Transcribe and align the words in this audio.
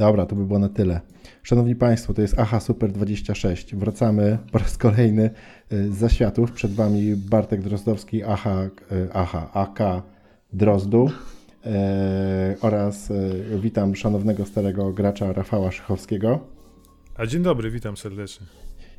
Dobra, 0.00 0.26
to 0.26 0.36
by 0.36 0.44
było 0.44 0.58
na 0.58 0.68
tyle. 0.68 1.00
Szanowni 1.42 1.76
Państwo, 1.76 2.14
to 2.14 2.22
jest 2.22 2.38
AHA 2.38 2.60
Super 2.60 2.92
26. 2.92 3.74
Wracamy 3.74 4.38
po 4.52 4.58
raz 4.58 4.78
kolejny 4.78 5.30
z 5.70 5.94
zaświatów. 5.94 6.52
Przed 6.52 6.72
Wami 6.72 7.16
Bartek 7.16 7.62
Drozdowski, 7.62 8.24
AHA, 8.24 8.70
AHA 9.12 9.52
AK 9.52 9.78
Drozdu. 10.52 11.10
E, 11.66 12.56
oraz 12.60 13.10
e, 13.10 13.14
witam 13.58 13.96
szanownego 13.96 14.46
starego 14.46 14.92
gracza 14.92 15.32
Rafała 15.32 15.70
Szychowskiego. 15.70 16.40
A 17.16 17.26
dzień 17.26 17.42
dobry, 17.42 17.70
witam 17.70 17.96
serdecznie. 17.96 18.46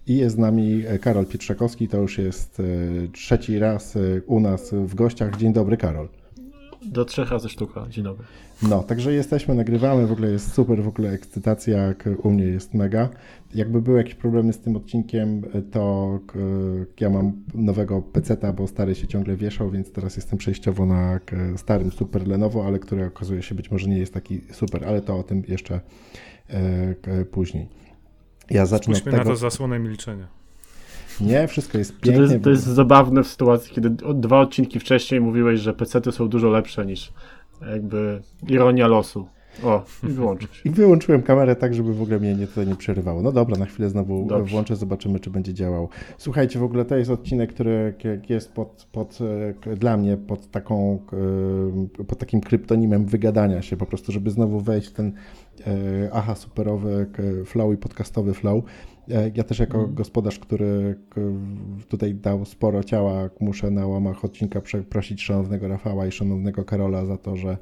I 0.08 0.18
jest 0.18 0.36
z 0.36 0.40
nami 0.40 0.84
Karol 1.02 1.26
Pietrzakowski, 1.26 1.88
to 1.88 1.98
już 1.98 2.18
jest 2.18 2.62
trzeci 3.14 3.60
raz 3.60 3.98
u 4.26 4.40
nas 4.40 4.74
w 4.74 4.96
gościach. 4.96 5.38
Dzień 5.38 5.54
dobry, 5.54 5.78
Karol. 5.78 6.08
Do 6.86 7.06
trzech 7.06 7.30
razy 7.30 7.50
sztuka. 7.50 7.86
Dzień 7.90 8.04
dobry. 8.04 8.26
No, 8.70 8.84
także 8.84 9.14
jesteśmy, 9.14 9.56
nagrywamy, 9.56 10.08
w 10.08 10.12
ogóle 10.12 10.32
jest 10.32 10.54
super, 10.54 10.84
w 10.84 10.88
ogóle 10.88 11.10
ekscytacja, 11.10 11.94
u 12.24 12.32
mnie 12.32 12.44
jest 12.44 12.74
mega. 12.74 13.10
Jakby 13.56 13.82
były 13.82 13.98
jakieś 13.98 14.16
problemy 14.16 14.54
z 14.54 14.60
tym 14.60 14.76
odcinkiem, 14.76 15.42
to 15.72 16.20
ja 17.00 17.10
mam 17.10 17.34
nowego 17.54 18.02
peceta, 18.02 18.54
bo 18.54 18.68
stary 18.68 18.96
się 18.96 19.08
ciągle 19.08 19.36
wieszał, 19.36 19.70
więc 19.70 19.92
teraz 19.92 20.16
jestem 20.16 20.40
przejściowo 20.40 20.86
na 20.86 21.20
starym 21.58 21.92
super 21.92 22.28
Lenovo, 22.28 22.66
ale 22.66 22.80
który 22.80 23.06
okazuje 23.06 23.42
się 23.42 23.56
być 23.56 23.72
może 23.72 23.90
nie 23.90 23.98
jest 23.98 24.14
taki 24.14 24.42
super, 24.52 24.86
ale 24.88 25.02
to 25.02 25.18
o 25.20 25.24
tym 25.24 25.44
jeszcze 25.48 25.80
e, 26.50 27.26
później. 27.26 27.70
Ja 28.50 28.66
zacznę 28.66 28.96
Spójrzmy 28.96 29.12
tego... 29.12 29.24
na 29.24 29.30
to 29.30 29.36
zasłonę 29.36 29.80
milczenia. 29.80 30.41
Nie, 31.22 31.48
wszystko 31.48 31.78
jest 31.78 32.00
pięknie. 32.00 32.28
To 32.28 32.34
jest, 32.34 32.44
to 32.44 32.50
jest 32.50 32.64
zabawne 32.64 33.24
w 33.24 33.28
sytuacji, 33.28 33.76
kiedy 33.76 33.90
dwa 34.16 34.40
odcinki 34.40 34.80
wcześniej 34.80 35.22
mówiłeś, 35.22 35.60
że 35.60 35.74
PC-ty 35.74 36.12
są 36.12 36.28
dużo 36.28 36.50
lepsze 36.50 36.86
niż 36.86 37.14
jakby 37.72 38.22
ironia 38.48 38.88
losu. 38.88 39.28
O, 39.64 39.84
i 40.04 40.08
wyłączysz. 40.14 40.66
I 40.66 40.70
wyłączyłem 40.70 41.22
kamerę 41.22 41.56
tak, 41.56 41.74
żeby 41.74 41.94
w 41.94 42.02
ogóle 42.02 42.20
mnie 42.20 42.36
nie, 42.36 42.48
tutaj 42.48 42.68
nie 42.68 42.76
przerywało. 42.76 43.22
No 43.22 43.32
dobra, 43.32 43.58
na 43.58 43.66
chwilę 43.66 43.90
znowu 43.90 44.26
Dobrze. 44.26 44.52
włączę, 44.52 44.76
zobaczymy, 44.76 45.20
czy 45.20 45.30
będzie 45.30 45.54
działał. 45.54 45.90
Słuchajcie, 46.18 46.60
w 46.60 46.64
ogóle 46.64 46.86
to 46.86 46.98
jest 46.98 47.12
odcinek, 47.12 47.54
który 47.54 47.94
jest 48.30 48.52
pod, 48.52 48.88
pod, 48.92 49.20
e, 49.68 49.76
dla 49.76 49.98
mnie 49.98 50.18
pod, 50.18 50.52
taką, 50.52 51.00
e, 52.00 52.04
pod 52.04 52.20
takim 52.20 52.42
kryptonimem 52.42 53.06
wygadania 53.06 53.62
się, 53.62 53.78
po 53.78 53.86
prostu, 53.86 54.12
żeby 54.12 54.32
znowu 54.32 54.60
wejść 54.60 54.88
w 54.88 54.94
ten 54.94 55.14
e, 55.68 55.74
aha, 56.14 56.36
superowy 56.36 57.08
flow 57.46 57.74
i 57.74 57.78
podcastowy 57.78 58.34
flow. 58.34 58.64
Ja 59.36 59.44
też 59.44 59.60
jako 59.60 59.78
mm. 59.78 59.96
gospodarz, 59.96 60.40
który 60.40 60.96
tutaj 61.88 62.16
dał 62.16 62.46
sporo 62.46 62.84
ciała, 62.84 63.30
muszę 63.40 63.72
na 63.72 63.88
łamach 63.88 64.26
odcinka 64.26 64.62
przeprosić 64.62 65.24
szanownego 65.24 65.68
Rafała 65.68 66.08
i 66.08 66.12
szanownego 66.12 66.66
Karola 66.66 67.06
za 67.06 67.18
to, 67.18 67.36
że 67.36 67.58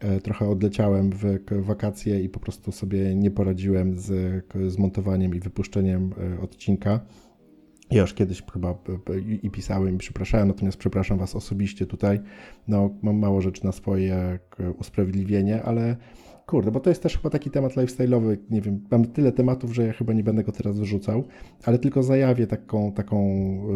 e, 0.00 0.20
trochę 0.20 0.48
odleciałem 0.48 1.10
w 1.10 1.38
wakacje 1.50 2.20
i 2.20 2.28
po 2.28 2.40
prostu 2.40 2.72
sobie 2.72 3.14
nie 3.14 3.30
poradziłem 3.30 3.98
z 3.98 4.44
zmontowaniem 4.68 5.34
i 5.34 5.40
wypuszczeniem 5.40 6.14
e, 6.36 6.40
odcinka. 6.40 7.00
Ja 7.90 8.00
już 8.00 8.14
kiedyś 8.14 8.42
chyba 8.52 8.78
i 9.42 9.50
pisałem 9.50 9.94
i 9.94 9.98
przepraszałem, 9.98 10.48
natomiast 10.48 10.78
przepraszam 10.78 11.18
Was 11.18 11.36
osobiście 11.36 11.86
tutaj. 11.86 12.20
No, 12.68 12.90
mam 13.02 13.16
mało 13.16 13.40
rzeczy 13.40 13.64
na 13.64 13.72
swoje 13.72 14.38
usprawiedliwienie, 14.78 15.62
ale 15.62 15.96
Kurde, 16.48 16.70
bo 16.70 16.80
to 16.80 16.90
jest 16.90 17.02
też 17.02 17.16
chyba 17.16 17.30
taki 17.30 17.50
temat 17.50 17.76
lifestyle'owy, 17.76 18.36
nie 18.50 18.60
wiem, 18.60 18.80
mam 18.90 19.04
tyle 19.04 19.32
tematów, 19.32 19.74
że 19.74 19.86
ja 19.86 19.92
chyba 19.92 20.12
nie 20.12 20.22
będę 20.22 20.44
go 20.44 20.52
teraz 20.52 20.78
wyrzucał, 20.78 21.24
ale 21.64 21.78
tylko 21.78 22.02
zajawię 22.02 22.46
taką, 22.46 22.92
taką 22.92 23.18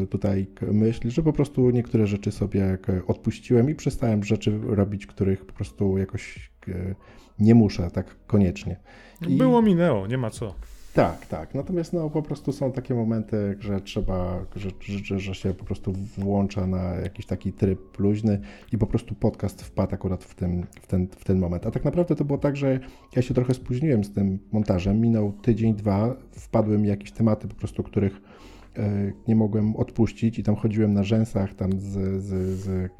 e, 0.03 0.06
tutaj 0.06 0.47
myśl, 0.73 1.11
że 1.11 1.23
po 1.23 1.33
prostu 1.33 1.70
niektóre 1.70 2.06
rzeczy 2.06 2.33
sobie 2.33 2.78
odpuściłem 3.06 3.70
i 3.70 3.75
przestałem 3.75 4.25
rzeczy 4.25 4.61
robić, 4.67 5.06
których 5.06 5.45
po 5.47 5.53
prostu 5.53 5.98
jakoś 5.98 6.53
nie 7.39 7.55
muszę 7.55 7.91
tak 7.91 8.17
koniecznie. 8.27 8.77
I... 9.28 9.37
Było 9.37 9.62
minęło, 9.62 10.06
nie 10.06 10.19
ma 10.19 10.31
co. 10.31 10.55
Tak, 10.94 11.26
tak. 11.26 11.54
Natomiast 11.54 11.92
no, 11.92 12.10
po 12.10 12.22
prostu 12.22 12.53
są 12.53 12.72
takie 12.72 12.94
momenty, 12.94 13.56
że 13.60 13.80
trzeba, 13.80 14.44
że, 14.56 14.70
że, 15.03 15.20
że 15.20 15.34
się 15.34 15.54
po 15.54 15.64
prostu 15.64 15.92
włącza 16.19 16.66
na 16.66 16.82
jakiś 16.82 17.26
taki 17.26 17.53
tryb 17.53 17.98
luźny 17.98 18.41
i 18.72 18.78
po 18.78 18.86
prostu 18.86 19.14
podcast 19.14 19.62
wpadł 19.62 19.94
akurat 19.94 20.25
w 20.25 20.34
ten, 20.34 20.66
w, 20.82 20.86
ten, 20.86 21.06
w 21.06 21.25
ten 21.25 21.38
moment. 21.38 21.66
A 21.66 21.70
tak 21.70 21.84
naprawdę 21.84 22.16
to 22.16 22.25
było 22.25 22.38
tak, 22.38 22.56
że 22.56 22.81
ja 23.16 23.22
się 23.22 23.34
trochę 23.34 23.54
spóźniłem 23.54 24.04
z 24.04 24.12
tym 24.12 24.38
montażem. 24.52 25.00
Minął 25.00 25.32
tydzień, 25.32 25.75
dwa, 25.75 26.16
wpadły 26.31 26.78
mi 26.78 26.88
jakieś 26.88 27.12
tematy 27.12 27.48
po 27.48 27.54
prostu, 27.54 27.82
których 27.82 28.20
e, 28.76 29.12
nie 29.28 29.36
mogłem 29.36 29.76
odpuścić 29.76 30.38
i 30.38 30.42
tam 30.42 30.56
chodziłem 30.56 30.94
na 30.94 31.02
rzęsach 31.02 31.54
tam 31.54 31.72
z, 31.72 32.22
z, 32.22 32.58
z 32.60 32.92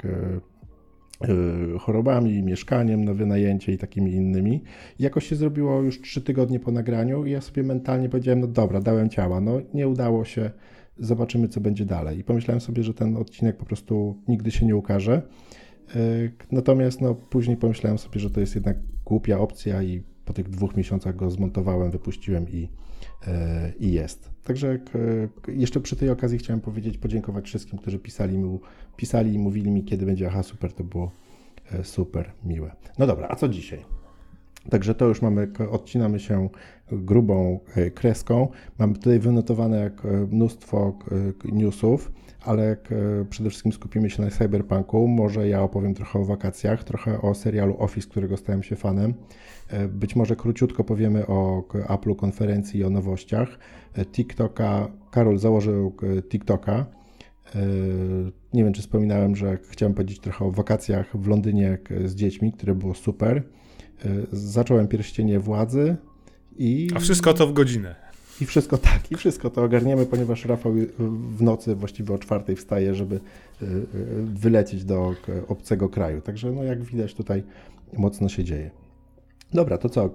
chorobami, 1.79 2.43
mieszkaniem 2.43 3.05
na 3.05 3.13
wynajęcie 3.13 3.71
i 3.71 3.77
takimi 3.77 4.11
innymi. 4.11 4.63
Jakoś 4.99 5.27
się 5.27 5.35
zrobiło 5.35 5.81
już 5.81 6.01
trzy 6.01 6.21
tygodnie 6.21 6.59
po 6.59 6.71
nagraniu 6.71 7.25
i 7.25 7.31
ja 7.31 7.41
sobie 7.41 7.63
mentalnie 7.63 8.09
powiedziałem, 8.09 8.39
no 8.39 8.47
dobra, 8.47 8.81
dałem 8.81 9.09
ciała, 9.09 9.41
no 9.41 9.61
nie 9.73 9.87
udało 9.87 10.25
się, 10.25 10.51
zobaczymy 10.97 11.47
co 11.47 11.61
będzie 11.61 11.85
dalej. 11.85 12.19
I 12.19 12.23
pomyślałem 12.23 12.61
sobie, 12.61 12.83
że 12.83 12.93
ten 12.93 13.17
odcinek 13.17 13.57
po 13.57 13.65
prostu 13.65 14.17
nigdy 14.27 14.51
się 14.51 14.65
nie 14.65 14.75
ukaże. 14.75 15.21
Y, 15.95 16.31
natomiast 16.51 17.01
no, 17.01 17.15
później 17.15 17.57
pomyślałem 17.57 17.97
sobie, 17.97 18.19
że 18.19 18.29
to 18.29 18.39
jest 18.39 18.55
jednak 18.55 18.77
głupia 19.05 19.39
opcja 19.39 19.83
i 19.83 20.03
po 20.25 20.33
tych 20.33 20.49
dwóch 20.49 20.77
miesiącach 20.77 21.15
go 21.15 21.29
zmontowałem, 21.29 21.91
wypuściłem 21.91 22.49
i, 22.49 22.69
i 23.79 23.91
jest. 23.91 24.29
Także 24.43 24.79
jeszcze 25.47 25.79
przy 25.79 25.95
tej 25.95 26.09
okazji 26.09 26.37
chciałem 26.37 26.61
powiedzieć, 26.61 26.97
podziękować 26.97 27.45
wszystkim, 27.45 27.79
którzy 27.79 27.99
pisali, 27.99 28.37
mu, 28.37 28.59
pisali 28.97 29.33
i 29.33 29.39
mówili 29.39 29.71
mi, 29.71 29.83
kiedy 29.83 30.05
będzie 30.05 30.27
aha, 30.27 30.43
super, 30.43 30.73
to 30.73 30.83
było 30.83 31.11
e, 31.71 31.83
super 31.83 32.31
miłe. 32.45 32.71
No 32.99 33.07
dobra, 33.07 33.27
a 33.29 33.35
co 33.35 33.49
dzisiaj? 33.49 33.85
Także 34.69 34.95
to 34.95 35.05
już 35.05 35.21
mamy, 35.21 35.47
odcinamy 35.71 36.19
się 36.19 36.49
grubą 36.91 37.59
e, 37.75 37.91
kreską. 37.91 38.47
Mamy 38.79 38.93
tutaj 38.93 39.19
wynotowane 39.19 39.91
mnóstwo 40.31 40.99
newsów, 41.45 42.11
ale 42.45 42.77
przede 43.29 43.49
wszystkim 43.49 43.71
skupimy 43.71 44.09
się 44.09 44.21
na 44.21 44.29
cyberpunku. 44.29 45.07
Może 45.07 45.47
ja 45.47 45.61
opowiem 45.61 45.93
trochę 45.93 46.19
o 46.19 46.25
wakacjach, 46.25 46.83
trochę 46.83 47.21
o 47.21 47.33
serialu 47.33 47.75
Office, 47.79 48.09
którego 48.09 48.37
stałem 48.37 48.63
się 48.63 48.75
fanem. 48.75 49.13
E, 49.67 49.87
być 49.87 50.15
może 50.15 50.35
króciutko 50.35 50.83
powiemy 50.83 51.27
o 51.27 51.63
Apple 51.89 52.15
konferencji 52.15 52.79
i 52.79 52.83
o 52.83 52.89
nowościach. 52.89 53.59
E, 53.93 54.05
TikToka, 54.05 54.91
Karol 55.11 55.37
założył 55.37 55.95
e, 56.17 56.21
TikToka. 56.21 56.85
Nie 58.53 58.63
wiem, 58.63 58.73
czy 58.73 58.81
wspominałem, 58.81 59.35
że 59.35 59.57
chciałem 59.69 59.93
powiedzieć 59.93 60.19
trochę 60.19 60.45
o 60.45 60.51
wakacjach 60.51 61.17
w 61.17 61.27
Londynie 61.27 61.77
z 62.05 62.15
dziećmi, 62.15 62.51
które 62.51 62.75
było 62.75 62.93
super. 62.93 63.43
Zacząłem 64.31 64.87
pierścienie 64.87 65.39
władzy 65.39 65.95
i. 66.57 66.89
A 66.95 66.99
wszystko 66.99 67.33
to 67.33 67.47
w 67.47 67.53
godzinę. 67.53 67.95
I 68.41 68.45
wszystko 68.45 68.77
tak, 68.77 69.11
i 69.11 69.15
wszystko 69.15 69.49
to 69.49 69.63
ogarniemy, 69.63 70.05
ponieważ 70.05 70.45
Rafał 70.45 70.73
w 71.29 71.41
nocy 71.41 71.75
właściwie 71.75 72.13
o 72.13 72.17
czwartej 72.17 72.55
wstaje, 72.55 72.95
żeby 72.95 73.19
wylecieć 74.23 74.85
do 74.85 75.15
obcego 75.47 75.89
kraju. 75.89 76.21
Także, 76.21 76.51
no 76.51 76.63
jak 76.63 76.83
widać, 76.83 77.13
tutaj 77.13 77.43
mocno 77.97 78.29
się 78.29 78.43
dzieje. 78.43 78.71
Dobra, 79.53 79.77
to 79.77 79.89
co? 79.89 80.09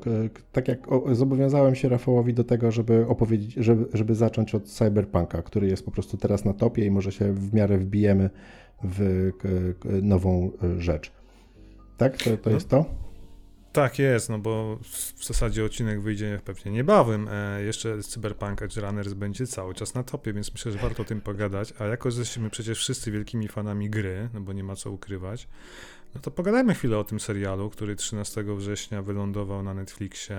Tak 0.53 0.69
jak 0.69 0.87
zobowiązałem 1.13 1.75
się 1.75 1.89
Rafałowi 1.89 2.35
do 2.35 2.45
tego, 2.45 2.71
żeby 2.71 3.07
opowiedzieć, 3.09 3.55
żeby, 3.55 3.87
żeby 3.97 4.15
zacząć 4.15 4.55
od 4.55 4.65
Cyberpunka, 4.65 5.43
który 5.43 5.67
jest 5.67 5.85
po 5.85 5.91
prostu 5.91 6.17
teraz 6.17 6.45
na 6.45 6.53
topie 6.53 6.85
i 6.85 6.91
może 6.91 7.13
się 7.13 7.33
w 7.33 7.55
miarę 7.55 7.79
wbijemy 7.79 8.31
w 8.85 9.31
nową 10.03 10.51
e, 10.63 10.81
rzecz. 10.81 11.13
Tak? 11.97 12.17
To, 12.17 12.37
to 12.37 12.51
no, 12.51 12.55
jest 12.55 12.69
to? 12.69 13.08
Tak 13.73 13.99
jest, 13.99 14.29
no 14.29 14.39
bo 14.39 14.79
w 15.17 15.25
zasadzie 15.25 15.65
odcinek 15.65 16.01
wyjdzie 16.01 16.41
pewnie 16.45 16.73
niebawem. 16.73 17.29
E, 17.29 17.63
jeszcze 17.63 18.03
Cyberpunk 18.03 18.63
Edge 18.63 18.77
Runners 18.77 19.13
będzie 19.13 19.47
cały 19.47 19.75
czas 19.75 19.95
na 19.95 20.03
topie, 20.03 20.33
więc 20.33 20.53
myślę, 20.53 20.73
że 20.73 20.79
warto 20.79 21.03
o 21.03 21.05
tym 21.05 21.21
pogadać. 21.21 21.75
A 21.79 21.85
jako, 21.85 22.11
że 22.11 22.21
jesteśmy 22.21 22.51
przecież 22.51 22.79
wszyscy 22.79 23.11
wielkimi 23.11 23.49
fanami 23.49 23.91
gry, 23.91 24.29
no 24.35 24.41
bo 24.41 24.53
nie 24.53 24.65
ma 24.65 24.77
co 24.77 24.91
ukrywać, 24.91 25.49
no 26.15 26.21
to 26.21 26.31
pogadajmy 26.31 26.75
chwilę 26.75 26.99
o 26.99 27.05
tym 27.05 27.21
serialu, 27.21 27.71
który 27.71 27.97
13 27.97 28.45
września 28.57 29.03
wylądował 29.03 29.63
na 29.63 29.75
Netflixie. 29.75 30.37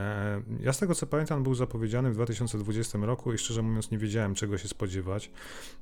Ja 0.60 0.74
z 0.74 0.80
tego 0.80 0.96
co 0.96 1.08
pamiętam, 1.08 1.44
był 1.44 1.56
zapowiedziany 1.56 2.12
w 2.12 2.14
2020 2.14 2.98
roku 3.02 3.34
i 3.34 3.38
szczerze 3.38 3.62
mówiąc 3.62 3.92
nie 3.92 3.98
wiedziałem 3.98 4.36
czego 4.36 4.58
się 4.58 4.68
spodziewać. 4.68 5.32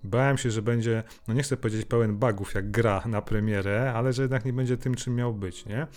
Bałem 0.03 0.37
się, 0.37 0.51
że 0.51 0.61
będzie, 0.61 1.03
no 1.27 1.33
nie 1.33 1.43
chcę 1.43 1.57
powiedzieć 1.57 1.85
pełen 1.85 2.17
bugów 2.17 2.53
jak 2.53 2.71
gra 2.71 3.03
na 3.05 3.21
premierę, 3.21 3.93
ale 3.93 4.13
że 4.13 4.21
jednak 4.21 4.45
nie 4.45 4.53
będzie 4.53 4.77
tym, 4.77 4.95
czym 4.95 5.15
miał 5.15 5.33
być, 5.33 5.65
nie? 5.65 5.87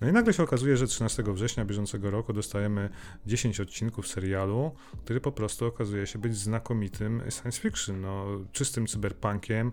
No 0.00 0.08
i 0.08 0.12
nagle 0.12 0.32
się 0.32 0.42
okazuje, 0.42 0.76
że 0.76 0.86
13 0.86 1.22
września 1.22 1.64
bieżącego 1.64 2.10
roku 2.10 2.32
dostajemy 2.32 2.90
10 3.26 3.60
odcinków 3.60 4.08
serialu, 4.08 4.74
który 5.04 5.20
po 5.20 5.32
prostu 5.32 5.66
okazuje 5.66 6.06
się 6.06 6.18
być 6.18 6.36
znakomitym 6.36 7.22
science 7.30 7.60
fiction, 7.60 8.00
no, 8.00 8.26
czystym 8.52 8.86
cyberpunkiem, 8.86 9.72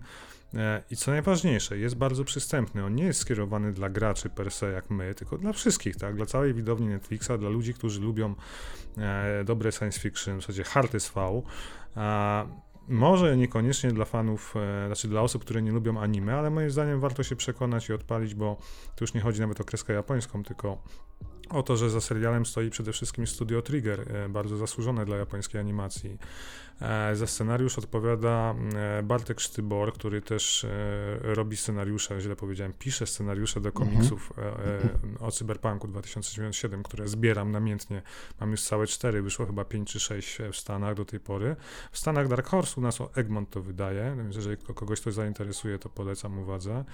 I 0.90 0.96
co 0.96 1.10
najważniejsze, 1.10 1.78
jest 1.78 1.94
bardzo 1.94 2.24
przystępny. 2.24 2.84
On 2.84 2.94
nie 2.94 3.04
jest 3.04 3.20
skierowany 3.20 3.72
dla 3.72 3.90
graczy 3.90 4.30
per 4.30 4.50
se 4.50 4.70
jak 4.70 4.90
my, 4.90 5.14
tylko 5.14 5.38
dla 5.38 5.52
wszystkich, 5.52 5.96
tak? 5.96 6.16
Dla 6.16 6.26
całej 6.26 6.54
widowni 6.54 6.86
Netflixa, 6.86 7.30
dla 7.38 7.48
ludzi, 7.48 7.74
którzy 7.74 8.00
lubią 8.00 8.34
e, 8.98 9.44
dobre 9.44 9.72
science 9.72 10.00
fiction, 10.00 10.38
w 10.38 10.40
zasadzie 10.40 10.64
hard 10.64 10.94
SV. 10.94 11.42
E, 11.96 12.46
może 12.88 13.36
niekoniecznie 13.36 13.92
dla 13.92 14.04
fanów, 14.04 14.54
e, 14.56 14.86
znaczy 14.86 15.08
dla 15.08 15.20
osób, 15.20 15.44
które 15.44 15.62
nie 15.62 15.72
lubią 15.72 16.00
anime, 16.00 16.34
ale 16.34 16.50
moim 16.50 16.70
zdaniem 16.70 17.00
warto 17.00 17.22
się 17.22 17.36
przekonać 17.36 17.88
i 17.88 17.92
odpalić, 17.92 18.34
bo 18.34 18.56
tu 18.96 19.04
już 19.04 19.14
nie 19.14 19.20
chodzi 19.20 19.40
nawet 19.40 19.60
o 19.60 19.64
kreskę 19.64 19.92
japońską, 19.92 20.42
tylko 20.42 20.82
o 21.50 21.62
to, 21.62 21.76
że 21.76 21.90
za 21.90 22.00
serialem 22.00 22.46
stoi 22.46 22.70
przede 22.70 22.92
wszystkim 22.92 23.26
studio 23.26 23.62
Trigger, 23.62 24.28
bardzo 24.28 24.56
zasłużone 24.56 25.04
dla 25.04 25.16
japońskiej 25.16 25.60
animacji. 25.60 26.18
E, 26.80 27.16
za 27.16 27.26
scenariusz 27.26 27.78
odpowiada 27.78 28.54
e, 28.74 29.02
Bartek 29.02 29.40
Sztybor, 29.40 29.92
który 29.92 30.22
też 30.22 30.64
e, 30.64 30.68
robi 31.22 31.56
scenariusze, 31.56 32.20
źle 32.20 32.36
powiedziałem, 32.36 32.72
pisze 32.78 33.06
scenariusze 33.06 33.60
do 33.60 33.68
mhm. 33.68 33.86
komiksów 33.86 34.32
mhm. 34.36 35.16
o 35.20 35.30
Cyberpunku 35.30 35.88
2077, 35.88 36.82
które 36.82 37.08
zbieram 37.08 37.52
namiętnie. 37.52 38.02
Mam 38.40 38.50
już 38.50 38.62
całe 38.62 38.86
cztery, 38.86 39.22
wyszło 39.22 39.46
chyba 39.46 39.64
pięć 39.64 39.92
czy 39.92 40.00
sześć 40.00 40.38
w 40.52 40.56
Stanach 40.56 40.94
do 40.94 41.04
tej 41.04 41.20
pory. 41.20 41.56
W 41.92 41.98
Stanach 41.98 42.28
Dark 42.28 42.46
Horse 42.46 42.80
u 42.80 42.80
nas 42.80 43.00
o 43.00 43.10
Egmont 43.14 43.50
to 43.50 43.62
wydaje, 43.62 44.14
więc 44.16 44.36
jeżeli 44.36 44.56
kogoś 44.56 45.00
to 45.00 45.12
zainteresuje, 45.12 45.78
to 45.78 45.88
polecam 45.88 46.38
uwadze. 46.38 46.84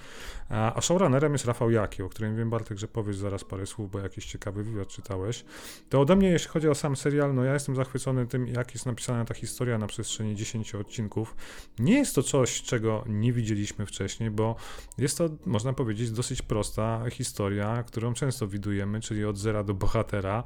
A 0.49 0.81
showrunnerem 0.81 1.33
jest 1.33 1.45
Rafał 1.45 1.71
Jaki, 1.71 2.03
o 2.03 2.09
którym 2.09 2.35
wiem, 2.35 2.49
Bartek, 2.49 2.77
że 2.77 2.87
powiesz 2.87 3.17
zaraz 3.17 3.43
parę 3.43 3.65
słów, 3.65 3.91
bo 3.91 3.99
jakiś 3.99 4.25
ciekawy 4.25 4.63
wywiad 4.63 4.87
czytałeś. 4.87 5.45
To 5.89 6.01
ode 6.01 6.15
mnie, 6.15 6.29
jeśli 6.29 6.49
chodzi 6.49 6.69
o 6.69 6.75
sam 6.75 6.95
serial, 6.95 7.35
no 7.35 7.43
ja 7.43 7.53
jestem 7.53 7.75
zachwycony 7.75 8.27
tym, 8.27 8.47
jak 8.47 8.73
jest 8.73 8.85
napisana 8.85 9.25
ta 9.25 9.33
historia 9.33 9.72
historia 9.73 9.77
na 9.77 9.87
przestrzeni 9.87 10.35
10 10.35 10.75
odcinków. 10.75 11.35
Nie 11.79 11.97
jest 11.97 12.15
to 12.15 12.23
coś, 12.23 12.61
czego 12.61 13.03
nie 13.07 13.33
widzieliśmy 13.33 13.85
wcześniej, 13.85 14.31
bo 14.31 14.55
jest 14.97 15.17
to, 15.17 15.29
można 15.45 15.73
powiedzieć, 15.73 16.11
dosyć 16.11 16.41
prosta 16.41 17.03
historia, 17.09 17.83
którą 17.83 18.13
często 18.13 18.47
widujemy, 18.47 19.01
czyli 19.01 19.25
od 19.25 19.37
zera 19.37 19.63
do 19.63 19.73
bohatera. 19.73 20.43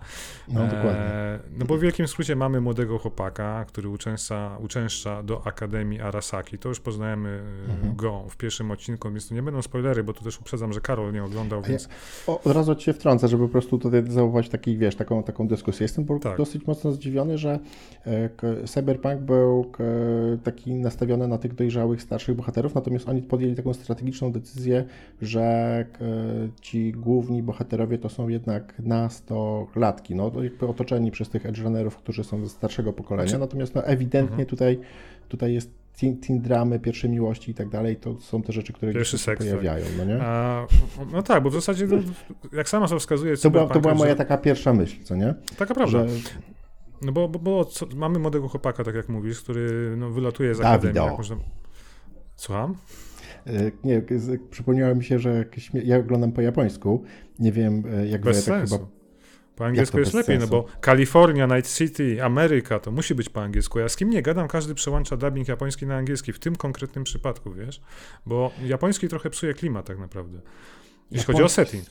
No, 0.47 0.63
dokładnie. 0.63 0.91
E, 0.91 1.39
no 1.57 1.65
bo 1.65 1.77
w 1.77 1.79
wielkim 1.79 2.07
skrócie 2.07 2.35
mamy 2.35 2.61
młodego 2.61 2.97
chłopaka, 2.97 3.65
który 3.65 3.89
uczęszcza, 3.89 4.57
uczęszcza 4.59 5.23
do 5.23 5.47
Akademii 5.47 6.01
Arasaki. 6.01 6.57
To 6.57 6.69
już 6.69 6.79
poznajemy 6.79 7.29
e, 7.29 7.71
mhm. 7.71 7.95
go 7.95 8.25
w 8.29 8.37
pierwszym 8.37 8.71
odcinku, 8.71 9.11
więc 9.11 9.29
to 9.29 9.35
nie 9.35 9.43
będą 9.43 9.61
spoilery, 9.61 10.03
bo 10.03 10.13
tu 10.13 10.23
też 10.23 10.39
uprzedzam, 10.39 10.73
że 10.73 10.81
Karol 10.81 11.13
nie 11.13 11.23
oglądał, 11.23 11.61
więc... 11.61 11.89
Ja, 12.27 12.33
od 12.33 12.53
razu 12.53 12.75
cię 12.75 12.93
wtrącę, 12.93 13.27
żeby 13.27 13.43
po 13.43 13.51
prostu 13.51 13.77
tutaj 13.77 14.03
zauważyć 14.07 14.51
taki, 14.51 14.77
wiesz, 14.77 14.95
taką, 14.95 15.23
taką 15.23 15.47
dyskusję. 15.47 15.83
Jestem 15.83 16.19
tak. 16.19 16.37
dosyć 16.37 16.67
mocno 16.67 16.91
zdziwiony, 16.91 17.37
że 17.37 17.59
e, 18.05 18.67
Cyberpunk 19.17 19.77
był 19.77 19.85
e, 20.33 20.37
taki 20.37 20.73
nastawiony 20.73 21.27
na 21.27 21.37
tych 21.37 21.55
dojrzałych, 21.55 22.01
starszych 22.01 22.35
bohaterów, 22.35 22.75
natomiast 22.75 23.09
oni 23.09 23.21
podjęli 23.21 23.55
taką 23.55 23.73
strategiczną 23.73 24.31
decyzję, 24.31 24.85
że 25.21 25.41
e, 25.41 25.85
ci 26.61 26.91
główni 26.91 27.43
bohaterowie 27.43 27.97
to 27.97 28.09
są 28.09 28.27
jednak 28.27 28.73
nastolatki, 28.79 30.15
no 30.15 30.31
jakby 30.43 30.67
otoczeni 30.67 31.11
przez 31.11 31.29
tych 31.29 31.45
edgerunnerów, 31.45 31.97
którzy 31.97 32.23
są 32.23 32.43
ze 32.43 32.49
starszego 32.49 32.93
pokolenia, 32.93 33.29
znaczy... 33.29 33.41
natomiast 33.41 33.75
no, 33.75 33.83
ewidentnie 33.83 34.43
mhm. 34.43 34.49
tutaj, 34.49 34.79
tutaj 35.29 35.53
jest 35.53 35.71
teen, 35.99 36.17
teen 36.17 36.41
dramy, 36.41 36.79
pierwsze 36.79 37.09
miłości 37.09 37.51
i 37.51 37.53
tak 37.53 37.69
dalej, 37.69 37.95
to 37.95 38.15
są 38.19 38.41
te 38.41 38.53
rzeczy, 38.53 38.73
które 38.73 38.93
Pierwszy 38.93 39.17
się 39.17 39.35
pojawiają, 39.35 39.85
no 39.97 40.05
nie? 40.05 40.21
A, 40.21 40.65
no 41.11 41.23
tak, 41.23 41.43
bo 41.43 41.49
w 41.49 41.53
zasadzie, 41.53 41.87
no, 41.87 41.97
jak 42.53 42.69
sama 42.69 42.87
to 42.87 42.99
wskazuje... 42.99 43.37
To 43.37 43.49
była, 43.49 43.67
to 43.67 43.79
była 43.79 43.93
moja 43.93 44.11
że... 44.11 44.15
taka 44.15 44.37
pierwsza 44.37 44.73
myśl, 44.73 45.03
co 45.03 45.15
nie? 45.15 45.33
Taka 45.57 45.73
prawda. 45.73 46.07
Że, 46.07 46.15
no 47.01 47.11
bo, 47.11 47.27
bo, 47.27 47.39
bo 47.39 47.65
co, 47.65 47.85
mamy 47.95 48.19
młodego 48.19 48.47
chłopaka, 48.47 48.83
tak 48.83 48.95
jak 48.95 49.09
mówisz, 49.09 49.41
który 49.41 49.93
no, 49.97 50.09
wylatuje 50.09 50.55
z 50.55 50.59
Dawido. 50.59 50.87
akademii. 50.89 51.17
Można... 51.17 51.35
Słucham? 52.35 52.75
E, 53.47 53.71
nie, 53.83 54.03
przypomniało 54.49 54.95
mi 54.95 55.03
się, 55.03 55.19
że 55.19 55.45
ja 55.73 55.97
oglądam 55.97 56.31
po 56.31 56.41
japońsku. 56.41 57.03
Nie 57.39 57.51
wiem, 57.51 57.83
e, 57.93 58.07
jak 58.07 58.21
Bez 58.21 58.43
sensu. 58.43 58.75
chyba. 58.75 58.87
Po 59.55 59.65
angielsku 59.65 59.99
jest 59.99 60.13
lepiej, 60.13 60.39
sensu? 60.39 60.55
no 60.55 60.61
bo 60.61 60.67
Kalifornia, 60.81 61.45
Night 61.45 61.73
City, 61.73 62.23
Ameryka, 62.23 62.79
to 62.79 62.91
musi 62.91 63.15
być 63.15 63.29
po 63.29 63.41
angielsku. 63.41 63.79
Ja 63.79 63.89
z 63.89 63.95
kim 63.95 64.09
nie 64.09 64.21
gadam, 64.21 64.47
każdy 64.47 64.75
przełącza 64.75 65.17
dubbing 65.17 65.47
japoński 65.47 65.85
na 65.85 65.95
angielski, 65.95 66.33
w 66.33 66.39
tym 66.39 66.55
konkretnym 66.55 67.03
przypadku, 67.03 67.53
wiesz? 67.53 67.81
Bo 68.25 68.51
japoński 68.65 69.07
trochę 69.07 69.29
psuje 69.29 69.53
klimat 69.53 69.85
tak 69.85 69.99
naprawdę. 69.99 70.41
Jeśli 71.11 71.33
chodzi 71.33 71.43
o 71.43 71.49
setting. 71.49 71.85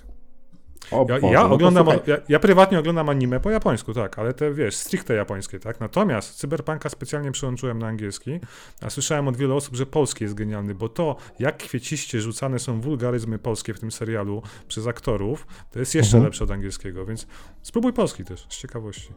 O, 0.90 1.06
ja, 1.08 1.30
ja 1.30 1.48
no 1.48 1.54
oglądam, 1.54 1.86
ja, 2.06 2.16
ja, 2.28 2.38
prywatnie 2.38 2.78
oglądam 2.78 3.08
anime 3.08 3.40
po 3.40 3.50
japońsku, 3.50 3.94
tak, 3.94 4.18
ale 4.18 4.34
te, 4.34 4.54
wiesz, 4.54 4.76
stricte 4.76 5.14
japońskie, 5.14 5.60
tak. 5.60 5.80
Natomiast 5.80 6.34
Cyberpunka 6.34 6.88
specjalnie 6.88 7.32
przełączyłem 7.32 7.78
na 7.78 7.86
angielski, 7.86 8.40
a 8.82 8.90
słyszałem 8.90 9.28
od 9.28 9.36
wielu 9.36 9.56
osób, 9.56 9.76
że 9.76 9.86
polski 9.86 10.24
jest 10.24 10.34
genialny, 10.34 10.74
bo 10.74 10.88
to, 10.88 11.16
jak 11.38 11.56
kwieciście 11.56 12.20
rzucane 12.20 12.58
są 12.58 12.80
wulgaryzmy 12.80 13.38
polskie 13.38 13.74
w 13.74 13.80
tym 13.80 13.92
serialu 13.92 14.42
przez 14.68 14.86
aktorów, 14.86 15.46
to 15.70 15.78
jest 15.78 15.94
jeszcze 15.94 16.16
mhm. 16.16 16.24
lepsze 16.24 16.44
od 16.44 16.50
angielskiego, 16.50 17.06
więc 17.06 17.26
spróbuj 17.62 17.92
polski 17.92 18.24
też, 18.24 18.46
z 18.48 18.56
ciekawości. 18.56 19.08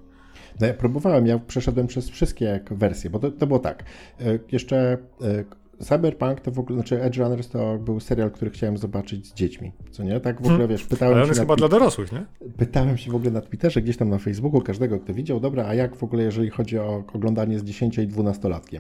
No 0.60 0.68
ja 0.68 0.74
próbowałem, 0.74 1.28
ja 1.28 1.40
przeszedłem 1.40 1.88
przez 1.88 2.10
wszystkie 2.10 2.60
wersje, 2.72 3.10
bo 3.10 3.20
to, 3.20 3.32
to 3.32 3.48
było 3.48 3.60
tak. 3.60 3.84
E, 4.20 4.40
jeszcze 4.52 4.98
e, 5.22 5.44
Cyberpunk 5.80 6.42
to 6.42 6.52
w 6.52 6.60
ogóle, 6.60 6.80
znaczy 6.80 7.02
Edge 7.02 7.18
Runners 7.18 7.50
to 7.50 7.78
był 7.78 8.00
serial, 8.00 8.32
który 8.32 8.52
chciałem 8.52 8.78
zobaczyć 8.78 9.28
z 9.28 9.34
dziećmi, 9.34 9.72
co 9.92 10.04
nie? 10.04 10.20
Tak 10.20 10.36
w 10.36 10.40
ogóle, 10.40 10.58
hmm. 10.58 10.70
wiesz, 10.70 10.84
pytałem 10.84 11.14
Ale 11.14 11.24
on 11.24 11.30
jest 11.30 11.40
chyba 11.40 11.56
dla 11.56 11.68
dorosłych, 11.68 12.12
nie? 12.12 12.26
Pytałem 12.58 12.98
się 12.98 13.12
w 13.12 13.16
ogóle 13.16 13.32
na 13.32 13.42
Twitterze, 13.42 13.82
gdzieś 13.82 13.98
tam 13.98 14.10
na 14.10 14.18
Facebooku, 14.18 14.62
każdego, 14.62 15.00
kto 15.00 15.14
widział, 15.14 15.40
dobra, 15.40 15.68
a 15.68 15.74
jak 15.74 15.96
w 15.96 16.04
ogóle, 16.04 16.24
jeżeli 16.24 16.50
chodzi 16.50 16.80
o 16.80 17.04
oglądanie 17.14 17.60
z 17.60 17.64
10 17.64 17.98
i 17.98 18.08
12-latkiem? 18.08 18.80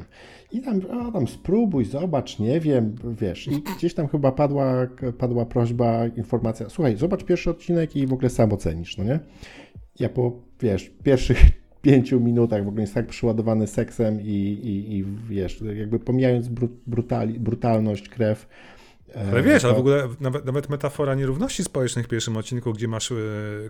I 0.51 0.61
tam, 0.61 0.81
a 0.91 1.11
tam 1.11 1.27
spróbuj, 1.27 1.85
zobacz, 1.85 2.39
nie 2.39 2.59
wiem, 2.59 2.95
wiesz, 3.21 3.47
i 3.47 3.61
gdzieś 3.77 3.93
tam 3.93 4.07
chyba 4.07 4.31
padła, 4.31 4.87
padła 5.17 5.45
prośba, 5.45 6.07
informacja, 6.07 6.69
słuchaj, 6.69 6.97
zobacz 6.97 7.23
pierwszy 7.23 7.49
odcinek 7.49 7.95
i 7.95 8.07
w 8.07 8.13
ogóle 8.13 8.29
sam 8.29 8.53
ocenisz, 8.53 8.97
no 8.97 9.03
nie? 9.03 9.19
Ja 9.99 10.09
po, 10.09 10.31
wiesz, 10.61 10.91
pierwszych 11.03 11.37
pięciu 11.81 12.19
minutach 12.19 12.65
w 12.65 12.67
ogóle 12.67 12.81
jest 12.81 12.93
tak 12.93 13.07
przeładowany 13.07 13.67
seksem 13.67 14.21
i, 14.21 14.25
i, 14.25 14.97
i 14.97 15.05
wiesz, 15.29 15.63
jakby 15.75 15.99
pomijając 15.99 16.47
brutali, 16.87 17.39
brutalność, 17.39 18.09
krew, 18.09 18.47
ale 19.31 19.43
wiesz, 19.43 19.65
ale 19.65 19.73
w 19.73 19.77
ogóle 19.77 20.07
nawet, 20.19 20.45
nawet, 20.45 20.69
metafora 20.69 21.15
nierówności 21.15 21.63
społecznych 21.63 22.05
w 22.05 22.09
pierwszym 22.09 22.37
odcinku, 22.37 22.73
gdzie 22.73 22.87
masz 22.87 23.11
e, 23.11 23.15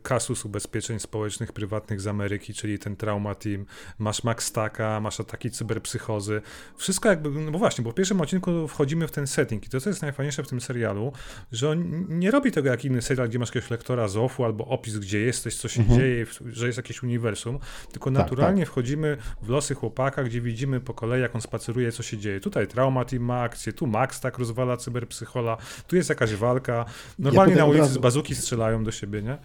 kasus 0.03 0.45
ubezpieczeń 0.45 0.99
społecznych 0.99 1.53
prywatnych 1.53 2.01
z 2.01 2.07
Ameryki, 2.07 2.53
czyli 2.53 2.79
ten 2.79 2.95
trauma 2.95 3.35
team, 3.35 3.65
masz 3.99 4.23
Max 4.23 4.51
Taka, 4.51 4.99
masz 4.99 5.19
ataki 5.19 5.51
cyberpsychozy, 5.51 6.41
wszystko 6.77 7.09
jakby, 7.09 7.29
no 7.29 7.51
bo 7.51 7.59
właśnie, 7.59 7.83
bo 7.83 7.91
w 7.91 7.95
pierwszym 7.95 8.21
odcinku 8.21 8.67
wchodzimy 8.67 9.07
w 9.07 9.11
ten 9.11 9.27
setting 9.27 9.65
i 9.65 9.69
to, 9.69 9.81
co 9.81 9.89
jest 9.89 10.01
najfajniejsze 10.01 10.43
w 10.43 10.47
tym 10.47 10.61
serialu, 10.61 11.11
że 11.51 11.69
on 11.69 12.05
nie 12.09 12.31
robi 12.31 12.51
tego 12.51 12.69
jak 12.69 12.85
inny 12.85 13.01
serial, 13.01 13.29
gdzie 13.29 13.39
masz 13.39 13.49
jakiegoś 13.49 13.69
lektora 13.69 14.07
ZOF-u 14.07 14.43
albo 14.43 14.65
opis, 14.65 14.97
gdzie 14.97 15.19
jesteś, 15.19 15.55
co 15.55 15.67
się 15.67 15.81
mhm. 15.81 15.99
dzieje, 15.99 16.25
że 16.45 16.65
jest 16.65 16.77
jakieś 16.77 17.03
uniwersum, 17.03 17.59
tylko 17.91 18.11
tak, 18.11 18.19
naturalnie 18.19 18.61
tak. 18.61 18.69
wchodzimy 18.69 19.17
w 19.41 19.49
losy 19.49 19.75
chłopaka, 19.75 20.23
gdzie 20.23 20.41
widzimy 20.41 20.79
po 20.79 20.93
kolei, 20.93 21.21
jak 21.21 21.35
on 21.35 21.41
spaceruje, 21.41 21.91
co 21.91 22.03
się 22.03 22.17
dzieje. 22.17 22.39
Tutaj 22.39 22.67
trauma 22.67 23.05
team 23.05 23.23
ma 23.23 23.41
akcję, 23.41 23.73
tu 23.73 23.87
Max 23.87 24.19
tak 24.19 24.37
rozwala 24.37 24.77
cyberpsychozę, 24.77 25.28
Hola, 25.33 25.57
tu 25.87 25.95
jest 25.95 26.09
jakaś 26.09 26.35
walka. 26.35 26.85
Normalnie 27.19 27.53
ja 27.53 27.59
na 27.59 27.65
ulicy 27.65 27.89
z 27.89 27.97
bazuki 27.97 28.35
strzelają 28.35 28.83
do 28.83 28.91
siebie, 28.91 29.21
nie? 29.21 29.37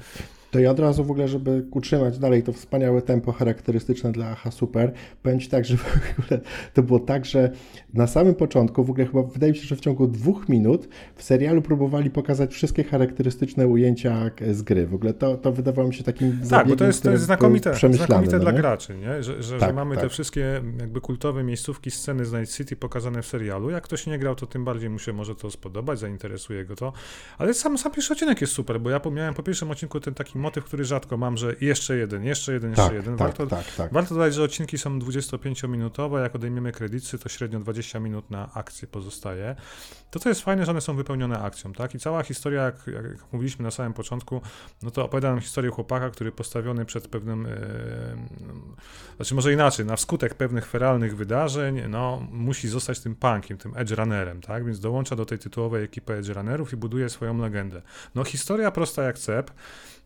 To 0.55 0.61
ja 0.61 0.71
od 0.71 0.79
razu 0.79 1.05
w 1.05 1.11
ogóle, 1.11 1.29
żeby 1.29 1.65
utrzymać 1.71 2.19
dalej 2.19 2.43
to 2.43 2.53
wspaniałe 2.53 3.03
tempo 3.03 3.33
charakterystyczne 3.33 4.13
dla 4.13 4.31
AHA 4.31 4.51
Super, 4.51 4.93
powiem 5.23 5.41
Ci 5.41 5.49
tak, 5.49 5.65
że 5.69 5.77
w 5.77 6.19
ogóle 6.19 6.41
to 6.75 6.83
było 6.83 6.99
tak, 6.99 7.25
że 7.25 7.51
na 7.95 8.07
samym 8.07 8.35
początku, 8.35 8.85
w 8.85 8.91
ogóle 8.91 9.07
chyba 9.07 9.23
wydaje 9.23 9.53
mi 9.53 9.59
się, 9.59 9.65
że 9.65 9.77
w 9.77 9.81
ciągu 9.81 10.07
dwóch 10.07 10.49
minut 10.49 10.89
w 11.17 11.23
serialu 11.23 11.63
próbowali 11.63 12.11
pokazać 12.11 12.53
wszystkie 12.53 12.85
charakterystyczne 12.85 13.67
ujęcia 13.67 14.31
z 14.53 14.63
gry. 14.63 14.87
W 14.87 14.95
ogóle 14.95 15.15
to, 15.15 15.37
to 15.37 15.53
wydawało 15.53 15.89
mi 15.89 15.95
się 15.95 16.05
takim 16.05 16.33
Tak, 16.33 16.47
zabiegiem, 16.47 16.71
bo 16.71 16.77
to 16.77 16.85
jest, 16.85 17.03
to 17.03 17.11
jest 17.11 17.25
znakomite, 17.25 17.75
znakomite 17.75 18.37
no 18.37 18.43
dla 18.43 18.53
graczy, 18.53 18.97
nie? 18.97 19.23
Że, 19.23 19.43
że, 19.43 19.59
tak, 19.59 19.69
że 19.69 19.75
mamy 19.75 19.95
tak. 19.95 20.05
te 20.05 20.11
wszystkie 20.11 20.63
jakby 20.81 21.01
kultowe 21.01 21.45
miejscówki, 21.45 21.91
sceny 21.91 22.25
z 22.25 22.33
Night 22.33 22.57
City 22.57 22.77
pokazane 22.77 23.23
w 23.23 23.27
serialu. 23.27 23.71
Jak 23.71 23.85
ktoś 23.85 24.07
nie 24.07 24.19
grał, 24.19 24.35
to 24.35 24.47
tym 24.47 24.65
bardziej 24.65 24.91
mu 24.91 24.99
się 24.99 25.13
może 25.13 25.35
to 25.35 25.51
spodobać, 25.51 25.99
zainteresuje 25.99 26.65
go 26.65 26.77
to. 26.77 26.93
Ale 27.39 27.55
sam, 27.55 27.79
sam 27.79 27.93
pierwszy 27.93 28.13
odcinek 28.13 28.41
jest 28.41 28.53
super, 28.53 28.81
bo 28.81 28.91
ja 28.91 29.01
miałem 29.13 29.35
po 29.35 29.43
pierwszym 29.43 29.71
odcinku 29.71 30.01
ten 30.01 30.15
taki 30.15 30.39
motyw, 30.45 30.65
który 30.65 30.85
rzadko 30.85 31.17
mam, 31.17 31.37
że 31.37 31.55
jeszcze 31.61 31.97
jeden, 31.97 32.25
jeszcze 32.25 32.53
jeden, 32.53 32.71
jeszcze 32.71 32.85
tak, 32.85 32.95
jeden. 32.95 33.17
Tak, 33.17 33.27
warto, 33.27 33.47
tak, 33.47 33.75
tak. 33.77 33.93
warto 33.93 34.15
dodać, 34.15 34.35
że 34.35 34.43
odcinki 34.43 34.79
są 34.79 34.99
25-minutowe, 34.99 36.23
jak 36.23 36.35
odejmiemy 36.35 36.73
kredyty, 36.73 37.19
to 37.19 37.29
średnio 37.29 37.61
20 37.61 38.01
minut 38.01 38.31
na 38.31 38.53
akcję 38.55 38.89
pozostaje. 38.89 39.57
To, 40.11 40.19
co 40.19 40.29
jest 40.29 40.41
fajne, 40.41 40.65
że 40.65 40.71
one 40.71 40.81
są 40.81 40.97
wypełnione 40.97 41.39
akcją, 41.39 41.73
tak? 41.73 41.95
I 41.95 41.99
cała 41.99 42.23
historia, 42.23 42.63
jak, 42.63 42.87
jak 42.87 43.33
mówiliśmy 43.33 43.63
na 43.63 43.71
samym 43.71 43.93
początku, 43.93 44.41
no 44.83 44.91
to 44.91 45.05
opowiadam 45.05 45.41
historię 45.41 45.71
chłopaka, 45.71 46.11
który 46.11 46.33
postawiony 46.33 46.85
przed 46.85 47.09
pewnym, 47.09 47.45
yy, 47.45 49.17
znaczy 49.17 49.35
może 49.35 49.53
inaczej, 49.53 49.87
na 49.87 49.97
wskutek 49.97 50.35
pewnych 50.35 50.67
feralnych 50.67 51.17
wydarzeń, 51.17 51.83
no 51.89 52.27
musi 52.31 52.69
zostać 52.69 53.01
tym 53.01 53.15
punkiem, 53.15 53.59
tym 53.59 53.73
edge 53.77 53.91
runnerem, 53.91 54.41
tak? 54.41 54.65
Więc 54.65 54.81
dołącza 54.81 55.17
do 55.17 55.27
tej 55.27 55.39
tytułowej 55.39 55.85
ekipy 55.85 56.15
edge 56.15 56.29
runnerów 56.29 56.73
i 56.73 56.77
buduje 56.77 57.09
swoją 57.09 57.39
legendę. 57.39 57.83
No 58.15 58.25
historia 58.25 58.71
prosta 58.71 59.03
jak 59.03 59.19
cep, 59.19 59.51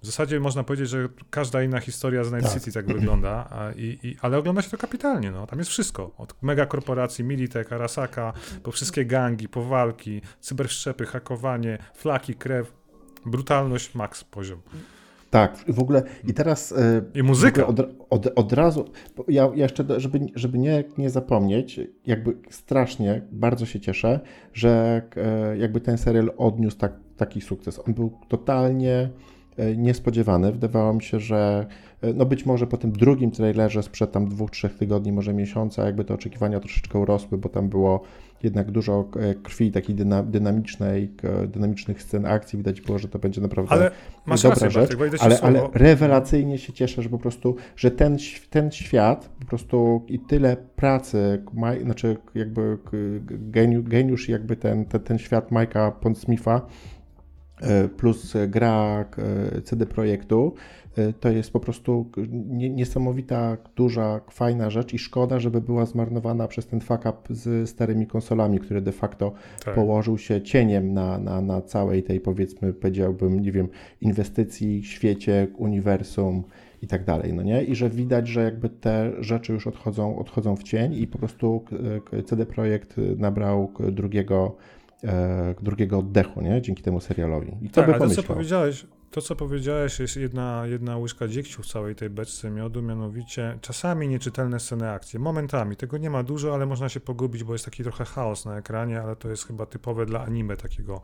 w 0.02 0.06
zasadzie 0.06 0.40
można 0.40 0.64
powiedzieć, 0.64 0.88
że 0.88 1.08
każda 1.30 1.62
inna 1.62 1.80
historia 1.80 2.24
z 2.24 2.32
Night 2.32 2.46
tak. 2.46 2.54
City 2.54 2.72
tak 2.72 2.86
wygląda, 2.86 3.48
i, 3.76 3.98
i, 4.02 4.16
ale 4.20 4.38
ogląda 4.38 4.62
się 4.62 4.70
to 4.70 4.76
kapitalnie. 4.76 5.30
No. 5.30 5.46
Tam 5.46 5.58
jest 5.58 5.70
wszystko. 5.70 6.10
Od 6.18 6.42
megakorporacji, 6.42 7.24
Militech, 7.24 7.72
Arasaka, 7.72 8.32
po 8.62 8.72
wszystkie 8.72 9.04
gangi, 9.04 9.48
po 9.48 9.64
walki, 9.64 10.20
cyberszczepy, 10.40 11.06
hakowanie, 11.06 11.78
flaki, 11.94 12.34
krew, 12.34 12.72
brutalność, 13.26 13.94
max 13.94 14.24
poziom. 14.24 14.60
Tak, 15.30 15.64
w 15.68 15.78
ogóle 15.80 16.02
i 16.24 16.34
teraz. 16.34 16.72
E, 16.72 17.02
I 17.14 17.22
muzyka. 17.22 17.66
Od, 17.66 17.80
od, 18.10 18.26
od 18.36 18.52
razu. 18.52 18.90
Ja, 19.28 19.42
ja 19.54 19.62
jeszcze, 19.62 20.00
żeby, 20.00 20.20
żeby 20.34 20.58
nie, 20.58 20.84
nie 20.98 21.10
zapomnieć, 21.10 21.80
jakby 22.06 22.36
strasznie, 22.50 23.22
bardzo 23.32 23.66
się 23.66 23.80
cieszę, 23.80 24.20
że 24.52 25.02
e, 25.16 25.58
jakby 25.58 25.80
ten 25.80 25.98
serial 25.98 26.32
odniósł 26.36 26.76
tak, 26.76 26.92
taki 27.16 27.40
sukces. 27.40 27.80
On 27.86 27.94
był 27.94 28.18
totalnie 28.28 29.10
niespodziewany. 29.76 30.52
Wydawało 30.52 30.94
mi 30.94 31.02
się, 31.02 31.20
że 31.20 31.66
no 32.14 32.26
być 32.26 32.46
może 32.46 32.66
po 32.66 32.76
tym 32.76 32.92
drugim 32.92 33.30
trailerze 33.30 33.82
sprzed 33.82 34.12
tam 34.12 34.28
dwóch, 34.28 34.50
trzech 34.50 34.74
tygodni, 34.74 35.12
może 35.12 35.34
miesiąca, 35.34 35.86
jakby 35.86 36.04
te 36.04 36.14
oczekiwania 36.14 36.60
troszeczkę 36.60 36.98
urosły, 36.98 37.38
bo 37.38 37.48
tam 37.48 37.68
było 37.68 38.02
jednak 38.42 38.70
dużo 38.70 39.08
e, 39.16 39.34
krwi, 39.34 39.72
takiej 39.72 39.96
dynamicznej, 40.24 41.10
dynamicznych 41.48 42.02
scen 42.02 42.26
akcji. 42.26 42.56
Widać 42.56 42.80
było, 42.80 42.98
że 42.98 43.08
to 43.08 43.18
będzie 43.18 43.40
naprawdę 43.40 43.72
ale 43.72 43.90
masz 44.26 44.42
dobra 44.42 44.54
rację, 44.54 44.70
rzecz. 44.70 44.96
Bartek, 44.96 45.20
ale, 45.22 45.40
ale 45.40 45.68
rewelacyjnie 45.72 46.58
się 46.58 46.72
cieszę, 46.72 47.02
że 47.02 47.08
po 47.08 47.18
prostu, 47.18 47.56
że 47.76 47.90
ten, 47.90 48.16
ten 48.50 48.70
świat 48.70 49.28
po 49.40 49.46
prostu 49.46 50.04
i 50.08 50.18
tyle 50.18 50.56
pracy, 50.56 51.42
znaczy 51.82 52.16
jakby 52.34 52.78
geniusz, 53.82 54.28
jakby 54.28 54.56
ten, 54.56 54.84
ten, 54.84 55.00
ten 55.00 55.18
świat 55.18 55.50
Mike'a 55.50 55.92
Pondsmitha 55.92 56.56
e, 56.56 56.60
plus 57.96 58.36
gra 58.48 59.04
e, 59.18 59.62
CD 59.62 59.86
Projektu 59.86 60.54
Y, 60.98 61.12
to 61.20 61.30
jest 61.30 61.52
po 61.52 61.60
prostu 61.60 62.10
niesamowita, 62.70 63.56
duża, 63.76 64.20
fajna 64.30 64.70
rzecz 64.70 64.94
i 64.94 64.98
szkoda, 64.98 65.40
żeby 65.40 65.60
była 65.60 65.86
zmarnowana 65.86 66.48
przez 66.48 66.66
ten 66.66 66.80
fuck 66.80 67.00
up 67.00 67.18
z 67.30 67.70
starymi 67.70 68.06
konsolami, 68.06 68.58
który 68.58 68.80
de 68.80 68.92
facto 68.92 69.32
tak. 69.64 69.74
położył 69.74 70.18
się 70.18 70.42
cieniem 70.42 70.94
na, 70.94 71.18
na, 71.18 71.40
na 71.40 71.60
całej 71.60 72.02
tej, 72.02 72.20
powiedzmy, 72.20 72.72
powiedziałbym, 72.72 73.40
nie 73.40 73.52
wiem, 73.52 73.68
inwestycji, 74.00 74.84
świecie, 74.84 75.46
uniwersum 75.56 76.44
i 76.82 76.86
tak 76.86 77.04
dalej, 77.04 77.32
no 77.32 77.42
nie? 77.42 77.64
I 77.64 77.74
że 77.74 77.90
widać, 77.90 78.28
że 78.28 78.42
jakby 78.42 78.68
te 78.68 79.12
rzeczy 79.20 79.52
już 79.52 79.66
odchodzą, 79.66 80.18
odchodzą 80.18 80.56
w 80.56 80.62
cień 80.62 80.94
i 80.94 81.06
po 81.06 81.18
prostu 81.18 81.64
CD 82.24 82.46
Projekt 82.46 82.96
nabrał 83.16 83.72
drugiego, 83.92 84.56
e, 85.04 85.54
drugiego 85.62 85.98
oddechu, 85.98 86.40
nie? 86.40 86.62
Dzięki 86.62 86.82
temu 86.82 87.00
serialowi. 87.00 87.56
I 87.62 87.70
to 87.70 87.74
tak, 87.74 87.86
by 87.86 87.94
ale 87.94 88.08
to, 88.08 88.14
co 88.14 88.22
powiedziałeś, 88.22 88.86
to, 89.10 89.22
co 89.22 89.36
powiedziałeś, 89.36 89.98
jest 89.98 90.16
jedna, 90.16 90.62
jedna 90.66 90.98
łyżka 90.98 91.28
dziegciu 91.28 91.62
w 91.62 91.66
całej 91.66 91.94
tej 91.94 92.10
beczce 92.10 92.50
miodu, 92.50 92.82
mianowicie 92.82 93.58
czasami 93.60 94.08
nieczytelne 94.08 94.60
sceny 94.60 94.90
akcji, 94.90 95.18
momentami. 95.18 95.76
Tego 95.76 95.98
nie 95.98 96.10
ma 96.10 96.22
dużo, 96.22 96.54
ale 96.54 96.66
można 96.66 96.88
się 96.88 97.00
pogubić, 97.00 97.44
bo 97.44 97.52
jest 97.52 97.64
taki 97.64 97.82
trochę 97.82 98.04
chaos 98.04 98.44
na 98.44 98.58
ekranie, 98.58 99.00
ale 99.00 99.16
to 99.16 99.28
jest 99.28 99.46
chyba 99.46 99.66
typowe 99.66 100.06
dla 100.06 100.24
anime 100.24 100.56
takiego, 100.56 101.00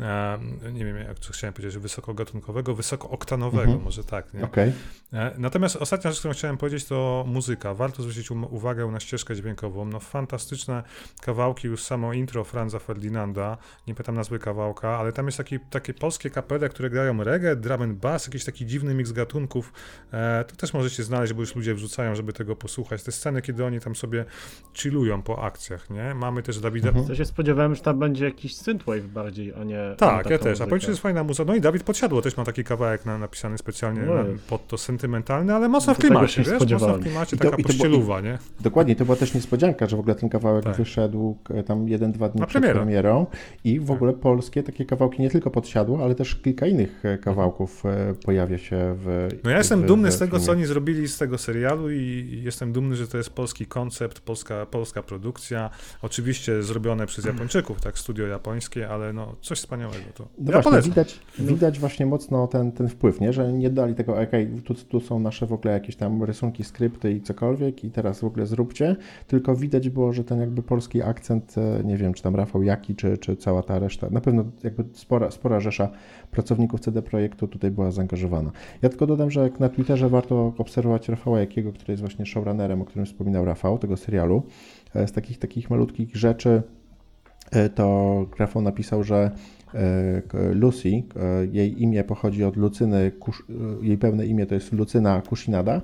e, 0.00 0.38
nie 0.72 0.84
wiem 0.84 0.96
jak 0.96 1.18
co 1.18 1.32
chciałem 1.32 1.54
powiedzieć, 1.54 1.78
wysokogatunkowego, 1.78 2.74
wysokooktanowego, 2.74 3.62
mhm. 3.62 3.82
może 3.82 4.04
tak, 4.04 4.34
nie? 4.34 4.44
Okay. 4.44 4.72
E, 5.12 5.34
natomiast 5.38 5.76
ostatnia 5.76 6.10
rzecz, 6.10 6.18
którą 6.18 6.34
chciałem 6.34 6.56
powiedzieć, 6.56 6.84
to 6.84 7.24
muzyka. 7.28 7.74
Warto 7.74 8.02
zwrócić 8.02 8.30
uwagę 8.30 8.86
na 8.86 9.00
ścieżkę 9.00 9.36
dźwiękową. 9.36 9.84
No 9.84 10.00
fantastyczne 10.00 10.82
kawałki, 11.20 11.68
już 11.68 11.82
samo 11.82 12.12
intro 12.12 12.44
Franza 12.44 12.78
Ferdinanda, 12.78 13.58
nie 13.86 13.94
pytam 13.94 14.14
nazwy 14.14 14.38
kawałka, 14.38 14.98
ale 14.98 15.12
tam 15.12 15.26
jest 15.26 15.38
taki, 15.38 15.60
takie 15.60 15.94
polskie 15.94 16.30
kapele, 16.30 16.68
które 16.68 16.90
grają 16.90 17.22
reggae, 17.32 17.56
drum 17.56 17.82
and 17.82 17.98
bass, 17.98 18.26
jakiś 18.26 18.44
taki 18.44 18.66
dziwny 18.66 18.94
miks 18.94 19.12
gatunków. 19.12 19.72
E, 20.12 20.44
to 20.44 20.56
też 20.56 20.74
możecie 20.74 21.02
znaleźć, 21.02 21.32
bo 21.32 21.40
już 21.40 21.56
ludzie 21.56 21.74
wrzucają, 21.74 22.14
żeby 22.14 22.32
tego 22.32 22.56
posłuchać. 22.56 23.02
Te 23.02 23.12
sceny, 23.12 23.42
kiedy 23.42 23.64
oni 23.64 23.80
tam 23.80 23.96
sobie 23.96 24.24
chillują 24.74 25.22
po 25.22 25.44
akcjach, 25.44 25.90
nie? 25.90 26.14
Mamy 26.14 26.42
też 26.42 26.60
Dawida... 26.60 26.88
Mhm. 26.88 27.06
Ja 27.08 27.14
się 27.14 27.24
spodziewałem, 27.24 27.74
że 27.74 27.82
tam 27.82 27.98
będzie 27.98 28.24
jakiś 28.24 28.56
synthwave 28.56 29.06
bardziej, 29.06 29.54
a 29.54 29.64
nie... 29.64 29.94
Tak, 29.98 30.30
ja 30.30 30.38
też, 30.38 30.60
a 30.60 30.66
powiedz, 30.66 30.88
jest 30.88 31.00
fajna 31.00 31.24
muzyka. 31.24 31.44
No 31.44 31.54
i 31.54 31.60
Dawid 31.60 31.82
Podsiadło 31.82 32.22
też 32.22 32.36
ma 32.36 32.44
taki 32.44 32.64
kawałek 32.64 33.06
na, 33.06 33.18
napisany 33.18 33.58
specjalnie 33.58 34.02
no 34.02 34.14
na, 34.14 34.24
pod 34.48 34.66
to 34.68 34.78
sentymentalny, 34.78 35.54
ale 35.54 35.68
mocno 35.68 35.94
w 35.94 35.98
klimacie, 35.98 36.42
wiesz? 36.42 36.70
Mocno 36.72 36.98
w 36.98 37.00
klimacie, 37.00 37.36
taka 37.36 37.56
to, 37.56 37.62
pościeluwa, 37.62 38.20
nie? 38.20 38.38
Dokładnie, 38.60 38.96
to 38.96 39.04
była 39.04 39.16
też 39.16 39.34
niespodzianka, 39.34 39.86
że 39.86 39.96
w 39.96 40.00
ogóle 40.00 40.14
ten 40.14 40.28
kawałek 40.28 40.64
tak. 40.64 40.76
wyszedł 40.76 41.36
e, 41.50 41.62
tam 41.62 41.88
jeden, 41.88 42.12
dwa 42.12 42.28
dni 42.28 42.40
na 42.40 42.46
przed 42.46 42.62
premierą 42.62 43.26
i 43.64 43.80
w 43.80 43.86
tak. 43.86 43.96
ogóle 43.96 44.12
polskie 44.12 44.62
takie 44.62 44.84
kawałki 44.84 45.22
nie 45.22 45.30
tylko 45.30 45.50
podsiadło, 45.50 46.04
ale 46.04 46.14
też 46.14 46.36
kilka 46.36 46.66
innych 46.66 47.04
e, 47.04 47.18
kawałków 47.22 47.86
e, 47.86 48.14
pojawia 48.24 48.58
się 48.58 48.94
w. 48.98 49.28
No 49.44 49.50
ja 49.50 49.58
jestem 49.58 49.82
w, 49.82 49.86
dumny 49.86 50.10
w 50.10 50.14
z 50.14 50.18
tego, 50.18 50.40
co 50.40 50.52
oni 50.52 50.66
zrobili 50.66 51.08
z 51.08 51.18
tego 51.18 51.38
serialu, 51.38 51.90
i 51.90 52.40
jestem 52.44 52.72
dumny, 52.72 52.96
że 52.96 53.08
to 53.08 53.16
jest 53.16 53.30
polski 53.30 53.66
koncept, 53.66 54.20
polska, 54.20 54.66
polska 54.66 55.02
produkcja. 55.02 55.70
Oczywiście 56.02 56.62
zrobione 56.62 57.06
przez 57.06 57.24
Japończyków, 57.24 57.80
tak, 57.80 57.98
studio 57.98 58.26
japońskie, 58.26 58.88
ale 58.88 59.12
no 59.12 59.36
coś 59.40 59.58
wspaniałego 59.58 60.04
to. 60.14 60.28
No 60.38 60.52
ja 60.52 60.60
właśnie, 60.60 60.82
widać, 60.82 61.20
widać 61.38 61.78
właśnie 61.78 62.06
mocno 62.06 62.46
ten, 62.46 62.72
ten 62.72 62.88
wpływ, 62.88 63.20
nie? 63.20 63.32
że 63.32 63.52
nie 63.52 63.70
dali 63.70 63.94
tego, 63.94 64.20
ok, 64.20 64.30
tu, 64.64 64.74
tu 64.74 65.00
są 65.00 65.20
nasze 65.20 65.46
w 65.46 65.52
ogóle 65.52 65.74
jakieś 65.74 65.96
tam 65.96 66.22
rysunki, 66.22 66.64
skrypty 66.64 67.12
i 67.12 67.20
cokolwiek, 67.20 67.84
i 67.84 67.90
teraz 67.90 68.20
w 68.20 68.24
ogóle 68.24 68.46
zróbcie, 68.46 68.96
tylko 69.26 69.56
widać 69.56 69.88
było, 69.88 70.12
że 70.12 70.24
ten 70.24 70.40
jakby 70.40 70.62
polski 70.62 71.02
akcent, 71.02 71.54
e, 71.58 71.84
nie 71.84 71.96
wiem, 71.96 72.14
czy 72.14 72.22
tam 72.22 72.36
Rafał 72.36 72.62
Jaki, 72.62 72.96
czy, 72.96 73.18
czy 73.18 73.36
cała 73.36 73.62
ta 73.62 73.78
reszta, 73.78 74.10
na 74.10 74.20
pewno 74.20 74.44
jakby 74.62 74.84
spora, 74.92 75.30
spora 75.30 75.60
rzesza 75.60 75.90
pracowników 76.30 76.80
CD 76.80 77.02
Projektu 77.12 77.48
tutaj 77.48 77.70
była 77.70 77.90
zaangażowana. 77.90 78.50
Ja 78.82 78.88
tylko 78.88 79.06
dodam, 79.06 79.30
że 79.30 79.50
na 79.60 79.68
Twitterze 79.68 80.08
warto 80.08 80.52
obserwować 80.58 81.08
Rafała 81.08 81.40
Jakiego, 81.40 81.72
który 81.72 81.92
jest 81.92 82.02
właśnie 82.02 82.26
showrunnerem, 82.26 82.82
o 82.82 82.84
którym 82.84 83.06
wspominał 83.06 83.44
Rafał, 83.44 83.78
tego 83.78 83.96
serialu. 83.96 84.42
E, 84.94 85.08
z 85.08 85.12
takich, 85.12 85.38
takich 85.38 85.70
malutkich 85.70 86.16
rzeczy 86.16 86.62
e, 87.50 87.68
to 87.68 88.26
Rafał 88.38 88.62
napisał, 88.62 89.04
że 89.04 89.30
Lucy, 90.52 91.02
jej 91.52 91.82
imię 91.82 92.04
pochodzi 92.04 92.44
od 92.44 92.56
Lucyny, 92.56 93.12
jej 93.82 93.98
pełne 93.98 94.26
imię 94.26 94.46
to 94.46 94.54
jest 94.54 94.72
Lucyna 94.72 95.22
Kushinada 95.28 95.82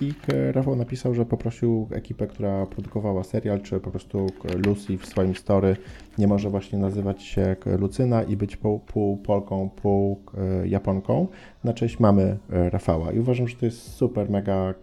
i 0.00 0.12
Rafał 0.52 0.76
napisał, 0.76 1.14
że 1.14 1.26
poprosił 1.26 1.88
ekipę, 1.92 2.26
która 2.26 2.66
produkowała 2.66 3.24
serial, 3.24 3.60
czy 3.60 3.80
po 3.80 3.90
prostu 3.90 4.26
Lucy 4.66 4.98
w 4.98 5.06
swoim 5.06 5.34
story 5.34 5.76
nie 6.18 6.26
może 6.26 6.50
właśnie 6.50 6.78
nazywać 6.78 7.22
się 7.22 7.56
Lucyna 7.78 8.22
i 8.22 8.36
być 8.36 8.56
pół, 8.56 8.78
pół 8.78 9.16
Polką, 9.16 9.70
pół 9.70 10.20
e, 10.62 10.68
Japonką. 10.68 11.28
Na 11.64 11.72
cześć 11.72 12.00
mamy 12.00 12.36
e, 12.52 12.70
Rafała 12.70 13.12
i 13.12 13.18
uważam, 13.18 13.48
że 13.48 13.56
to 13.56 13.66
jest 13.66 13.92
super, 13.92 14.30
mega 14.30 14.74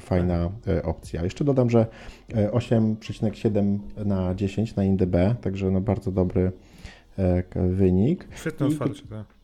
fajna 0.00 0.50
e, 0.66 0.82
opcja. 0.82 1.24
Jeszcze 1.24 1.44
dodam, 1.44 1.70
że 1.70 1.86
8,7 2.32 3.78
na 4.04 4.34
10 4.34 4.76
na 4.76 4.84
INDB, 4.84 5.16
także 5.40 5.70
no 5.70 5.80
bardzo 5.80 6.12
dobry 6.12 6.52
wynik. 7.54 8.28
Świetne 8.34 8.66
otwarcie, 8.66 9.02
tak. 9.10 9.36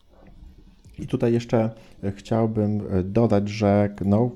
I 0.98 1.06
tutaj 1.06 1.32
jeszcze 1.32 1.70
e, 2.04 2.12
chciałbym 2.12 2.80
e, 2.90 3.02
dodać, 3.02 3.48
że 3.48 3.94
no, 4.04 4.30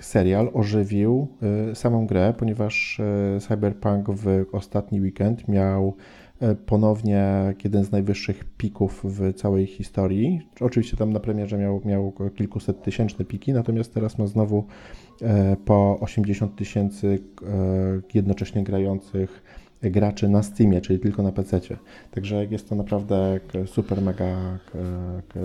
serial 0.00 0.50
ożywił 0.52 1.28
e, 1.70 1.74
samą 1.74 2.06
grę, 2.06 2.34
ponieważ 2.38 3.00
Cyberpunk 3.40 4.10
w 4.10 4.44
ostatni 4.52 5.00
weekend 5.00 5.48
miał 5.48 5.96
ponownie 6.66 7.54
jeden 7.64 7.84
z 7.84 7.92
najwyższych 7.92 8.44
pików 8.44 9.04
w 9.04 9.34
całej 9.34 9.66
historii. 9.66 10.40
Oczywiście 10.60 10.96
tam 10.96 11.12
na 11.12 11.20
premierze 11.20 11.58
miał, 11.58 11.80
miał 11.84 12.12
kilkuset 12.34 12.82
tysięczne 12.82 13.24
piki, 13.24 13.52
natomiast 13.52 13.94
teraz 13.94 14.18
ma 14.18 14.26
znowu 14.26 14.64
po 15.64 16.00
80 16.00 16.56
tysięcy 16.56 17.18
jednocześnie 18.14 18.64
grających 18.64 19.42
graczy 19.90 20.28
na 20.28 20.42
Steamie, 20.42 20.80
czyli 20.80 20.98
tylko 20.98 21.22
na 21.22 21.32
PC. 21.32 21.60
Także 22.10 22.44
jest 22.44 22.68
to 22.68 22.74
naprawdę 22.74 23.40
super 23.66 24.02
mega 24.02 24.58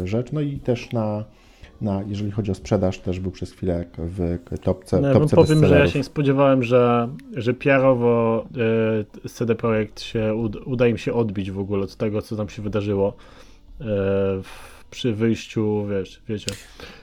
rzecz. 0.05 0.31
No 0.31 0.41
i 0.41 0.59
też 0.59 0.91
na, 0.91 1.25
na, 1.81 2.03
jeżeli 2.07 2.31
chodzi 2.31 2.51
o 2.51 2.55
sprzedaż, 2.55 2.99
też 2.99 3.19
był 3.19 3.31
przez 3.31 3.51
chwilę 3.51 3.85
w 3.97 4.37
topce. 4.61 5.01
No, 5.01 5.13
topce 5.13 5.35
powiem, 5.35 5.65
że 5.65 5.79
ja 5.79 5.87
się 5.87 5.99
nie 5.99 6.03
spodziewałem, 6.03 6.63
że, 6.63 7.09
że 7.33 7.53
PR-owo 7.53 8.45
y, 9.25 9.29
CD 9.29 9.55
Projekt 9.55 10.01
się 10.01 10.35
uda 10.65 10.87
im 10.87 10.97
się 10.97 11.13
odbić 11.13 11.51
w 11.51 11.59
ogóle 11.59 11.83
od 11.83 11.95
tego, 11.95 12.21
co 12.21 12.35
tam 12.35 12.49
się 12.49 12.61
wydarzyło 12.61 13.13
y, 13.81 13.85
przy 14.91 15.13
wyjściu, 15.13 15.85
wiesz, 15.89 16.21
wiecie, 16.29 16.51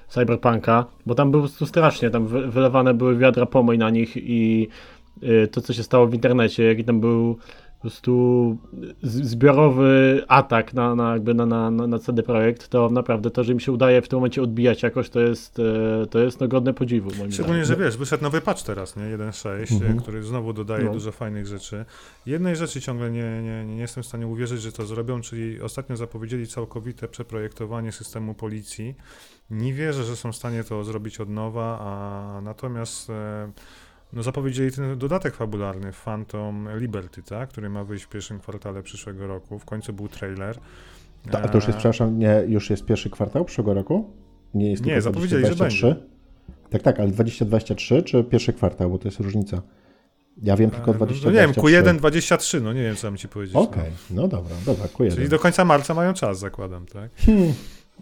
Cyberpunka, 0.08 0.86
bo 1.06 1.14
tam 1.14 1.30
było 1.30 1.48
strasznie, 1.48 2.10
tam 2.10 2.26
wylewane 2.26 2.94
były 2.94 3.16
wiadra 3.16 3.46
pomyj 3.46 3.78
na 3.78 3.90
nich 3.90 4.16
i 4.16 4.68
to, 5.50 5.60
co 5.60 5.72
się 5.72 5.82
stało 5.82 6.06
w 6.06 6.14
internecie, 6.14 6.64
jaki 6.64 6.84
tam 6.84 7.00
był 7.00 7.38
po 7.76 7.80
prostu 7.80 8.56
zbiorowy 9.02 10.24
atak 10.28 10.74
na, 10.74 10.94
na, 10.94 11.12
jakby 11.12 11.34
na, 11.34 11.46
na, 11.46 11.70
na 11.70 11.98
CD 11.98 12.22
Projekt, 12.22 12.68
to 12.68 12.90
naprawdę 12.90 13.30
to, 13.30 13.44
że 13.44 13.52
im 13.52 13.60
się 13.60 13.72
udaje 13.72 14.02
w 14.02 14.08
tym 14.08 14.16
momencie 14.16 14.42
odbijać 14.42 14.82
jakoś, 14.82 15.10
to 15.10 15.20
jest, 15.20 15.58
y, 15.58 16.06
to 16.10 16.18
jest 16.18 16.40
no 16.40 16.48
godne 16.48 16.74
podziwu. 16.74 17.10
Szczególnie, 17.30 17.64
że 17.64 17.76
wiesz, 17.76 17.96
wyszedł 17.96 18.22
nowy 18.22 18.40
patch 18.40 18.62
teraz, 18.62 18.96
nie? 18.96 19.02
1.6, 19.02 19.72
mhm. 19.72 20.00
który 20.00 20.22
znowu 20.22 20.52
dodaje 20.52 20.84
no. 20.84 20.92
dużo 20.92 21.12
fajnych 21.12 21.46
rzeczy. 21.46 21.84
Jednej 22.26 22.56
rzeczy 22.56 22.80
ciągle 22.80 23.10
nie, 23.10 23.42
nie, 23.42 23.64
nie 23.64 23.80
jestem 23.80 24.02
w 24.02 24.06
stanie 24.06 24.26
uwierzyć, 24.26 24.62
że 24.62 24.72
to 24.72 24.86
zrobią, 24.86 25.20
czyli 25.20 25.60
ostatnio 25.60 25.96
zapowiedzieli 25.96 26.46
całkowite 26.46 27.08
przeprojektowanie 27.08 27.92
systemu 27.92 28.34
policji. 28.34 28.94
Nie 29.50 29.72
wierzę, 29.72 30.04
że 30.04 30.16
są 30.16 30.32
w 30.32 30.36
stanie 30.36 30.64
to 30.64 30.84
zrobić 30.84 31.20
od 31.20 31.28
nowa, 31.28 31.78
a 31.80 32.40
natomiast... 32.40 33.10
E, 33.10 33.52
no 34.12 34.22
zapowiedzieli 34.22 34.72
ten 34.72 34.98
dodatek 34.98 35.34
fabularny 35.34 35.92
Phantom 36.04 36.68
Liberty, 36.78 37.22
tak? 37.22 37.48
który 37.48 37.68
ma 37.68 37.84
wyjść 37.84 38.04
w 38.04 38.08
pierwszym 38.08 38.40
kwartale 38.40 38.82
przyszłego 38.82 39.26
roku. 39.26 39.58
W 39.58 39.64
końcu 39.64 39.92
był 39.92 40.08
trailer. 40.08 40.58
A 41.32 41.48
to 41.48 41.58
już 41.58 41.66
jest, 41.66 41.78
przepraszam, 41.78 42.18
nie, 42.18 42.44
już 42.48 42.70
jest 42.70 42.84
pierwszy 42.84 43.10
kwartał 43.10 43.44
przyszłego 43.44 43.74
roku? 43.74 44.10
Nie 44.54 44.70
jest 44.70 44.84
Nie, 44.84 45.00
zapowiedzieli, 45.00 45.42
2023? 45.42 45.76
że 45.76 45.94
będzie. 45.94 46.16
Tak, 46.70 46.82
tak, 46.82 47.00
ale 47.00 47.10
2023 47.10 48.02
czy 48.02 48.24
pierwszy 48.24 48.52
kwartał, 48.52 48.90
bo 48.90 48.98
to 48.98 49.08
jest 49.08 49.20
różnica. 49.20 49.62
Ja 50.42 50.56
wiem 50.56 50.70
tylko 50.70 50.94
2023. 50.94 51.26
No, 51.26 51.80
nie 51.80 51.82
wiem, 51.82 51.94
Q1 51.94 51.98
23, 51.98 52.60
no 52.60 52.72
nie 52.72 52.82
wiem, 52.82 52.96
co 52.96 53.06
mam 53.06 53.16
ci 53.16 53.28
powiedzieć. 53.28 53.56
Okej, 53.56 53.82
okay. 53.82 53.92
no. 54.10 54.22
no 54.22 54.28
dobra, 54.28 54.56
dobra, 54.66 54.86
Q1. 54.86 55.14
Czyli 55.14 55.28
do 55.28 55.38
końca 55.38 55.64
marca 55.64 55.94
mają 55.94 56.14
czas, 56.14 56.38
zakładam, 56.38 56.86
tak? 56.86 57.10
Hmm. 57.16 57.52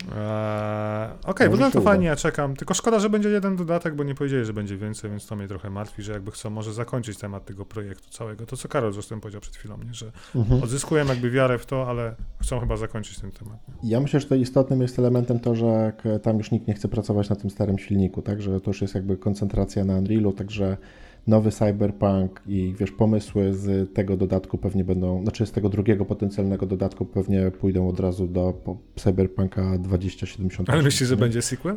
Eee, 0.02 1.10
Okej, 1.12 1.30
okay, 1.30 1.48
wygląda 1.48 1.70
to 1.70 1.80
fajnie, 1.80 2.06
ja 2.06 2.16
czekam. 2.16 2.56
Tylko 2.56 2.74
szkoda, 2.74 3.00
że 3.00 3.10
będzie 3.10 3.28
jeden 3.28 3.56
dodatek, 3.56 3.94
bo 3.94 4.04
nie 4.04 4.14
powiedzieli, 4.14 4.44
że 4.44 4.52
będzie 4.52 4.76
więcej, 4.76 5.10
więc 5.10 5.26
to 5.26 5.36
mnie 5.36 5.48
trochę 5.48 5.70
martwi, 5.70 6.02
że 6.02 6.12
jakby 6.12 6.30
chcą 6.30 6.50
może 6.50 6.72
zakończyć 6.72 7.18
temat 7.18 7.44
tego 7.44 7.64
projektu 7.64 8.10
całego. 8.10 8.46
To 8.46 8.56
co 8.56 8.68
Karol 8.68 8.92
zresztą 8.92 9.20
powiedział 9.20 9.40
przed 9.40 9.56
chwilą, 9.56 9.78
nie? 9.86 9.94
że 9.94 10.12
mhm. 10.34 10.62
odzyskują 10.62 11.06
jakby 11.06 11.30
wiarę 11.30 11.58
w 11.58 11.66
to, 11.66 11.88
ale 11.88 12.14
chcą 12.42 12.60
chyba 12.60 12.76
zakończyć 12.76 13.18
ten 13.18 13.30
temat. 13.30 13.58
Nie? 13.68 13.90
Ja 13.90 14.00
myślę, 14.00 14.20
że 14.20 14.26
to 14.26 14.34
istotnym 14.34 14.82
jest 14.82 14.98
elementem 14.98 15.40
to, 15.40 15.54
że 15.54 15.92
tam 16.22 16.38
już 16.38 16.50
nikt 16.50 16.68
nie 16.68 16.74
chce 16.74 16.88
pracować 16.88 17.30
na 17.30 17.36
tym 17.36 17.50
starym 17.50 17.78
silniku, 17.78 18.22
tak, 18.22 18.42
że 18.42 18.60
to 18.60 18.70
już 18.70 18.82
jest 18.82 18.94
jakby 18.94 19.16
koncentracja 19.16 19.84
na 19.84 19.94
Unrealu, 19.94 20.32
także 20.32 20.76
nowy 21.26 21.50
Cyberpunk 21.50 22.42
i 22.46 22.74
wiesz, 22.78 22.92
pomysły 22.92 23.54
z 23.54 23.94
tego 23.94 24.16
dodatku 24.16 24.58
pewnie 24.58 24.84
będą, 24.84 25.22
znaczy 25.22 25.46
z 25.46 25.52
tego 25.52 25.68
drugiego 25.68 26.04
potencjalnego 26.04 26.66
dodatku 26.66 27.04
pewnie 27.04 27.50
pójdą 27.50 27.88
od 27.88 28.00
razu 28.00 28.26
do 28.26 28.54
Cyberpunka 28.96 29.78
2078. 29.78 30.74
Ale 30.74 30.82
myślisz, 30.82 31.08
że 31.08 31.16
będzie 31.16 31.42
sequel? 31.42 31.76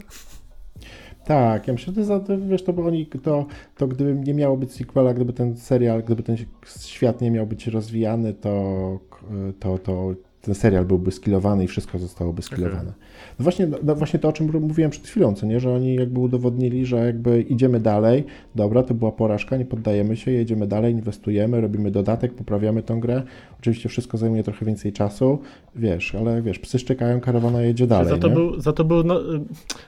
Tak, 1.25 1.67
ja 1.67 1.73
myślę, 1.73 1.93
że 1.93 2.05
to, 2.05 2.19
to, 2.19 2.39
wiesz, 2.39 2.63
to 2.63 2.73
by 2.73 2.81
oni, 2.81 3.05
to, 3.05 3.45
to 3.77 3.87
gdyby 3.87 4.15
nie 4.15 4.33
miało 4.33 4.57
być 4.57 4.71
sequela, 4.71 5.13
gdyby 5.13 5.33
ten 5.33 5.57
serial, 5.57 6.03
gdyby 6.03 6.23
ten 6.23 6.37
świat 6.77 7.21
nie 7.21 7.31
miał 7.31 7.47
być 7.47 7.67
rozwijany, 7.67 8.33
to, 8.33 8.99
to, 9.59 9.77
to 9.77 10.15
ten 10.47 10.55
serial 10.55 10.85
byłby 10.85 11.11
skilowany 11.11 11.63
i 11.63 11.67
wszystko 11.67 11.99
zostałoby 11.99 12.41
skilowane. 12.41 12.79
Okay. 12.79 12.93
No 13.39 13.43
właśnie, 13.43 13.67
no 13.83 13.95
właśnie 13.95 14.19
to, 14.19 14.27
o 14.29 14.33
czym 14.33 14.61
mówiłem 14.61 14.91
przed 14.91 15.07
chwilą, 15.07 15.33
co 15.33 15.45
nie, 15.45 15.59
że 15.59 15.73
oni 15.73 15.95
jakby 15.95 16.19
udowodnili, 16.19 16.85
że 16.85 16.97
jakby 16.97 17.41
idziemy 17.41 17.79
dalej, 17.79 18.23
dobra, 18.55 18.83
to 18.83 18.93
była 18.93 19.11
porażka, 19.11 19.57
nie 19.57 19.65
poddajemy 19.65 20.15
się, 20.15 20.31
jedziemy 20.31 20.67
dalej, 20.67 20.93
inwestujemy, 20.93 21.61
robimy 21.61 21.91
dodatek, 21.91 22.33
poprawiamy 22.33 22.83
tą 22.83 22.99
grę. 22.99 23.23
Oczywiście 23.59 23.89
wszystko 23.89 24.17
zajmuje 24.17 24.43
trochę 24.43 24.65
więcej 24.65 24.93
czasu, 24.93 25.39
wiesz, 25.75 26.15
ale 26.15 26.41
wiesz, 26.41 26.59
psy 26.59 26.79
szczekają, 26.79 27.19
karawana 27.19 27.61
jedzie 27.61 27.87
dalej. 27.87 28.09
Za 28.09 28.17
to, 28.17 28.27
nie? 28.27 28.33
Był, 28.33 28.61
za 28.61 28.73
to 28.73 28.83
był, 28.83 29.03
no, 29.03 29.19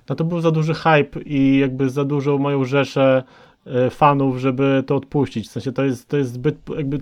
na 0.09 0.15
to 0.15 0.23
był 0.23 0.41
za 0.41 0.51
duży 0.51 0.73
hype 0.73 1.21
i 1.25 1.57
jakby 1.57 1.89
za 1.89 2.05
dużo 2.05 2.37
mają 2.37 2.65
rzeszę 2.65 3.23
e, 3.65 3.89
fanów, 3.89 4.37
żeby 4.37 4.83
to 4.87 4.95
odpuścić. 4.95 5.47
W 5.47 5.51
sensie 5.51 5.71
to 5.71 5.85
jest, 5.85 6.07
to 6.07 6.17
jest 6.17 6.33
zbyt 6.33 6.57
jakby 6.77 6.99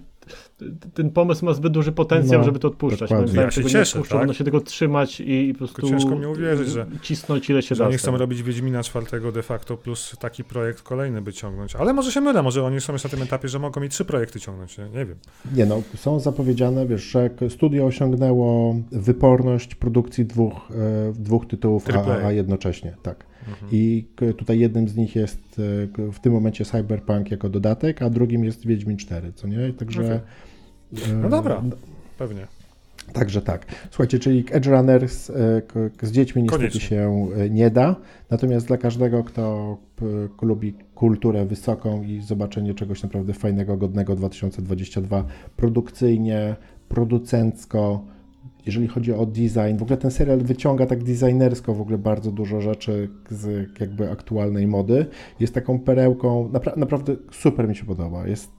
ten 0.93 1.09
pomysł 1.09 1.45
ma 1.45 1.53
zbyt 1.53 1.73
duży 1.73 1.91
potencjał, 1.91 2.39
no, 2.39 2.45
żeby 2.45 2.59
to 2.59 2.67
odpuszczać. 2.67 3.11
Moim 3.11 3.35
ja 3.35 3.51
się 3.51 3.65
cieszę, 3.65 4.01
tak? 4.01 4.19
Będą 4.19 4.33
się 4.33 4.43
tego 4.43 4.61
trzymać 4.61 5.19
i, 5.19 5.53
po 5.53 5.57
prostu 5.57 5.89
ciężko 5.89 6.15
mi 6.15 6.25
uwierzyć, 6.25 6.69
że 6.69 6.85
cisnąć 7.01 7.49
ile 7.49 7.61
się 7.61 7.75
że 7.75 7.83
da. 7.83 7.87
Oni 7.87 7.97
chcą 7.97 8.17
robić 8.17 8.43
Wiedźmina 8.43 8.83
czwartego 8.83 9.31
de 9.31 9.43
facto 9.43 9.77
plus 9.77 10.15
taki 10.19 10.43
projekt 10.43 10.81
kolejny 10.81 11.21
by 11.21 11.33
ciągnąć. 11.33 11.75
Ale 11.75 11.93
może 11.93 12.11
się 12.11 12.21
mylę, 12.21 12.43
może 12.43 12.63
oni 12.63 12.81
są 12.81 12.93
już 12.93 13.03
na 13.03 13.09
tym 13.09 13.21
etapie, 13.21 13.47
że 13.47 13.59
mogą 13.59 13.81
mi 13.81 13.89
trzy 13.89 14.05
projekty 14.05 14.39
ciągnąć, 14.39 14.77
nie, 14.77 14.83
nie 14.83 15.05
wiem. 15.05 15.17
Nie 15.55 15.65
no, 15.65 15.81
są 15.95 16.19
zapowiedziane, 16.19 16.87
wiesz, 16.87 17.03
że 17.03 17.29
studio 17.49 17.85
osiągnęło 17.85 18.75
wyporność 18.91 19.75
produkcji 19.75 20.25
dwóch, 20.25 20.71
e, 20.71 21.13
dwóch 21.13 21.47
tytułów 21.47 21.85
a, 21.95 22.25
a 22.25 22.31
jednocześnie, 22.31 22.95
tak. 23.03 23.25
Mhm. 23.47 23.71
I 23.71 24.05
tutaj 24.37 24.59
jednym 24.59 24.87
z 24.87 24.95
nich 24.95 25.15
jest 25.15 25.61
e, 25.99 26.11
w 26.11 26.19
tym 26.19 26.33
momencie 26.33 26.65
Cyberpunk 26.65 27.31
jako 27.31 27.49
dodatek, 27.49 28.01
a 28.01 28.09
drugim 28.09 28.43
jest 28.43 28.67
Wiedźmin 28.67 28.97
4, 28.97 29.33
co 29.33 29.47
nie? 29.47 29.73
Także 29.73 30.01
okay. 30.01 30.19
No 31.21 31.29
dobra, 31.29 31.61
pewnie. 32.17 32.47
Także 33.13 33.41
tak. 33.41 33.65
Słuchajcie, 33.89 34.19
czyli 34.19 34.45
Edge 34.51 34.67
Runners 34.67 35.29
e, 35.29 35.35
z 36.01 36.11
dziećmi 36.11 36.43
niestety 36.43 36.67
Koniecznie. 36.67 36.81
się 36.81 37.27
e, 37.37 37.49
nie 37.49 37.69
da, 37.69 37.95
natomiast 38.29 38.67
dla 38.67 38.77
każdego, 38.77 39.23
kto 39.23 39.77
lubi 40.41 40.73
kulturę 40.95 41.45
wysoką 41.45 42.03
i 42.03 42.21
zobaczenie 42.21 42.73
czegoś 42.73 43.03
naprawdę 43.03 43.33
fajnego, 43.33 43.77
godnego 43.77 44.15
2022 44.15 45.23
produkcyjnie, 45.55 46.55
producencko, 46.89 48.03
jeżeli 48.65 48.87
chodzi 48.87 49.13
o 49.13 49.25
design, 49.25 49.77
w 49.77 49.81
ogóle 49.81 49.97
ten 49.97 50.11
serial 50.11 50.39
wyciąga 50.39 50.85
tak 50.85 51.03
designersko 51.03 51.73
w 51.73 51.81
ogóle 51.81 51.97
bardzo 51.97 52.31
dużo 52.31 52.61
rzeczy 52.61 53.09
z 53.29 53.69
jakby 53.79 54.11
aktualnej 54.11 54.67
mody. 54.67 55.05
Jest 55.39 55.53
taką 55.53 55.79
perełką, 55.79 56.49
napra 56.53 56.73
naprawdę 56.77 57.15
super 57.31 57.67
mi 57.67 57.75
się 57.75 57.85
podoba. 57.85 58.27
Jest 58.27 58.56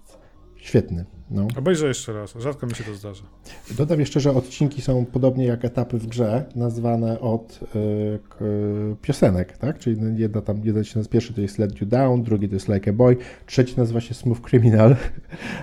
świetny. 0.69 1.05
No. 1.31 1.49
Obejrzę 1.59 1.89
jeszcze 1.89 2.13
raz, 2.13 2.35
rzadko 2.39 2.67
mi 2.67 2.75
się 2.75 2.85
to 2.85 2.95
zdarza. 2.95 3.23
Dodam 3.71 4.01
jeszcze, 4.01 4.21
że 4.21 4.33
odcinki 4.33 4.83
są 4.83 5.07
podobnie 5.07 5.47
jak 5.47 5.65
etapy 5.65 5.99
w 5.99 6.07
grze, 6.07 6.45
nazwane 6.57 7.21
od 7.21 7.61
y, 7.77 8.97
piosenek, 9.03 9.57
tak? 9.59 9.79
Czyli 9.79 9.97
jedna 10.17 10.41
tam, 10.41 10.61
jeden 10.65 10.85
się 10.85 10.99
nazywa, 10.99 11.13
pierwszy 11.13 11.35
to 11.35 11.41
jest 11.41 11.59
Let 11.59 11.81
You 11.81 11.87
Down, 11.87 12.23
drugi 12.23 12.49
to 12.49 12.55
jest 12.55 12.69
Like 12.69 12.91
a 12.91 12.95
Boy, 12.95 13.17
trzeci 13.47 13.75
nazywa 13.77 14.01
się 14.01 14.15
Smooth 14.15 14.41
Criminal. 14.41 14.97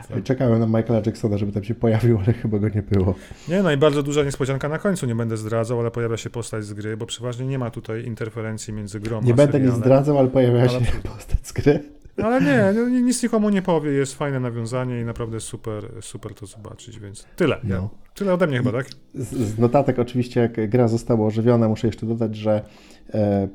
Tak. 0.09 0.23
Czekałem 0.29 0.59
na 0.59 0.79
Michaela 0.79 1.01
Jacksona, 1.05 1.37
żeby 1.37 1.51
tam 1.51 1.63
się 1.63 1.75
pojawił, 1.75 2.19
ale 2.23 2.33
chyba 2.33 2.59
go 2.59 2.69
nie 2.69 2.81
było. 2.81 3.15
Nie, 3.47 3.63
no 3.63 3.71
i 3.71 3.77
bardzo 3.77 4.03
duża 4.03 4.23
niespodzianka 4.23 4.69
na 4.69 4.79
końcu, 4.79 5.05
nie 5.05 5.15
będę 5.15 5.37
zdradzał, 5.37 5.79
ale 5.79 5.91
pojawia 5.91 6.17
się 6.17 6.29
postać 6.29 6.65
z 6.65 6.73
gry, 6.73 6.97
bo 6.97 7.05
przeważnie 7.05 7.47
nie 7.47 7.59
ma 7.59 7.69
tutaj 7.69 8.05
interferencji 8.05 8.73
między 8.73 8.99
grą 8.99 9.21
nie 9.21 9.27
Nie 9.27 9.33
będę 9.33 9.59
nic 9.59 9.73
zdradzał, 9.73 10.19
ale 10.19 10.27
pojawia 10.27 10.59
ale... 10.59 10.69
się 10.69 10.79
postać 11.15 11.47
z 11.47 11.51
gry. 11.53 11.95
Ale 12.23 12.41
nie, 12.41 12.81
no, 12.81 12.89
nic 12.89 13.23
nikomu 13.23 13.49
nie 13.49 13.61
powie, 13.61 13.91
jest 13.91 14.15
fajne 14.15 14.39
nawiązanie 14.39 15.01
i 15.01 15.05
naprawdę 15.05 15.39
super, 15.39 15.91
super 16.01 16.33
to 16.33 16.45
zobaczyć, 16.45 16.99
więc 16.99 17.25
tyle. 17.35 17.59
No. 17.63 17.89
Tyle 18.13 18.33
ode 18.33 18.47
mnie 18.47 18.57
chyba, 18.57 18.71
tak? 18.71 18.87
Z, 19.13 19.33
z, 19.33 19.57
notatek 19.57 19.99
oczywiście, 19.99 20.39
jak 20.39 20.69
gra 20.69 20.87
została 20.87 21.27
ożywiona, 21.27 21.69
muszę 21.69 21.87
jeszcze 21.87 22.05
dodać, 22.05 22.35
że 22.35 22.61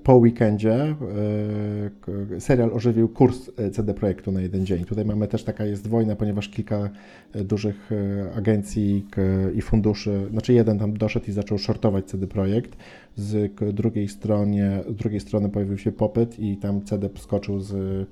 po 0.03 0.15
weekendzie 0.15 0.75
e, 0.75 2.41
serial 2.41 2.71
ożywił 2.73 3.09
kurs 3.09 3.51
e, 3.57 3.71
CD 3.71 3.95
Projektu 3.95 4.33
na 4.33 4.41
jeden 4.41 4.67
dzień. 4.67 4.85
Tutaj 4.85 5.05
mamy 5.05 5.29
też 5.29 5.45
taka 5.45 5.65
jest 5.65 5.89
wojna, 5.89 6.17
ponieważ 6.17 6.49
kilka 6.49 6.91
e, 7.33 7.45
dużych 7.45 7.91
e, 7.93 8.35
agencji 8.35 9.07
i 9.55 9.63
funduszy, 9.63 10.27
znaczy 10.31 10.53
jeden 10.53 10.79
tam 10.79 10.97
doszedł 10.97 11.27
i 11.29 11.33
zaczął 11.33 11.59
shortować 11.59 12.05
CD 12.05 12.27
Projekt. 12.27 12.77
Z 13.17 13.53
drugiej, 13.75 14.09
stronie, 14.09 14.81
z 14.89 14.95
drugiej 14.95 15.21
strony 15.21 15.49
pojawił 15.49 15.79
się 15.79 15.93
popyt 15.93 16.39
i 16.39 16.57
tam 16.57 16.83
CD 16.85 17.09
skoczył 17.19 17.61
z 17.61 18.07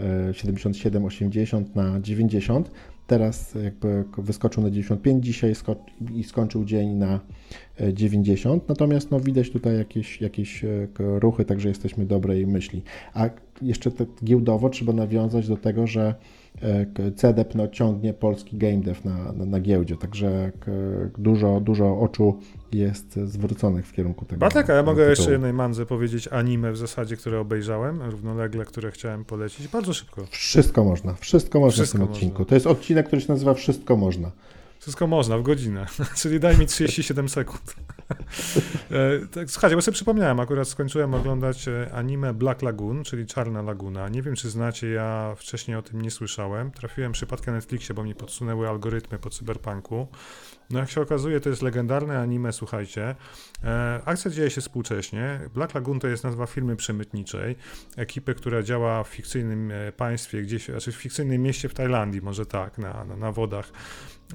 77-80 0.00 1.64
na 1.74 2.00
90 2.00 2.70
teraz 3.10 3.54
jakby 3.64 4.04
wyskoczył 4.18 4.62
na 4.62 4.70
95 4.70 5.24
dzisiaj 5.24 5.54
i 6.14 6.24
skończył 6.24 6.64
dzień 6.64 6.88
na 6.88 7.20
90. 7.92 8.62
E, 8.62 8.66
Natomiast 8.68 9.10
no, 9.10 9.20
widać 9.20 9.50
tutaj 9.50 9.78
jakieś, 9.78 10.20
jakieś 10.20 10.64
e, 10.64 10.68
ruchy, 10.96 11.44
także 11.44 11.68
jesteśmy 11.68 12.06
dobrej 12.06 12.46
myśli. 12.46 12.82
A 13.14 13.30
jeszcze 13.62 13.90
tak 13.90 14.08
giełdowo 14.24 14.68
trzeba 14.68 14.92
nawiązać 14.92 15.48
do 15.48 15.56
tego, 15.56 15.86
że 15.86 16.14
CDEP 17.16 17.54
no, 17.54 17.68
ciągnie 17.68 18.14
polski 18.14 18.56
game 18.56 18.80
dev 18.80 19.00
na, 19.04 19.32
na, 19.32 19.44
na 19.44 19.60
giełdzie, 19.60 19.96
także 19.96 20.52
dużo, 21.18 21.60
dużo 21.60 22.00
oczu 22.00 22.38
jest 22.72 23.14
zwróconych 23.24 23.86
w 23.86 23.92
kierunku 23.92 24.24
tego. 24.24 24.46
A 24.46 24.72
ja 24.72 24.82
mogę 24.82 24.96
tytułu. 24.96 25.10
jeszcze 25.10 25.32
jednej 25.32 25.52
mandze 25.52 25.86
powiedzieć 25.86 26.28
anime 26.28 26.72
w 26.72 26.76
zasadzie, 26.76 27.16
które 27.16 27.40
obejrzałem, 27.40 28.02
równolegle, 28.02 28.64
które 28.64 28.90
chciałem 28.90 29.24
polecić, 29.24 29.68
bardzo 29.68 29.92
szybko. 29.92 30.26
Wszystko 30.30 30.84
można, 30.84 31.14
wszystko 31.14 31.60
można 31.60 31.72
wszystko 31.72 31.98
w 31.98 32.00
tym 32.00 32.10
odcinku. 32.10 32.38
Można. 32.38 32.48
To 32.48 32.54
jest 32.54 32.66
odcinek, 32.66 33.06
który 33.06 33.22
się 33.22 33.32
nazywa 33.32 33.54
Wszystko 33.54 33.96
można. 33.96 34.30
Wszystko 34.80 35.06
można 35.06 35.38
w 35.38 35.42
godzinę, 35.42 35.86
czyli 36.20 36.40
daj 36.40 36.58
mi 36.58 36.66
37 36.66 37.28
sekund. 37.28 37.74
E, 38.90 39.26
tak, 39.26 39.50
słuchajcie, 39.50 39.76
bo 39.76 39.82
sobie 39.82 39.94
przypomniałem, 39.94 40.40
akurat 40.40 40.68
skończyłem 40.68 41.14
oglądać 41.14 41.68
e, 41.68 41.90
anime 41.92 42.34
Black 42.34 42.62
Lagoon, 42.62 43.04
czyli 43.04 43.26
Czarna 43.26 43.62
Laguna. 43.62 44.08
Nie 44.08 44.22
wiem, 44.22 44.34
czy 44.34 44.50
znacie, 44.50 44.88
ja 44.90 45.34
wcześniej 45.36 45.76
o 45.76 45.82
tym 45.82 46.02
nie 46.02 46.10
słyszałem. 46.10 46.70
Trafiłem 46.70 47.12
przypadkiem 47.12 47.54
na 47.54 47.58
Netflixie, 47.58 47.94
bo 47.94 48.04
mi 48.04 48.14
podsunęły 48.14 48.68
algorytmy 48.68 49.18
po 49.18 49.30
cyberpunku. 49.30 50.08
No 50.70 50.78
jak 50.78 50.90
się 50.90 51.00
okazuje, 51.00 51.40
to 51.40 51.48
jest 51.48 51.62
legendarne 51.62 52.18
anime, 52.18 52.52
słuchajcie. 52.52 53.14
E, 53.64 54.00
akcja 54.04 54.30
dzieje 54.30 54.50
się 54.50 54.60
współcześnie. 54.60 55.40
Black 55.54 55.74
Lagoon 55.74 56.00
to 56.00 56.08
jest 56.08 56.24
nazwa 56.24 56.46
firmy 56.46 56.76
przemytniczej, 56.76 57.56
ekipy, 57.96 58.34
która 58.34 58.62
działa 58.62 59.04
w 59.04 59.08
fikcyjnym 59.08 59.72
państwie, 59.96 60.42
gdzieś, 60.42 60.66
znaczy 60.66 60.92
w 60.92 60.96
fikcyjnym 60.96 61.42
mieście 61.42 61.68
w 61.68 61.74
Tajlandii, 61.74 62.22
może 62.22 62.46
tak, 62.46 62.78
na, 62.78 63.04
na, 63.04 63.16
na 63.16 63.32
wodach 63.32 63.72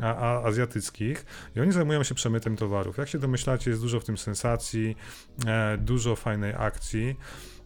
a, 0.02 0.16
a, 0.16 0.44
azjatyckich 0.44 1.26
i 1.56 1.60
oni 1.60 1.72
zajmują 1.72 2.04
się 2.04 2.16
przemytem 2.16 2.56
towarów. 2.56 2.98
Jak 2.98 3.10
się 3.10 3.20
domyślacie, 3.20 3.70
jest 3.70 3.82
dużo 3.82 4.00
w 4.00 4.04
tym 4.04 4.18
sensacji, 4.18 4.98
e, 5.48 5.78
dużo 5.78 6.16
fajnej 6.16 6.54
akcji. 6.58 7.16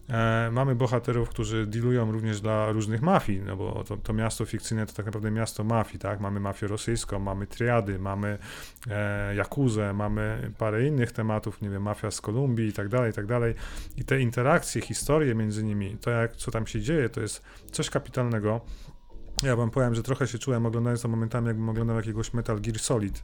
E, 0.10 0.50
mamy 0.52 0.76
bohaterów, 0.76 1.30
którzy 1.30 1.65
dealują 1.68 2.12
również 2.12 2.42
dla 2.42 2.72
różnych 2.72 3.02
mafii, 3.02 3.42
no 3.42 3.56
bo 3.56 3.84
to, 3.84 3.98
to, 3.98 4.13
miasto 4.13 4.46
fikcyjne 4.46 4.86
to 4.86 4.94
tak 4.94 5.06
naprawdę 5.06 5.32
miasto 5.32 5.63
mafii, 5.63 6.00
tak? 6.00 6.20
Mamy 6.20 6.39
mafię 6.39 6.68
rosyjską, 6.68 7.20
mamy 7.20 7.48
triady, 7.48 8.00
mamy 8.00 8.38
e, 8.89 9.36
jakuzę, 9.36 9.94
mamy 9.94 10.52
parę 10.58 10.88
innych 10.88 11.12
tematów, 11.12 11.62
nie 11.62 11.70
wiem, 11.70 11.82
mafia 11.84 12.12
z 12.12 12.22
Kolumbii 12.22 12.68
i 12.68 12.74
tak 12.74 12.89
dalej, 12.89 13.12
i 13.12 13.13
tak 13.13 13.26
dalej. 13.26 13.54
I 13.98 14.04
te 14.04 14.22
interakcje, 14.22 14.82
historie 14.82 15.36
między 15.36 15.63
nimi, 15.63 15.98
to 16.02 16.10
jak, 16.10 16.36
co 16.36 16.52
tam 16.52 16.68
się 16.68 16.82
dzieje, 16.82 17.10
to 17.10 17.22
jest 17.22 17.42
coś 17.72 17.89
kapitalnego. 17.89 18.62
Ja 19.43 19.56
wam 19.56 19.71
powiem, 19.71 19.95
że 19.95 20.04
trochę 20.04 20.28
się 20.28 20.39
czułem 20.39 20.65
oglądając 20.65 21.02
to 21.02 21.08
momentami, 21.08 21.47
jakbym 21.47 21.69
oglądał 21.69 21.95
jakiegoś 21.95 22.34
Metal 22.34 22.62
Gear 22.62 22.80
Solid, 22.80 23.23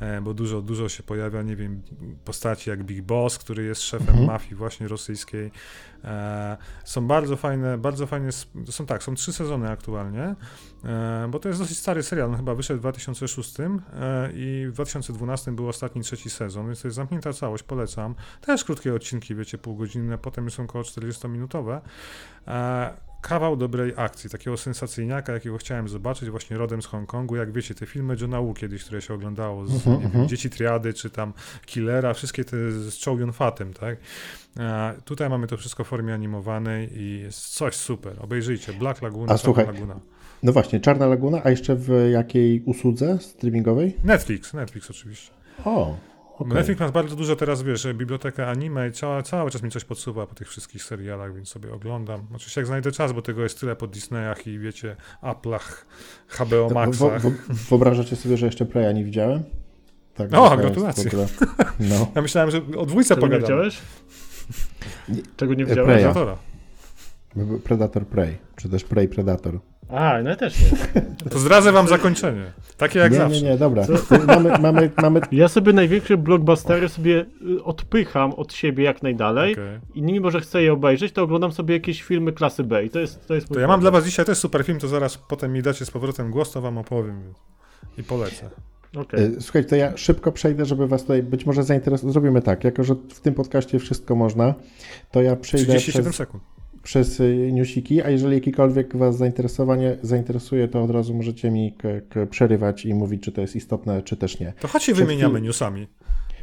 e, 0.00 0.20
bo 0.20 0.34
dużo, 0.34 0.62
dużo 0.62 0.88
się 0.88 1.02
pojawia, 1.02 1.42
nie 1.42 1.56
wiem, 1.56 1.82
postaci 2.24 2.70
jak 2.70 2.84
Big 2.84 3.02
Boss, 3.02 3.38
który 3.38 3.64
jest 3.64 3.82
szefem 3.82 4.08
Mhm. 4.08 4.26
mafii 4.26 4.54
właśnie 4.54 4.88
rosyjskiej. 4.88 5.50
E, 6.04 6.56
są 6.84 7.06
bardzo 7.06 7.36
fajne, 7.36 7.78
bardzo 7.78 8.06
fajne, 8.06 8.30
są 8.70 8.86
tak, 8.86 9.02
są 9.02 9.14
trzy 9.14 9.32
sezony 9.32 9.70
aktualnie, 9.70 10.34
e, 10.84 11.28
bo 11.30 11.38
to 11.38 11.48
jest 11.48 11.60
dosyć 11.60 11.78
stary 11.78 12.02
serial, 12.02 12.30
on 12.30 12.36
chyba 12.36 12.54
wyszedł 12.54 12.78
w 12.78 12.82
2006 12.82 13.60
e, 13.60 14.32
i 14.34 14.66
w 14.68 14.72
2012 14.72 15.52
był 15.52 15.68
ostatni, 15.68 16.02
trzeci 16.02 16.30
sezon, 16.30 16.66
więc 16.66 16.82
to 16.82 16.88
jest 16.88 16.96
zamknięta 16.96 17.32
całość, 17.32 17.62
polecam. 17.62 18.14
Też 18.40 18.64
krótkie 18.64 18.94
odcinki, 18.94 19.34
wiecie, 19.34 19.58
półgodzinne, 19.58 20.18
potem 20.18 20.50
są 20.50 20.64
około 20.64 20.84
40-minutowe. 20.84 21.80
Kawał 23.22 23.56
dobrej 23.56 23.92
akcji, 23.96 24.30
takiego 24.30 24.56
sensacyjniaka, 24.56 25.32
jakiego 25.32 25.58
chciałem 25.58 25.88
zobaczyć, 25.88 26.30
właśnie 26.30 26.56
rodem 26.56 26.82
z 26.82 26.86
Hongkongu. 26.86 27.36
Jak 27.36 27.52
wiecie, 27.52 27.74
te 27.74 27.86
filmy 27.86 28.16
Johna 28.20 28.40
Woo 28.40 28.54
kiedyś, 28.54 28.84
które 28.84 29.02
się 29.02 29.14
oglądało, 29.14 29.66
z 29.66 29.72
Mhm, 29.72 29.96
nie 29.96 30.02
wiem, 30.02 30.06
mhm. 30.06 30.28
Dzieci 30.28 30.50
Triady, 30.50 30.94
czy 30.94 31.10
tam 31.10 31.32
Killera, 31.66 32.14
wszystkie 32.14 32.44
te 32.44 32.72
z 32.72 33.04
Chow 33.04 33.20
Yun 33.20 33.32
Fatem, 33.32 33.72
tak? 33.72 33.96
E, 34.58 34.94
tutaj 35.04 35.30
mamy 35.30 35.46
to 35.46 35.56
wszystko 35.56 35.84
w 35.84 35.86
formie 35.86 36.14
animowanej 36.14 36.98
i 37.00 37.20
jest 37.20 37.48
coś 37.48 37.74
super. 37.74 38.16
Obejrzyjcie, 38.20 38.72
Black 38.72 39.02
Laguna, 39.02 39.24
A 39.24 39.26
Czarna 39.26 39.38
słuchaj, 39.38 39.66
Laguna. 39.66 40.00
No 40.42 40.52
właśnie, 40.52 40.80
Czarna 40.80 41.06
Laguna, 41.06 41.40
a 41.44 41.50
jeszcze 41.50 41.76
w 41.76 42.08
jakiej 42.12 42.62
usłudze 42.64 43.18
streamingowej? 43.18 43.96
Netflix, 44.04 44.54
Netflix 44.54 44.90
oczywiście. 44.90 45.30
O, 45.64 45.96
okej. 46.38 46.54
Netflix 46.54 46.80
ma 46.80 46.88
bardzo 46.90 47.16
dużo 47.16 47.36
teraz, 47.36 47.62
wiesz, 47.62 47.86
bibliotekę 47.94 48.46
anime 48.46 48.88
i 48.88 48.92
cała, 48.92 49.22
cały 49.22 49.50
czas 49.50 49.62
mi 49.62 49.70
coś 49.70 49.84
podsuwa 49.84 50.26
po 50.26 50.34
tych 50.34 50.48
wszystkich 50.48 50.82
serialach, 50.84 51.34
więc 51.34 51.48
sobie 51.48 51.72
oglądam. 51.72 52.26
Oczywiście 52.34 52.60
jak 52.60 52.66
znajdę 52.66 52.92
czas, 52.92 53.12
bo 53.12 53.22
tego 53.22 53.42
jest 53.42 53.60
tyle 53.60 53.76
po 53.76 53.86
Disneyach 53.86 54.46
i 54.46 54.58
wiecie, 54.58 54.96
Applach, 55.20 55.86
HBO 56.28 56.68
Maxach. 56.74 57.20
wo- 57.22 57.30
wo- 57.30 57.36
Wyobrażacie 57.70 58.16
sobie, 58.16 58.36
że 58.36 58.46
jeszcze 58.46 58.66
Preya 58.66 58.94
nie 58.94 59.04
widziałem? 59.04 59.42
Tak, 60.14 60.28
O, 60.34 60.56
gratulacje. 60.56 61.10
No. 61.80 62.08
Ja 62.14 62.22
myślałem, 62.22 62.50
że 62.50 62.60
o 62.78 62.86
dwójce 62.86 63.14
Czego 63.14 63.26
nie 63.28 63.38
widziałeś? 63.38 63.78
Czego 65.36 65.54
nie 65.54 65.64
E, 65.64 65.66
widziałeś? 65.66 65.86
Preya. 65.88 66.02
Predatora. 66.14 66.36
Predator 67.64 68.06
Prey, 68.06 68.38
czy 68.56 68.68
też 68.68 68.84
Prey 68.84 69.08
Predator. 69.08 69.60
A, 69.92 70.22
no 70.22 70.30
ja 70.30 70.36
też 70.36 70.60
nie. 70.60 71.02
To 71.30 71.38
zdradzę 71.38 71.72
wam 71.72 71.88
zakończenie. 71.88 72.52
Takie 72.76 72.98
jak 72.98 73.12
nie, 73.12 73.18
zawsze. 73.18 73.42
nie, 73.42 73.50
nie, 73.50 73.58
dobra. 73.58 73.86
Mamy, 74.26 74.58
mamy, 74.58 74.90
mamy 75.02 75.20
Ja 75.32 75.48
sobie 75.48 75.72
największe 75.72 76.16
blockbustery 76.16 76.88
sobie 76.88 77.26
y, 77.58 77.64
odpycham 77.64 78.32
od 78.32 78.52
siebie 78.52 78.84
jak 78.84 79.02
najdalej 79.02 79.52
Okej. 79.52 79.80
i 79.94 80.02
mimo, 80.02 80.30
że 80.30 80.40
chcę 80.40 80.62
je 80.62 80.72
obejrzeć, 80.72 81.12
to 81.12 81.22
oglądam 81.22 81.52
sobie 81.52 81.74
jakieś 81.74 82.02
filmy 82.02 82.32
klasy 82.32 82.64
B 82.64 82.84
i 82.84 82.90
to 82.90 83.00
jest, 83.00 83.26
to 83.26 83.34
jest 83.34 83.48
To 83.48 83.60
ja 83.60 83.66
mam 83.66 83.80
dla 83.80 83.90
was 83.90 84.04
dzisiaj 84.04 84.26
też 84.26 84.38
super 84.38 84.64
film, 84.64 84.78
to 84.78 84.88
zaraz 84.88 85.18
potem 85.18 85.52
mi 85.52 85.62
dacie 85.62 85.84
z 85.84 85.90
powrotem 85.90 86.30
głos, 86.30 86.52
to 86.52 86.60
wam 86.60 86.78
opowiem 86.78 87.34
i 87.98 88.02
polecę. 88.02 88.50
Okej. 88.96 89.24
E, 89.24 89.40
Słuchajcie, 89.40 89.68
to 89.68 89.76
ja 89.76 89.96
szybko 89.96 90.32
przejdę, 90.32 90.64
żeby 90.64 90.88
was 90.88 91.02
tutaj 91.02 91.22
być 91.22 91.46
może 91.46 91.62
zainteresować. 91.62 92.12
Zrobimy 92.12 92.42
tak, 92.42 92.64
jako 92.64 92.84
że 92.84 92.94
w 92.94 93.20
tym 93.20 93.34
podcaście 93.34 93.78
wszystko 93.78 94.14
można, 94.14 94.54
to 95.10 95.22
ja 95.22 95.36
przejdę 95.36 95.66
37 95.66 96.04
przez, 96.04 96.16
sekund. 96.16 96.42
Przez 96.82 97.20
y, 97.20 97.50
newsiki, 97.52 98.02
a 98.02 98.10
jeżeli 98.10 98.34
jakikolwiek 98.34 98.96
was 98.96 99.16
zainteresowanie 99.16 99.96
zainteresuje, 100.02 100.68
to 100.68 100.82
od 100.82 100.90
razu 100.90 101.14
możecie 101.14 101.50
mi 101.50 101.74
przerywać 102.30 102.84
i 102.84 102.94
mówić, 102.94 103.22
czy 103.22 103.32
to 103.32 103.40
jest 103.40 103.56
istotne, 103.56 104.02
czy 104.02 104.16
też 104.16 104.40
nie. 104.40 104.52
To 104.60 104.68
chodź 104.68 104.82
się 104.82 104.92
Przed 104.92 105.06
wymieniamy 105.06 105.38
chwil- 105.38 105.42
newsami. 105.42 105.86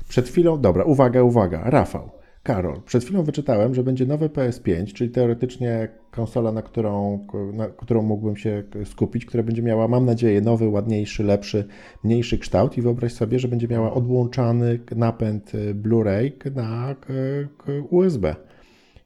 Przed 0.09 0.27
chwilą, 0.29 0.61
dobra, 0.61 0.83
uwaga, 0.83 1.23
uwaga, 1.23 1.61
Rafał, 1.69 2.11
Karol, 2.43 2.81
przed 2.85 3.03
chwilą 3.03 3.23
wyczytałem, 3.23 3.75
że 3.75 3.83
będzie 3.83 4.05
nowy 4.05 4.29
PS5, 4.29 4.93
czyli 4.93 5.09
teoretycznie 5.09 5.87
konsola, 6.11 6.51
na 6.51 6.61
którą, 6.61 7.25
na 7.53 7.67
którą 7.67 8.01
mógłbym 8.01 8.35
się 8.37 8.63
skupić, 8.85 9.25
która 9.25 9.43
będzie 9.43 9.61
miała, 9.61 9.87
mam 9.87 10.05
nadzieję, 10.05 10.41
nowy, 10.41 10.67
ładniejszy, 10.67 11.23
lepszy, 11.23 11.67
mniejszy 12.03 12.37
kształt 12.37 12.77
i 12.77 12.81
wyobraź 12.81 13.13
sobie, 13.13 13.39
że 13.39 13.47
będzie 13.47 13.67
miała 13.67 13.93
odłączany 13.93 14.79
napęd 14.95 15.55
y, 15.55 15.75
Blu-ray 15.75 16.31
na 16.55 16.95
USB. 17.89 18.35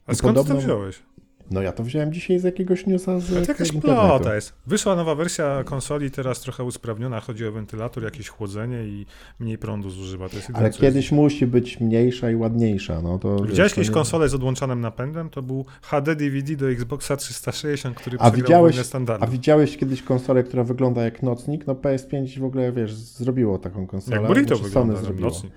A 0.06 0.14
skąd 0.14 0.36
podobno- 0.36 0.54
to 0.54 0.60
wziąłeś? 0.60 1.02
No 1.50 1.62
ja 1.62 1.72
to 1.72 1.84
wziąłem 1.84 2.12
dzisiaj 2.12 2.38
z 2.38 2.44
jakiegoś 2.44 2.86
newsa 2.86 3.20
z 3.20 3.28
to 3.28 3.52
jakaś 3.52 3.72
plota 3.72 4.34
jest. 4.34 4.52
Wyszła 4.66 4.96
nowa 4.96 5.14
wersja 5.14 5.64
konsoli, 5.64 6.10
teraz 6.10 6.40
trochę 6.40 6.64
usprawniona. 6.64 7.20
Chodzi 7.20 7.46
o 7.46 7.52
wentylator, 7.52 8.04
jakieś 8.04 8.28
chłodzenie 8.28 8.84
i 8.84 9.06
mniej 9.38 9.58
prądu 9.58 9.90
zużywa. 9.90 10.24
Jest 10.24 10.50
Ale 10.54 10.70
kiedyś 10.70 11.12
musi 11.12 11.46
być 11.46 11.80
mniejsza 11.80 12.30
i 12.30 12.36
ładniejsza. 12.36 13.02
No 13.02 13.18
to, 13.18 13.32
Jest. 13.32 13.46
Widziałeś 13.46 13.74
kiedyś 13.74 13.88
nie- 13.88 13.94
konsolę 13.94 14.28
z 14.28 14.34
odłączanym 14.34 14.80
napędem? 14.80 15.30
To 15.30 15.42
był 15.42 15.64
HD 15.82 16.16
DVD 16.16 16.56
do 16.56 16.70
Xboxa 16.70 17.16
360, 17.16 17.96
który 17.96 18.16
A 18.20 18.30
widziałeś, 18.30 18.76
a 19.20 19.26
widziałeś 19.26 19.76
kiedyś 19.76 20.02
konsolę, 20.02 20.42
która 20.42 20.64
wygląda 20.64 21.02
jak 21.02 21.22
nocnik? 21.22 21.66
No 21.66 21.74
PS5 21.74 22.40
w 22.40 22.44
ogóle, 22.44 22.72
wiesz, 22.72 22.94
zrobiło 22.94 23.58
taką 23.58 23.86
konsolę. 23.86 24.16
Jak 24.16 24.26
burrito 24.26 24.56
znaczy 24.56 24.62
wygląda, 24.62 24.96
zrobiło. 24.96 25.28
nocnik. 25.28 25.52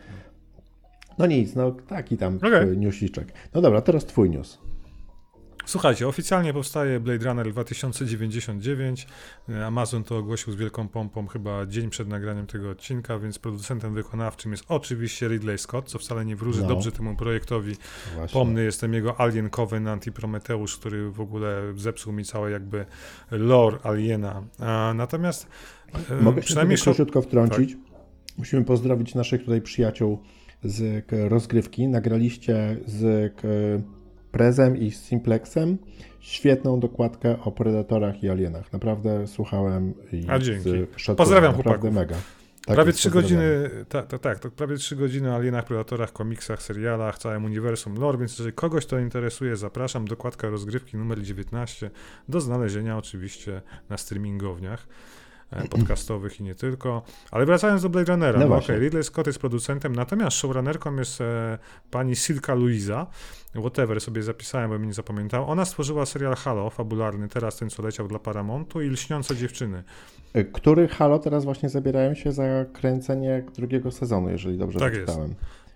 No 1.17 1.25
nic, 1.25 1.55
no 1.55 1.71
taki 1.71 2.17
tam 2.17 2.37
okay. 2.37 2.75
newsiczek. 2.75 3.33
No 3.53 3.61
dobra, 3.61 3.81
teraz 3.81 4.05
twój 4.05 4.29
news. 4.29 4.57
Słuchajcie, 5.67 6.07
oficjalnie 6.07 6.53
powstaje 6.53 6.99
Blade 6.99 7.25
Runner 7.25 7.51
2099. 7.51 9.07
Amazon 9.65 10.03
to 10.03 10.17
ogłosił 10.17 10.53
z 10.53 10.55
wielką 10.55 10.87
pompą 10.87 11.27
chyba 11.27 11.65
dzień 11.65 11.89
przed 11.89 12.07
nagraniem 12.07 12.47
tego 12.47 12.69
odcinka, 12.69 13.19
więc 13.19 13.39
producentem 13.39 13.93
wykonawczym 13.93 14.51
jest 14.51 14.63
oczywiście 14.67 15.27
Ridley 15.27 15.57
Scott, 15.57 15.89
co 15.89 15.99
wcale 15.99 16.25
nie 16.25 16.35
wróży 16.35 16.61
No. 16.61 16.67
dobrze 16.67 16.91
temu 16.91 17.15
projektowi. 17.15 17.75
Właśnie. 18.15 18.33
Pomny 18.33 18.63
jestem 18.63 18.93
jego 18.93 19.21
Alien 19.21 19.49
Covenant 19.49 20.07
i 20.07 20.11
Prometeusz, 20.11 20.77
który 20.77 21.11
w 21.11 21.21
ogóle 21.21 21.61
zepsuł 21.75 22.13
mi 22.13 22.25
całe 22.25 22.51
jakby 22.51 22.85
lore 23.31 23.77
Aliena. 23.83 24.43
A, 24.59 24.93
natomiast 24.95 25.47
e, 26.09 26.21
Mogę 26.21 26.41
się 26.41 26.45
przynajmniej 26.45 26.77
króciutko 26.77 27.21
wtrącić. 27.21 27.77
Musimy 28.37 28.65
pozdrowić 28.65 29.15
naszych 29.15 29.41
tutaj 29.41 29.61
przyjaciół 29.61 30.19
z 30.63 31.05
rozgrywki. 31.29 31.87
Nagraliście 31.87 32.77
z 32.85 33.33
Prezem 34.37 34.77
i 34.77 34.91
z 34.91 35.03
Simplexem 35.03 35.77
świetną 36.19 36.79
dokładkę 36.79 37.39
o 37.43 37.51
Predatorach 37.51 38.23
i 38.23 38.29
Alienach. 38.29 38.73
Naprawdę 38.73 39.27
słuchałem 39.27 39.93
i 40.11 40.25
A, 40.29 40.39
dzięki. 40.39 40.69
Pozdrawiam 41.17 41.51
Naprawdę 41.51 41.63
chłopaków. 41.63 41.93
mega. 41.93 42.15
Tak 42.65 42.75
prawie 42.75 42.93
trzy 42.93 43.09
godziny, 43.09 43.69
tak, 43.89 44.07
tak, 44.07 44.19
tak, 44.21 44.39
to 44.39 44.51
prawie 44.51 44.75
trzy 44.77 44.95
godziny 44.95 45.31
o 45.31 45.35
alienach, 45.35 45.65
predatorach, 45.65 46.13
komiksach, 46.13 46.61
serialach, 46.61 47.17
całym 47.19 47.45
uniwersum 47.45 47.95
lore, 47.95 48.17
więc 48.17 48.31
jeżeli 48.31 48.53
kogoś 48.53 48.85
to 48.85 48.99
interesuje, 48.99 49.55
zapraszam. 49.55 50.07
Dokładka 50.07 50.49
rozgrywki 50.49 50.97
numer 50.97 51.21
19 51.21 51.89
do 52.29 52.41
znalezienia 52.41 52.97
oczywiście 52.97 53.61
na 53.89 53.97
streamingowniach 53.97 54.87
podcastowych 55.69 56.39
i 56.39 56.43
nie 56.43 56.55
tylko. 56.55 57.01
Ale 57.31 57.45
wracając 57.45 57.81
do 57.81 57.89
Blade 57.89 58.11
Runnera, 58.11 58.39
No 58.39 58.47
no, 58.47 58.55
okej, 58.55 58.79
Ridley 58.79 59.03
Scott 59.03 59.27
jest 59.27 59.39
producentem, 59.39 59.95
natomiast 59.95 60.37
showrunnerką 60.37 60.95
jest 60.95 61.21
e, 61.21 61.57
pani 61.91 62.15
Silka 62.15 62.53
Luisa, 62.53 63.07
whatever 63.55 64.01
sobie 64.01 64.23
zapisałem, 64.23 64.69
bo 64.69 64.79
mi 64.79 64.87
nie 64.87 64.93
zapamiętał. 64.93 65.49
Ona 65.49 65.65
stworzyła 65.65 66.05
serial 66.05 66.35
Halo, 66.35 66.69
fabularny, 66.69 67.27
teraz 67.27 67.57
ten, 67.57 67.69
co 67.69 67.83
leciał 67.83 68.07
dla 68.07 68.19
Paramountu 68.19 68.81
i 68.81 68.87
Lśniące 68.87 69.35
dziewczyny. 69.35 69.83
Y, 70.35 70.45
Który 70.45 70.87
Halo 70.87 71.19
teraz 71.19 71.45
właśnie 71.45 71.69
zabierają 71.69 72.13
się 72.13 72.31
za 72.31 72.43
kręcenie 72.73 73.43
drugiego 73.55 73.91
sezonu, 73.91 74.29
jeżeli 74.29 74.57
dobrze 74.57 74.79
Tak 74.79 74.93
jest. 74.95 75.19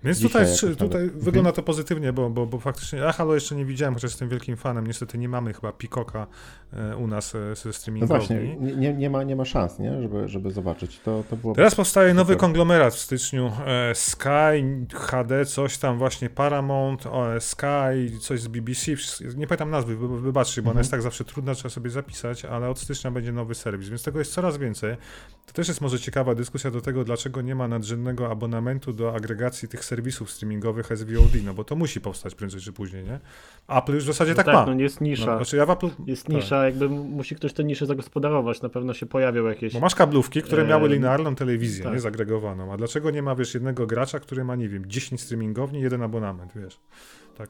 Więc 0.03 0.17
Dzisiaj 0.17 0.45
tutaj, 0.57 0.75
tutaj 0.75 1.05
nawet. 1.05 1.23
wygląda 1.23 1.51
to 1.51 1.63
pozytywnie, 1.63 2.13
bo, 2.13 2.29
bo, 2.29 2.45
bo 2.45 2.59
faktycznie 2.59 2.99
ja 2.99 3.11
Halo 3.11 3.33
jeszcze 3.33 3.55
nie 3.55 3.65
widziałem, 3.65 3.93
chociaż 3.93 4.11
jestem 4.11 4.29
wielkim 4.29 4.57
fanem. 4.57 4.87
Niestety 4.87 5.17
nie 5.17 5.29
mamy 5.29 5.53
chyba 5.53 5.71
Pikoka 5.71 6.27
e, 6.73 6.95
u 6.97 7.07
nas 7.07 7.35
e, 7.35 7.55
ze 7.55 7.69
No 7.69 7.73
streamingowni. 7.73 8.17
właśnie, 8.17 8.55
nie, 8.77 8.93
nie, 8.93 9.09
ma, 9.09 9.23
nie 9.23 9.35
ma 9.35 9.45
szans, 9.45 9.79
nie? 9.79 10.01
Żeby, 10.01 10.27
żeby 10.27 10.51
zobaczyć. 10.51 10.99
To, 10.99 11.23
to 11.29 11.35
było 11.37 11.55
Teraz 11.55 11.75
powstaje 11.75 12.13
nowy 12.13 12.35
konglomerat 12.35 12.93
w 12.93 12.99
styczniu. 12.99 13.51
E, 13.65 13.95
Sky, 13.95 14.85
HD, 14.93 15.45
coś 15.45 15.77
tam 15.77 15.97
właśnie, 15.97 16.29
Paramount, 16.29 17.03
Sky, 17.39 18.19
coś 18.19 18.41
z 18.41 18.47
BBC. 18.47 18.91
Nie 19.35 19.47
pamiętam 19.47 19.69
nazwy, 19.69 19.95
wy- 19.97 20.21
wybaczcie, 20.21 20.61
bo 20.61 20.65
ona 20.65 20.71
Mhm. 20.71 20.81
jest 20.81 20.91
tak 20.91 21.01
zawsze 21.01 21.25
trudna, 21.25 21.53
trzeba 21.55 21.69
sobie 21.69 21.89
zapisać, 21.89 22.45
ale 22.45 22.69
od 22.69 22.79
stycznia 22.79 23.11
będzie 23.11 23.31
nowy 23.31 23.55
serwis, 23.55 23.89
więc 23.89 24.03
tego 24.03 24.19
jest 24.19 24.33
coraz 24.33 24.57
więcej. 24.57 24.95
To 25.45 25.53
też 25.53 25.67
jest 25.67 25.81
może 25.81 25.99
ciekawa 25.99 26.35
dyskusja 26.35 26.71
do 26.71 26.81
tego, 26.81 27.03
dlaczego 27.03 27.41
nie 27.41 27.55
ma 27.55 27.67
nadrzędnego 27.67 28.31
abonamentu 28.31 28.93
do 28.93 29.15
agregacji 29.15 29.67
tych 29.67 29.85
serwisów 29.85 29.90
streamingowych 30.27 30.87
SVOD, 30.87 31.43
no 31.43 31.53
bo 31.53 31.63
to 31.63 31.75
musi 31.75 32.01
powstać 32.01 32.35
prędzej 32.35 32.61
czy 32.61 32.73
później, 32.73 33.03
nie? 33.03 33.19
Apple 33.67 33.93
już 33.93 34.03
w 34.03 34.07
zasadzie 34.07 34.31
No 34.31 34.35
tak, 34.35 34.45
tak, 34.45 34.55
ma. 34.55 34.65
no 34.65 34.73
nie 34.73 34.83
jest 34.83 35.01
nisza. 35.01 35.25
No, 35.25 35.37
znaczy 35.37 35.57
ja 35.57 35.65
w 35.65 35.69
Apple, 35.69 35.89
Jest 36.05 36.25
tak. 36.25 36.35
nisza, 36.35 36.65
jakby 36.65 36.89
musi 36.89 37.35
ktoś 37.35 37.53
tę 37.53 37.63
niszę 37.63 37.85
zagospodarować. 37.85 38.61
Na 38.61 38.69
pewno 38.69 38.93
się 38.93 39.05
pojawią 39.05 39.45
jakieś. 39.45 39.73
Bo 39.73 39.79
masz 39.79 39.95
kablówki, 39.95 40.41
które 40.41 40.65
miały 40.65 40.89
linearną 40.89 41.35
telewizję, 41.35 41.83
tak. 41.83 41.93
nie 41.93 41.99
zagregowaną. 41.99 42.73
A 42.73 42.77
dlaczego 42.77 43.11
nie 43.11 43.21
ma, 43.21 43.35
wiesz, 43.35 43.53
jednego 43.53 43.87
gracza, 43.87 44.19
który 44.19 44.43
ma, 44.43 44.55
nie 44.55 44.69
wiem, 44.69 44.85
10 44.85 45.21
streamingowni, 45.21 45.81
jeden 45.81 46.01
abonament, 46.01 46.51
wiesz? 46.55 46.79
Tak. 47.37 47.49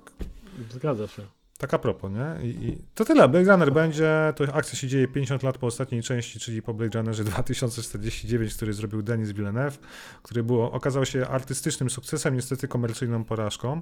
Zgadza 0.69 1.07
się. 1.07 1.21
Tak 1.61 1.73
a 1.73 1.79
propos, 1.79 2.11
nie? 2.11 2.49
I, 2.49 2.49
I, 2.49 2.77
to 2.95 3.05
tyle. 3.05 3.29
Blade 3.29 3.51
Runner 3.51 3.73
będzie, 3.73 4.33
to 4.35 4.53
akcja 4.53 4.79
się 4.79 4.87
dzieje 4.87 5.07
50 5.07 5.43
lat 5.43 5.57
po 5.57 5.67
ostatniej 5.67 6.03
części, 6.03 6.39
czyli 6.39 6.61
po 6.61 6.73
Blade 6.73 6.99
Runnerze 6.99 7.23
2049, 7.23 8.55
który 8.55 8.73
zrobił 8.73 9.01
Denis 9.01 9.31
Villeneuve, 9.31 9.77
który 10.23 10.43
było, 10.43 10.71
okazał 10.71 11.05
się 11.05 11.27
artystycznym 11.27 11.89
sukcesem, 11.89 12.35
niestety 12.35 12.67
komercyjną 12.67 13.23
porażką, 13.23 13.81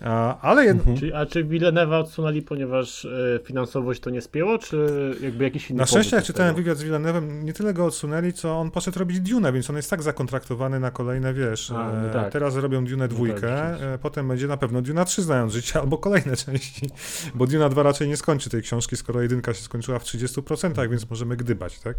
a, 0.00 0.40
ale 0.40 0.64
jed... 0.64 0.78
mhm. 0.78 0.96
Czy, 0.96 1.16
a 1.16 1.26
czy 1.26 1.44
Villeneuve'a 1.44 2.00
odsunęli, 2.00 2.42
ponieważ 2.42 3.04
y, 3.04 3.40
finansowość 3.44 4.00
to 4.00 4.10
nie 4.10 4.20
spięło, 4.20 4.58
czy 4.58 4.86
jakby 5.20 5.44
jakiś 5.44 5.70
inny 5.70 5.78
Na 5.78 5.86
szczęście 5.86 6.16
jak 6.16 6.24
czytałem 6.24 6.54
wywiad 6.54 6.78
z 6.78 6.84
Villeneuve'em, 6.84 7.44
nie 7.44 7.52
tyle 7.52 7.74
go 7.74 7.84
odsunęli, 7.84 8.32
co 8.32 8.58
on 8.58 8.70
poszedł 8.70 8.98
robić 8.98 9.20
Dune, 9.20 9.52
więc 9.52 9.70
on 9.70 9.76
jest 9.76 9.90
tak 9.90 10.02
zakontraktowany 10.02 10.80
na 10.80 10.90
kolejne, 10.90 11.34
wiesz, 11.34 11.70
a, 11.70 11.92
no 11.92 12.12
tak. 12.12 12.32
teraz 12.32 12.56
robią 12.56 12.84
Dune 12.84 13.04
no 13.04 13.08
dwójkę, 13.08 13.70
no 13.72 13.78
tak, 13.78 14.00
potem 14.00 14.28
będzie 14.28 14.46
na 14.46 14.56
pewno 14.56 14.82
Dune 14.82 15.04
3 15.04 15.22
znając 15.22 15.52
życie, 15.52 15.80
albo 15.80 15.98
kolejne 15.98 16.36
części. 16.46 16.90
Bo 17.34 17.46
Duna 17.46 17.68
2 17.68 17.82
raczej 17.82 18.08
nie 18.08 18.16
skończy 18.16 18.50
tej 18.50 18.62
książki, 18.62 18.96
skoro 18.96 19.22
jedynka 19.22 19.54
się 19.54 19.62
skończyła 19.62 19.98
w 19.98 20.04
30%, 20.04 20.90
więc 20.90 21.10
możemy 21.10 21.36
gdybać, 21.36 21.80
tak? 21.80 21.96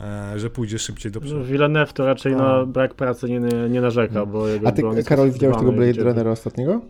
E, 0.00 0.38
że 0.38 0.50
pójdzie 0.50 0.78
szybciej 0.78 1.12
do 1.12 1.20
przodu. 1.20 1.38
No, 1.38 1.44
Villeneuve 1.44 1.92
to 1.92 2.06
raczej 2.06 2.34
A. 2.34 2.36
na 2.36 2.66
brak 2.66 2.94
pracy 2.94 3.30
nie, 3.30 3.40
nie 3.70 3.80
narzeka, 3.80 4.14
hmm. 4.14 4.32
bo 4.32 4.46
A 4.64 4.72
ty, 4.72 4.82
Karol, 5.04 5.30
widziałeś 5.30 5.56
tego 5.56 5.72
Blade 5.72 6.02
Runnera 6.02 6.30
ostatniego? 6.30 6.80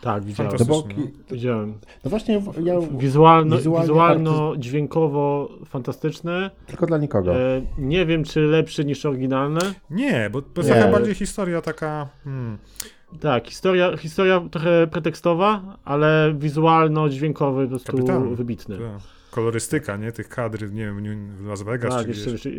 Tak, 0.00 0.24
widziałem. 0.24 0.52
No, 0.58 0.64
bo, 0.64 0.84
widziałem. 1.30 1.74
No 2.04 2.10
właśnie, 2.10 2.42
ja 2.62 2.74
Wizualno, 2.98 3.56
wizualno 3.56 4.56
dźwiękowo 4.56 5.48
fantastyczny. 5.66 6.50
Tylko 6.66 6.86
dla 6.86 6.98
nikogo. 6.98 7.36
E, 7.36 7.62
nie 7.78 8.06
wiem, 8.06 8.24
czy 8.24 8.40
lepszy 8.40 8.84
niż 8.84 9.06
oryginalny. 9.06 9.60
Nie, 9.90 10.30
bo 10.32 10.42
to 10.42 10.60
jest 10.60 10.70
trochę 10.70 10.92
bardziej 10.92 11.14
historia 11.14 11.60
taka. 11.60 12.08
Hmm. 12.24 12.58
Tak, 13.20 13.48
historia, 13.48 13.96
historia 13.96 14.40
trochę 14.50 14.86
pretekstowa, 14.86 15.78
ale 15.84 16.34
wizualno-dźwiękowy 16.38 17.64
po 17.64 17.70
prostu 17.70 17.92
Kapitalny. 17.92 18.36
wybitny. 18.36 18.76
Tak. 18.78 19.02
Kolorystyka, 19.30 19.96
nie? 19.96 20.12
Tych 20.12 20.28
kadr, 20.28 20.72
nie 20.72 20.84
wiem, 20.84 21.36
w 21.36 21.46
Las 21.46 21.62
Vegas 21.62 21.94
tak, 21.94 22.02
czy 22.02 22.08
jeszcze, 22.08 22.30
jeszcze, 22.30 22.50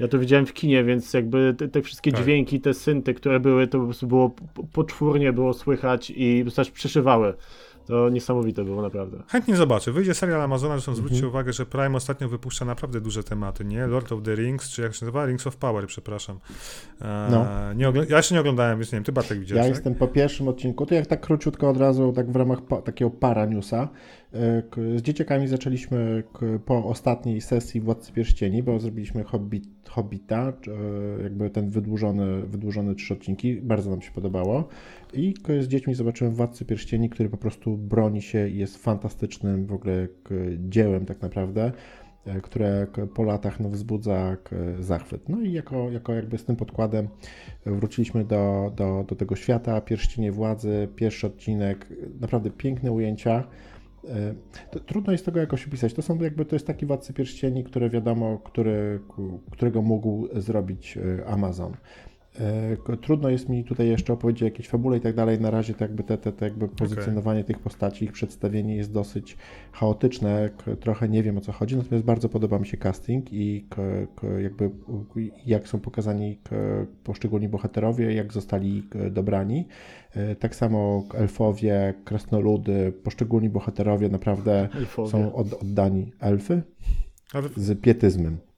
Ja 0.00 0.08
to 0.08 0.18
widziałem 0.18 0.46
w 0.46 0.52
kinie, 0.52 0.84
więc 0.84 1.14
jakby 1.14 1.54
te, 1.58 1.68
te 1.68 1.82
wszystkie 1.82 2.12
tak. 2.12 2.22
dźwięki, 2.22 2.60
te 2.60 2.74
synty, 2.74 3.14
które 3.14 3.40
były, 3.40 3.66
to 3.66 3.78
po 3.78 3.84
prostu 3.84 4.06
było 4.06 4.34
poczwórnie 4.72 5.32
było 5.32 5.54
słychać 5.54 6.12
i 6.16 6.44
po 6.44 6.52
prostu 6.52 6.74
przeszywały. 6.74 7.34
To 7.90 8.08
niesamowite 8.08 8.64
było 8.64 8.82
naprawdę. 8.82 9.22
Chętnie 9.28 9.56
zobaczę. 9.56 9.92
Wyjdzie 9.92 10.14
serial 10.14 10.42
Amazona, 10.42 10.74
zresztą 10.74 10.94
zwróćcie 10.94 11.16
mhm. 11.16 11.30
uwagę, 11.30 11.52
że 11.52 11.66
Prime 11.66 11.96
ostatnio 11.96 12.28
wypuszcza 12.28 12.64
naprawdę 12.64 13.00
duże 13.00 13.24
tematy, 13.24 13.64
nie? 13.64 13.86
Lord 13.86 14.12
of 14.12 14.22
the 14.22 14.34
Rings, 14.34 14.70
czy 14.70 14.82
jak 14.82 14.94
się 14.94 15.04
nazywa? 15.06 15.26
Rings 15.26 15.46
of 15.46 15.56
Power, 15.56 15.86
przepraszam. 15.86 16.38
E, 17.00 17.28
no. 17.30 17.46
nie 17.74 17.92
ja 18.08 18.16
jeszcze 18.16 18.34
nie 18.34 18.40
oglądałem, 18.40 18.78
więc 18.78 18.92
nie 18.92 18.96
wiem, 18.96 19.04
ty 19.04 19.12
Bartek 19.12 19.38
widziałeś, 19.40 19.58
Ja 19.58 19.70
tak? 19.70 19.76
jestem 19.76 19.94
po 19.94 20.08
pierwszym 20.08 20.48
odcinku, 20.48 20.86
to 20.86 20.94
jak 20.94 21.06
tak 21.06 21.20
króciutko 21.20 21.70
od 21.70 21.76
razu, 21.76 22.12
tak 22.12 22.32
w 22.32 22.36
ramach 22.36 22.62
pa, 22.62 22.82
takiego 22.82 23.10
para 23.10 23.46
newsa, 23.46 23.88
z 24.96 25.02
dzieciakami 25.02 25.48
zaczęliśmy 25.48 26.22
po 26.64 26.84
ostatniej 26.84 27.40
sesji 27.40 27.80
Władcy 27.80 28.12
Pierścieni, 28.12 28.62
bo 28.62 28.78
zrobiliśmy 28.78 29.24
Hobbit, 29.24 29.64
Hobbita, 29.88 30.52
e, 31.18 31.22
jakby 31.22 31.50
ten 31.50 31.70
wydłużony, 31.70 32.42
wydłużony 32.42 32.94
trzy 32.94 33.14
odcinki, 33.14 33.56
bardzo 33.56 33.90
nam 33.90 34.02
się 34.02 34.10
podobało. 34.12 34.68
I 35.12 35.34
z 35.60 35.68
dziećmi 35.68 35.94
zobaczyłem 35.94 36.34
Władcy 36.34 36.64
Pierścieni, 36.64 37.10
który 37.10 37.28
po 37.28 37.36
prostu 37.36 37.76
broni 37.76 38.22
się 38.22 38.48
i 38.48 38.58
jest 38.58 38.76
fantastycznym 38.76 39.66
w 39.66 39.72
ogóle 39.72 40.08
dziełem 40.58 41.06
tak 41.06 41.22
naprawdę, 41.22 41.72
e, 42.26 42.40
które 42.40 42.86
po 43.14 43.22
latach 43.22 43.60
no, 43.60 43.68
wzbudza 43.68 44.36
zachwyt. 44.80 45.28
No 45.28 45.40
i 45.40 45.52
jako, 45.52 45.90
jako 45.90 46.14
jakby 46.14 46.38
z 46.38 46.44
tym 46.44 46.56
podkładem 46.56 47.08
wróciliśmy 47.66 48.24
do, 48.24 48.72
do, 48.76 49.04
do 49.08 49.16
tego 49.16 49.36
świata, 49.36 49.80
Pierścienie 49.80 50.32
Władzy, 50.32 50.88
pierwszy 50.96 51.26
odcinek, 51.26 51.86
naprawdę 52.20 52.50
piękne 52.50 52.92
ujęcia. 52.92 53.44
E, 54.08 54.34
trudno 54.86 55.12
jest 55.12 55.24
tego 55.24 55.40
jakoś 55.40 55.66
opisać. 55.66 55.94
To 55.94 56.02
są 56.02 56.18
jakby, 56.18 56.44
to 56.44 56.56
jest 56.56 56.66
taki 56.66 56.86
Władcy 56.86 57.12
Pierścieni, 57.12 57.64
które 57.64 57.90
wiadomo, 57.90 58.38
który, 58.38 59.00
którego 59.50 59.82
mógł 59.82 60.28
zrobić 60.40 60.98
e, 60.98 61.26
Amazon. 61.26 61.72
Trudno 63.00 63.28
jest 63.28 63.48
mi 63.48 63.64
tutaj 63.64 63.88
jeszcze 63.88 64.12
opowiedzieć 64.12 64.42
o 64.42 64.44
jakiejś 64.44 64.68
fabule 64.68 64.96
i 64.96 65.00
tak 65.00 65.14
dalej. 65.14 65.40
Na 65.40 65.50
razie 65.50 65.74
to 65.74 65.84
jakby 65.84 66.02
te, 66.02 66.18
te, 66.18 66.32
te 66.32 66.44
jakby 66.44 66.68
pozycjonowanie 66.68 67.40
okay. 67.40 67.54
tych 67.54 67.62
postaci, 67.62 68.04
ich 68.04 68.12
przedstawienie 68.12 68.76
jest 68.76 68.92
dosyć 68.92 69.36
chaotyczne. 69.72 70.50
Trochę 70.80 71.08
nie 71.08 71.22
wiem 71.22 71.38
o 71.38 71.40
co 71.40 71.52
chodzi, 71.52 71.76
natomiast 71.76 72.04
bardzo 72.04 72.28
podoba 72.28 72.58
mi 72.58 72.66
się 72.66 72.76
casting 72.76 73.32
i 73.32 73.66
jakby 74.42 74.70
jak 75.46 75.68
są 75.68 75.80
pokazani 75.80 76.38
poszczególni 77.04 77.48
bohaterowie, 77.48 78.14
jak 78.14 78.32
zostali 78.32 78.82
dobrani. 79.10 79.66
E, 80.14 80.36
tak 80.36 80.54
samo 80.54 81.04
elfowie, 81.14 81.94
krasnoludy, 82.04 82.92
poszczególni 82.92 83.48
bohaterowie 83.48 84.08
naprawdę 84.08 84.68
elfowie. 84.74 85.10
są 85.10 85.34
oddani. 85.34 86.12
Elfy? 86.20 86.62
Z 87.56 87.80
pietyzmem. 87.80 88.49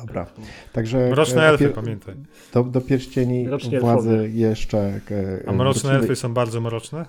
Dobra. 0.00 0.26
Także 0.72 1.08
mroczne 1.10 1.42
e, 1.42 1.48
elfy, 1.48 1.68
pamiętaj. 1.68 2.14
Do, 2.52 2.62
do 2.64 2.80
pierścieni 2.80 3.44
Mrocznie 3.44 3.80
władzy 3.80 4.10
elfowie. 4.10 4.28
jeszcze. 4.28 4.78
E, 4.78 5.48
A 5.48 5.52
mroczne 5.52 5.80
wrócimy. 5.80 5.94
elfy 5.94 6.16
są 6.16 6.34
bardzo 6.34 6.60
mroczne? 6.60 7.06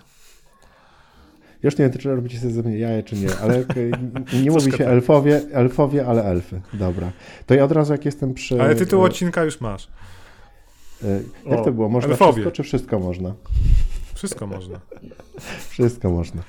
Już 1.64 1.78
nie 1.78 1.90
wiem, 1.90 1.98
czy 1.98 2.16
robicie 2.16 2.40
sobie 2.40 2.52
ze 2.54 2.64
mnie 2.64 2.78
jaje, 2.78 3.04
czy 3.04 3.16
nie, 3.16 3.38
ale 3.42 3.64
nie 4.44 4.52
mówi 4.52 4.72
się 4.72 4.88
elfowie, 4.88 5.42
elfowie, 5.54 6.06
ale 6.08 6.24
elfy. 6.24 6.62
Dobra. 6.74 7.12
To 7.46 7.54
ja 7.54 7.64
od 7.64 7.72
razu, 7.72 7.92
jak 7.94 8.06
jestem 8.06 8.34
przy. 8.34 8.62
Ale 8.62 8.76
tytuł 8.76 9.04
odcinka 9.04 9.44
już 9.44 9.62
masz. 9.62 9.88
Jak 11.46 11.60
o, 11.60 11.64
to 11.64 11.72
było? 11.72 11.90
Można 11.90 12.12
elfowie. 12.12 12.32
wszystko, 12.34 12.52
czy 12.52 12.64
wszystko 12.64 13.00
można? 13.00 13.34
Wszystko 14.14 14.48
można. 14.48 14.80
wszystko 15.70 16.10
można. 16.10 16.42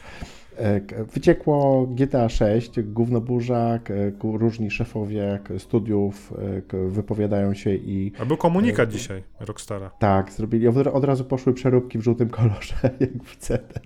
E, 0.59 1.05
wyciekło 1.05 1.87
GTA 1.87 2.29
6, 2.29 2.81
gównoburza, 2.83 3.79
różni 4.23 4.71
szefowie 4.71 5.41
studiów 5.59 6.33
e, 6.73 6.89
wypowiadają 6.89 7.55
się 7.55 7.75
i... 7.75 8.13
A 8.19 8.25
był 8.25 8.37
komunikat 8.37 8.91
dzisiaj 8.91 9.23
Rockstara. 9.41 9.91
Tak, 9.99 10.33
zrobili. 10.33 10.69
Od 10.69 11.05
razu 11.05 11.25
poszły 11.25 11.55
przeróbki 11.55 11.99
w 11.99 12.03
żółtym 12.03 12.29
kolorze, 12.29 12.75
jak 13.01 13.25
w 13.25 13.37
CD. 13.37 13.81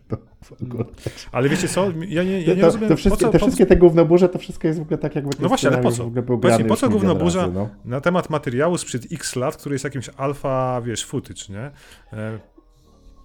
Ale 1.33 1.49
wiecie 1.49 1.69
co, 1.69 1.87
ja 2.09 2.23
nie, 2.23 2.41
ja 2.41 2.55
nie 2.55 2.61
to, 2.61 2.67
rozumiem... 2.67 2.89
To 2.89 2.97
wszystkie, 2.97 3.25
co, 3.25 3.33
te 3.33 3.39
wszystkie 3.39 3.67
te 3.67 3.77
gównoburze, 3.77 4.29
to 4.29 4.39
wszystko 4.39 4.69
jest 4.69 4.79
w 4.79 4.83
ogóle 4.83 4.99
tak 4.99 5.17
jakby... 5.17 5.31
No 5.41 5.49
właśnie, 5.49 5.69
ale 5.69 5.79
po 5.79 5.93
co? 5.93 6.05
W 6.05 6.07
ogóle 6.07 6.23
był 6.23 6.39
Powiedzmy, 6.39 6.65
po 6.65 6.77
co 6.77 6.89
gównoburza 6.89 7.47
no? 7.47 7.69
na 7.85 8.01
temat 8.01 8.31
materiału 8.31 8.79
sprzed 8.79 9.07
x 9.13 9.37
lat, 9.37 9.57
który 9.57 9.75
jest 9.75 9.85
jakimś 9.85 10.09
alfa, 10.17 10.81
wiesz, 10.85 11.05
footage, 11.05 11.43
nie? 11.49 11.71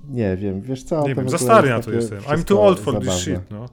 E, 0.10 0.13
nie 0.13 0.38
wiem, 0.38 0.62
wiesz 0.62 0.84
co? 0.84 1.08
Nie 1.08 1.15
wiem, 1.15 1.30
za 1.30 1.38
stary 1.38 1.70
na 1.70 1.80
to 1.80 1.91
jestem. 1.91 2.20
I'm 2.20 2.44
too 2.44 2.63
old 2.63 2.80
for 2.80 2.94
zabawne. 2.94 3.12
this 3.12 3.22
shit, 3.22 3.52
no. 3.52 3.65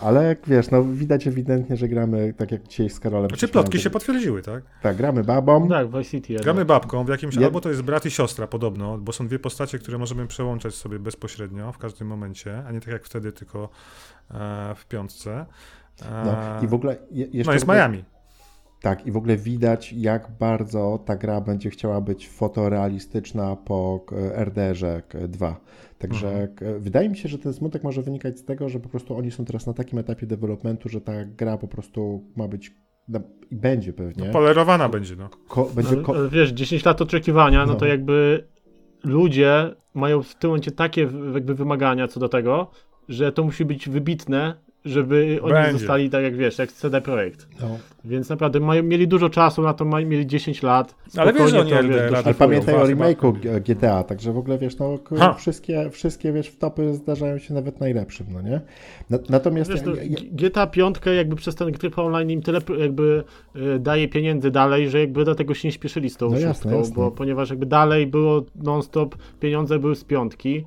Ale 0.00 0.24
jak 0.24 0.38
wiesz, 0.46 0.70
no 0.70 0.84
widać 0.84 1.26
ewidentnie, 1.26 1.76
że 1.76 1.88
gramy 1.88 2.34
tak 2.36 2.52
jak 2.52 2.68
dzisiaj 2.68 2.90
z 2.90 3.00
Karolem. 3.00 3.28
Znaczy 3.28 3.48
plotki 3.48 3.80
się 3.80 3.90
potwierdziły, 3.90 4.42
tak? 4.42 4.64
Tak, 4.82 4.96
gramy 4.96 5.24
babą. 5.24 5.68
Tak, 5.68 5.86
Vice 5.86 6.04
City. 6.04 6.36
Gramy 6.42 6.64
babką 6.64 7.04
w 7.04 7.08
jakimś, 7.08 7.38
albo 7.38 7.60
to 7.60 7.68
jest 7.68 7.82
brat 7.82 8.06
i 8.06 8.10
siostra 8.10 8.46
podobno, 8.46 8.98
bo 8.98 9.12
są 9.12 9.26
dwie 9.26 9.38
postacie, 9.38 9.78
które 9.78 9.98
możemy 9.98 10.26
przełączać 10.26 10.74
sobie 10.74 10.98
bezpośrednio 10.98 11.72
w 11.72 11.78
każdym 11.78 12.08
momencie, 12.08 12.62
a 12.66 12.72
nie 12.72 12.80
tak 12.80 12.92
jak 12.92 13.04
wtedy, 13.04 13.32
tylko 13.32 13.68
e, 14.30 14.74
w 14.76 14.86
piątce. 14.86 15.46
E, 16.02 16.24
no 16.24 16.64
i 16.64 16.68
w 16.68 16.74
ogóle 16.74 16.96
je, 17.10 17.26
jeszcze... 17.26 17.50
No 17.50 17.52
jest 17.52 17.68
Miami. 17.68 18.04
Tak, 18.80 19.06
i 19.06 19.12
w 19.12 19.16
ogóle 19.16 19.36
widać, 19.36 19.92
jak 19.92 20.30
bardzo 20.40 21.02
ta 21.04 21.16
gra 21.16 21.40
będzie 21.40 21.70
chciała 21.70 22.00
być 22.00 22.28
fotorealistyczna 22.28 23.56
po 23.56 24.06
RDR-ze 24.34 25.02
2. 25.28 25.60
Także 25.98 26.42
mhm. 26.42 26.80
wydaje 26.80 27.08
mi 27.08 27.16
się, 27.16 27.28
że 27.28 27.38
ten 27.38 27.52
smutek 27.52 27.84
może 27.84 28.02
wynikać 28.02 28.38
z 28.38 28.44
tego, 28.44 28.68
że 28.68 28.80
po 28.80 28.88
prostu 28.88 29.16
oni 29.16 29.30
są 29.30 29.44
teraz 29.44 29.66
na 29.66 29.72
takim 29.72 29.98
etapie 29.98 30.26
developmentu, 30.26 30.88
że 30.88 31.00
ta 31.00 31.24
gra 31.24 31.58
po 31.58 31.68
prostu 31.68 32.24
ma 32.36 32.48
być 32.48 32.72
i 33.50 33.56
będzie 33.56 33.92
pewnie. 33.92 34.26
No, 34.26 34.32
polerowana 34.32 34.88
będzie, 34.88 35.16
no. 35.16 35.28
Ko 35.48 35.70
będzie 35.74 35.96
ko 35.96 36.16
ale, 36.16 36.28
wiesz, 36.28 36.50
10 36.50 36.84
lat 36.84 37.02
oczekiwania, 37.02 37.66
no. 37.66 37.72
no 37.72 37.78
to 37.78 37.86
jakby 37.86 38.48
ludzie 39.04 39.74
mają 39.94 40.22
w 40.22 40.34
tym 40.34 40.50
momencie 40.50 40.70
takie 40.70 41.08
jakby 41.34 41.54
wymagania 41.54 42.08
co 42.08 42.20
do 42.20 42.28
tego, 42.28 42.70
że 43.08 43.32
to 43.32 43.44
musi 43.44 43.64
być 43.64 43.88
wybitne, 43.88 44.54
żeby 44.86 45.38
oni 45.42 45.52
Będzie. 45.52 45.78
zostali 45.78 46.10
tak 46.10 46.22
jak 46.22 46.36
wiesz, 46.36 46.58
jak 46.58 46.72
CD 46.72 47.00
Projekt. 47.00 47.48
No. 47.60 47.78
Więc 48.04 48.28
naprawdę 48.28 48.60
mają, 48.60 48.82
mieli 48.82 49.08
dużo 49.08 49.28
czasu 49.28 49.62
na 49.62 49.74
to, 49.74 49.84
mają, 49.84 50.06
mieli 50.06 50.26
10 50.26 50.62
lat. 50.62 50.94
Ale 51.16 51.32
wiesz, 51.32 51.52
oni 51.52 51.70
to, 51.70 51.82
wiesz, 51.82 52.12
ale 52.24 52.34
pamiętaj 52.34 52.74
o 52.74 52.86
remake'u 52.86 53.32
GTA, 53.60 54.04
także 54.04 54.32
w 54.32 54.38
ogóle 54.38 54.58
wiesz, 54.58 54.78
no 54.78 54.98
wszystkie, 55.36 55.90
wszystkie 55.90 56.32
wiesz, 56.32 56.48
wtopy 56.48 56.94
zdarzają 56.94 57.38
się 57.38 57.54
nawet 57.54 57.80
najlepszym, 57.80 58.26
no 58.32 58.42
nie? 58.42 58.60
Natomiast... 59.28 59.70
Wiesz, 59.70 59.82
no. 59.82 59.92
GTA 60.32 60.66
5 60.66 60.96
jakby 61.16 61.36
przez 61.36 61.54
ten 61.54 61.72
tryb 61.72 61.98
online 61.98 62.30
im 62.30 62.42
tyle 62.42 62.60
jakby 62.78 63.24
y, 63.56 63.78
daje 63.78 64.08
pieniędzy 64.08 64.50
dalej, 64.50 64.90
że 64.90 65.00
jakby 65.00 65.24
dlatego 65.24 65.54
się 65.54 65.68
nie 65.68 65.72
śpieszyli 65.72 66.10
z 66.10 66.16
tą 66.16 66.30
no 66.30 66.38
jasne, 66.38 66.76
jasne. 66.76 66.94
bo 66.94 67.10
ponieważ 67.10 67.50
jakby 67.50 67.66
dalej 67.66 68.06
było 68.06 68.42
non-stop, 68.54 69.16
pieniądze 69.40 69.78
były 69.78 69.96
z 69.96 70.04
piątki, 70.04 70.64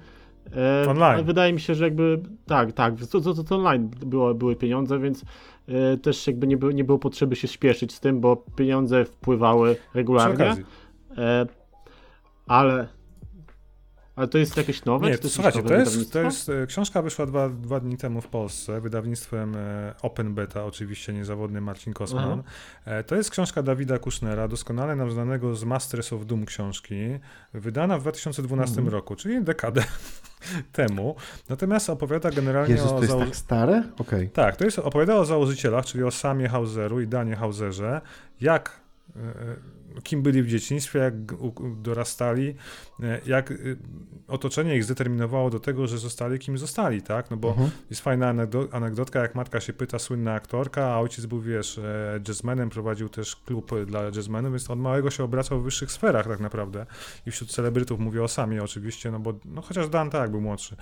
E, 0.58 0.90
online. 0.90 1.26
Wydaje 1.26 1.54
mi 1.54 1.60
się, 1.60 1.76
że 1.76 1.84
jakby 1.84 2.22
tak, 2.46 2.74
tak, 2.74 2.94
to, 3.12 3.22
to, 3.22 3.44
to 3.44 3.56
online 3.56 3.90
było, 4.06 4.34
były 4.34 4.56
pieniądze, 4.56 5.00
więc 5.00 5.26
e, 5.68 5.98
też 5.98 6.28
jakby 6.28 6.48
nie, 6.48 6.58
by, 6.58 6.74
nie 6.74 6.84
było 6.84 7.00
potrzeby 7.00 7.36
się 7.36 7.48
śpieszyć 7.48 7.94
z 7.94 8.00
tym, 8.00 8.20
bo 8.20 8.36
pieniądze 8.36 9.06
wpływały 9.06 9.76
regularnie. 9.94 10.56
E, 11.18 11.46
ale 12.48 12.88
Ale 14.16 14.28
to 14.28 14.38
jest 14.38 14.58
jakieś 14.58 14.86
nowe? 14.86 15.08
Nie, 15.08 15.18
to 15.18 15.24
jest 15.24 15.36
słuchajcie, 15.36 15.64
to 15.64 15.74
jest, 15.74 16.14
to 16.14 16.22
jest, 16.22 16.50
e, 16.50 16.68
książka 16.68 17.02
wyszła 17.02 17.26
dwa, 17.26 17.50
dwa 17.50 17.80
dni 17.80 17.98
temu 17.98 18.22
w 18.22 18.28
Polsce, 18.28 18.82
wydawnictwem 18.82 19.56
Open 20.02 20.34
Beta, 20.34 20.66
oczywiście 20.66 21.14
niezawodny 21.14 21.62
Marcin 21.62 21.94
Kosman. 21.94 22.44
To 23.08 23.16
jest 23.16 23.32
książka 23.32 23.64
Dawida 23.64 24.00
Kushnera, 24.00 24.48
doskonale 24.48 24.96
nam 24.96 25.12
znanego 25.12 25.56
z 25.56 25.64
Masters 25.64 26.14
of 26.14 26.26
Doom 26.26 26.46
książki, 26.46 26.96
wydana 27.54 27.98
w 27.98 28.02
2012 28.02 28.78
Mhm. 28.78 28.94
roku, 28.94 29.16
czyli 29.16 29.44
dekadę 29.44 29.84
temu. 30.71 31.15
Natomiast 31.49 31.89
opowiada 31.89 32.32
generalnie 32.32 32.73
Jezus, 32.73 32.91
o 32.91 32.95
to 32.95 33.02
jest 33.02 33.17
tak 33.17 33.36
stare? 33.36 33.84
Okej. 33.97 34.30
tak, 34.30 34.56
to 34.56 34.65
jest 34.65 34.80
opowiada 34.80 35.15
o 35.15 35.25
założycielach, 35.25 35.86
czyli 35.86 36.04
o 36.04 36.12
Samie 36.12 36.49
Hauseru 36.49 37.02
i 37.02 37.08
Danie 37.08 37.36
Hauserze, 37.36 38.02
jak 38.41 38.80
e, 39.15 39.19
e, 39.19 39.79
kim 40.04 40.21
byli 40.21 40.43
w 40.43 40.47
dzieciństwie, 40.47 40.99
jak 40.99 41.13
dorastali, 41.82 42.56
e, 43.04 43.19
jak 43.25 43.52
e, 43.52 43.56
otoczenie 44.28 44.75
ich 44.75 44.84
zdeterminowało 44.84 45.49
do 45.49 45.60
tego, 45.60 45.88
że 45.88 45.97
zostali 45.97 46.39
kim 46.39 46.58
zostali, 46.58 47.02
tak? 47.02 47.32
No 47.32 47.38
bo 47.38 47.49
Mhm. 47.49 47.69
jest 47.89 48.02
fajna 48.02 48.34
anegdo- 48.34 48.67
anegdotka, 48.71 49.19
jak 49.21 49.36
matka 49.36 49.60
się 49.60 49.73
pyta, 49.73 49.99
słynna 49.99 50.34
aktorka, 50.34 50.86
a 50.86 50.99
ojciec 50.99 51.25
był, 51.25 51.41
wiesz, 51.41 51.78
e, 51.78 52.19
jazzmenem, 52.28 52.69
prowadził 52.69 53.10
też 53.10 53.36
klub 53.36 53.71
dla 53.86 54.04
jazzmenów, 54.04 54.52
więc 54.52 54.69
od 54.69 54.80
małego 54.80 55.10
się 55.12 55.23
obracał 55.23 55.60
w 55.62 55.63
wyższych 55.63 55.91
sferach 55.91 56.28
tak 56.28 56.39
naprawdę. 56.39 56.86
I 57.25 57.32
wśród 57.32 57.52
celebrytów 57.52 57.99
mówię 57.99 58.23
o 58.23 58.28
Samie 58.28 58.63
oczywiście, 58.63 59.12
no 59.12 59.19
bo 59.19 59.34
no 59.45 59.62
chociaż 59.62 59.89
Dan 59.89 60.10
tak 60.10 60.32
był 60.32 60.41
młodszy, 60.41 60.75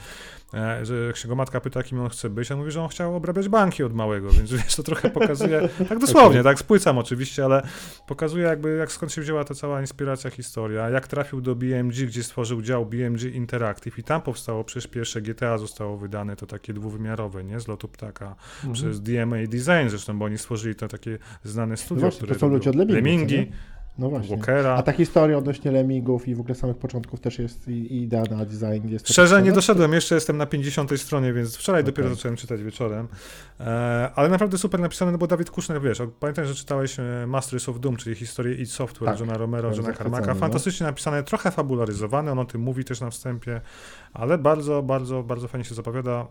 że 0.83 1.05
jak 1.07 1.17
się 1.17 1.27
go 1.27 1.35
matka 1.35 1.61
pyta, 1.61 1.83
kim 1.83 1.99
on 1.99 2.09
chce 2.09 2.29
być, 2.29 2.51
on 2.51 2.57
mówi, 2.59 2.71
że 2.71 2.81
on 2.81 2.87
chciał 2.89 3.15
obrabiać 3.15 3.49
banki 3.49 3.83
od 3.83 3.93
małego, 3.93 4.29
więc 4.31 4.51
wiesz, 4.53 4.75
to 4.75 4.83
trochę 4.83 5.09
pokazuje, 5.09 5.69
tak 5.89 5.99
dosłownie, 5.99 6.43
tak 6.43 6.59
spłycam 6.59 6.97
oczywiście, 6.97 7.45
ale 7.45 7.67
pokazuje 8.07 8.45
jakby, 8.45 8.75
jak 8.77 8.91
skąd 8.97 9.11
się 9.13 9.21
wzięła 9.21 9.43
ta 9.43 9.53
cała 9.53 9.81
inspiracja, 9.81 10.29
historia, 10.29 10.89
jak 10.89 11.07
trafił 11.07 11.41
do 11.41 11.55
BMG, 11.55 11.93
gdzie 12.07 12.23
stworzył 12.23 12.61
dział 12.61 12.85
BMG 12.85 13.23
Interactive? 13.23 13.99
I 13.99 14.03
tam 14.03 14.21
powstało 14.21 14.63
przecież 14.63 14.87
pierwsze 14.87 15.21
GTA 15.21 15.57
zostało 15.57 15.97
wydane, 15.97 16.35
to 16.35 16.45
takie 16.45 16.73
dwuwymiarowe, 16.73 17.43
nie, 17.43 17.59
z 17.59 17.67
lotu 17.67 17.87
ptaka, 17.87 18.35
Mhm. 18.57 18.73
przez 18.73 19.01
DMA 19.01 19.35
Design 19.47 19.89
zresztą, 19.89 20.19
bo 20.19 20.25
oni 20.25 20.37
stworzyli 20.37 20.75
to 20.75 20.87
takie 20.87 21.17
znane 21.43 21.77
studio, 21.77 22.01
właśnie, 22.01 22.17
które 22.17 22.33
to 22.33 22.39
są 22.39 22.49
ludzie 22.49 22.69
od 22.69 22.75
co 22.75 22.83
Lemmingi, 22.83 23.51
No 23.99 24.09
właśnie. 24.09 24.35
Walkera. 24.37 24.73
A 24.73 24.83
ta 24.83 24.91
historia 24.91 25.37
odnośnie 25.37 25.71
lemmingów 25.71 26.27
i 26.27 26.35
w 26.35 26.39
ogóle 26.39 26.55
samych 26.55 26.77
początków 26.77 27.19
też 27.19 27.39
jest 27.39 27.67
i, 27.67 27.71
i 27.71 28.03
idea 28.03 28.23
na 28.31 28.45
design 28.45 28.87
jest. 28.87 29.09
Szczerze 29.09 29.41
nie 29.41 29.51
doszedłem, 29.51 29.93
jeszcze 29.93 30.15
jestem 30.15 30.37
na 30.37 30.45
50 30.45 31.01
stronie, 31.01 31.33
więc 31.33 31.57
wczoraj 31.57 31.81
Okej. 31.81 31.93
dopiero 31.93 32.15
zacząłem 32.15 32.37
czytać 32.37 32.63
wieczorem. 32.63 33.07
E, 33.59 34.11
ale 34.15 34.29
naprawdę 34.29 34.57
super 34.57 34.79
napisane, 34.79 35.11
no 35.11 35.17
bo 35.17 35.27
Dawid 35.27 35.49
Kushner, 35.49 35.81
wiesz, 35.81 36.01
pamiętam, 36.19 36.45
że 36.45 36.55
czytałeś 36.55 36.99
e, 36.99 37.03
Masters 37.27 37.69
of 37.69 37.79
Doom, 37.79 37.95
czyli 37.97 38.15
historię 38.15 38.55
id 38.55 38.71
Software, 38.71 39.09
Tak. 39.09 39.19
Johna 39.19 39.37
Romero, 39.37 39.75
Johna 39.75 39.93
Carmacka. 39.93 40.33
no. 40.33 40.39
Fantastycznie 40.39 40.85
napisane, 40.85 41.23
trochę 41.23 41.51
fabularyzowane, 41.51 42.31
on 42.31 42.39
o 42.39 42.45
tym 42.45 42.61
mówi 42.61 42.83
też 42.85 43.01
na 43.01 43.09
wstępie, 43.09 43.61
ale 44.13 44.37
bardzo, 44.37 44.83
bardzo, 44.83 45.23
bardzo 45.23 45.47
fajnie 45.47 45.65
się 45.65 45.75
zapowiada. 45.75 46.27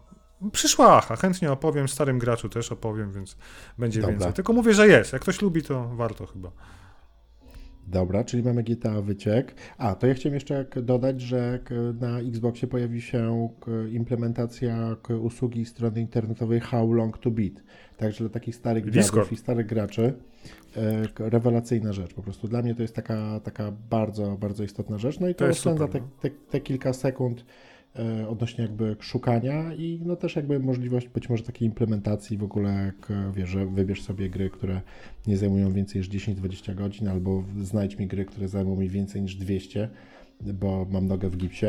Przyszła 0.52 0.96
Acha, 0.96 1.16
chętnie 1.16 1.52
opowiem, 1.52 1.88
starym 1.88 2.18
graczu 2.18 2.48
też 2.48 2.72
opowiem, 2.72 3.12
więc 3.12 3.36
będzie 3.78 4.00
Dobra. 4.00 4.12
więcej. 4.16 4.32
Tylko 4.32 4.52
mówię, 4.52 4.74
że 4.74 4.88
jest. 4.88 5.12
Jak 5.12 5.22
ktoś 5.22 5.42
lubi, 5.42 5.62
to 5.62 5.88
warto 5.88 6.26
chyba. 6.26 6.50
Dobra, 7.86 8.24
czyli 8.24 8.42
mamy 8.42 8.62
GTA 8.62 9.02
wyciek. 9.02 9.54
A, 9.78 9.94
to 9.94 10.06
ja 10.06 10.14
chciałem 10.14 10.34
jeszcze 10.34 10.66
dodać, 10.82 11.20
że 11.20 11.58
na 12.00 12.20
Xboxie 12.20 12.68
pojawi 12.68 13.00
się 13.00 13.48
implementacja 13.92 14.96
usługi 15.22 15.64
strony 15.64 16.00
internetowej 16.00 16.60
How 16.60 16.92
Long 16.92 17.18
to 17.18 17.30
Beat. 17.30 17.52
Także 17.96 18.24
dla 18.24 18.28
takich 18.28 18.56
starych 18.56 18.90
dziadów 18.90 19.32
i 19.32 19.36
starych 19.36 19.66
graczy 19.66 20.12
e, 20.76 21.30
rewelacyjna 21.30 21.92
rzecz. 21.92 22.14
Po 22.14 22.22
prostu 22.22 22.48
dla 22.48 22.62
mnie 22.62 22.74
to 22.74 22.82
jest 22.82 22.94
taka, 22.94 23.40
taka 23.40 23.72
bardzo, 23.90 24.36
bardzo 24.36 24.64
istotna 24.64 24.98
rzecz. 24.98 25.20
No 25.20 25.28
i 25.28 25.34
to, 25.34 25.44
To 25.44 25.50
oszczędza 25.50 25.88
te, 25.88 26.00
no. 26.00 26.08
te, 26.20 26.30
te 26.30 26.60
kilka 26.60 26.92
sekund 26.92 27.44
odnośnie 28.28 28.62
jakby 28.64 28.96
szukania 29.00 29.74
i 29.74 30.00
no 30.04 30.16
też 30.16 30.36
jakby 30.36 30.60
możliwość 30.60 31.08
być 31.08 31.28
może 31.28 31.42
takiej 31.44 31.68
implementacji 31.68 32.36
w 32.38 32.44
ogóle, 32.44 32.70
jak 32.86 33.12
wiesz, 33.32 33.48
że 33.50 33.66
wybierz 33.66 34.02
sobie 34.02 34.30
gry, 34.30 34.50
które 34.50 34.80
nie 35.26 35.36
zajmują 35.36 35.72
więcej 35.72 35.98
niż 36.00 36.10
10-20 36.10 36.74
godzin, 36.74 37.08
albo 37.08 37.44
znajdź 37.60 37.98
mi 37.98 38.06
gry, 38.06 38.24
które 38.24 38.48
zajmą 38.48 38.76
mi 38.76 38.88
więcej 38.88 39.22
niż 39.22 39.36
200, 39.36 39.88
bo 40.40 40.86
mam 40.90 41.06
nogę 41.06 41.28
w 41.28 41.36
gipsie. 41.36 41.66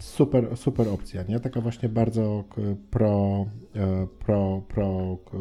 Super, 0.00 0.56
super 0.56 0.88
opcja, 0.88 1.22
nie? 1.28 1.40
Taka 1.40 1.60
właśnie 1.60 1.88
bardzo 1.88 2.44
k- 2.50 2.60
pro, 2.90 3.46
e, 3.76 4.06
pro, 4.26 4.62
pro, 4.68 5.18
k- 5.24 5.38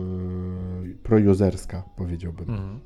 pro-userska, 1.03 1.83
powiedziałbym. 1.97 2.49
Mhm. 2.49 2.79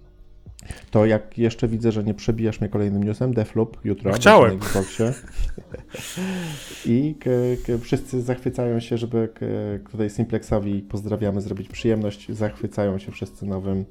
To 0.91 1.05
jak 1.05 1.37
jeszcze 1.37 1.67
widzę, 1.67 1.91
że 1.91 2.03
nie 2.03 2.13
przebijasz 2.13 2.61
mnie 2.61 2.69
kolejnym 2.69 3.03
newsem, 3.03 3.33
Deathloop 3.33 3.77
jutro 3.85 4.13
Chciałem. 4.13 4.59
na 4.59 4.65
Xboxie. 4.65 5.13
I 6.85 7.15
wszyscy 7.81 8.21
zachwycają 8.21 8.79
się, 8.79 8.97
żeby 8.97 9.29
tutaj 9.91 10.09
Simplexowi 10.09 10.81
pozdrawiamy, 10.81 11.41
zrobić 11.41 11.67
przyjemność. 11.69 12.31
Zachwycają 12.31 12.97
się 12.97 13.11
wszyscy 13.11 13.45
nowym 13.45 13.85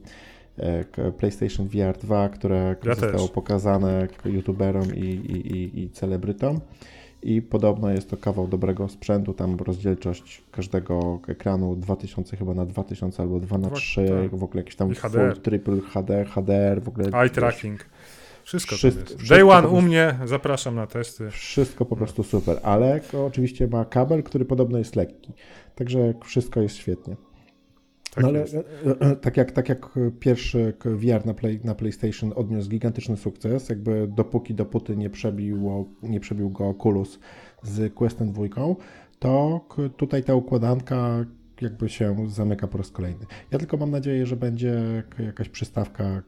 e, 0.56 0.84
PlayStation 1.18 1.68
VR 1.68 1.98
2, 2.02 2.28
które 2.28 2.76
Ja 2.84 2.94
zostało 2.94 3.26
też. 3.26 3.30
pokazane 3.30 4.08
youtuberom 4.24 4.94
i, 4.94 4.98
i, 5.04 5.56
i, 5.56 5.82
i 5.82 5.90
celebrytom. 5.90 6.60
I 7.26 7.42
podobno 7.42 7.90
jest 7.90 8.10
to 8.10 8.16
kawał 8.16 8.48
dobrego 8.48 8.88
sprzętu, 8.88 9.34
tam 9.34 9.56
rozdzielczość 9.56 10.42
każdego 10.52 11.18
ekranu 11.28 11.76
2000 11.76 12.36
chyba 12.36 12.54
na 12.54 12.66
2000 12.66 13.22
albo 13.22 13.40
2 13.40 13.58
na 13.58 13.68
Dwa- 13.68 13.76
3 13.76 14.06
tak. 14.30 14.40
w 14.40 14.44
ogóle 14.44 14.60
jakiś 14.60 14.76
tam 14.76 14.92
I 14.92 14.94
full, 14.94 15.10
HDR. 15.10 15.38
triple 15.38 15.80
HD, 15.80 16.24
HDR, 16.24 16.82
w 16.82 16.88
ogóle 16.88 17.06
Eye 17.22 17.30
tracking. 17.30 17.86
Wszystko, 18.44 18.76
Wszystko- 18.76 19.14
Day 19.28 19.42
one 19.50 19.60
prostu- 19.60 19.76
u 19.78 19.82
mnie, 19.82 20.18
zapraszam 20.24 20.74
na 20.74 20.86
testy. 20.86 21.30
Wszystko 21.30 21.84
po 21.84 21.96
prostu 21.96 22.22
super, 22.22 22.60
ale 22.62 23.00
oczywiście 23.26 23.66
ma 23.68 23.84
kabel, 23.84 24.22
który 24.22 24.44
podobno 24.44 24.78
jest 24.78 24.96
lekki. 24.96 25.32
Także 25.74 26.14
wszystko 26.24 26.60
jest 26.60 26.76
świetnie. 26.76 27.16
Tak 28.16 28.22
no 28.22 28.28
ale 28.28 28.38
jest. 28.38 28.54
e, 28.54 28.64
e, 29.00 29.16
tak, 29.16 29.36
jak, 29.36 29.52
tak 29.52 29.68
jak 29.68 29.90
pierwszy 30.20 30.74
VR 30.84 31.26
na, 31.26 31.34
play, 31.34 31.60
na 31.64 31.74
PlayStation 31.74 32.32
odniósł 32.36 32.68
gigantyczny 32.68 33.16
sukces, 33.16 33.68
jakby 33.68 34.08
dopóki 34.08 34.54
dopóty 34.54 34.96
nie, 34.96 35.10
przebiło, 35.10 35.84
nie 36.02 36.20
przebił 36.20 36.50
go 36.50 36.68
Oculus 36.68 37.18
z 37.62 37.94
Questem 37.94 38.32
2, 38.32 38.44
to 39.18 39.66
tutaj 39.96 40.24
ta 40.24 40.34
układanka 40.34 41.24
jakby 41.60 41.88
się 41.88 42.16
zamyka 42.28 42.66
po 42.66 42.78
raz 42.78 42.90
kolejny. 42.90 43.26
Ja 43.50 43.58
tylko 43.58 43.76
mam 43.76 43.90
nadzieję, 43.90 44.26
że 44.26 44.36
będzie 44.36 45.02
jakaś 45.18 45.48
przystawka 45.48 46.22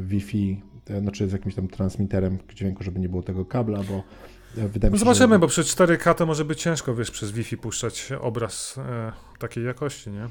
Wi-Fi, 0.00 0.62
e, 0.90 1.00
znaczy 1.00 1.28
z 1.28 1.32
jakimś 1.32 1.54
tam 1.54 1.68
transmiterem 1.68 2.38
dźwięku, 2.54 2.84
żeby 2.84 3.00
nie 3.00 3.08
było 3.08 3.22
tego 3.22 3.44
kabla, 3.44 3.78
bo 3.82 4.02
e, 4.62 4.68
wydaje 4.68 4.92
No 4.92 4.98
zobaczymy, 4.98 5.34
że... 5.34 5.38
bo 5.38 5.46
przy 5.46 5.62
4K 5.62 6.14
to 6.14 6.26
może 6.26 6.44
być 6.44 6.62
ciężko, 6.62 6.94
wiesz, 6.94 7.10
przez 7.10 7.30
Wi-Fi 7.30 7.56
puszczać 7.56 8.12
obraz 8.20 8.78
e, 8.78 9.12
takiej 9.38 9.64
jakości, 9.64 10.10
nie? 10.10 10.28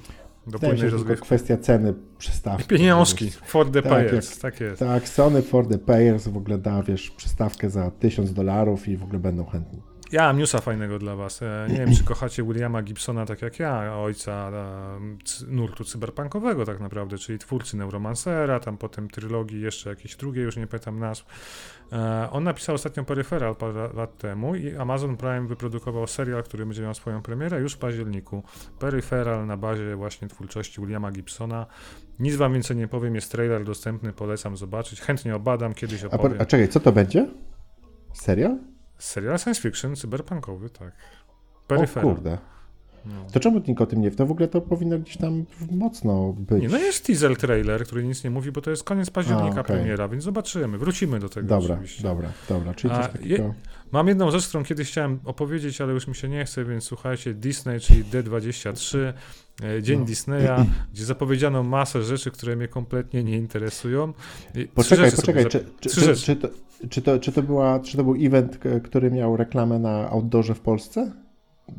Do 0.48 0.60
płynnej 0.60 0.78
że 0.78 0.82
tylko 0.82 0.98
rozgrywki. 0.98 1.26
kwestia 1.26 1.58
ceny 1.58 1.94
przystawki. 2.18 2.68
Pieniążki, 2.68 3.32
for 3.32 3.72
the 3.72 3.82
Tak, 3.82 3.92
players, 3.92 4.30
jak- 4.32 4.40
tak 4.42 4.62
jest. 4.62 4.80
Tak, 4.80 5.10
Sony 5.10 5.42
for 5.42 5.68
the 5.68 5.78
Payers 5.78 6.28
w 6.28 6.38
ogóle 6.38 6.58
da, 6.58 6.84
wiesz, 6.84 7.12
przystawkę 7.12 7.70
za 7.70 7.92
1000 7.92 8.34
dolarów 8.34 8.88
i 8.88 8.98
w 8.98 9.04
ogóle 9.04 9.20
będą 9.20 9.46
chętni. 9.46 9.82
Ja 10.12 10.22
mam 10.24 10.38
newsa 10.38 10.60
fajnego 10.62 11.00
dla 11.00 11.16
was. 11.16 11.42
E, 11.42 11.68
Nie 11.70 11.78
wiem, 11.78 11.96
czy 11.96 12.04
kochacie 12.04 12.44
Williama 12.44 12.82
Gibsona 12.84 13.26
tak 13.26 13.42
jak 13.42 13.60
ja, 13.60 13.96
ojca 13.98 14.52
e, 14.54 15.00
nurtu 15.48 15.84
cyberpunkowego 15.86 16.66
tak 16.66 16.80
naprawdę, 16.80 17.18
czyli 17.18 17.40
twórcy 17.40 17.78
Neuromancera, 17.78 18.60
tam 18.60 18.78
potem 18.78 19.10
trylogii 19.10 19.62
jeszcze 19.62 19.90
jakieś 19.90 20.16
drugie, 20.16 20.42
już 20.42 20.58
nie 20.58 20.68
pamiętam 20.68 21.00
nazw. 21.00 21.26
E, 21.92 22.28
On 22.32 22.44
napisał 22.44 22.76
ostatnio 22.76 23.04
Peripheral 23.04 23.56
parę 23.56 23.90
lat 23.94 24.18
temu 24.18 24.56
i 24.56 24.76
Amazon 24.76 25.18
Prime 25.18 25.48
wyprodukował 25.48 26.08
serial, 26.08 26.44
który 26.44 26.66
będzie 26.66 26.82
miał 26.82 26.94
swoją 26.94 27.22
premierę 27.22 27.60
już 27.62 27.74
w 27.74 27.78
październiku. 27.78 28.44
Peripheral 28.80 29.48
na 29.48 29.58
bazie 29.58 29.96
właśnie 29.96 30.28
twórczości 30.28 30.82
Williama 30.82 31.12
Gibsona. 31.12 31.66
Nic 32.20 32.36
wam 32.36 32.54
więcej 32.54 32.78
nie 32.78 32.88
powiem, 32.88 33.16
jest 33.16 33.32
trailer 33.32 33.64
dostępny, 33.64 34.14
polecam 34.14 34.58
zobaczyć. 34.58 35.02
Chętnie 35.02 35.36
obadam, 35.36 35.74
kiedyś 35.74 36.04
A, 36.04 36.10
po, 36.10 36.16
opowiem. 36.16 36.42
a 36.42 36.46
czekaj, 36.46 36.68
co 36.70 36.80
to 36.80 36.92
będzie? 36.92 37.28
Serial? 38.14 38.58
Serial 38.98 39.40
science 39.40 39.62
fiction, 39.62 39.96
cyberpunkowy, 39.96 40.70
tak. 40.70 40.88
O 40.88 41.68
Peripheral. 41.68 42.04
kurde. 42.16 42.38
No. 43.06 43.14
To 43.34 43.40
czemu 43.40 43.62
nikt 43.68 43.82
o 43.82 43.86
tym 43.86 44.02
nie 44.02 44.10
wie? 44.10 44.16
To 44.16 44.26
w 44.26 44.32
ogóle 44.32 44.48
to 44.48 44.62
powinno 44.62 45.00
gdzieś 45.00 45.18
tam 45.18 45.46
mocno 45.72 46.34
być. 46.34 46.62
Nie, 46.62 46.70
no 46.70 46.78
jest 46.78 47.06
teaser 47.06 47.38
trailer, 47.38 47.86
który 47.86 48.04
nic 48.04 48.24
nie 48.24 48.30
mówi, 48.30 48.52
bo 48.52 48.62
to 48.62 48.70
jest 48.72 48.84
koniec 48.84 49.10
października 49.10 49.58
A, 49.58 49.62
okej. 49.62 49.64
premiera, 49.64 50.08
więc 50.08 50.24
zobaczymy, 50.24 50.78
wrócimy 50.78 51.20
do 51.20 51.30
tego 51.30 51.48
Dobra, 51.48 51.76
oczywiście. 51.76 52.04
dobra, 52.04 52.30
dobra. 52.50 52.74
Czyli 52.74 52.94
coś 52.94 53.08
takiego... 53.12 53.54
Mam 53.92 54.08
jedną 54.08 54.32
rzecz, 54.32 54.48
którą 54.48 54.64
kiedyś 54.64 54.88
chciałem 54.92 55.20
opowiedzieć, 55.26 55.82
ale 55.82 55.94
już 55.94 56.08
mi 56.08 56.16
się 56.16 56.30
nie 56.30 56.46
chce, 56.46 56.66
więc 56.66 56.84
słuchajcie, 56.84 57.34
Disney, 57.34 57.80
czyli 57.80 58.04
D23, 58.04 58.98
e, 59.64 59.84
Dzień 59.84 60.00
No. 60.00 60.06
Disneya, 60.06 60.66
gdzie 60.94 61.06
zapowiedziano 61.06 61.64
masę 61.64 62.04
rzeczy, 62.04 62.32
które 62.32 62.56
mnie 62.56 62.68
kompletnie 62.68 63.24
nie 63.24 63.38
interesują. 63.38 64.14
I 64.56 64.66
Poczekaj, 64.66 65.12
poczekaj, 65.12 65.46
czy, 65.46 65.66
czy, 65.80 66.16
czy. 66.16 66.38
Czy, 66.90 67.02
to, 67.02 67.20
czy, 67.20 67.32
to, 67.32 67.44
była, 67.44 67.80
czy 67.80 67.98
to 67.98 68.04
był 68.04 68.16
event, 68.20 68.60
który 68.84 69.12
miał 69.12 69.38
reklamę 69.38 69.80
na 69.80 70.10
outdoorze 70.10 70.56
w 70.56 70.60
Polsce? 70.60 71.12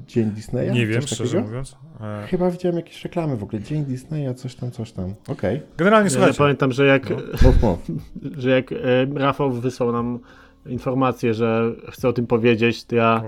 Dzień 0.06 0.30
Disneya? 0.30 0.70
Nie 0.72 0.86
wiem, 0.86 1.02
szczerze 1.02 1.24
takiego? 1.24 1.42
mówiąc. 1.46 1.76
E, 2.00 2.26
Chyba 2.26 2.50
widziałem 2.50 2.76
jakieś 2.76 3.04
reklamy 3.04 3.36
w 3.36 3.42
ogóle. 3.42 3.62
Dzień 3.62 3.84
Disneya, 3.84 4.34
coś 4.34 4.54
tam, 4.54 4.70
coś 4.70 4.92
tam. 4.92 5.14
Okej. 5.28 5.62
Generalnie 5.76 6.06
Ja 6.06 6.10
słuchajcie, 6.10 6.38
pamiętam, 6.38 6.72
że 6.72 6.86
jak, 6.86 7.10
No. 7.10 7.16
Mów, 7.42 7.62
mów. 7.62 7.78
że 8.42 8.50
jak 8.50 8.72
e, 8.72 8.76
Rafał 9.14 9.52
wysłał 9.52 9.92
nam 9.92 10.18
informację, 10.66 11.34
że 11.34 11.72
chcę 11.90 12.08
o 12.08 12.12
tym 12.12 12.26
powiedzieć, 12.26 12.84
to 12.84 12.96
ja 12.96 13.22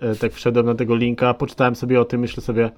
e, 0.00 0.14
tak 0.14 0.32
wszedłem 0.32 0.66
na 0.66 0.74
tego 0.74 0.96
linka, 0.96 1.34
poczytałem 1.34 1.76
sobie 1.76 2.00
o 2.00 2.04
tym, 2.04 2.20
myślę 2.20 2.42
sobie, 2.42 2.70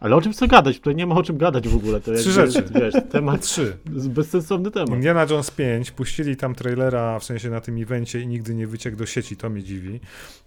ale 0.00 0.16
o 0.16 0.20
czym 0.20 0.32
chcę 0.32 0.48
gadać? 0.48 0.76
Tutaj 0.76 0.94
nie 0.94 1.06
ma 1.06 1.14
o 1.14 1.22
czym 1.22 1.38
gadać 1.38 1.68
w 1.68 1.76
ogóle. 1.76 2.00
To 2.00 2.12
Trzy 2.14 2.28
jakby, 2.28 2.52
rzeczy. 2.52 2.64
Wiesz, 2.74 2.94
temat, 3.10 3.40
Trzy. 3.40 3.76
bezsensowny 3.86 4.70
temat. 4.70 4.90
Indiana 4.90 5.26
Jones 5.30 5.50
5, 5.50 5.90
puścili 5.90 6.36
tam 6.36 6.54
trailera, 6.54 7.18
w 7.18 7.24
sensie 7.24 7.50
na 7.50 7.60
tym 7.60 7.82
evencie 7.82 8.20
i 8.20 8.26
nigdy 8.26 8.54
nie 8.54 8.66
wyciekł 8.66 8.96
do 8.96 9.06
sieci, 9.06 9.36
to 9.36 9.50
mnie 9.50 9.62
dziwi, 9.62 10.00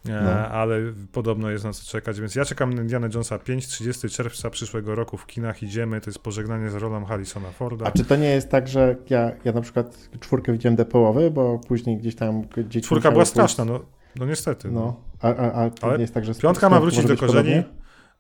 e, 0.10 0.12
No. 0.24 0.32
ale 0.32 0.80
podobno 1.12 1.50
jest 1.50 1.64
na 1.66 1.74
co 1.74 1.91
czekać, 1.91 2.20
więc 2.22 2.36
ja 2.36 2.45
czekam 2.45 2.74
na 2.74 2.82
Indiana 2.82 3.08
Jonesa 3.14 3.39
5, 3.39 3.68
30 3.68 4.10
czerwca 4.10 4.50
przyszłego 4.50 4.95
roku 4.95 5.18
w 5.18 5.28
kinach 5.28 5.64
idziemy, 5.64 6.02
to 6.02 6.10
jest 6.10 6.20
pożegnanie 6.20 6.70
z 6.70 6.76
rolą 6.76 7.06
Harrisona 7.06 7.52
Forda. 7.52 7.86
A 7.86 7.91
czy 7.91 8.06
to 8.06 8.16
nie 8.16 8.30
jest 8.30 8.50
tak, 8.50 8.68
że 8.68 8.95
ja, 9.10 9.32
ja 9.45 9.52
na 9.52 9.62
przykład 9.62 10.10
czwórkę 10.20 10.52
widziałem 10.52 10.76
do 10.76 10.86
połowy, 10.86 11.32
bo 11.32 11.60
później 11.68 11.97
gdzieś 11.97 12.16
tam 12.16 12.41
dzieci 12.58 12.82
Czwórka 12.86 13.12
była 13.12 13.24
pójść- 13.24 13.32
straszna, 13.32 13.66
no, 13.66 13.80
no 14.16 14.26
niestety. 14.26 14.72
No. 14.72 14.80
No, 14.82 15.02
a, 15.22 15.36
a, 15.36 15.52
a 15.66 15.70
to 15.70 15.88
Ale 15.88 15.95
nie 15.97 16.02
jest 16.02 16.14
tak, 16.14 16.26
że 16.26 16.36
Piątka 16.36 16.70
ma 16.70 16.80
wrócić 16.80 17.06
do 17.06 17.18
korzeni, 17.18 17.28
podobnie? 17.28 17.64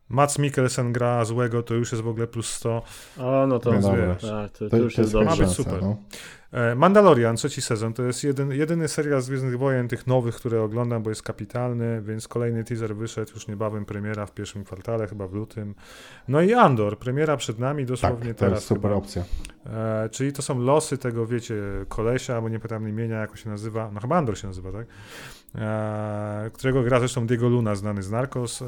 Mats 0.09 0.39
Mikkelsen 0.39 0.93
gra 0.93 1.25
złego, 1.25 1.63
to 1.63 1.73
już 1.73 1.91
jest 1.91 2.03
w 2.03 2.07
ogóle 2.07 2.27
plus 2.27 2.49
100. 2.51 2.83
O, 3.19 3.47
no 3.47 3.59
to, 3.59 3.71
wiesz. 3.71 3.81
tak, 4.21 4.51
to, 4.51 4.59
To, 4.65 4.69
to 4.69 4.77
już 4.77 4.97
jest 4.97 5.13
Ma 5.13 5.35
być 5.35 5.49
super. 5.49 5.81
No. 5.81 5.97
E, 6.51 6.75
Mandalorian, 6.75 7.35
trzeci 7.35 7.61
sezon, 7.61 7.93
to 7.93 8.03
jest 8.03 8.23
jeden, 8.23 8.51
jedyny 8.51 8.87
serial 8.87 9.21
z 9.21 9.27
Gwiezdnych 9.29 9.57
Wojen, 9.57 9.87
tych 9.87 10.07
nowych, 10.07 10.35
które 10.35 10.61
oglądam, 10.61 11.03
bo 11.03 11.09
jest 11.09 11.23
kapitalny, 11.23 12.01
więc 12.01 12.27
kolejny 12.27 12.63
teaser 12.63 12.95
wyszedł 12.95 13.31
już 13.33 13.47
niebawem, 13.47 13.85
premiera 13.85 14.25
w 14.25 14.31
pierwszym 14.33 14.63
kwartale, 14.63 15.07
chyba 15.07 15.27
w 15.27 15.33
lutym. 15.33 15.75
No 16.27 16.41
i 16.41 16.53
Andor, 16.53 16.97
premiera 16.99 17.37
przed 17.37 17.59
nami 17.59 17.83
Tak, 17.83 17.87
dosłownie 17.89 18.33
to 18.33 18.39
teraz. 18.39 18.53
jest 18.57 18.67
super 18.67 18.81
chyba. 18.91 18.95
opcja. 18.95 19.23
E, 19.65 20.09
czyli 20.11 20.33
to 20.33 20.41
są 20.41 20.59
losy 20.59 20.97
tego, 20.97 21.25
wiecie, 21.27 21.55
kolesia, 21.87 22.41
bo 22.41 22.49
nie 22.49 22.59
pamiętam 22.59 22.89
imienia, 22.89 23.19
jak 23.19 23.29
on 23.31 23.37
się 23.37 23.49
nazywa, 23.49 23.91
no 23.93 23.99
chyba 23.99 24.17
Andor 24.17 24.37
się 24.37 24.47
nazywa, 24.47 24.71
tak? 24.71 24.87
E, 25.55 26.49
którego 26.53 26.83
gra 26.83 26.99
zresztą 26.99 27.27
Diego 27.27 27.49
Luna, 27.49 27.75
znany 27.75 28.01
z 28.03 28.11
Narcos. 28.11 28.61
E, 28.61 28.65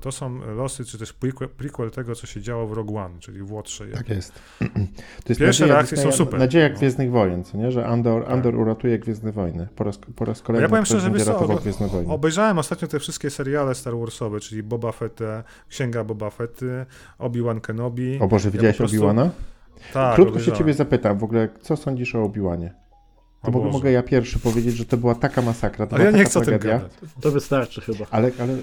to 0.00 0.12
są 0.12 0.54
losy, 0.54 0.84
czy 0.84 0.98
też 0.98 1.12
prequel, 1.12 1.48
prequel 1.48 1.90
tego, 1.90 2.14
co 2.14 2.26
się 2.26 2.40
działo 2.40 2.66
w 2.66 2.72
Rogue 2.72 2.96
One, 2.98 3.18
czyli 3.20 3.42
w 3.42 3.52
Łotrze. 3.52 3.86
Tak 3.86 4.08
jest. 4.08 4.32
To 5.24 5.28
jest 5.28 5.40
Pierwsze 5.40 5.44
nadzieja 5.64 5.66
reakcje 5.74 5.96
są 5.98 6.12
super. 6.12 6.40
Nadzieja 6.40 6.68
No. 6.68 6.74
Gwiezdnych 6.76 7.10
Wojen, 7.10 7.44
co 7.44 7.58
nie? 7.58 7.72
Że 7.72 7.86
Andor, 7.86 8.22
Tak. 8.24 8.32
Andor 8.32 8.54
uratuje 8.56 8.98
Gwiezdne 8.98 9.32
Wojny. 9.32 9.68
Po 9.76 9.84
raz, 9.84 9.98
po 9.98 10.24
raz 10.24 10.42
kolejny 10.42 10.62
Ja 10.62 10.68
powiem 10.68 10.84
szczerze, 10.86 11.10
będzie 11.10 11.24
ratował 11.32 11.56
o- 11.56 11.60
Gwiezdne 11.60 11.88
Wojny. 11.88 12.12
Obejrzałem 12.12 12.58
ostatnio 12.58 12.88
te 12.88 12.98
wszystkie 12.98 13.30
seriale 13.30 13.74
Star 13.74 13.96
Warsowe, 13.96 14.40
czyli 14.40 14.62
Boba 14.62 14.92
Fett, 14.92 15.20
Księga 15.68 16.04
Boba 16.04 16.30
Fetty, 16.30 16.86
Obi-Wan 17.18 17.60
Kenobi. 17.60 18.18
O 18.20 18.28
Boże, 18.28 18.50
widziałeś 18.50 18.76
po 18.76 18.82
prostu- 18.82 18.96
Obi-Wana? 18.96 19.30
Tak, 19.92 20.14
Krótko 20.14 20.40
się 20.40 20.52
ciebie 20.52 20.74
zapytam 20.74 21.18
w 21.18 21.24
ogóle, 21.24 21.48
co 21.60 21.76
sądzisz 21.76 22.14
o 22.14 22.22
Obi-Wanie? 22.24 22.74
To 23.42 23.50
mogę, 23.50 23.70
mogę 23.70 23.92
ja 23.92 24.02
pierwszy 24.02 24.38
powiedzieć, 24.38 24.76
że 24.76 24.84
to 24.84 24.96
była 24.96 25.14
taka 25.14 25.42
masakra, 25.42 25.86
to 25.86 25.96
Ale 25.96 26.04
ja 26.04 26.10
nie 26.10 26.24
chcę 26.24 26.38
o 26.38 26.42
tym 26.42 26.48
tragedia. 26.48 26.76
gadać. 26.78 26.92
To 27.20 27.30
wystarczy 27.30 27.80
chyba. 27.80 28.06
Ale, 28.10 28.30
ale 28.40 28.56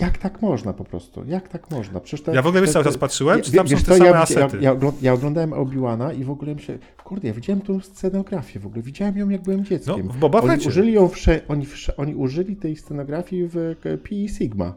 jak 0.00 0.18
tak 0.18 0.42
można 0.42 0.72
po 0.72 0.84
prostu? 0.84 1.24
Jak 1.26 1.48
tak 1.48 1.70
można? 1.70 2.00
Przecież 2.00 2.22
te, 2.24 2.34
Ja 2.34 2.42
w 2.42 2.46
ogóle 2.46 2.66
te- 2.66 2.72
cały 2.72 2.84
czas 2.84 2.98
patrzyłem, 2.98 3.38
Ja- 3.38 3.44
czy 3.44 3.52
tam 3.52 3.66
wiesz 3.66 3.80
są 3.80 3.86
te 3.86 3.96
same 3.98 4.10
ja, 4.10 4.20
asety? 4.22 4.58
ja, 4.60 4.76
ja 5.02 5.12
oglądałem 5.12 5.50
Obi-Wana 5.52 6.12
i 6.12 6.24
w 6.24 6.30
ogóle 6.30 6.58
się, 6.58 6.78
kurde, 7.04 7.28
ja 7.28 7.34
widziałem 7.34 7.60
tą 7.62 7.80
scenografię 7.80 8.60
w 8.60 8.66
ogóle, 8.66 8.82
widziałem 8.82 9.16
ją 9.18 9.28
jak 9.28 9.42
byłem 9.42 9.60
No, 9.60 9.66
dzieckiem. 9.66 10.08
w 10.08 10.16
Boba 10.16 10.40
oni 10.40 10.66
użyli 10.66 10.92
ją, 10.92 11.08
wsze, 11.08 11.40
oni, 11.48 11.66
wsze, 11.66 11.96
oni 11.96 12.14
użyli 12.14 12.56
tej 12.56 12.76
scenografii 12.76 13.48
w 13.48 13.56
e, 13.84 13.98
Pi 13.98 14.28
Sigma. 14.28 14.74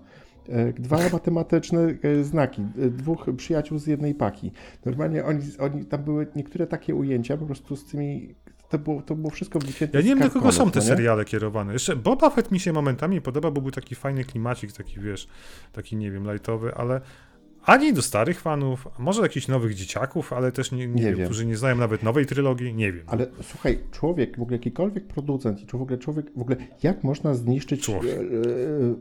E, 0.49 0.74
Dwa 0.74 0.97
matematyczne 1.14 1.80
e, 2.20 2.24
znaki, 2.24 2.62
dwóch 2.76 3.26
przyjaciół 3.38 3.78
z 3.80 3.88
jednej 3.88 4.16
paki. 4.16 4.51
Normalnie 4.86 5.26
oni, 5.26 5.41
oni 5.60 5.86
tam 5.86 6.03
były 6.03 6.28
niektóre 6.36 6.68
takie 6.68 6.95
ujęcia 6.95 7.38
po 7.38 7.45
prostu 7.45 7.76
z 7.76 7.86
tymi, 7.86 8.36
to 8.70 8.80
było, 8.80 9.01
to 9.01 9.16
było 9.16 9.30
wszystko 9.30 9.59
Ja 9.93 10.01
nie 10.01 10.07
wiem, 10.07 10.20
do 10.20 10.30
kogo 10.30 10.51
są 10.51 10.72
te 10.72 10.80
no 10.80 10.86
seriale 10.86 11.26
kierowane. 11.26 11.74
Jeszcze 11.74 11.95
Boba 11.95 12.30
Fett 12.30 12.51
mi 12.51 12.59
się 12.59 12.74
momentami 12.74 13.22
podoba, 13.22 13.51
bo 13.51 13.61
był 13.61 13.72
taki 13.72 13.95
fajny 13.95 14.24
klimacik, 14.24 14.72
taki 14.72 14.99
wiesz, 14.99 15.28
taki 15.74 15.95
nie 15.95 16.11
wiem, 16.11 16.32
lightowy, 16.32 16.76
ale 16.76 17.01
ani 17.66 17.93
do 17.93 18.01
starych 18.01 18.41
fanów, 18.41 18.88
może 18.99 19.22
jakichś 19.22 19.47
nowych 19.47 19.74
dzieciaków, 19.74 20.34
ale 20.34 20.51
też 20.51 20.72
nie, 20.72 20.88
nie, 20.88 20.93
Nie 20.93 21.01
wiem, 21.01 21.16
wiem. 21.16 21.26
którzy 21.26 21.45
nie 21.45 21.57
znają 21.57 21.76
nawet 21.76 22.03
nowej 22.03 22.26
trylogii, 22.26 22.74
nie 22.74 22.91
wiem. 22.91 23.03
Ale 23.07 23.28
słuchaj, 23.41 23.80
człowiek, 23.91 24.38
w 24.38 24.41
ogóle 24.41 24.57
jakikolwiek 24.57 25.07
producent 25.07 25.66
czy 25.66 25.78
w 25.78 25.82
ogóle 25.82 25.97
człowiek, 25.97 26.26
w 26.36 26.41
ogóle 26.41 26.57
jak 26.84 27.03
można 27.03 27.34
zniszczyć, 27.34 27.82
Człowiek. 27.82 28.16
e, 28.16 28.22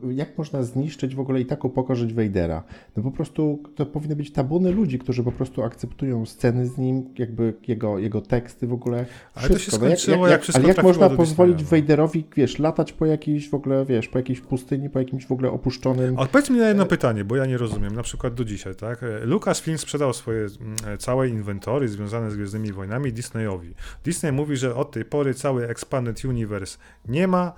e, 0.08 0.14
jak 0.14 0.38
można 0.38 0.62
zniszczyć 0.62 1.14
w 1.14 1.20
ogóle 1.20 1.40
i 1.40 1.46
tak 1.46 1.64
upokorzyć 1.64 2.14
Vadera? 2.14 2.62
No 2.96 3.02
po 3.02 3.10
prostu 3.10 3.62
to 3.74 3.86
powinny 3.86 4.16
być 4.16 4.32
tabuny 4.32 4.70
ludzi, 4.70 4.98
którzy 4.98 5.22
po 5.22 5.32
prostu 5.32 5.62
akceptują 5.62 6.26
sceny 6.26 6.66
z 6.66 6.78
nim, 6.78 7.08
jakby 7.18 7.54
jego, 7.68 7.98
jego 7.98 8.20
teksty 8.20 8.66
w 8.66 8.72
ogóle, 8.72 9.06
Ale 9.34 9.48
to 9.48 9.54
się 9.54 9.58
wszystko. 9.58 9.88
No 9.88 9.96
skończyło, 9.96 10.28
jak 10.28 10.42
wszystko 10.42 10.64
ale 10.64 10.68
jak 10.74 10.82
można 10.82 11.10
pozwolić 11.10 11.58
no. 11.62 11.68
Vaderowi, 11.68 12.24
wiesz, 12.36 12.58
latać 12.58 12.92
po 12.92 13.06
jakiejś 13.06 13.50
w 13.50 13.54
ogóle, 13.54 13.84
wiesz, 13.84 14.08
po 14.08 14.18
jakiejś 14.18 14.40
pustyni, 14.40 14.90
po 14.90 14.98
jakimś 14.98 15.26
w 15.26 15.32
ogóle 15.32 15.50
opuszczonym... 15.50 16.18
Odpowiedz 16.18 16.50
mi 16.50 16.58
na 16.58 16.68
jedno 16.68 16.86
pytanie, 16.86 17.24
bo 17.24 17.36
ja 17.36 17.46
nie 17.46 17.58
rozumiem, 17.58 17.94
na 17.94 18.02
przykład 18.02 18.34
do 18.34 18.44
dzisiaj, 18.56 18.74
tak? 18.74 19.00
Lucasfilm 19.22 19.78
sprzedał 19.78 20.12
swoje 20.12 20.40
mm, 20.40 20.98
całe 20.98 21.28
inwentory 21.28 21.88
związane 21.88 22.30
z 22.30 22.36
Gwiezdnymi 22.36 22.72
Wojnami 22.72 23.12
Disneyowi. 23.12 23.74
Disney 24.04 24.32
mówi, 24.32 24.56
że 24.56 24.74
od 24.74 24.92
tej 24.92 25.04
pory 25.04 25.34
cały 25.34 25.68
Expanded 25.68 26.24
Universe 26.24 26.78
nie 27.08 27.28
ma, 27.28 27.52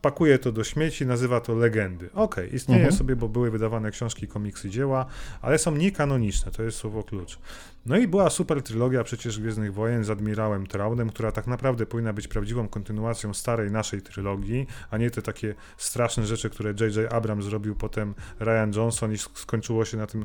pakuje 0.00 0.38
to 0.38 0.52
do 0.52 0.64
śmieci, 0.64 1.06
nazywa 1.06 1.40
to 1.40 1.54
legendy. 1.54 2.10
Okej, 2.14 2.54
istnieje 2.54 2.80
Mhm. 2.82 2.98
sobie, 2.98 3.16
bo 3.16 3.28
były 3.28 3.50
wydawane 3.50 3.90
książki, 3.90 4.28
komiksy, 4.28 4.70
dzieła, 4.70 5.06
ale 5.42 5.58
są 5.58 5.76
niekanoniczne, 5.76 6.52
to 6.52 6.62
jest 6.62 6.78
słowo 6.78 7.02
klucz. 7.02 7.38
No 7.86 7.96
i 7.96 8.08
była 8.08 8.30
super 8.30 8.62
trylogia 8.62 9.04
przecież 9.04 9.40
Gwiezdnych 9.40 9.74
Wojen 9.74 10.04
z 10.04 10.10
Admirałem 10.10 10.66
Traunem, 10.66 11.10
która 11.10 11.32
tak 11.32 11.46
naprawdę 11.46 11.86
powinna 11.86 12.12
być 12.12 12.28
prawdziwą 12.28 12.68
kontynuacją 12.68 13.34
starej 13.34 13.70
naszej 13.70 14.02
trylogii, 14.02 14.66
a 14.90 14.98
nie 14.98 15.10
te 15.10 15.22
takie 15.22 15.54
straszne 15.76 16.26
rzeczy, 16.26 16.50
które 16.50 16.70
J.J. 16.80 17.12
Abrams 17.12 17.44
zrobił 17.44 17.74
potem 17.76 18.14
Ryan 18.40 18.72
Johnson 18.76 19.12
i 19.12 19.16
sk- 19.16 19.38
skończyło 19.38 19.84
się 19.84 19.96
na 19.96 20.06
tym 20.06 20.24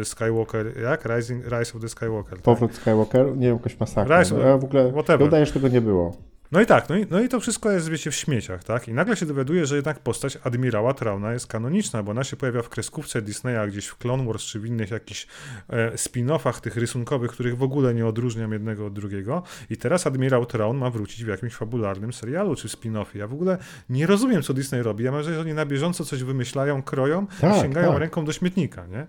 e, 0.00 0.04
Skywalker, 0.04 0.80
jak? 0.80 1.04
Rising, 1.16 1.44
Rise 1.44 1.74
of 1.74 1.80
the 1.80 1.88
Skywalker. 1.88 2.32
Tak? 2.34 2.42
Powrót 2.42 2.74
Skywalker, 2.74 3.36
nie 3.36 3.46
jakaś 3.48 3.80
masakra. 3.80 4.20
Rise- 4.22 4.32
No, 4.38 4.40
ja 4.40 4.58
w 4.58 4.64
ogóle 4.64 4.92
whatever. 4.92 5.20
ja 5.20 5.26
udaję, 5.26 5.46
że 5.46 5.52
tego 5.52 5.68
nie 5.68 5.80
było. 5.80 6.16
No 6.52 6.60
i 6.60 6.66
tak, 6.66 6.88
no 6.88 6.96
i, 6.96 7.06
no 7.10 7.20
i 7.20 7.28
to 7.28 7.40
wszystko 7.40 7.70
jest, 7.70 7.88
wiecie, 7.88 8.10
w 8.10 8.14
śmieciach, 8.14 8.64
tak? 8.64 8.88
I 8.88 8.92
nagle 8.92 9.16
się 9.16 9.26
dowiaduje, 9.26 9.66
że 9.66 9.76
jednak 9.76 9.98
postać 9.98 10.38
admirała 10.44 10.94
Trauna 10.94 11.32
jest 11.32 11.46
kanoniczna, 11.46 12.02
bo 12.02 12.10
ona 12.10 12.24
się 12.24 12.36
pojawia 12.36 12.62
w 12.62 12.68
kreskówce 12.68 13.22
Disneya, 13.22 13.68
gdzieś 13.68 13.86
w 13.86 13.96
Clone 13.96 14.26
Wars, 14.26 14.42
czy 14.42 14.60
w 14.60 14.66
innych 14.66 14.90
jakichś 14.90 15.26
e, 15.68 15.90
spin-offach 15.90 16.60
tych 16.60 16.76
rysunkowych, 16.76 17.30
których 17.30 17.56
w 17.56 17.62
ogóle 17.62 17.94
nie 17.94 18.06
odróżniam 18.06 18.52
jednego 18.52 18.86
od 18.86 18.92
drugiego. 18.92 19.42
I 19.70 19.76
teraz 19.76 20.06
admirał 20.06 20.46
Traun 20.46 20.76
ma 20.76 20.90
wrócić 20.90 21.24
w 21.24 21.28
jakimś 21.28 21.54
fabularnym 21.54 22.12
serialu, 22.12 22.56
czy 22.56 22.68
spin-offie. 22.68 23.18
Ja 23.18 23.26
w 23.26 23.32
ogóle 23.32 23.58
nie 23.88 24.06
rozumiem, 24.06 24.42
co 24.42 24.54
Disney 24.54 24.82
robi. 24.82 25.04
Ja 25.04 25.10
mam 25.10 25.18
wrażenie, 25.18 25.34
że 25.34 25.40
oni 25.40 25.54
na 25.54 25.66
bieżąco 25.66 26.04
coś 26.04 26.22
wymyślają, 26.22 26.82
kroją 26.82 27.26
Tak, 27.40 27.56
i 27.56 27.60
sięgają 27.60 27.90
tak. 27.90 27.98
ręką 27.98 28.24
do 28.24 28.32
śmietnika, 28.32 28.86
nie? 28.86 29.06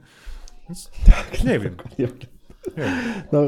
Więc. 0.70 0.92
Nie, 1.44 1.54
Nie 1.54 1.60
wiem. 1.60 1.76
No, 3.32 3.42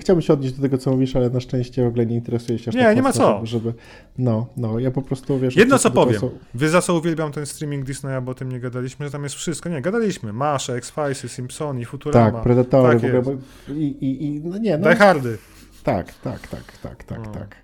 chciałbym 0.00 0.22
się 0.22 0.32
odnieść 0.32 0.54
do 0.54 0.62
tego, 0.62 0.78
co 0.78 0.90
mówisz, 0.90 1.16
ale 1.16 1.30
na 1.30 1.40
szczęście 1.40 1.84
w 1.84 1.86
ogóle 1.86 2.06
nie 2.06 2.14
interesuje 2.16 2.58
się 2.58 2.68
aż 2.68 2.74
Nie, 2.74 2.82
tak 2.82 2.96
nie 2.96 3.02
ma 3.02 3.12
co. 3.12 3.40
Żeby, 3.46 3.74
no, 4.18 4.46
no, 4.56 4.78
ja 4.78 4.90
po 4.90 5.02
prostu, 5.02 5.38
wiesz... 5.38 5.56
Jedno 5.56 5.78
co 5.78 5.90
powiem. 5.90 6.14
czasu- 6.20 6.30
Wy 6.54 6.68
za 6.68 6.82
co 6.82 6.94
uwielbiam 6.94 7.32
ten 7.32 7.46
streaming 7.46 7.84
Disneya, 7.84 8.22
bo 8.22 8.32
o 8.32 8.34
tym 8.34 8.52
nie 8.52 8.60
gadaliśmy, 8.60 9.06
że 9.06 9.12
tam 9.12 9.22
jest 9.22 9.34
wszystko. 9.34 9.68
Nie, 9.68 9.80
gadaliśmy. 9.82 10.32
Masza, 10.32 10.72
X-Filesy, 10.74 11.28
Simpsoni, 11.28 11.84
Futurama. 11.84 12.30
Tak, 12.32 12.42
Predatory 12.42 13.00
tak 13.00 13.12
w 13.12 13.18
ogóle, 13.28 13.36
i, 13.68 13.72
i, 13.86 14.24
i, 14.26 14.40
no 14.44 14.58
nie, 14.58 14.78
no, 14.78 14.84
Die 14.88 14.96
Hardy. 14.96 15.38
tak, 15.82 16.14
tak, 16.14 16.48
tak, 16.48 16.78
tak, 16.82 17.04
tak, 17.04 17.26
No. 17.26 17.32
tak. 17.32 17.56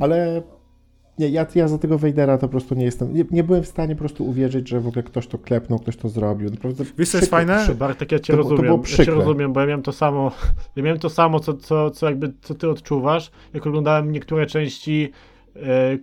Ale 0.00 0.42
nie, 1.20 1.28
ja, 1.28 1.46
ja 1.54 1.68
za 1.68 1.78
tego 1.78 1.98
Vadera 1.98 2.38
to 2.38 2.46
po 2.46 2.50
prostu 2.50 2.74
nie 2.74 2.84
jestem, 2.84 3.14
nie, 3.14 3.24
nie 3.30 3.44
byłem 3.44 3.62
w 3.62 3.66
stanie 3.66 3.94
po 3.94 3.98
prostu 3.98 4.24
uwierzyć, 4.28 4.68
że 4.68 4.80
w 4.80 4.86
ogóle 4.88 5.02
ktoś 5.02 5.26
to 5.26 5.38
klepnął, 5.38 5.78
ktoś 5.78 5.96
to 5.96 6.08
zrobił. 6.08 6.50
Naprawdę 6.50 6.84
Wiesz, 6.98 7.08
co 7.10 7.18
jest 7.18 7.30
fajne? 7.30 7.60
przy- 7.64 7.74
Bartek, 7.74 8.12
ja 8.12 8.18
cię 8.18 8.32
To 8.32 8.36
to 8.36 8.42
rozumiem. 8.42 8.64
było 8.64 8.82
ja 8.98 9.04
cię 9.04 9.10
rozumiem, 9.10 9.52
bo 9.52 9.60
ja 9.60 9.66
miałem 9.66 9.82
to 9.82 9.92
samo, 9.92 10.32
ja 10.76 10.82
miałem 10.82 10.98
to 10.98 11.10
samo, 11.10 11.40
co, 11.40 11.54
co, 11.54 11.90
co 11.90 12.06
jakby 12.06 12.32
co 12.42 12.54
ty 12.54 12.70
odczuwasz, 12.70 13.30
jak 13.54 13.66
oglądałem 13.66 14.12
niektóre 14.12 14.46
części 14.46 15.12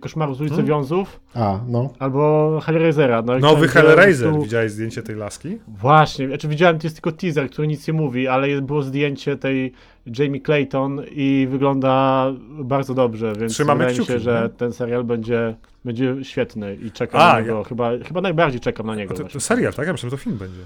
Koszmaru 0.00 0.34
z 0.34 0.40
ulicy 0.40 0.54
Hmm? 0.56 0.68
Wiązów 0.68 1.20
A, 1.34 1.60
no. 1.68 1.92
albo 1.98 2.60
Hellraisera. 2.64 3.22
No, 3.22 3.38
Nowy 3.38 3.68
Hellraiser. 3.68 4.28
prostu- 4.28 4.42
Widziałeś 4.44 4.72
zdjęcie 4.72 5.02
tej 5.02 5.16
laski? 5.16 5.58
Właśnie, 5.68 6.28
znaczy 6.28 6.48
widziałem, 6.48 6.78
to 6.78 6.86
jest 6.86 6.96
tylko 6.96 7.12
teaser, 7.12 7.50
który 7.50 7.68
nic 7.68 7.88
nie 7.88 7.94
mówi, 7.94 8.28
ale 8.28 8.48
jest, 8.48 8.62
było 8.62 8.82
zdjęcie 8.82 9.36
tej 9.36 9.72
Jamie 10.18 10.40
Clayton 10.40 11.02
i 11.10 11.46
wygląda 11.50 12.26
bardzo 12.64 12.94
dobrze, 12.94 13.32
więc 13.40 13.52
Trzymamy 13.52 13.78
wydaje 13.78 13.94
kciuki, 13.94 14.12
się, 14.12 14.18
że 14.18 14.40
nie? 14.42 14.48
ten 14.58 14.72
serial 14.72 15.04
będzie, 15.04 15.54
będzie 15.84 16.16
świetny 16.22 16.76
i 16.82 16.90
czekam 16.90 17.20
A, 17.20 17.32
na 17.32 17.40
niego, 17.40 17.64
chyba, 17.64 17.90
chyba 18.08 18.20
najbardziej 18.20 18.60
czekam 18.60 18.86
na 18.86 18.94
niego. 18.94 19.14
A 19.14 19.16
to, 19.16 19.24
to 19.24 19.40
serial, 19.40 19.72
tak? 19.74 19.86
Ja 19.86 19.92
myślałem, 19.92 20.10
że 20.10 20.16
to 20.16 20.22
film 20.22 20.36
będzie. 20.38 20.60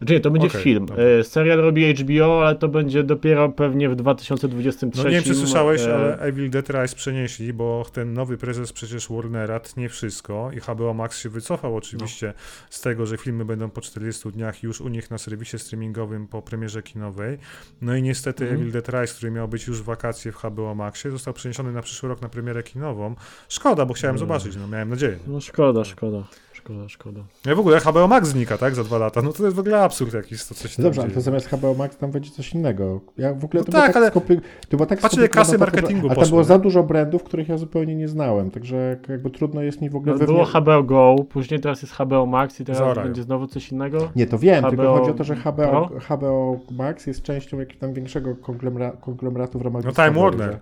Znaczy 0.00 0.12
nie, 0.12 0.20
to 0.20 0.30
będzie 0.30 0.46
Okej, 0.48 0.62
film. 0.62 0.86
dobra. 0.86 1.04
E, 1.04 1.24
serial 1.24 1.58
robi 1.58 1.94
HBO, 1.94 2.46
ale 2.46 2.56
to 2.56 2.68
będzie 2.68 3.02
dopiero 3.04 3.48
pewnie 3.48 3.88
w 3.88 3.96
2023. 3.96 5.02
No 5.04 5.10
nie 5.10 5.14
wiem, 5.16 5.24
czy 5.24 5.34
słyszałeś, 5.34 5.82
e, 5.82 5.94
ale 5.94 6.18
Evil 6.18 6.50
Dead 6.50 6.70
Rise 6.70 6.96
przenieśli, 6.96 7.52
bo 7.52 7.86
ten 7.92 8.12
nowy 8.12 8.38
prezes 8.38 8.72
przecież 8.72 9.08
Warnera 9.08 9.60
tnie 9.60 9.88
wszystko 9.88 10.50
i 10.56 10.60
HBO 10.60 10.94
Max 10.94 11.18
się 11.18 11.28
wycofał 11.28 11.76
oczywiście 11.76 12.32
z 12.70 12.80
tego, 12.80 13.06
że 13.06 13.16
filmy 13.16 13.44
będą 13.44 13.70
po 13.70 13.80
40 13.80 14.28
dniach 14.32 14.62
już 14.62 14.80
u 14.80 14.88
nich 14.88 15.10
na 15.10 15.18
serwisie 15.18 15.58
streamingowym 15.58 16.26
po 16.28 16.42
premierze 16.42 16.82
kinowej. 16.82 17.38
No 17.82 17.96
i 17.96 18.02
niestety 18.02 18.44
Mhm. 18.44 18.60
Evil 18.60 18.72
Dead 18.72 18.88
Rise, 18.88 19.14
który 19.14 19.32
miał 19.32 19.48
być 19.48 19.66
już 19.66 19.80
w 19.82 19.84
wakacje 19.84 20.32
w 20.32 20.36
HBO 20.36 20.74
Maxie, 20.74 21.10
został 21.10 21.34
przeniesiony 21.34 21.72
na 21.72 21.82
przyszły 21.82 22.08
rok 22.08 22.22
na 22.22 22.28
premierę 22.28 22.62
kinową. 22.62 23.14
Szkoda, 23.48 23.86
bo 23.86 23.94
chciałem 23.94 24.16
Mm. 24.16 24.18
zobaczyć, 24.28 24.56
no 24.56 24.68
miałem 24.68 24.88
nadzieję. 24.88 25.18
No 25.26 25.40
szkoda, 25.40 25.84
szkoda, 25.84 26.24
szkoda, 26.60 26.88
szkoda. 26.88 27.20
Ja 27.46 27.54
w 27.54 27.58
ogóle 27.60 27.80
HBO 27.80 28.08
Max 28.08 28.28
znika, 28.28 28.58
tak, 28.58 28.74
za 28.74 28.84
dwa 28.84 28.98
lata. 28.98 29.22
No 29.22 29.32
to 29.32 29.44
jest 29.44 29.56
w 29.56 29.58
ogóle 29.60 29.82
absurd 29.82 30.14
jakiś, 30.14 30.44
to 30.44 30.54
coś 30.54 30.76
dobrze, 30.80 31.02
ale 31.02 31.10
to 31.10 31.20
zamiast 31.20 31.48
HBO 31.48 31.74
Max 31.74 31.96
tam 31.96 32.10
będzie 32.10 32.30
coś 32.30 32.54
innego. 32.54 33.00
Ja 33.18 33.34
w 33.34 33.44
ogóle 33.44 33.60
No 33.60 33.64
to 33.64 33.72
tak, 33.72 33.80
było 33.80 33.86
tak, 33.86 33.96
ale 33.96 34.36
to 34.68 34.76
było 34.76 34.86
tak 34.86 35.00
patrz, 35.00 35.16
ile 35.16 35.28
kasy 35.28 35.50
skomplikowane, 35.50 35.58
marketingu 35.82 36.06
Ale 36.06 36.14
poszło, 36.14 36.22
tam 36.24 36.30
było 36.30 36.44
za 36.44 36.58
dużo 36.58 36.82
brandów, 36.82 37.22
których 37.22 37.48
ja 37.48 37.58
zupełnie 37.58 37.94
nie 37.94 38.08
znałem, 38.08 38.50
także 38.50 38.96
jakby 39.08 39.30
trudno 39.30 39.62
jest 39.62 39.80
mi 39.80 39.90
w 39.90 39.96
ogóle 39.96 40.16
No, 40.20 40.26
było 40.26 40.44
HBO 40.44 40.82
Go, 40.82 41.16
później 41.28 41.60
teraz 41.60 41.82
jest 41.82 41.94
HBO 41.94 42.26
Max 42.26 42.60
i 42.60 42.64
teraz 42.64 42.78
Zaoraju. 42.78 43.06
będzie 43.08 43.22
znowu 43.22 43.46
coś 43.46 43.72
innego. 43.72 44.08
Nie, 44.16 44.26
to 44.26 44.38
wiem, 44.38 44.64
tylko 44.64 44.82
HBO 44.82 44.98
chodzi 44.98 45.10
o 45.10 45.14
to, 45.14 45.24
że 45.24 45.34
HBO? 45.36 45.90
HBO 46.08 46.60
Max 46.70 47.06
jest 47.06 47.22
częścią 47.22 47.58
jakiegoś 47.58 47.80
tam 47.80 47.92
większego 47.92 48.36
konglomera, 48.36 48.92
konglomeratu 48.92 49.58
w 49.58 49.62
ramach 49.62 49.84
No, 49.84 49.92
Time 49.92 50.10
Warner. 50.10 50.50
że- 50.52 50.60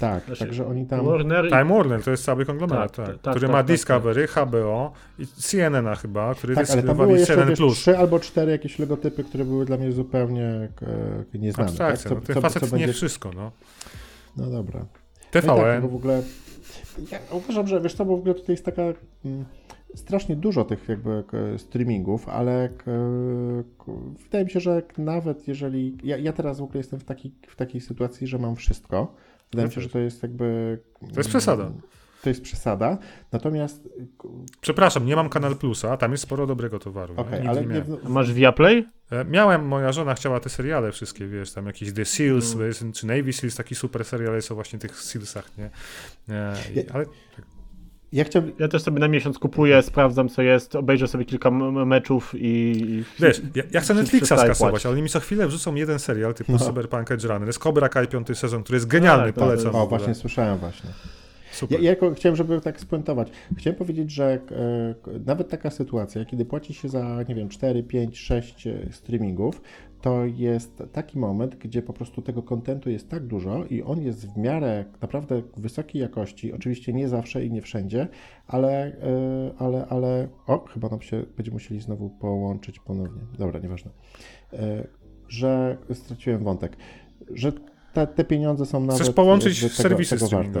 Tak, 0.00 0.24
Znaczy, 0.24 0.44
także 0.44 0.66
oni 0.66 0.86
tam... 0.86 1.06
Warner 1.06 1.46
i... 1.46 1.48
Time 1.48 1.64
Warner 1.64 2.02
to 2.02 2.10
jest 2.10 2.24
cały 2.24 2.46
konglomerat, 2.46 2.96
Tak, 2.96 3.06
tak, 3.06 3.18
tak, 3.18 3.32
który 3.34 3.46
tak, 3.46 3.52
ma 3.52 3.58
tak, 3.58 3.66
Discovery, 3.66 4.26
HBO 4.26 4.92
i 5.18 5.26
CNN 5.26 5.94
chyba, 5.96 6.34
który 6.34 6.54
Tak, 6.54 6.70
ale 6.70 6.82
tam 6.82 6.96
były 6.96 7.18
jeszcze 7.18 7.46
wiesz, 7.46 7.58
trzy 7.72 7.98
albo 7.98 8.20
cztery 8.20 8.52
jakieś 8.52 8.78
logotypy, 8.78 9.24
które 9.24 9.44
były 9.44 9.64
dla 9.64 9.76
mnie 9.76 9.92
zupełnie 9.92 10.68
e, 11.34 11.38
nieznane. 11.38 11.72
Tak? 11.72 11.90
Abstrakcja, 11.90 12.10
no, 12.10 12.20
ten 12.20 12.42
facet 12.42 12.72
nie 12.72 12.88
wszystko, 12.88 13.30
no. 13.36 13.52
No 14.36 14.46
dobra. 14.46 14.80
No 14.80 14.86
tak, 15.30 15.42
TVN, 15.44 15.82
bo 15.82 15.88
w 15.88 15.94
ogóle 15.94 16.22
ja 17.12 17.18
uważam, 17.32 17.66
że 17.66 17.80
wiesz 17.80 17.94
co, 17.94 18.04
bo 18.04 18.16
w 18.16 18.20
ogóle 18.20 18.34
tutaj 18.34 18.52
jest 18.52 18.64
taka 18.64 18.82
mm, 19.24 19.44
strasznie 19.94 20.36
dużo 20.36 20.64
tych 20.64 20.88
jakby 20.88 21.24
k- 21.26 21.36
streamingów, 21.58 22.28
ale 22.28 22.68
k- 22.68 22.90
wydaje 24.24 24.44
mi 24.44 24.50
się, 24.50 24.60
że 24.60 24.82
nawet 24.98 25.48
jeżeli 25.48 25.98
ja, 26.04 26.16
ja 26.16 26.32
teraz 26.32 26.60
w 26.60 26.62
ogóle 26.62 26.78
jestem 26.78 27.00
w 27.00 27.04
takiej, 27.04 27.32
w 27.48 27.56
takiej 27.56 27.80
sytuacji, 27.80 28.26
że 28.26 28.38
mam 28.38 28.56
wszystko. 28.56 29.14
Wydaje 29.52 29.68
mi 29.68 29.74
się, 29.74 29.80
że 29.80 29.88
to 29.88 29.98
jest 29.98 30.22
jakby 30.22 30.78
To 31.14 31.20
jest 31.20 31.28
przesada. 31.30 31.70
To 32.22 32.28
jest 32.28 32.42
przesada. 32.42 32.98
Natomiast 33.32 33.88
przepraszam, 34.60 35.06
nie 35.06 35.16
mam 35.16 35.28
Kanal 35.28 35.56
Plusa, 35.56 35.96
tam 35.96 36.10
jest 36.10 36.22
sporo 36.22 36.46
dobrego 36.46 36.78
towaru. 36.78 37.14
okej, 37.16 37.42
nie? 37.42 37.50
Ale 37.50 37.66
nie 37.66 37.80
w- 37.82 38.08
Masz 38.08 38.32
Viaplay? 38.32 38.84
E, 39.10 39.24
Miałem, 39.24 39.66
moja 39.66 39.92
żona 39.92 40.14
chciała 40.14 40.40
te 40.40 40.48
seriale 40.50 40.92
wszystkie, 40.92 41.26
wiesz, 41.26 41.52
tam 41.52 41.66
jakiś 41.66 41.92
The 41.92 42.04
Seals, 42.04 42.54
Mm. 42.54 42.92
czy 42.92 43.06
Navy 43.06 43.32
Seals, 43.32 43.56
taki 43.56 43.74
super 43.74 44.04
serial 44.04 44.34
jest 44.34 44.52
o 44.52 44.54
właśnie 44.54 44.78
tych 44.78 44.96
Sealsach, 45.00 45.50
nie? 45.58 45.64
E, 46.34 46.54
i- 46.72 46.76
Ja- 46.76 46.82
ale 46.92 47.04
ja 48.12 48.24
chciałbym, 48.24 48.52
Ja 48.58 48.68
też 48.68 48.82
sobie 48.82 49.00
na 49.00 49.08
miesiąc 49.08 49.38
kupuję, 49.38 49.82
sprawdzam 49.82 50.28
co 50.28 50.42
jest, 50.42 50.76
obejrzę 50.76 51.08
sobie 51.08 51.24
kilka 51.24 51.50
meczów 51.50 52.32
i... 52.36 53.04
Wiesz, 53.20 53.42
ja, 53.54 53.62
ja 53.72 53.80
chcę 53.80 53.94
Netflixa 53.94 54.26
skasować, 54.26 54.86
ale 54.86 54.92
oni 54.92 55.02
mi 55.02 55.08
co 55.08 55.20
chwilę 55.20 55.46
wrzucą 55.48 55.74
jeden 55.74 55.98
serial 55.98 56.34
typu 56.34 56.52
No. 56.52 56.58
Cyberpunk 56.58 57.10
Edge 57.10 57.24
Runner. 57.24 57.46
Jest 57.48 57.58
Cobra 57.58 57.88
Kai 57.88 58.06
piąty 58.08 58.34
sezon, 58.34 58.62
który 58.62 58.76
jest 58.76 58.86
genialny, 58.86 59.26
Tak, 59.26 59.34
tak, 59.34 59.44
polecam. 59.44 59.74
o 59.74 59.86
właśnie 59.86 60.14
słyszałem 60.14 60.58
właśnie. 60.58 60.90
Super. 61.52 61.78
Ja, 61.78 61.84
ja 61.84 61.90
jako- 61.90 62.14
chciałem, 62.14 62.36
żeby 62.36 62.60
tak 62.60 62.80
spuentować. 62.80 63.28
Chciałem 63.56 63.76
powiedzieć, 63.78 64.10
że 64.10 64.24
e, 64.24 64.94
nawet 65.26 65.48
taka 65.48 65.70
sytuacja, 65.70 66.24
kiedy 66.24 66.44
płaci 66.44 66.74
się 66.74 66.88
za, 66.88 67.22
nie 67.28 67.34
wiem, 67.34 67.48
4, 67.48 67.82
5, 67.82 68.18
6 68.18 68.66
e, 68.66 68.72
streamingów, 68.90 69.60
to 70.02 70.24
jest 70.24 70.82
taki 70.92 71.18
moment, 71.18 71.56
gdzie 71.56 71.82
po 71.82 71.92
prostu 71.92 72.22
tego 72.22 72.42
kontentu 72.42 72.90
jest 72.90 73.08
tak 73.08 73.26
dużo 73.26 73.64
i 73.64 73.82
on 73.82 74.02
jest 74.02 74.32
w 74.32 74.36
miarę 74.36 74.84
naprawdę 75.02 75.42
wysokiej 75.56 76.02
jakości, 76.02 76.52
oczywiście 76.52 76.92
nie 76.92 77.08
zawsze 77.08 77.44
i 77.44 77.50
nie 77.50 77.62
wszędzie, 77.62 78.08
ale, 78.46 78.86
e, 78.86 78.92
ale, 79.58 79.86
ale, 79.86 80.28
o, 80.46 80.58
chyba 80.58 80.88
nam 80.88 81.02
się 81.02 81.24
będziemy 81.36 81.54
musieli 81.54 81.80
znowu 81.80 82.10
połączyć 82.10 82.78
ponownie. 82.80 83.22
Dobra, 83.38 83.60
nieważne. 83.60 83.90
E, 84.52 84.86
Że 85.28 85.78
straciłem 85.92 86.44
wątek, 86.44 86.76
że 87.30 87.52
te, 87.92 88.06
te 88.06 88.24
pieniądze 88.24 88.66
są 88.66 88.80
nawet 88.80 89.02
Chcesz 89.02 89.14
połączyć 89.14 89.60
tego- 89.60 89.74
serwisy 89.74 90.16
tego 90.18 90.28
warte. 90.28 90.60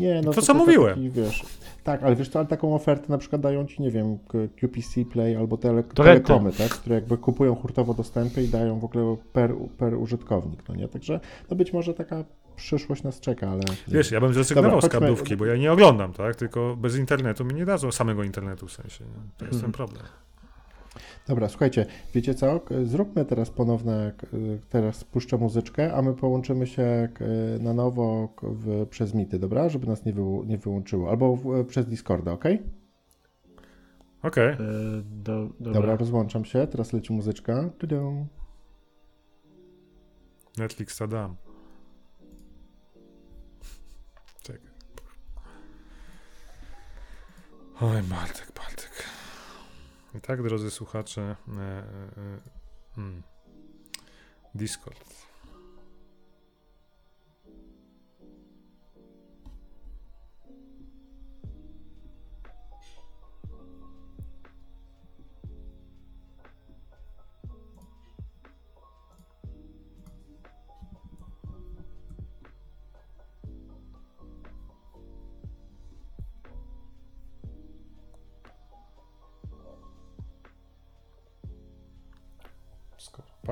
Nie, 0.00 0.20
no 0.24 0.32
To, 0.32 0.42
co 0.42 0.54
mówiłem. 0.54 0.94
Taki, 0.94 1.10
wiesz, 1.10 1.44
tak, 1.84 2.02
ale 2.02 2.16
wiesz, 2.16 2.28
to 2.28 2.38
ale 2.38 2.48
taką 2.48 2.74
ofertę 2.74 3.04
na 3.08 3.18
przykład 3.18 3.42
dają 3.42 3.66
ci, 3.66 3.82
nie 3.82 3.90
wiem, 3.90 4.18
QPC 4.60 5.04
Play 5.12 5.36
albo 5.36 5.56
tele, 5.56 5.82
telekomy, 5.82 6.52
tak, 6.52 6.68
które 6.68 6.94
jakby 6.94 7.18
kupują 7.18 7.54
hurtowo 7.54 7.94
dostępy 7.94 8.42
i 8.42 8.48
dają 8.48 8.78
w 8.78 8.84
ogóle 8.84 9.16
per, 9.32 9.54
per 9.78 9.94
użytkownik, 9.94 10.68
no 10.68 10.74
nie? 10.74 10.88
Także 10.88 11.20
no 11.50 11.56
być 11.56 11.72
może 11.72 11.94
taka 11.94 12.24
przyszłość 12.56 13.02
nas 13.02 13.20
czeka, 13.20 13.50
ale... 13.50 13.60
Wiesz, 13.88 14.10
ja 14.10 14.20
bym 14.20 14.34
zrezygnował 14.34 14.70
Dobra, 14.70 14.80
z 14.80 14.84
chodźmy- 14.92 15.00
kablówki, 15.00 15.36
bo 15.36 15.46
ja 15.46 15.56
nie 15.56 15.72
oglądam, 15.72 16.12
tak? 16.12 16.36
Tylko 16.36 16.76
bez 16.76 16.96
internetu 16.96 17.44
mi 17.44 17.54
nie 17.54 17.64
dadzą 17.64 17.92
samego 17.92 18.24
internetu 18.24 18.66
w 18.66 18.72
sensie. 18.72 19.04
Nie? 19.04 19.10
To 19.38 19.44
jest 19.44 19.54
Mhm. 19.54 19.62
ten 19.62 19.72
problem. 19.72 20.02
Dobra, 21.26 21.48
słuchajcie, 21.48 21.86
wiecie 22.14 22.34
co? 22.34 22.60
Zróbmy 22.84 23.24
teraz 23.24 23.50
ponowne, 23.50 24.12
teraz 24.68 25.04
puszczę 25.04 25.36
muzyczkę, 25.38 25.94
a 25.94 26.02
my 26.02 26.14
połączymy 26.14 26.66
się 26.66 27.08
na 27.60 27.72
nowo 27.72 28.28
w, 28.42 28.86
przez 28.86 29.14
mity, 29.14 29.38
dobra? 29.38 29.68
Żeby 29.68 29.86
nas 29.86 30.04
nie, 30.04 30.14
wyłą- 30.14 30.46
nie 30.46 30.58
wyłączyło, 30.58 31.10
albo 31.10 31.36
w, 31.36 31.64
przez 31.64 31.86
Discorda, 31.86 32.32
ok? 32.32 32.44
Okej. 34.22 34.48
E, 34.48 34.56
do, 35.04 35.48
dobra. 35.60 35.72
Dobra, 35.72 35.96
rozłączam 35.96 36.44
się, 36.44 36.66
teraz 36.66 36.92
leci 36.92 37.12
muzyczka. 37.12 37.70
Tudum. 37.78 38.26
Netflix 40.58 40.96
to 40.98 41.08
dam. 41.08 41.36
Czekaj. 44.42 44.70
Oj, 47.80 48.02
Bartek. 48.02 48.52
I 50.16 50.20
tak, 50.20 50.42
drodzy 50.42 50.70
słuchacze, 50.70 51.36
e, 51.48 51.60
e, 51.60 51.62
e, 51.62 53.00
mm, 53.00 53.22
Discord. 54.54 55.25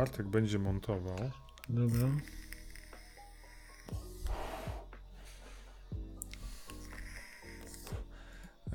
Bartek 0.05 0.27
będzie 0.27 0.59
montował, 0.59 1.17
Dobra. 1.69 2.09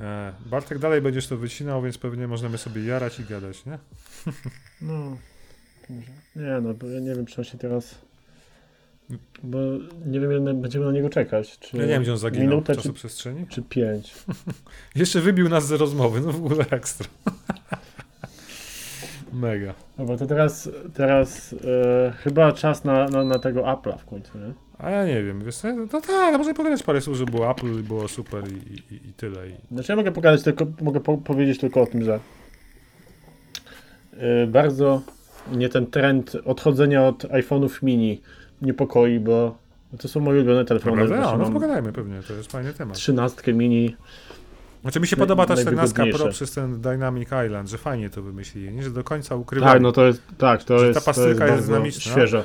e, 0.02 0.34
Bartek 0.46 0.80
dalej 0.80 1.02
będziesz 1.02 1.28
to 1.28 1.38
wycinał, 1.38 1.82
więc 1.82 1.98
pewnie 1.98 2.28
możemy 2.28 2.58
sobie 2.58 2.84
jarać 2.86 3.20
i 3.20 3.24
gadać, 3.24 3.66
nie? 3.66 3.80
No. 4.82 5.18
Nie 6.36 6.62
no, 6.62 6.74
bo 6.74 6.88
ja 6.88 7.00
nie 7.00 7.16
wiem, 7.16 7.26
czy 7.26 7.38
on 7.42 7.44
się 7.46 7.58
teraz... 7.58 7.96
Bo 9.44 9.58
nie 10.06 10.20
wiem, 10.20 10.32
ile 10.32 10.54
będziemy 10.54 10.86
na 10.86 10.92
niego 10.92 11.10
czekać. 11.10 11.60
Czy 11.60 11.78
Ja 11.78 11.84
nie 11.84 11.90
wiem, 11.90 12.02
gdzie 12.04 12.12
on 12.12 12.18
zaginął 12.18 12.48
w 12.48 12.50
minutę, 12.50 12.76
czy, 12.76 12.82
czasoprzestrzeni. 12.82 13.48
czy 13.48 13.62
pięć. 13.62 14.14
Jeszcze 14.96 15.22
wybił 15.22 15.50
nas 15.50 15.68
z 15.68 15.72
rozmowy, 15.72 16.22
no 16.22 16.32
w 16.32 16.46
ogóle 16.46 16.66
ekstra. 16.70 17.08
Mega. 19.34 19.74
Dobra, 19.98 20.18
to 20.18 20.26
teraz, 20.26 20.70
teraz 20.94 21.54
e, 21.54 22.12
chyba 22.12 22.52
czas 22.52 22.84
na, 22.84 23.06
na, 23.10 23.24
na 23.24 23.40
tego 23.40 23.62
Apple'a 23.62 23.98
w 23.98 24.06
końcu, 24.06 24.38
nie? 24.38 24.54
A 24.78 24.90
ja 24.90 25.06
nie 25.06 25.24
wiem, 25.24 25.44
wiesz 25.46 25.56
co, 25.56 25.76
no 25.76 25.88
tak, 26.02 26.38
można 26.38 26.54
pogadać 26.54 26.84
parę 26.84 27.02
słów, 27.02 27.18
że 27.18 27.26
było 27.26 27.52
Apple 27.52 27.80
i 27.80 27.84
było 27.84 28.08
super 28.08 28.44
i, 28.52 28.94
i, 28.94 29.10
i 29.10 29.14
tyle. 29.14 29.50
I... 29.50 29.54
Znaczy 29.72 29.92
ja 29.92 29.96
mogę 29.96 30.12
pokazać 30.12 30.44
tylko, 30.44 30.66
mogę 30.82 31.00
po, 31.00 31.18
powiedzieć 31.18 31.60
tylko 31.60 31.82
o 31.82 31.86
tym, 31.86 32.04
że 32.04 32.20
e, 34.18 34.48
bardzo 34.48 35.02
mnie 35.52 35.70
ten 35.70 35.88
trend 35.88 36.36
odchodzenia 36.46 37.08
od 37.08 37.24
iPhone'ów 37.24 37.84
mini 37.84 38.22
niepokoi, 38.62 39.20
bo 39.20 39.58
to 40.00 40.08
są 40.08 40.20
moje 40.20 40.38
ulubione 40.40 40.66
telefony. 40.66 41.08
Właśnie 41.08 41.16
No, 41.26 41.32
no 41.32 41.38
mam 41.38 41.54
pogadajmy 41.54 41.94
pewnie, 41.94 42.22
to 42.28 42.34
jest 42.34 42.52
fajny 42.52 42.74
temat. 42.74 42.96
trzynastkę 42.98 43.54
mini. 43.54 43.96
Znaczy 44.82 45.00
mi 45.00 45.08
się 45.08 45.16
podoba 45.18 45.46
ta 45.46 45.56
14 45.56 45.94
Pro 45.96 46.04
najwygodniejsze. 46.04 46.36
przez 46.36 46.52
ten 46.52 46.82
Dynamic 46.82 47.30
Island, 47.46 47.70
że 47.70 47.78
fajnie 47.78 48.10
to 48.10 48.22
wymyślili, 48.22 48.72
nie? 48.74 48.84
że 48.84 48.90
do 48.92 49.04
końca 49.04 49.36
ukrywali. 49.36 49.74
Tak, 49.74 49.82
no 49.82 49.92
to 49.92 50.06
jest, 50.06 50.22
tak, 50.38 50.64
to 50.64 50.78
ta 50.80 50.86
jest, 50.86 51.00
to 51.00 51.06
pastylka 51.06 51.46
jest 51.46 51.58
jest 51.58 51.68
dynamiczna. 51.68 52.12
świeże. 52.12 52.44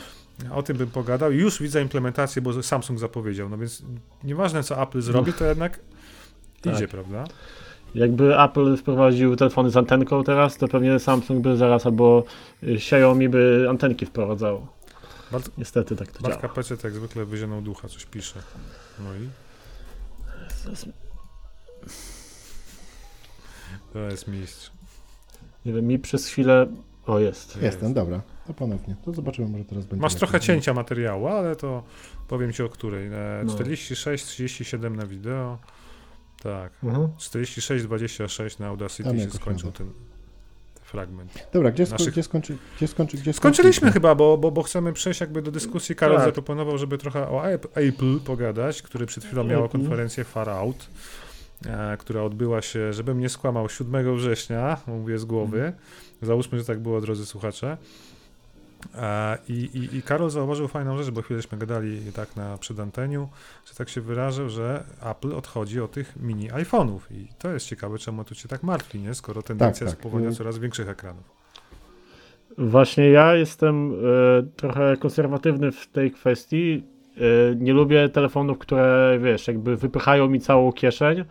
O 0.53 0.63
tym 0.63 0.77
bym 0.77 0.91
pogadał 0.91 1.33
już 1.33 1.63
widzę 1.63 1.83
implementację, 1.83 2.43
bo 2.43 2.63
Samsung 2.63 2.99
zapowiedział, 2.99 3.49
no 3.49 3.59
więc 3.59 3.83
nieważne 4.25 4.63
co 4.63 4.83
Apple 4.83 5.01
zrobi, 5.01 5.33
to 5.33 5.45
jednak 5.45 5.81
Tak. 6.63 6.75
idzie, 6.75 6.89
prawda? 6.89 7.25
Jakby 7.95 8.41
Apple 8.41 8.77
wprowadził 8.77 9.37
telefony 9.37 9.71
z 9.71 9.77
antenką 9.77 10.25
teraz, 10.25 10.57
to 10.57 10.69
pewnie 10.69 10.99
Samsung 10.99 11.43
by 11.43 11.57
zaraz 11.57 11.87
albo 11.87 12.25
y, 12.63 12.75
Xiaomi 12.75 13.29
by 13.29 13.67
antenki 13.71 14.07
wprowadzało. 14.07 14.67
Bart- 15.33 15.51
Niestety 15.59 15.97
tak 15.97 16.13
to 16.13 16.23
Bartka 16.23 16.41
działa. 16.43 16.55
Pecet 16.55 16.85
jak 16.85 16.93
zwykle 16.93 17.25
wyzionął 17.25 17.63
ducha, 17.63 17.89
coś 17.89 18.05
pisze. 18.07 18.41
No 18.99 19.15
i 19.15 19.29
to 23.95 23.99
jest 23.99 24.29
mistrz. 24.29 24.71
Nie 25.67 25.73
wiem, 25.73 25.87
mi 25.87 25.99
przez 25.99 26.27
chwilę... 26.27 26.67
O, 27.07 27.19
jest. 27.19 27.63
Jestem, 27.63 27.95
dobra. 27.95 28.21
To 28.47 28.55
ponownie. 28.55 28.97
To 29.05 29.13
zobaczymy, 29.13 29.49
może 29.49 29.65
teraz 29.65 29.85
będzie. 29.85 30.03
Masz 30.03 30.15
trochę 30.15 30.41
cięcia 30.41 30.75
materiału, 30.75 31.27
ale 31.27 31.57
to 31.57 31.83
powiem 32.29 32.53
ci 32.53 32.63
o 32.63 32.69
której. 32.69 33.07
E, 33.07 33.43
No. 33.45 33.53
46, 33.55 34.25
37 34.25 34.97
na 34.97 35.07
wideo. 35.07 35.59
Tak. 36.43 36.73
Mhm. 36.83 37.09
46, 37.19 37.85
26 37.85 38.59
na 38.59 38.67
Audacity 38.67 39.05
Tam 39.05 39.19
się 39.19 39.31
skończył 39.31 39.73
ten, 39.73 39.91
fragment. 40.83 41.49
Dobra, 41.53 41.71
gdzie, 41.71 41.85
sko- 41.87 41.93
naszych- 41.93 42.13
gdzie 42.13 42.23
skończy, 42.23 42.59
gdzie 42.77 42.89
skończy, 42.89 43.17
gdzie 43.17 43.33
Skończyliśmy 43.33 43.63
skończyliśmy? 43.73 43.93
chyba, 43.93 44.15
bo, 44.15 44.39
bo, 44.39 44.51
bo 44.51 44.63
chcemy 44.63 44.93
przejść 44.93 45.21
jakby 45.21 45.43
do 45.43 45.51
dyskusji. 45.51 45.95
Karol 45.97 46.17
Tak. 46.17 46.27
zaproponował, 46.27 46.79
żeby 46.79 46.99
trochę 46.99 47.29
o 47.29 47.43
Ap- 47.45 47.69
Apple 47.75 48.21
pogadać, 48.21 48.83
który 48.83 49.07
przed 49.07 49.25
chwilą 49.25 49.45
miał 49.45 49.65
Apple. 49.65 49.79
konferencję 49.79 50.25
Far 50.25 50.51
Out, 50.51 50.87
która 51.99 52.23
odbyła 52.23 52.63
się, 52.63 52.93
żebym 52.93 53.21
nie 53.21 53.29
skłamał, 53.29 53.69
7 53.69 54.17
września, 54.17 54.77
mówię 54.87 55.19
z 55.19 55.25
głowy. 55.25 55.73
Załóżmy, 56.23 56.59
że 56.59 56.65
tak 56.65 56.81
było, 56.81 57.01
drodzy 57.01 57.27
słuchacze. 57.27 57.77
E, 58.95 59.39
I, 59.49 59.53
i, 59.53 59.97
I 59.97 60.03
Karol 60.03 60.31
zauważył 60.31 60.69
fajną 60.69 60.97
rzecz, 60.97 61.11
bo 61.11 61.23
chwilęśmy 61.23 61.59
gadali 61.59 62.01
tak 62.13 62.37
na 62.37 62.59
przedanteniu, 62.59 63.29
że 63.67 63.75
tak 63.75 63.89
się 63.89 64.01
wyrażę, 64.01 64.51
że 64.51 64.85
Apple 65.11 65.33
odchodzi 65.33 65.81
od 65.81 65.93
tych 65.93 66.17
mini 66.17 66.51
iPhone'ów. 66.51 66.99
I 67.11 67.29
to 67.39 67.53
jest 67.53 67.67
ciekawe, 67.67 67.99
czemu 67.99 68.25
tu 68.25 68.35
cię 68.35 68.49
tak 68.49 68.63
martwi, 68.63 68.99
nie? 68.99 69.15
Skoro 69.15 69.43
tendencja 69.43 69.87
tak. 69.87 70.07
Mm. 70.07 70.35
coraz 70.35 70.59
większych 70.59 70.89
ekranów. 70.89 71.45
Właśnie 72.59 73.11
ja 73.11 73.35
jestem 73.35 73.93
e, 73.93 73.97
trochę 74.57 74.97
konserwatywny 74.97 75.73
w 75.73 75.87
tej 75.87 76.11
kwestii. 76.11 76.83
E, 77.17 77.55
nie 77.57 77.73
lubię 77.73 78.09
telefonów, 78.09 78.59
które 78.59 79.19
wiesz, 79.23 79.49
jakby 79.49 79.77
wypychają 79.77 80.29
mi 80.29 80.41
całą 80.41 80.73
kieszeń 80.73 81.21
e, 81.21 81.25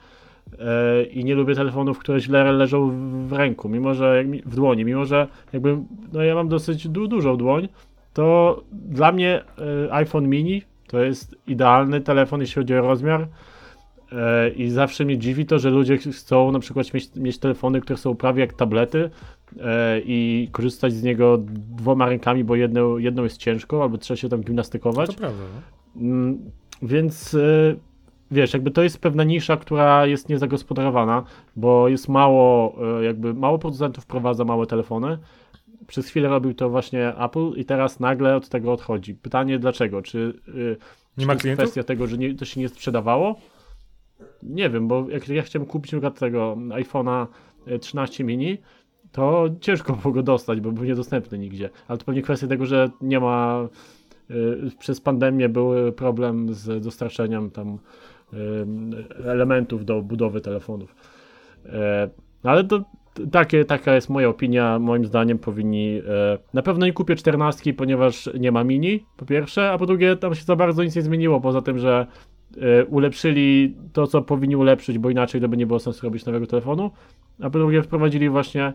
i 1.11 1.25
nie 1.25 1.35
lubię 1.35 1.55
telefonów, 1.55 1.99
które 1.99 2.19
źle 2.19 2.51
leżą 2.51 2.91
w, 3.27 3.33
ręku, 3.33 3.69
mimo 3.69 3.93
że 3.93 4.23
w 4.45 4.55
dłoni, 4.55 4.85
mimo 4.85 5.05
że 5.05 5.27
jakby 5.53 5.77
no 6.13 6.23
ja 6.23 6.35
mam 6.35 6.47
dosyć 6.47 6.87
du, 6.87 7.07
dużą 7.07 7.37
dłoń, 7.37 7.67
to 8.13 8.61
dla 8.71 9.11
mnie 9.11 9.41
e, 9.87 9.93
iPhone 9.93 10.27
mini 10.27 10.61
to 10.87 10.99
jest 11.03 11.35
idealny 11.47 12.01
telefon, 12.01 12.41
jeśli 12.41 12.55
chodzi 12.55 12.73
o 12.75 12.81
rozmiar. 12.81 13.27
E, 14.11 14.49
I 14.49 14.69
zawsze 14.69 15.05
mnie 15.05 15.17
dziwi 15.17 15.45
to, 15.45 15.59
że 15.59 15.69
ludzie 15.69 15.97
ch- 15.97 16.15
chcą 16.15 16.51
na 16.51 16.59
przykład 16.59 16.93
mieć, 16.93 17.15
mieć 17.15 17.37
telefony, 17.37 17.81
które 17.81 17.97
są 17.97 18.15
prawie 18.15 18.41
jak 18.41 18.53
tablety 18.53 19.09
e, 19.61 19.99
i 20.05 20.49
korzystać 20.51 20.93
z 20.93 21.03
niego 21.03 21.37
dwoma 21.77 22.05
rękami, 22.05 22.43
bo 22.43 22.55
jedną, 22.55 22.97
jedną 22.97 23.23
jest 23.23 23.37
ciężko, 23.37 23.83
albo 23.83 23.97
trzeba 23.97 24.17
się 24.17 24.29
tam 24.29 24.41
gimnastykować. 24.41 25.09
To 25.09 25.13
prawda, 25.15 25.43
no? 25.95 26.01
Mm, 26.01 26.37
Więc 26.81 27.37
wiesz, 28.33 28.53
jakby 28.53 28.71
to 28.71 28.83
jest 28.83 29.01
pewna 29.01 29.23
nisza, 29.23 29.57
która 29.57 30.05
jest 30.05 30.29
niezagospodarowana, 30.29 31.23
bo 31.55 31.87
jest 31.89 32.09
mało, 32.09 32.75
e, 32.99 33.03
jakby 33.03 33.33
mało 33.33 33.59
producentów 33.59 34.03
wprowadza 34.03 34.45
małe 34.45 34.65
telefony. 34.67 35.17
Przez 35.87 36.07
chwilę 36.07 36.29
robił 36.29 36.53
to 36.53 36.69
właśnie 36.69 37.17
Apple 37.17 37.51
i 37.55 37.65
teraz 37.65 37.99
nagle 37.99 38.35
od 38.35 38.49
tego 38.49 38.71
odchodzi. 38.73 39.15
Pytanie 39.15 39.59
dlaczego? 39.59 40.01
Czy, 40.01 40.33
e, 40.47 40.51
Nie 41.17 41.21
czy 41.21 41.25
ma 41.27 41.35
klientów? 41.35 41.63
kwestia 41.63 41.83
tego, 41.83 42.07
że 42.07 42.17
nie, 42.17 42.35
to 42.35 42.45
się 42.45 42.59
nie 42.61 42.69
sprzedawało? 42.69 43.35
Nie 44.43 44.69
wiem, 44.69 44.87
bo 44.87 45.09
jak 45.09 45.29
ja 45.29 45.41
chciałem 45.41 45.65
kupić 45.65 45.91
na 45.93 46.11
tego 46.11 46.57
iPhone'a 46.69 47.27
e, 47.67 47.79
13 47.79 48.23
mini, 48.23 48.57
to 49.11 49.45
ciężko 49.61 49.93
było 50.01 50.13
go 50.13 50.23
dostać, 50.23 50.61
bo 50.61 50.71
był 50.71 50.83
niedostępny 50.83 51.37
nigdzie. 51.39 51.69
Ale 51.87 51.97
to 51.97 52.05
pewnie 52.05 52.21
kwestia 52.21 52.47
tego, 52.47 52.65
że 52.65 52.89
nie 53.01 53.19
ma. 53.19 53.67
y, 54.31 54.71
Przez 54.79 55.01
pandemię 55.01 55.49
był 55.49 55.91
problem 55.91 56.53
z 56.53 56.83
dostarczeniem 56.83 57.51
tam 57.51 57.73
y, 57.73 57.77
elementów 59.25 59.85
do 59.85 60.01
budowy 60.01 60.41
telefonów. 60.41 60.95
E, 61.65 62.09
Ale 62.43 62.63
to 62.63 62.83
takie, 63.31 63.65
taka 63.65 63.95
jest 63.95 64.09
moja 64.09 64.29
opinia. 64.29 64.79
Moim 64.79 65.05
zdaniem 65.05 65.39
powinni. 65.39 66.01
e, 66.07 66.37
Na 66.53 66.61
pewno 66.61 66.85
nie 66.85 66.93
kupię 66.93 67.15
14, 67.15 67.73
ponieważ 67.73 68.29
nie 68.39 68.51
ma 68.51 68.63
mini, 68.63 69.05
po 69.17 69.25
pierwsze, 69.25 69.71
a 69.71 69.77
po 69.77 69.85
drugie, 69.85 70.15
tam 70.15 70.35
się 70.35 70.43
za 70.43 70.55
bardzo 70.55 70.83
nic 70.83 70.95
nie 70.95 71.01
zmieniło, 71.01 71.41
poza 71.41 71.61
tym, 71.61 71.79
że 71.79 72.07
e, 72.61 72.85
ulepszyli 72.85 73.75
to, 73.93 74.07
co 74.07 74.21
powinni 74.21 74.55
ulepszyć, 74.55 74.97
bo 74.97 75.09
inaczej 75.09 75.41
to 75.41 75.47
by 75.49 75.57
nie 75.57 75.67
było 75.67 75.79
sensu 75.79 76.05
robić 76.05 76.25
nowego 76.25 76.47
telefonu. 76.47 76.91
A 77.41 77.49
po 77.49 77.59
drugie, 77.59 77.81
wprowadzili 77.83 78.29
właśnie 78.29 78.73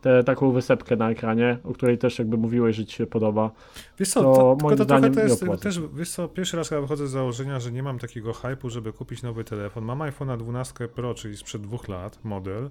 tę 0.00 0.24
taką 0.24 0.52
wysepkę 0.52 0.96
na 0.96 1.10
ekranie, 1.10 1.58
o 1.64 1.72
której 1.72 1.98
też 1.98 2.18
jakby 2.18 2.36
mówiłeś, 2.36 2.76
że 2.76 2.86
ci 2.86 2.96
się 2.96 3.06
podoba. 3.06 3.50
Wiesz 3.98 4.08
co, 4.10 4.22
to 4.22 4.34
to, 4.34 4.56
moim 4.62 4.78
to 4.78 4.84
zdaniem 4.84 5.14
to 5.14 5.20
jest, 5.20 5.44
też, 5.60 5.80
wiesz 5.94 6.10
co, 6.10 6.28
pierwszy 6.28 6.56
raz 6.56 6.68
chyba 6.68 6.80
wychodzę 6.80 7.06
z 7.06 7.10
założenia, 7.10 7.60
że 7.60 7.72
nie 7.72 7.82
mam 7.82 7.98
takiego 7.98 8.32
hypu, 8.32 8.70
żeby 8.70 8.92
kupić 8.92 9.22
nowy 9.22 9.44
telefon. 9.44 9.84
Mam 9.84 9.98
iPhone'a 9.98 10.36
12 10.36 10.88
Pro, 10.88 11.14
czyli 11.14 11.36
sprzed 11.36 11.62
dwóch 11.62 11.88
lat, 11.88 12.18
model, 12.24 12.70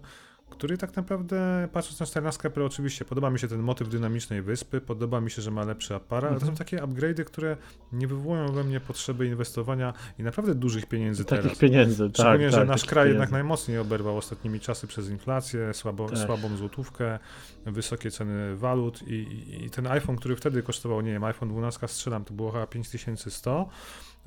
który 0.49 0.77
tak 0.77 0.95
naprawdę, 0.95 1.67
patrząc 1.73 1.99
na 1.99 2.05
14 2.05 2.49
Pro, 2.49 2.65
oczywiście 2.65 3.05
podoba 3.05 3.29
mi 3.29 3.39
się 3.39 3.47
ten 3.47 3.59
motyw 3.61 3.89
dynamicznej 3.89 4.41
wyspy, 4.41 4.81
podoba 4.81 5.21
mi 5.21 5.31
się, 5.31 5.41
że 5.41 5.51
ma 5.51 5.63
lepszy 5.65 5.95
aparat, 5.95 6.31
ale 6.31 6.39
to 6.39 6.45
są 6.45 6.51
Mhm. 6.51 6.57
takie 6.57 6.77
upgrade'y, 6.77 7.23
które 7.23 7.57
nie 7.93 8.07
wywołują 8.07 8.51
we 8.51 8.63
mnie 8.63 8.79
potrzeby 8.79 9.25
inwestowania 9.25 9.93
i 10.19 10.23
naprawdę 10.23 10.55
dużych 10.55 10.85
pieniędzy 10.85 11.25
Takich 11.25 11.43
teraz. 11.43 11.57
pieniędzy, 11.57 12.03
tak. 12.09 12.13
Szczególnie, 12.15 12.51
że 12.51 12.57
tak, 12.57 12.67
nasz 12.67 12.85
kraj 12.85 13.03
pieniędzy. 13.03 13.13
jednak 13.13 13.31
najmocniej 13.31 13.79
oberwał 13.79 14.17
ostatnimi 14.17 14.59
czasy 14.59 14.87
przez 14.87 15.09
inflację, 15.09 15.73
słabo, 15.73 16.09
Tak. 16.09 16.17
słabą 16.17 16.57
złotówkę, 16.57 17.19
wysokie 17.65 18.11
ceny 18.11 18.55
walut 18.55 19.07
i, 19.07 19.13
i, 19.13 19.65
i 19.65 19.69
ten 19.69 19.87
iPhone, 19.87 20.15
który 20.15 20.35
wtedy 20.35 20.63
kosztował, 20.63 21.01
nie 21.01 21.11
wiem, 21.11 21.23
iPhone 21.23 21.49
12 21.49 21.87
strzelam, 21.87 22.25
to 22.25 22.33
było 22.33 22.51
chyba 22.51 22.67
5100 22.67 23.69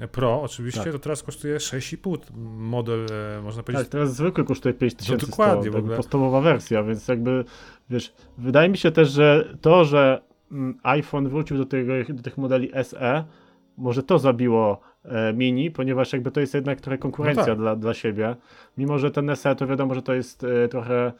Pro 0.09 0.43
oczywiście, 0.43 0.83
Tak. 0.85 0.93
to 0.93 0.99
teraz 0.99 1.23
kosztuje 1.23 1.57
6,5 1.57 2.19
model, 2.59 3.07
e, 3.39 3.43
można 3.43 3.63
Tak, 3.63 3.67
powiedzieć, 3.67 3.89
teraz 3.89 4.15
zwykły 4.17 4.45
kosztuje 4.45 4.75
5100, 4.75 5.27
No 5.27 5.31
dokładnie, 5.31 5.63
w 5.63 5.65
jakby 5.65 5.79
ogóle. 5.79 5.97
podstawowa 5.97 6.41
wersja, 6.41 6.83
więc 6.83 7.09
jakby, 7.09 7.45
wiesz, 7.91 8.13
wydaje 8.39 8.69
mi 8.69 8.77
się 8.77 8.91
też, 8.91 9.11
że 9.11 9.55
to, 9.61 9.85
że 9.85 10.21
mm, 10.53 10.79
iPhone 10.83 11.29
wrócił 11.29 11.57
do, 11.59 11.65
tego, 11.67 11.93
do 12.09 12.23
tych 12.23 12.39
modeli 12.39 12.71
SE, 12.83 13.25
może 13.77 14.03
to 14.03 14.19
zabiło 14.19 14.81
e, 15.05 15.33
Mini, 15.33 15.71
ponieważ 15.71 16.13
jakby 16.13 16.31
to 16.31 16.41
jest 16.41 16.55
jednak 16.55 16.81
trochę 16.81 16.99
konkurencja 16.99 17.43
No 17.43 17.47
tak. 17.49 17.59
dla, 17.59 17.77
dla 17.77 17.95
siebie. 17.95 18.37
Mimo, 18.79 18.99
że 18.99 19.11
ten 19.11 19.37
SE 19.37 19.57
to 19.57 19.67
wiadomo, 19.67 19.95
że 19.95 20.03
to 20.03 20.15
jest 20.15 20.45
e, 20.45 20.69
trochę 20.69 21.13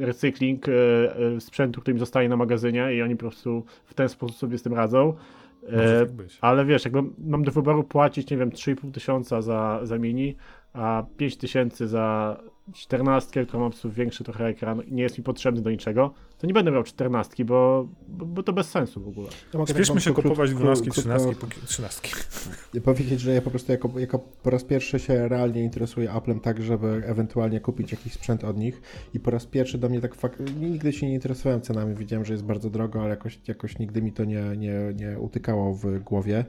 recykling 0.00 0.66
sprzętu, 1.38 1.80
który 1.80 1.92
im 1.92 1.98
zostaje 1.98 2.28
na 2.28 2.36
magazynie 2.36 2.94
i 2.94 3.02
oni 3.02 3.16
po 3.16 3.20
prostu 3.20 3.64
w 3.84 3.94
ten 3.94 4.08
sposób 4.08 4.36
sobie 4.36 4.58
z 4.58 4.62
tym 4.62 4.74
radzą. 4.74 5.14
E, 5.72 6.06
tak 6.06 6.26
ale 6.40 6.64
wiesz, 6.64 6.84
jakby 6.84 7.02
mam 7.18 7.44
do 7.44 7.52
wyboru 7.52 7.84
płacić, 7.84 8.30
nie 8.30 8.36
wiem, 8.36 8.50
3,5 8.50 8.92
tysiąca 8.92 9.42
za, 9.42 9.80
za 9.82 9.98
mini, 9.98 10.36
a 10.72 11.04
5 11.16 11.36
tysięcy 11.36 11.88
za 11.88 12.36
14, 12.74 13.46
która 13.46 13.60
ma 13.60 13.66
po 13.66 13.70
prostu 13.70 13.90
większy 13.90 14.24
trochę 14.24 14.46
ekran 14.46 14.82
i 14.82 14.92
nie 14.94 15.02
jest 15.02 15.18
mi 15.18 15.24
potrzebny 15.24 15.62
do 15.62 15.70
niczego, 15.70 16.14
to 16.38 16.46
nie 16.46 16.52
będę 16.54 16.70
miał 16.70 16.82
14, 16.82 17.44
bo, 17.44 17.88
bo, 18.08 18.26
bo 18.26 18.42
to 18.42 18.52
bez 18.52 18.70
sensu 18.70 19.00
w 19.00 19.08
ogóle. 19.08 19.28
Ja 19.54 19.58
tak 19.60 19.68
Spieszmy 19.68 19.94
wam 19.94 20.00
się 20.00 20.12
kupować 20.12 20.50
12, 20.50 20.84
krótko 20.84 21.00
13, 21.00 21.28
póki- 21.34 21.66
13. 21.66 22.08
Powiedzieć, 22.84 23.20
że 23.20 23.32
ja 23.34 23.42
po 23.42 23.50
prostu 23.50 23.72
jako, 23.72 23.90
jako 23.98 24.18
po 24.18 24.50
raz 24.50 24.64
pierwszy 24.64 24.98
się 24.98 25.28
realnie 25.28 25.62
interesuję 25.64 26.10
Applem 26.12 26.40
tak, 26.40 26.62
żeby 26.62 27.02
ewentualnie 27.06 27.60
kupić 27.60 27.92
jakiś 27.92 28.12
sprzęt 28.12 28.44
od 28.44 28.56
nich 28.56 28.82
i 29.14 29.20
po 29.20 29.30
raz 29.30 29.46
pierwszy 29.46 29.78
do 29.78 29.88
mnie 29.88 30.00
tak 30.00 30.16
fak- 30.16 30.56
nigdy 30.60 30.92
się 30.92 31.06
nie 31.06 31.14
interesowałem 31.14 31.60
cenami, 31.62 31.94
widziałem, 31.94 32.24
że 32.24 32.32
jest 32.32 32.44
bardzo 32.44 32.70
drogo, 32.70 33.00
ale 33.00 33.10
jakoś, 33.10 33.38
jakoś 33.48 33.78
nigdy 33.78 34.02
mi 34.02 34.12
to 34.12 34.24
nie, 34.24 34.42
nie, 34.56 34.74
nie 34.94 35.18
utykało 35.18 35.74
w 35.74 35.98
głowie. 35.98 36.44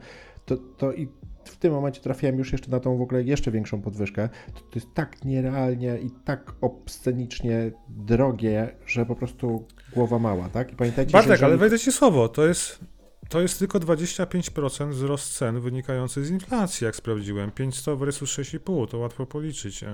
To, 0.48 0.56
to 0.76 0.92
i 0.92 1.08
w 1.44 1.56
tym 1.56 1.72
momencie 1.72 2.00
trafiłem 2.00 2.38
już 2.38 2.52
jeszcze 2.52 2.70
na 2.70 2.80
tą 2.80 2.98
w 2.98 3.00
ogóle 3.02 3.22
jeszcze 3.22 3.50
większą 3.50 3.82
podwyżkę. 3.82 4.28
To, 4.54 4.60
to 4.60 4.74
jest 4.74 4.94
tak 4.94 5.24
nierealnie 5.24 5.98
i 5.98 6.10
tak 6.24 6.52
obscenicznie 6.60 7.70
drogie, 7.88 8.76
że 8.86 9.06
po 9.06 9.16
prostu 9.16 9.66
głowa 9.92 10.18
mała, 10.18 10.48
tak? 10.48 10.72
I 10.72 10.76
pamiętajcie, 10.76 11.12
Bartek, 11.12 11.28
że 11.28 11.32
jeżeli... 11.32 11.50
ale 11.52 11.56
wejdę 11.56 11.78
ci 11.78 11.92
słowo, 11.92 12.28
to 12.28 12.46
jest, 12.46 12.80
to 13.28 13.40
jest 13.40 13.58
tylko 13.58 13.78
25% 13.78 14.90
wzrost 14.90 15.36
cen 15.36 15.60
wynikający 15.60 16.24
z 16.24 16.30
inflacji, 16.30 16.84
jak 16.84 16.96
sprawdziłem. 16.96 17.50
500 17.50 17.98
versus 17.98 18.30
6,5, 18.30 18.88
to 18.88 18.98
łatwo 18.98 19.26
policzyć. 19.26 19.82
E, 19.82 19.88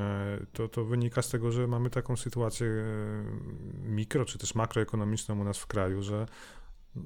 To, 0.53 0.69
to 0.69 0.85
wynika 0.85 1.23
z 1.23 1.29
tego, 1.29 1.53
że 1.53 1.67
mamy 1.67 1.91
taką 1.91 2.17
sytuację 2.17 2.67
e, 2.67 3.89
mikro, 3.89 4.25
czy 4.25 4.39
też 4.39 4.55
makroekonomiczną 4.55 5.41
u 5.41 5.45
nas 5.45 5.59
w 5.59 5.67
kraju, 5.67 6.03
że 6.03 6.27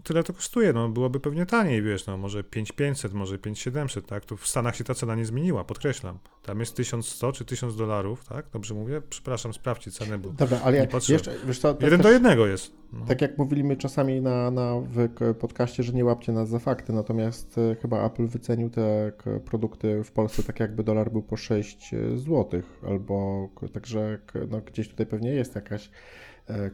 tyle 0.04 0.22
to 0.22 0.32
kosztuje, 0.32 0.72
no 0.72 0.88
byłoby 0.88 1.20
pewnie 1.20 1.46
taniej, 1.46 1.82
wiesz, 1.82 2.06
no 2.06 2.16
może 2.16 2.44
5500, 2.44 3.12
może 3.12 3.38
5700, 3.38 4.06
tak? 4.06 4.24
Tu 4.24 4.36
w 4.36 4.46
Stanach 4.46 4.76
się 4.76 4.84
ta 4.84 4.94
cena 4.94 5.14
nie 5.14 5.24
zmieniła, 5.24 5.64
podkreślam. 5.64 6.18
Tam 6.42 6.60
jest 6.60 6.76
1100 6.76 7.32
czy 7.32 7.44
1000 7.44 7.76
dolarów, 7.76 8.24
tak? 8.24 8.46
Dobrze 8.52 8.74
mówię? 8.74 9.02
Przepraszam, 9.08 9.52
sprawdźcie 9.52 9.90
cenę, 9.90 10.18
bo 10.18 10.28
Dobra, 10.28 10.60
ale 10.64 10.80
nie 10.80 10.86
patrzę. 10.88 11.12
jeszcze, 11.12 11.34
wiesz 11.46 11.58
co, 11.58 11.68
jeden 11.68 11.90
też, 11.90 12.00
do 12.00 12.10
jednego 12.10 12.46
jest. 12.46 12.72
No. 12.92 13.06
tak 13.06 13.22
jak 13.22 13.38
mówiliśmy 13.38 13.76
czasami 13.76 14.20
na, 14.20 14.50
na 14.50 14.72
w 14.80 15.08
podcaście, 15.34 15.82
że 15.82 15.92
nie 15.92 16.04
łapcie 16.04 16.32
nas 16.32 16.48
za 16.48 16.58
fakty, 16.58 16.92
natomiast 16.92 17.58
e, 17.58 17.76
chyba 17.82 18.06
Apple 18.06 18.26
wycenił 18.26 18.70
te 18.70 19.12
produkty 19.44 20.04
w 20.04 20.12
Polsce 20.12 20.42
tak 20.42 20.60
jakby 20.60 20.84
dolar 20.84 21.10
był 21.10 21.22
po 21.22 21.36
6 21.36 21.94
zł, 22.14 22.62
albo 22.88 23.48
także 23.72 24.18
no, 24.50 24.60
gdzieś 24.60 24.88
tutaj 24.88 25.06
pewnie 25.06 25.30
jest 25.30 25.54
jakaś 25.54 25.86
e, 25.86 25.90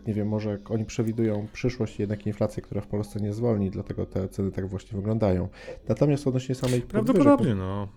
nie 0.06 0.14
wiem, 0.14 0.28
może 0.28 0.58
oni 0.68 0.84
przewidują 0.84 1.46
przyszłość 1.52 1.98
i 1.98 2.02
jednak 2.02 2.26
inflację, 2.26 2.62
która 2.62 2.80
w 2.80 2.86
Polsce 2.86 3.20
nie 3.20 3.32
zwolni, 3.32 3.70
dlatego 3.70 4.06
te 4.06 4.28
ceny 4.28 4.52
tak 4.52 4.68
właśnie 4.68 4.96
wyglądają. 4.96 5.48
Natomiast 5.88 6.26
odnośnie 6.26 6.54
samej 6.54 6.80
podwyżek, 6.80 7.04
Prawdopodobnie, 7.04 7.54
no. 7.54 7.88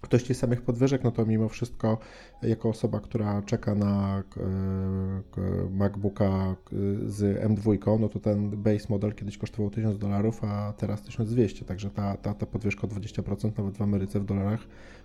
Ktoś 0.00 0.24
tych 0.24 0.36
samych 0.36 0.62
podwyżek, 0.62 1.04
no 1.04 1.10
to 1.10 1.26
mimo 1.26 1.48
wszystko, 1.48 1.98
jako 2.42 2.68
osoba, 2.68 3.00
która 3.00 3.42
czeka 3.42 3.74
na 3.74 4.22
e, 4.36 5.70
MacBooka 5.70 6.24
e, 6.24 6.56
z 7.04 7.44
M2, 7.48 8.00
no 8.00 8.08
to 8.08 8.18
ten 8.18 8.50
base 8.50 8.86
model 8.88 9.14
kiedyś 9.14 9.38
kosztował 9.38 9.70
1000 9.70 9.98
dolarów, 9.98 10.44
a 10.44 10.72
teraz 10.72 11.02
1200, 11.02 11.64
także 11.64 11.90
ta, 11.90 12.16
ta, 12.16 12.34
ta 12.34 12.46
podwyżka 12.46 12.82
o 12.82 12.90
20% 12.90 13.58
nawet 13.58 13.76
w 13.76 13.82
Ameryce 13.82 14.20
w 14.20 14.24
dolarach 14.24 14.60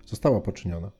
została 0.05 0.41
poczyniona. 0.41 0.91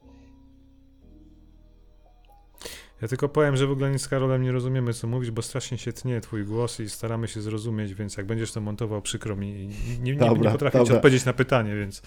Ja 3.02 3.08
tylko 3.08 3.30
powiem, 3.30 3.56
że 3.56 3.68
w 3.68 3.72
ogóle 3.72 3.92
nic 3.92 4.02
z 4.02 4.08
Karolem 4.08 4.44
nie 4.44 4.52
rozumiemy, 4.52 4.94
co 4.94 5.08
mówisz, 5.08 5.32
bo 5.32 5.42
strasznie 5.42 5.78
się 5.78 5.94
tnie 5.94 6.22
twój 6.22 6.46
głos 6.46 6.80
i 6.80 6.90
staramy 6.90 7.28
się 7.28 7.42
zrozumieć, 7.42 7.94
więc 7.94 8.18
jak 8.18 8.26
będziesz 8.26 8.52
to 8.52 8.62
montował, 8.62 9.02
przykro 9.02 9.36
mi. 9.36 9.48
i 9.50 9.68
Nie, 10.02 10.12
nie, 10.12 10.16
Dobra, 10.16 10.44
nie 10.44 10.52
potrafię 10.52 10.78
ci 10.80 10.84
dobra. 10.84 10.96
odpowiedzieć 10.96 11.26
na 11.26 11.34
pytanie, 11.34 11.76
więc 11.76 12.02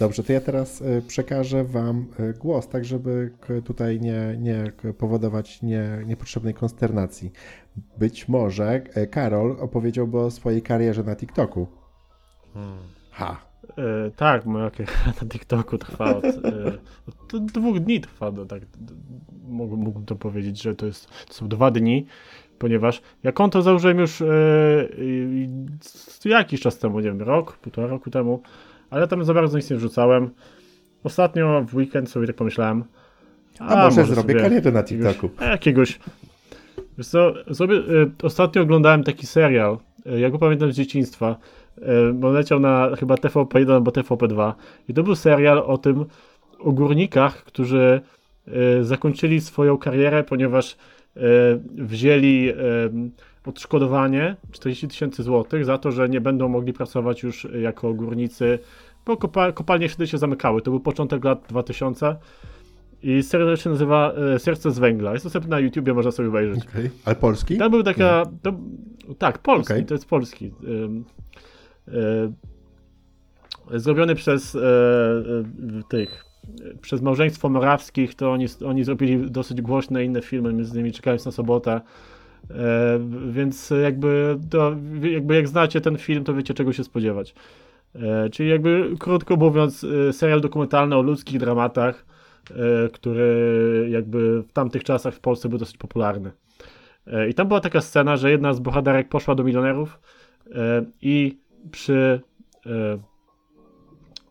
Dobrze, 0.00 0.24
to 0.24 0.32
ja 0.32 0.40
teraz 0.40 0.82
e, 0.82 1.02
przekażę 1.02 1.64
Wam 1.64 2.06
e, 2.18 2.32
głos, 2.32 2.68
tak 2.68 2.84
żeby 2.84 3.30
tutaj 3.64 4.00
nie, 4.00 4.36
nie 4.38 4.72
powodować 4.98 5.62
nie, 5.62 6.02
niepotrzebnej 6.06 6.54
konsternacji. 6.54 7.32
Być 7.98 8.28
może 8.28 8.82
e, 8.94 9.06
Karol 9.06 9.56
opowiedziałby 9.60 10.18
o 10.20 10.30
swojej 10.30 10.62
karierze 10.62 11.02
na 11.02 11.16
TikToku. 11.16 11.66
hmm. 12.54 12.78
Ha! 13.10 13.47
E, 13.78 14.10
tak, 14.16 14.46
moja 14.46 14.70
kariera 14.70 15.12
na 15.22 15.28
TikToku 15.28 15.78
trwa 15.78 16.16
od, 16.16 16.24
e, 16.24 16.78
od 17.06 17.46
dwóch 17.46 17.80
dni 17.80 18.00
trwa, 18.00 18.30
no, 18.32 18.44
tak, 18.44 18.62
mógłbym 19.48 20.04
to 20.04 20.16
powiedzieć, 20.16 20.62
że 20.62 20.74
to, 20.74 20.86
jest, 20.86 21.26
to 21.28 21.34
są 21.34 21.48
dwa 21.48 21.70
dni, 21.70 22.06
ponieważ 22.58 23.02
ja 23.22 23.32
konto 23.32 23.62
założyłem 23.62 23.98
już 23.98 24.20
e, 24.20 24.28
jakiś 26.24 26.60
czas 26.60 26.78
temu, 26.78 27.00
nie 27.00 27.04
wiem, 27.04 27.22
rok, 27.22 27.56
półtora 27.56 27.86
roku 27.86 28.10
temu, 28.10 28.42
ale 28.90 29.08
tam 29.08 29.24
za 29.24 29.34
bardzo 29.34 29.56
nic 29.58 29.70
nie 29.70 29.76
wrzucałem. 29.76 30.30
Ostatnio 31.04 31.64
w 31.68 31.74
weekend 31.74 32.10
sobie 32.10 32.26
tak 32.26 32.36
pomyślałem, 32.36 32.84
A, 33.58 33.84
może, 33.84 34.04
zrobię 34.04 34.32
sobie 34.32 34.34
karierę 34.34 34.72
na 34.72 34.78
jakiegoś- 34.78 35.14
TikToku. 35.14 35.44
Jakiegoś. 35.44 35.98
Wiesz 36.98 37.08
co, 37.08 37.34
sobie, 37.54 37.76
e, 37.76 37.82
ostatnio 38.22 38.62
oglądałem 38.62 39.04
taki 39.04 39.26
serial, 39.26 39.78
e, 40.06 40.20
ja 40.20 40.30
go 40.30 40.38
pamiętam 40.38 40.72
z 40.72 40.76
dzieciństwa, 40.76 41.36
bo 42.14 42.30
leciał 42.30 42.60
na 42.60 42.90
chyba 42.98 43.14
TVP1 43.14 43.72
albo 43.72 43.90
TVP2 43.90 44.52
i 44.88 44.94
to 44.94 45.02
był 45.02 45.14
serial 45.14 45.58
o 45.58 45.78
tym, 45.78 46.04
o 46.58 46.72
górnikach, 46.72 47.44
którzy 47.44 48.00
e, 48.46 48.84
zakończyli 48.84 49.40
swoją 49.40 49.78
karierę, 49.78 50.24
ponieważ 50.24 50.76
e, 51.16 51.20
wzięli 51.74 52.48
e, 52.48 52.54
odszkodowanie 53.46 54.36
40 54.52 54.88
tysięcy 54.88 55.22
złotych 55.22 55.64
za 55.64 55.78
to, 55.78 55.92
że 55.92 56.08
nie 56.08 56.20
będą 56.20 56.48
mogli 56.48 56.72
pracować 56.72 57.22
już 57.22 57.48
jako 57.60 57.94
górnicy, 57.94 58.58
bo 59.06 59.16
kopa 59.16 59.52
kopalnie 59.52 59.88
wtedy 59.88 60.06
się 60.06 60.18
zamykały. 60.18 60.62
To 60.62 60.70
był 60.70 60.80
początek 60.80 61.24
lat 61.24 61.44
2000 61.48 62.16
i 63.02 63.22
serial 63.22 63.56
się 63.56 63.70
nazywa 63.70 64.12
e, 64.34 64.38
Serce 64.38 64.70
z 64.70 64.78
węgla. 64.78 65.12
Jest 65.12 65.26
dostępny 65.26 65.50
na 65.50 65.60
YouTubie, 65.60 65.94
można 65.94 66.10
sobie 66.10 66.28
obejrzeć. 66.28 66.66
Okej. 66.68 66.90
Ale 67.04 67.16
polski? 67.16 67.58
Tam 67.58 67.70
był 67.70 67.82
taka. 67.82 68.24
To, 68.42 68.52
tak, 69.18 69.38
polski, 69.38 69.72
Okej. 69.72 69.86
to 69.86 69.94
jest 69.94 70.06
polski. 70.06 70.52
Y, 71.88 72.32
zrobiony 73.80 74.14
przez 74.14 74.54
e, 74.54 74.58
e, 74.58 74.62
tych. 75.88 76.24
e, 76.74 76.78
Przez 76.80 77.02
małżeństwo 77.02 77.48
Morawskich, 77.48 78.14
to 78.14 78.32
oni, 78.32 78.46
oni 78.66 78.84
zrobili 78.84 79.30
dosyć 79.30 79.62
głośne 79.62 80.04
inne 80.04 80.22
filmy, 80.22 80.52
między 80.52 80.74
innymi 80.74 80.92
Czekając 80.92 81.24
na 81.24 81.32
sobotę. 81.32 81.80
E, 82.50 82.98
więc 83.30 83.72
jakby, 83.82 84.38
to, 84.50 84.76
jakby 85.02 85.34
jak 85.34 85.48
znacie 85.48 85.80
ten 85.80 85.96
film, 85.98 86.24
to 86.24 86.34
wiecie 86.34 86.54
czego 86.54 86.72
się 86.72 86.84
spodziewać. 86.84 87.34
E, 87.94 88.30
czyli 88.30 88.48
jakby 88.48 88.90
krótko 88.98 89.36
mówiąc, 89.36 89.84
e, 90.08 90.12
serial 90.12 90.40
dokumentalny 90.40 90.96
o 90.96 91.02
ludzkich 91.02 91.38
dramatach, 91.38 92.06
e, 92.50 92.88
który 92.88 93.88
jakby 93.90 94.42
w 94.42 94.52
tamtych 94.52 94.84
czasach 94.84 95.14
w 95.14 95.20
Polsce 95.20 95.48
był 95.48 95.58
dosyć 95.58 95.76
popularny. 95.76 96.30
E, 97.06 97.28
I 97.28 97.34
tam 97.34 97.48
była 97.48 97.60
taka 97.60 97.80
scena, 97.80 98.16
że 98.16 98.30
jedna 98.30 98.54
z 98.54 98.60
bohaterek 98.60 99.08
poszła 99.08 99.34
do 99.34 99.44
milionerów 99.44 100.00
e, 100.54 100.84
i 101.02 101.38
przy, 101.70 102.20
e, 102.66 102.98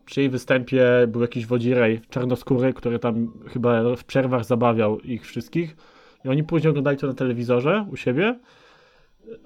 przy 0.04 0.20
jej 0.20 0.30
występie 0.30 0.84
był 1.08 1.22
jakiś 1.22 1.46
wodzirej 1.46 2.00
czarnoskóry, 2.10 2.72
który 2.72 2.98
tam 2.98 3.32
chyba 3.46 3.96
w 3.96 4.04
przerwach 4.04 4.44
zabawiał 4.44 5.00
ich 5.00 5.26
wszystkich. 5.26 5.76
I 6.24 6.28
oni 6.28 6.44
później 6.44 6.70
oglądali 6.70 6.96
to 6.96 7.06
na 7.06 7.14
telewizorze 7.14 7.86
u 7.90 7.96
siebie. 7.96 8.38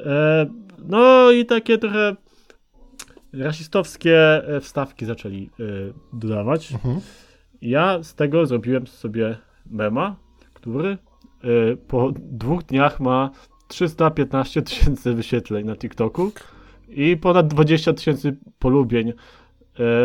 E, 0.01 0.47
No 0.78 1.30
i 1.30 1.47
takie 1.47 1.78
trochę 1.78 2.16
rasistowskie 3.33 4.49
e, 4.49 4.61
wstawki 4.61 5.07
zaczęli 5.07 5.51
dodawać. 6.12 6.72
Mhm. 6.72 7.01
Ja 7.62 8.03
z 8.03 8.14
tego 8.14 8.47
zrobiłem 8.47 8.87
sobie 8.87 9.37
mema, 9.66 10.16
który 10.55 10.99
po 11.89 12.12
dwóch 12.16 12.62
dniach 12.62 13.01
ma 13.01 13.30
315 13.68 14.62
tysięcy 14.62 15.14
wyświetleń 15.14 15.66
na 15.66 15.76
TikToku 15.76 16.33
i 16.95 17.16
ponad 17.16 17.47
20 17.49 17.93
tysięcy 17.93 18.36
polubień. 18.59 19.09
Y, 19.09 19.14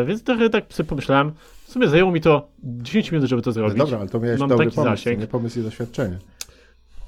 więc 0.05 0.23
trochę 0.23 0.49
tak 0.49 0.73
sobie 0.73 0.89
pomyślałem, 0.89 1.31
w 1.65 1.71
sumie 1.71 1.87
zajęło 1.87 2.11
mi 2.11 2.21
to 2.21 2.47
10 2.63 3.11
minut, 3.11 3.27
żeby 3.29 3.41
to 3.41 3.49
No 3.49 3.53
zrobić. 3.53 3.77
dobra, 3.77 3.99
ale 3.99 4.09
to 4.09 4.19
miałeś 4.19 4.39
Mam 4.39 4.49
dobry 4.49 4.65
taki 4.65 4.75
pomysł, 4.75 4.91
zasięg. 4.95 5.19
nie 5.19 5.27
pomysł 5.27 5.59
i 5.59 5.63
doświadczenie. 5.63 6.17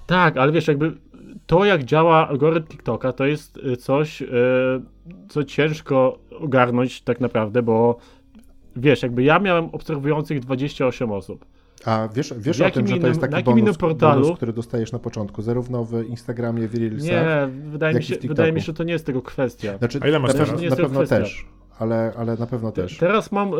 Tak, 0.08 0.38
ale 0.38 0.52
wiesz, 0.52 0.68
jakby 0.68 0.92
to, 1.48 1.66
jak 1.66 1.84
działa 1.84 2.28
algorytm 2.28 2.68
TikToka, 2.68 3.14
to 3.14 3.26
jest 3.26 3.58
y, 3.58 3.78
coś, 3.78 4.22
y, 4.22 4.28
co 5.30 5.44
ciężko 5.44 6.20
ogarnąć 6.40 7.02
tak 7.02 7.20
naprawdę, 7.22 7.62
bo 7.64 7.98
wiesz, 8.76 9.04
jakby 9.04 9.24
ja 9.24 9.40
miałem 9.40 9.66
obserwujących 9.66 10.40
28 10.40 11.12
osób. 11.12 11.46
A 11.86 12.10
wiesz, 12.14 12.34
wiesz 12.38 12.62
o 12.62 12.72
tym, 12.72 12.88
że 12.88 12.94
to 12.94 12.98
innym- 13.00 13.08
jest 13.08 13.22
na 13.22 13.28
taki 13.28 13.36
jakim 13.36 13.46
bonus, 13.54 13.62
innym 13.62 13.76
portalu? 13.76 14.22
bonus, 14.22 14.38
który 14.38 14.54
dostajesz 14.54 14.92
na 14.92 15.00
początku, 15.00 15.42
zarówno 15.42 15.86
w 15.86 16.04
Instagramie, 16.10 16.68
w 16.68 16.76
Reelsach. 16.76 17.10
Nie, 17.12 17.50
wydaje 17.72 17.96
mi, 17.96 18.04
się, 18.04 18.16
wydaje 18.28 18.52
mi 18.52 18.62
się, 18.62 18.66
że 18.66 18.74
to 18.74 18.84
nie 18.84 18.94
jest 18.94 19.06
tego 19.06 19.22
kwestia. 19.22 19.78
Znaczy, 19.78 20.00
A 20.02 20.08
ile 20.08 20.20
masz 20.20 20.34
na, 20.34 20.40
teraz? 20.40 20.56
na 20.56 20.62
jest 20.62 20.78
pewno 20.78 21.00
kwestia. 21.00 21.18
też, 21.20 21.46
ale, 21.80 22.14
ale 22.18 22.36
na 22.38 22.48
pewno 22.48 22.72
też. 22.72 22.98
Teraz 22.98 23.32
mam 23.32 23.54
y, 23.54 23.58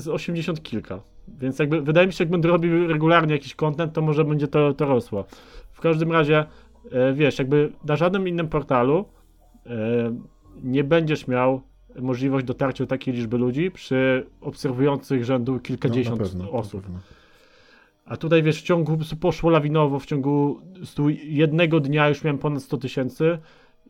z 0.00 0.08
80 0.08 0.62
kilka, 0.62 1.00
więc 1.28 1.58
jakby 1.58 1.80
wydaje 1.82 2.06
mi 2.06 2.12
się, 2.12 2.24
jak 2.24 2.30
będę 2.30 2.48
robił 2.48 2.88
regularnie 2.88 3.32
jakiś 3.32 3.54
content, 3.54 3.92
to 3.92 4.02
może 4.02 4.24
będzie 4.24 4.48
to, 4.48 4.74
to 4.74 4.84
rosło. 4.86 5.24
W 5.72 5.80
każdym 5.80 6.12
razie, 6.12 6.44
y, 6.86 7.14
wiesz, 7.14 7.38
jakby 7.38 7.72
na 7.84 7.96
żadnym 7.96 8.28
innym 8.28 8.48
portalu 8.48 9.04
y, 9.66 9.70
nie 10.62 10.84
będziesz 10.84 11.28
miał 11.28 11.60
możliwość 12.00 12.46
dotarcia 12.46 12.84
do 12.84 12.88
takiej 12.88 13.14
liczby 13.14 13.38
ludzi 13.38 13.70
przy 13.70 14.26
obserwujących 14.40 15.24
rzędu 15.24 15.52
No, 15.52 15.56
na 15.58 15.62
kilkadziesiąt 15.62 16.18
pewno, 16.22 16.44
na 16.44 16.50
osób. 16.50 16.82
pewno. 16.82 16.98
A 18.10 18.16
tutaj 18.16 18.42
wiesz, 18.42 18.60
w 18.60 18.62
ciągu 18.62 18.98
poszło 19.20 19.50
lawinowo, 19.50 19.98
w 19.98 20.06
ciągu 20.06 20.60
jednego 21.24 21.80
dnia 21.80 22.08
już 22.08 22.24
miałem 22.24 22.38
ponad 22.38 22.62
100 22.62 22.76
tysięcy 22.76 23.38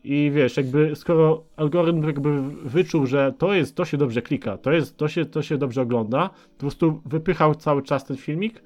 i 0.03 0.31
wiesz, 0.33 0.57
jakby 0.57 0.95
skoro 0.95 1.43
algorytm 1.55 2.03
jakby 2.03 2.41
wyczuł, 2.51 3.05
że 3.05 3.33
to 3.37 3.53
jest, 3.53 3.75
to 3.75 3.85
się 3.85 3.97
dobrze 3.97 4.21
klika, 4.21 4.57
to 4.57 4.71
jest, 4.71 4.97
to 4.97 5.07
się, 5.07 5.25
to 5.25 5.41
się 5.41 5.57
dobrze 5.57 5.81
ogląda, 5.81 6.29
po 6.29 6.59
prostu 6.59 7.01
wypychał 7.05 7.55
cały 7.55 7.81
czas 7.81 8.05
ten 8.05 8.17
filmik, 8.17 8.63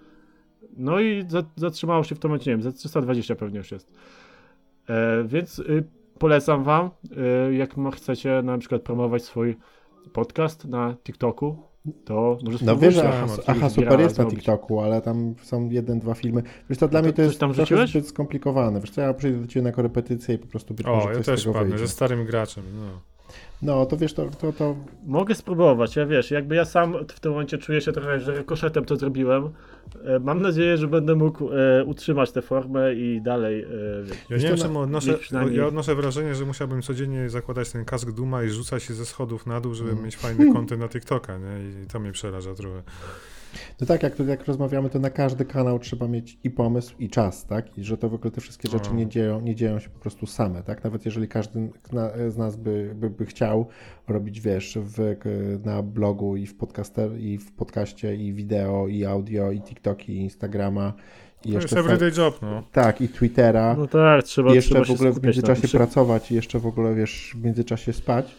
no 0.78 1.00
i 1.00 1.26
za, 1.28 1.44
zatrzymało 1.56 2.04
się 2.04 2.16
w 2.16 2.20
tym 2.20 2.30
momencie, 2.32 2.52
nie 2.52 2.58
wiem, 2.58 2.64
za 2.64 2.72
320 2.72 3.36
pewnie 3.36 3.58
już 3.58 3.72
jest. 3.72 3.94
E, 4.90 5.24
więc 5.24 5.60
y, 5.60 5.84
polecam 6.20 6.64
wam, 6.64 6.90
y, 7.50 7.56
jak 7.56 7.76
chcecie 7.94 8.42
na 8.44 8.58
przykład 8.58 8.82
promować 8.82 9.24
swój 9.24 9.58
podcast 10.14 10.66
na 10.66 10.96
TikToku, 11.04 11.75
to 12.06 12.38
może 12.44 12.58
No 12.66 12.76
wiesz, 12.78 12.98
Aha, 12.98 13.26
Aha 13.48 13.70
Super 13.70 14.00
jest 14.00 14.18
na 14.18 14.24
zrobić. 14.24 14.36
TikToku, 14.40 14.80
ale 14.82 15.02
tam 15.02 15.36
są 15.42 15.70
jeden, 15.70 16.00
dwa 16.00 16.14
filmy. 16.14 16.44
Wiesz 16.70 16.80
to 16.80 16.88
dla 16.88 17.00
A 17.00 17.04
mnie 17.04 17.12
to 17.12 17.16
to 17.16 17.22
jest 17.22 17.40
tam 17.40 17.54
trochę 17.54 17.88
zbyt 17.88 18.08
skomplikowane. 18.08 18.80
Wiesz 18.82 18.90
co, 18.92 19.02
ja 19.02 19.14
przyjdę 19.14 19.40
do 19.42 19.48
Ciebie 19.48 19.64
na 19.64 19.72
korepetycję 19.72 20.36
i 20.36 20.38
po 20.38 20.48
prostu 20.48 20.74
być 20.74 20.88
O, 20.88 20.96
może 20.96 21.08
ja 21.10 21.16
coś 21.16 21.24
z 21.24 21.26
też 21.26 21.44
tego 21.44 21.54
padnę, 21.54 21.70
wyjdzie. 21.70 21.88
ze 21.88 21.94
starym 21.94 22.26
graczem. 22.26 22.64
No. 22.80 23.15
No, 23.62 23.86
to 23.86 23.98
wiesz, 23.98 24.14
to, 24.14 24.30
to, 24.30 24.54
to... 24.54 24.76
Mogę 25.06 25.36
spróbować, 25.36 25.96
ja 25.96 26.06
wiesz, 26.06 26.32
jakby 26.32 26.56
ja 26.56 26.66
sam 26.66 26.96
w 27.08 27.20
tym 27.20 27.32
momencie 27.32 27.58
czuję 27.58 27.82
się 27.82 27.92
trochę, 27.92 28.20
że 28.20 28.44
koszetem 28.44 28.86
to 28.86 28.96
zrobiłem. 28.96 29.50
E, 30.06 30.20
mam 30.20 30.42
nadzieję, 30.42 30.78
że 30.78 30.88
będę 30.88 31.16
mógł 31.16 31.50
e, 31.54 31.86
utrzymać 31.86 32.32
tę 32.32 32.42
formę 32.42 32.94
i 32.94 33.22
dalej. 33.22 33.64
E, 33.64 33.68
ja 34.30 34.38
nie 34.38 34.44
wiem, 34.44 34.58
czemu 34.58 34.80
odnoszę, 34.80 35.18
ja 35.52 35.68
odnoszę 35.68 35.96
wrażenie, 35.96 36.36
że 36.36 36.46
musiałbym 36.46 36.82
codziennie 36.82 37.30
zakładać 37.30 37.72
ten 37.72 37.86
kask 37.86 38.12
Duma 38.12 38.44
i 38.44 38.50
rzucać 38.50 38.84
się 38.84 38.94
ze 38.94 39.06
schodów 39.06 39.46
na 39.46 39.62
dół, 39.62 39.74
żeby 39.74 39.92
mm. 39.92 40.04
mieć 40.04 40.18
fajny 40.18 40.54
kontent 40.54 40.82
na 40.82 40.90
TikToka, 40.90 41.38
nie? 41.38 41.84
I 41.84 41.88
to 41.88 42.00
mnie 42.00 42.12
przeraża 42.12 42.56
trochę. 42.56 42.82
No 43.82 43.88
tak, 43.88 44.04
jak, 44.04 44.20
jak 44.20 44.46
rozmawiamy, 44.46 44.90
to 44.90 45.00
na 45.00 45.10
każdy 45.10 45.46
kanał 45.46 45.80
trzeba 45.80 46.08
mieć 46.08 46.38
i 46.44 46.50
pomysł, 46.50 46.96
i 47.00 47.10
czas, 47.10 47.46
tak? 47.46 47.78
I 47.78 47.84
że 47.84 47.98
to 47.98 48.10
w 48.10 48.14
ogóle 48.14 48.32
te 48.32 48.42
wszystkie 48.42 48.70
rzeczy 48.70 48.94
nie 48.94 49.08
dzieją, 49.08 49.42
nie 49.42 49.56
dzieją 49.56 49.80
się 49.80 49.90
po 49.90 50.00
prostu 50.00 50.26
same, 50.26 50.64
tak? 50.64 50.84
Nawet 50.84 51.06
jeżeli 51.06 51.28
każdy 51.28 51.70
z 52.30 52.38
nas 52.38 52.56
by, 52.56 52.92
by, 52.96 53.10
by 53.10 53.26
chciał 53.26 53.68
robić, 54.08 54.42
wiesz, 54.42 54.78
w, 54.82 55.16
na 55.66 55.84
blogu 55.84 56.36
i 56.36 56.46
w 56.46 56.56
podcaster, 56.56 57.20
i 57.20 57.38
w 57.38 57.52
podcaście, 57.52 58.16
i 58.16 58.34
wideo, 58.34 58.88
i 58.88 59.06
audio, 59.06 59.52
i 59.52 59.62
TikToki, 59.62 60.14
i 60.14 60.18
Instagrama, 60.18 60.94
i 61.46 61.52
to 61.52 61.60
jeszcze 61.60 61.76
jest 61.76 61.90
everyday 61.90 62.24
job, 62.24 62.42
no. 62.42 62.64
Tak, 62.72 63.02
i 63.02 63.10
Twittera. 63.10 63.76
No 63.78 63.88
tak, 63.88 64.24
trzeba 64.24 64.52
I 64.52 64.56
jeszcze 64.56 64.70
trzeba 64.70 64.86
w 64.86 64.92
ogóle 64.92 65.12
w 65.12 65.24
międzyczasie 65.24 65.68
pracować 65.68 66.32
i 66.32 66.36
jeszcze 66.36 66.60
w 66.60 66.68
ogóle, 66.68 66.96
wiesz, 66.96 67.36
w 67.36 67.44
międzyczasie 67.44 67.94
spać 67.94 68.36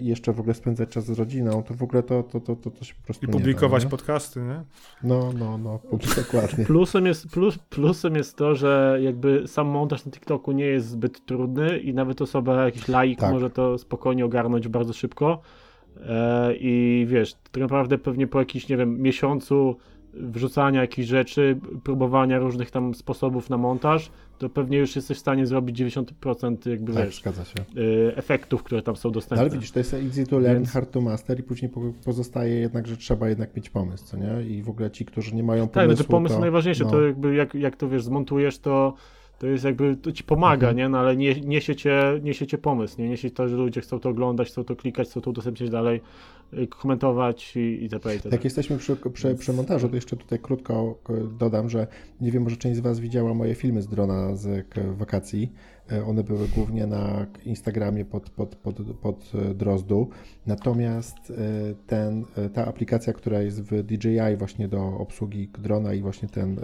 i 0.00 0.06
jeszcze 0.06 0.32
w 0.32 0.40
ogóle 0.40 0.54
spędzać 0.54 0.88
czas 0.88 1.04
z 1.04 1.18
rodziną, 1.18 1.62
to 1.62 1.74
w 1.74 1.82
ogóle 1.82 2.02
to, 2.02 2.22
to, 2.22 2.40
to, 2.40 2.56
to, 2.56 2.70
to 2.70 2.84
się 2.84 2.94
po 2.94 3.02
prostu 3.02 3.26
I 3.26 3.28
publikować 3.28 3.84
da, 3.84 3.90
podcasty, 3.90 4.40
nie? 4.40 4.62
No, 5.02 5.32
no, 5.38 5.58
no, 5.58 5.80
dokładnie. 6.16 6.64
Plusem 6.64 7.06
jest, 7.06 7.28
plus, 7.28 7.58
plusem 7.58 8.14
jest 8.14 8.36
to, 8.36 8.54
że 8.54 8.98
jakby 9.02 9.48
sam 9.48 9.66
montaż 9.66 10.06
na 10.06 10.12
TikToku 10.12 10.52
nie 10.52 10.64
jest 10.64 10.88
zbyt 10.88 11.26
trudny 11.26 11.78
i 11.78 11.94
nawet 11.94 12.22
osoba, 12.22 12.64
jakiś 12.64 12.88
laik 12.88 13.20
tak. 13.20 13.32
może 13.32 13.50
to 13.50 13.78
spokojnie 13.78 14.24
ogarnąć 14.24 14.68
bardzo 14.68 14.92
szybko. 14.92 15.40
E, 16.08 16.54
I 16.56 17.06
wiesz, 17.08 17.34
tak 17.34 17.60
naprawdę 17.60 17.98
pewnie 17.98 18.26
po 18.26 18.38
jakimś, 18.38 18.68
nie 18.68 18.76
wiem, 18.76 19.02
miesiącu 19.02 19.76
wrzucania 20.20 20.80
jakichś 20.80 21.08
rzeczy, 21.08 21.58
próbowania 21.84 22.38
różnych 22.38 22.70
tam 22.70 22.94
sposobów 22.94 23.50
na 23.50 23.56
montaż, 23.56 24.10
to 24.38 24.48
pewnie 24.48 24.78
już 24.78 24.96
jesteś 24.96 25.16
w 25.16 25.20
stanie 25.20 25.46
zrobić 25.46 25.80
90% 25.80 26.70
jakby 26.70 26.92
tak, 26.92 27.04
wiesz, 27.04 27.20
zgadza 27.20 27.44
się. 27.44 27.80
Y, 27.80 28.12
efektów, 28.16 28.62
które 28.62 28.82
tam 28.82 28.96
są 28.96 29.10
dostępne. 29.10 29.36
No, 29.36 29.42
ale 29.42 29.50
widzisz, 29.50 29.72
to 29.72 29.78
jest 29.78 29.94
easy 29.94 30.26
to 30.26 30.38
learn, 30.38 30.58
Więc... 30.58 30.70
hard 30.70 30.90
to 30.90 31.00
master 31.00 31.40
i 31.40 31.42
później 31.42 31.70
pozostaje 32.04 32.54
jednak, 32.54 32.86
że 32.86 32.96
trzeba 32.96 33.28
jednak 33.28 33.56
mieć 33.56 33.70
pomysł, 33.70 34.04
co 34.04 34.16
nie? 34.16 34.42
I 34.46 34.62
w 34.62 34.68
ogóle 34.68 34.90
ci, 34.90 35.04
którzy 35.04 35.34
nie 35.34 35.42
mają 35.42 35.68
pomysłu, 35.68 35.90
Tak, 35.90 35.98
no 35.98 36.04
to 36.04 36.10
pomysł 36.10 36.34
to, 36.34 36.40
najważniejszy, 36.40 36.84
no. 36.84 36.90
to 36.90 37.02
jakby 37.02 37.34
jak, 37.34 37.54
jak 37.54 37.76
to 37.76 37.88
wiesz, 37.88 38.02
zmontujesz, 38.02 38.58
to 38.58 38.94
to 39.38 39.46
jest 39.46 39.64
jakby, 39.64 39.96
to 39.96 40.12
ci 40.12 40.24
pomaga, 40.24 40.68
mhm. 40.68 40.76
nie? 40.76 40.88
No 40.88 40.98
ale 40.98 41.16
nie, 41.16 41.40
niesie, 41.40 41.76
cię, 41.76 42.20
niesie 42.22 42.46
cię 42.46 42.58
pomysł, 42.58 43.00
nie? 43.00 43.08
Niesie 43.08 43.30
to, 43.30 43.48
że 43.48 43.56
ludzie 43.56 43.80
chcą 43.80 44.00
to 44.00 44.08
oglądać, 44.08 44.48
chcą 44.48 44.64
to 44.64 44.76
klikać, 44.76 45.08
chcą 45.08 45.20
to 45.20 45.30
udostępniać 45.30 45.70
dalej, 45.70 46.00
y, 46.54 46.66
komentować 46.66 47.56
i, 47.56 47.82
itp. 47.82 48.14
itp. 48.14 48.28
Jak 48.32 48.44
jesteśmy 48.44 48.78
przy, 48.78 48.96
przy, 49.12 49.34
przy, 49.34 49.52
montażu, 49.52 49.88
to 49.88 49.94
jeszcze 49.94 50.16
tutaj 50.16 50.38
krótko 50.38 50.98
dodam, 51.38 51.68
że 51.68 51.86
nie 52.20 52.32
wiem, 52.32 52.42
może 52.42 52.56
część 52.56 52.76
z 52.76 52.80
Was 52.80 53.00
widziała 53.00 53.34
moje 53.34 53.54
filmy 53.54 53.82
z 53.82 53.88
drona 53.88 54.36
z 54.36 54.66
wakacji. 54.96 55.52
E, 55.92 56.04
one 56.04 56.24
były 56.24 56.48
głównie 56.48 56.86
na 56.86 57.26
Instagramie 57.44 58.04
pod, 58.04 58.30
pod, 58.30 58.56
pod, 58.56 58.76
pod 59.00 59.32
e, 59.34 59.54
Drozdu. 59.54 60.08
Natomiast 60.46 61.16
e, 61.30 61.34
ten, 61.86 62.24
ta 62.52 62.66
aplikacja, 62.66 63.12
która 63.12 63.42
jest 63.42 63.62
w 63.62 63.82
DJI 63.82 64.36
właśnie 64.38 64.68
do 64.68 64.98
obsługi 64.98 65.48
drona 65.48 65.94
i 65.94 66.02
właśnie 66.02 66.28
ten 66.28 66.60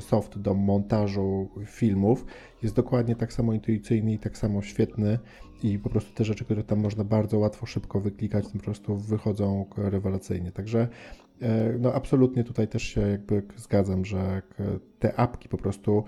soft 0.00 0.38
do 0.38 0.54
montażu 0.54 1.48
filmów 1.66 2.26
jest 2.62 2.74
dokładnie 2.74 3.16
tak 3.16 3.32
samo 3.32 3.52
intuicyjny 3.52 4.12
i 4.12 4.18
tak 4.18 4.38
samo 4.38 4.62
świetny 4.62 5.18
i 5.62 5.78
po 5.78 5.90
prostu 5.90 6.14
te 6.14 6.24
rzeczy, 6.24 6.44
które 6.44 6.64
tam 6.64 6.80
można 6.80 7.04
bardzo 7.04 7.38
łatwo, 7.38 7.66
szybko 7.66 8.00
wyklikać, 8.00 8.44
po 8.52 8.58
prostu 8.58 8.96
wychodzą 8.96 9.66
rewelacyjnie. 9.76 10.52
Także 10.52 10.88
no 11.78 11.92
absolutnie 11.92 12.44
tutaj 12.44 12.68
też 12.68 12.82
się 12.82 13.00
jakby 13.00 13.42
zgadzam, 13.56 14.04
że 14.04 14.42
te 14.98 15.20
apki 15.20 15.48
po 15.48 15.58
prostu. 15.58 16.04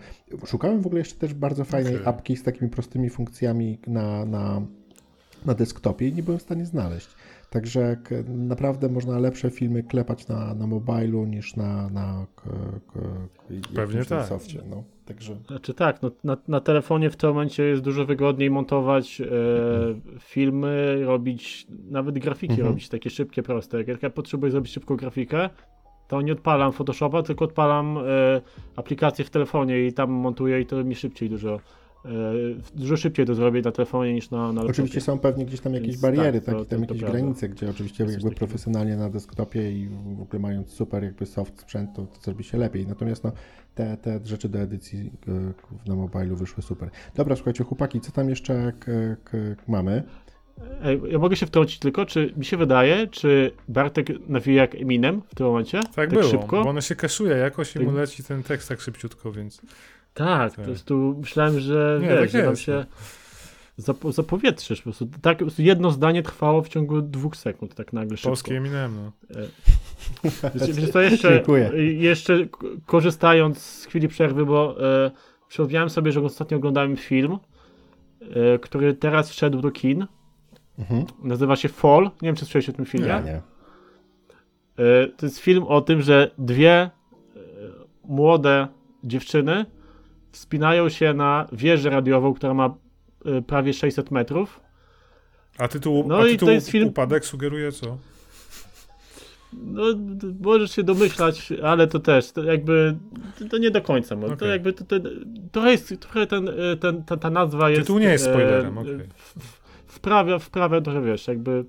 Szukałem 0.47 0.81
w 0.81 0.87
ogóle 0.87 1.01
jeszcze 1.01 1.19
też 1.19 1.35
bardzo 1.35 1.65
fajnej 1.65 1.97
okay. 1.97 2.07
apki 2.07 2.37
z 2.37 2.43
takimi 2.43 2.71
prostymi 2.71 3.11
funkcjami 3.11 3.79
na, 3.87 4.25
na, 4.25 4.63
na 5.47 5.55
desktopie 5.55 6.09
i 6.09 6.13
nie 6.13 6.23
byłem 6.23 6.39
w 6.39 6.43
stanie 6.43 6.67
znaleźć. 6.67 7.09
Także 7.51 7.97
naprawdę 8.29 8.89
można 8.89 9.19
lepsze 9.19 9.51
filmy 9.51 9.83
klepać 9.83 10.29
na, 10.29 10.55
na 10.55 10.67
mobilu 10.67 11.25
niż 11.25 11.57
na, 11.57 11.91
na 11.91 12.27
k, 12.37 12.43
Pewnie 13.75 14.05
tak. 14.05 14.29
softie. 14.29 14.63
No. 14.71 14.85
Także... 15.11 15.37
Znaczy 15.47 15.75
tak, 15.75 16.03
no, 16.03 16.11
na, 16.25 16.37
na 16.49 16.61
telefonie 16.61 17.11
w 17.11 17.17
tym 17.17 17.31
momencie 17.31 17.63
jest 17.63 17.83
dużo 17.83 18.05
wygodniej 18.05 18.51
montować 18.51 19.21
e, 19.21 19.27
filmy, 20.21 21.01
robić, 21.05 21.67
nawet 21.91 22.19
grafiki 22.19 22.53
mhm. 22.53 22.69
robić 22.69 22.89
takie 22.89 23.11
szybkie, 23.11 23.43
proste. 23.43 23.83
Jak 23.83 24.03
ja 24.03 24.11
potrzebuję 24.11 24.53
zrobić 24.53 24.73
szybką 24.73 24.97
grafikę, 24.97 25.51
to 26.09 26.23
nie 26.23 26.33
odpalam 26.33 26.73
Photoshopa, 26.73 27.23
tylko 27.23 27.45
odpalam 27.45 27.99
e, 27.99 28.41
aplikację 28.77 29.25
w 29.25 29.31
telefonie 29.31 29.87
i 29.87 29.93
tam 29.93 30.11
montuję 30.11 30.61
i 30.61 30.67
to 30.67 30.85
mi 30.85 30.95
szybciej 30.95 31.31
dużo 31.31 31.61
dużo 32.75 32.97
szybciej 32.97 33.27
to 33.27 33.35
zrobię 33.35 33.63
na 33.63 33.73
telefonie 33.73 34.15
niż 34.15 34.31
na, 34.31 34.53
na 34.53 34.63
Oczywiście 34.63 35.01
są 35.01 35.19
pewnie 35.19 35.47
gdzieś 35.47 35.61
tam 35.61 35.75
jakieś 35.75 35.89
Więc 35.89 36.01
bariery, 36.01 36.41
tak, 36.41 36.55
to, 36.55 36.65
tam 36.65 36.87
to, 36.87 36.95
jakieś 36.95 37.11
granice, 37.11 37.49
gdzie 37.49 37.71
oczywiście 37.71 38.05
jakby 38.05 38.31
profesjonalnie 38.31 38.97
na 38.97 39.11
desktopie 39.11 39.73
i 39.73 39.89
w 39.89 40.23
ogóle 40.23 40.41
mając 40.41 40.71
super 40.71 41.05
jakby 41.05 41.27
soft 41.27 41.61
sprzęt, 41.61 41.91
to, 41.97 42.07
to 42.07 42.21
zrobi 42.21 42.45
się 42.45 42.59
lepiej. 42.59 42.87
Natomiast 42.87 43.25
no, 43.25 43.33
te, 43.75 43.97
te 43.97 44.21
rzeczy 44.25 44.49
do 44.49 44.59
edycji 44.59 45.11
e, 45.29 45.89
na 45.89 45.95
mobilu 45.95 46.37
wyszły 46.37 46.63
super. 46.63 46.91
Dobra, 47.15 47.37
słuchajcie, 47.37 47.65
chłopaki, 47.65 48.01
co 48.01 48.13
tam 48.13 48.29
jeszcze 48.29 48.73
mamy? 49.69 50.03
Ja 51.09 51.19
mogę 51.19 51.37
się 51.37 51.47
wtrącić 51.47 51.79
tylko, 51.79 52.07
czy 52.07 52.33
mi 52.37 52.45
się 52.45 52.57
wydaje, 52.57 53.07
czy 53.07 53.53
Bartek 53.69 54.07
nawija 54.29 54.63
jak 54.63 54.75
Eminem 54.75 55.23
w 55.29 55.35
tym 55.35 55.47
momencie? 55.47 55.81
Tak, 55.83 55.95
tak 55.95 56.11
było, 56.11 56.23
szybko? 56.23 56.65
bo 56.65 56.71
ono 56.71 56.81
się 56.81 56.95
kaszuje 56.95 57.37
jakoś 57.37 57.77
i 57.77 57.79
mu 57.79 57.87
tak. 57.87 57.95
leci 57.95 58.25
ten 58.25 58.43
tekst 58.43 58.69
tak 58.69 58.81
szybciutko, 58.81 59.33
więc... 59.33 59.63
Tak, 60.25 60.55
tak. 60.55 60.65
prostu 60.65 61.17
myślałem, 61.21 61.61
że 61.61 61.99
nie, 62.03 62.09
wiesz, 62.09 62.21
tak 62.21 62.31
że 62.31 62.43
tam 62.43 62.57
się 62.57 62.85
no. 64.05 64.13
zapowietrzysz 64.13 64.79
po 64.79 64.85
prostu. 64.85 65.07
Tak, 65.23 65.39
po 65.39 65.45
prostu 65.45 65.63
jedno 65.63 65.91
zdanie 65.91 66.23
trwało 66.23 66.63
w 66.63 66.69
ciągu 66.69 67.03
dwóch 67.03 67.37
sekund, 67.37 67.75
tak 67.75 67.93
nagle 67.93 68.17
szybko. 68.17 68.29
Polskie 68.29 68.57
Eminem, 68.57 68.95
no. 68.97 69.13
E, 70.87 70.93
to 70.93 71.01
jeszcze, 71.01 71.43
jeszcze 71.83 72.47
korzystając 72.87 73.59
z 73.59 73.87
chwili 73.87 74.09
przerwy, 74.09 74.47
bo 74.47 74.77
e, 75.05 75.11
przypomniałem 75.49 75.91
sobie, 75.91 76.13
że 76.13 76.21
ostatnio 76.21 76.57
oglądałem 76.57 76.97
film, 76.97 77.39
e, 78.21 78.59
który 78.59 78.95
teraz 78.95 79.31
wszedł 79.31 79.61
do 79.61 79.71
kin. 79.71 80.07
Mhm. 80.79 81.05
Nazywa 81.23 81.57
się 81.57 81.69
Fall. 81.69 82.05
Nie 82.05 82.29
wiem, 82.29 82.37
czy 82.37 82.45
słyszałeś 82.45 82.69
o 82.69 82.73
tym 82.73 82.87
filmie. 82.87 83.09
Ja 83.09 83.21
nie. 83.21 83.35
E, 83.35 85.07
to 85.17 85.27
jest 85.27 85.39
film 85.39 85.65
o 85.65 85.81
tym, 85.81 86.03
że 86.03 86.31
dwie 86.39 86.73
e, 86.73 86.91
młode 88.05 88.69
dziewczyny 89.05 89.67
wspinają 90.33 90.89
się 90.89 91.15
na 91.15 91.47
wieżę 91.53 91.91
radiową, 91.91 92.35
która 92.35 92.55
ma 92.55 92.75
y, 93.27 93.43
prawie 93.43 93.73
600 93.73 94.11
metrów. 94.11 94.61
A 95.59 95.69
tytuł, 95.69 96.05
no 96.09 96.19
a 96.19 96.23
tytuł 96.23 96.49
to 96.49 96.53
jest 96.53 96.71
film... 96.71 96.89
Upadek 96.89 97.27
sugeruje 97.27 97.73
co? 97.73 97.99
No, 99.53 99.83
możesz 100.41 100.71
się 100.71 100.83
domyślać, 100.83 101.53
ale 101.63 101.87
to 101.87 101.99
też, 101.99 102.33
to 102.33 102.45
jakby, 102.45 102.97
to 103.51 103.59
nie 103.59 103.71
do 103.71 103.83
końca. 103.83 104.15
Okay. 104.15 104.37
To 104.37 104.47
jakby, 104.47 104.73
to, 104.73 104.85
to, 104.85 104.97
to 105.53 105.71
jest 105.71 106.01
trochę 106.01 106.27
ten, 106.27 106.49
y, 106.49 106.77
ten, 106.81 107.05
ta, 107.05 107.17
ta 107.17 107.31
nazwa 107.31 107.71
jest... 107.71 107.83
Tytuł 107.83 107.99
nie 107.99 108.07
jest 108.07 108.25
spoilerem, 108.25 108.79
e, 108.79 108.81
okay. 108.81 109.09
wprawia, 109.87 110.39
wprawia 110.39 110.81
trochę, 110.81 111.03
wiesz, 111.03 111.29
jakby 111.29 111.65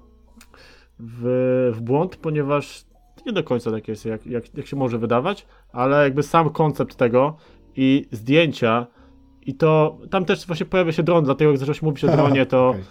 w, 1.00 1.72
w 1.76 1.82
błąd, 1.82 2.16
ponieważ 2.16 2.86
nie 3.26 3.34
do 3.34 3.44
końca 3.44 3.72
tak 3.72 3.88
jest, 3.88 4.06
jak, 4.06 4.26
jak, 4.26 4.58
jak 4.58 4.68
się 4.68 4.76
może 4.76 4.98
wydawać, 4.98 5.46
ale 5.72 6.04
jakby 6.04 6.24
sam 6.24 6.50
koncept 6.50 6.96
tego 6.96 7.38
i 7.76 8.06
zdjęcia 8.12 8.88
i 9.46 9.54
to, 9.54 9.98
tam 10.10 10.26
też 10.26 10.46
właśnie 10.46 10.66
pojawia 10.66 10.92
się 10.92 11.04
dron, 11.04 11.24
dlatego 11.24 11.52
jak 11.52 11.60
zacząłeś 11.60 11.82
mówić 11.82 12.04
o 12.04 12.08
dronie, 12.08 12.46
to, 12.46 12.70
okay. 12.70 12.82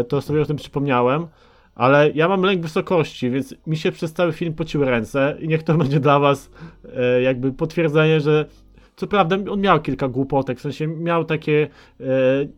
e, 0.00 0.04
to 0.04 0.20
sobie 0.20 0.42
o 0.42 0.44
tym 0.44 0.56
przypomniałem, 0.56 1.26
ale 1.74 2.10
ja 2.10 2.28
mam 2.28 2.42
lęk 2.42 2.62
wysokości, 2.62 3.30
więc 3.30 3.54
mi 3.66 3.76
się 3.76 3.92
przez 3.92 4.12
cały 4.12 4.32
film 4.32 4.54
pociły 4.54 4.90
ręce 4.90 5.36
i 5.40 5.48
niech 5.48 5.62
to 5.62 5.74
będzie 5.78 6.00
dla 6.00 6.18
was 6.18 6.50
e, 6.96 7.22
jakby 7.22 7.52
potwierdzenie, 7.52 8.20
że 8.20 8.46
co 8.96 9.06
prawda 9.06 9.36
on 9.50 9.60
miał 9.60 9.80
kilka 9.82 10.08
głupotek, 10.08 10.58
w 10.58 10.62
sensie 10.62 10.86
miał 10.86 11.24
takie 11.24 11.68
e, 12.00 12.04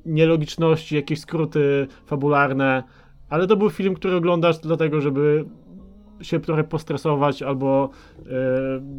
nielogiczności, 0.07 0.97
jakieś 0.97 1.21
skróty 1.21 1.87
fabularne, 2.07 2.83
ale 3.29 3.47
to 3.47 3.57
był 3.57 3.71
film, 3.71 3.95
który 3.95 4.17
oglądasz 4.17 4.59
dlatego, 4.59 5.01
żeby 5.01 5.45
się 6.23 6.41
trochę 6.41 6.65
postresować 6.65 7.43
albo 7.43 7.91
e, 8.19 8.23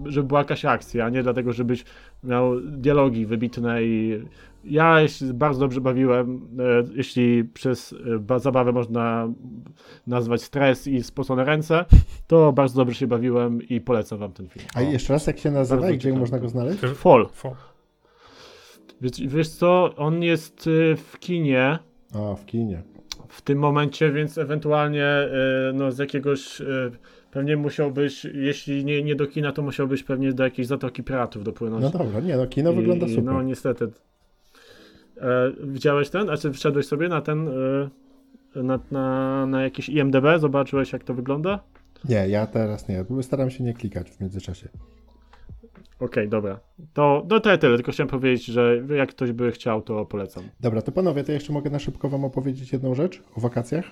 żeby 0.05 0.27
była 0.27 0.39
jakaś 0.39 0.65
akcja, 0.65 1.05
a 1.05 1.09
nie 1.09 1.23
dlatego, 1.23 1.53
żebyś 1.53 1.85
miał 2.23 2.61
dialogi 2.61 3.25
wybitne 3.25 3.83
i 3.83 4.23
ja 4.63 5.07
się 5.07 5.33
bardzo 5.33 5.59
dobrze 5.59 5.81
bawiłem, 5.81 6.47
e, 6.59 6.83
jeśli 6.95 7.43
przez 7.43 7.95
e, 8.29 8.39
zabawę 8.39 8.71
można 8.71 9.27
nazwać 10.07 10.41
stres 10.41 10.87
i 10.87 11.03
spocone 11.03 11.45
ręce, 11.45 11.85
to 12.27 12.53
bardzo 12.53 12.75
dobrze 12.75 12.95
się 12.95 13.07
bawiłem 13.07 13.61
i 13.61 13.81
polecam 13.81 14.19
wam 14.19 14.31
ten 14.31 14.49
film. 14.49 14.65
A 14.75 14.81
jeszcze 14.81 15.13
raz, 15.13 15.27
jak 15.27 15.39
się 15.39 15.51
nazywa 15.51 15.89
i 15.89 15.97
gdzie 15.97 16.13
można 16.13 16.39
go 16.39 16.49
znaleźć? 16.49 16.79
Fall. 16.79 17.27
Fall. 17.33 17.55
Wiesz, 19.01 19.11
wiesz 19.27 19.49
co, 19.49 19.95
on 19.95 20.23
jest 20.23 20.69
w 20.97 21.19
kinie. 21.19 21.79
A, 22.13 22.35
w 22.35 22.45
kinie. 22.45 22.81
W 23.31 23.41
tym 23.41 23.59
momencie, 23.59 24.11
więc 24.11 24.37
ewentualnie 24.37 25.27
y, 25.69 25.73
no, 25.73 25.91
z 25.91 25.97
jakiegoś 25.97 26.61
y, 26.61 26.91
pewnie 27.31 27.57
musiałbyś, 27.57 28.25
jeśli 28.25 28.85
nie, 28.85 29.03
nie 29.03 29.15
do 29.15 29.27
kina, 29.27 29.51
to 29.51 29.61
musiałbyś 29.61 30.03
pewnie 30.03 30.33
do 30.33 30.43
jakiejś 30.43 30.67
Zatoki 30.67 31.03
Piratów 31.03 31.43
dopłynąć. 31.43 31.83
No 31.83 31.89
dobra, 31.89 32.19
nie 32.19 32.37
no, 32.37 32.47
kino 32.47 32.71
I, 32.71 32.75
wygląda 32.75 33.07
super. 33.07 33.23
No 33.23 33.41
niestety. 33.41 33.91
E, 35.17 35.51
widziałeś 35.63 36.09
ten? 36.09 36.29
A 36.29 36.37
czy 36.37 36.51
wszedłeś 36.51 36.85
sobie 36.85 37.09
na 37.09 37.21
ten, 37.21 37.47
e, 38.55 38.63
na, 38.63 38.79
na, 38.91 39.45
na 39.45 39.63
jakiś 39.63 39.89
IMDB? 39.89 40.25
Zobaczyłeś 40.39 40.93
jak 40.93 41.03
to 41.03 41.13
wygląda? 41.13 41.59
Nie, 42.09 42.27
ja 42.29 42.47
teraz 42.47 42.87
nie. 42.87 43.05
Staram 43.21 43.49
się 43.49 43.63
nie 43.63 43.73
klikać 43.73 44.11
w 44.11 44.19
międzyczasie. 44.19 44.69
Okej, 46.01 46.29
dobra. 46.29 46.59
To, 46.93 47.25
no 47.29 47.39
to 47.39 47.57
tyle, 47.57 47.75
tylko 47.75 47.91
chciałem 47.91 48.09
powiedzieć, 48.09 48.45
że 48.45 48.83
jak 48.97 49.09
ktoś 49.09 49.31
by 49.31 49.51
chciał, 49.51 49.81
to 49.81 50.05
polecam. 50.05 50.43
Dobra, 50.59 50.81
to 50.81 50.91
panowie, 50.91 51.23
to 51.23 51.31
jeszcze 51.31 51.53
mogę 51.53 51.69
na 51.69 51.79
szybko 51.79 52.09
wam 52.09 52.25
opowiedzieć 52.25 52.73
jedną 52.73 52.95
rzecz 52.95 53.23
o 53.35 53.41
wakacjach? 53.41 53.85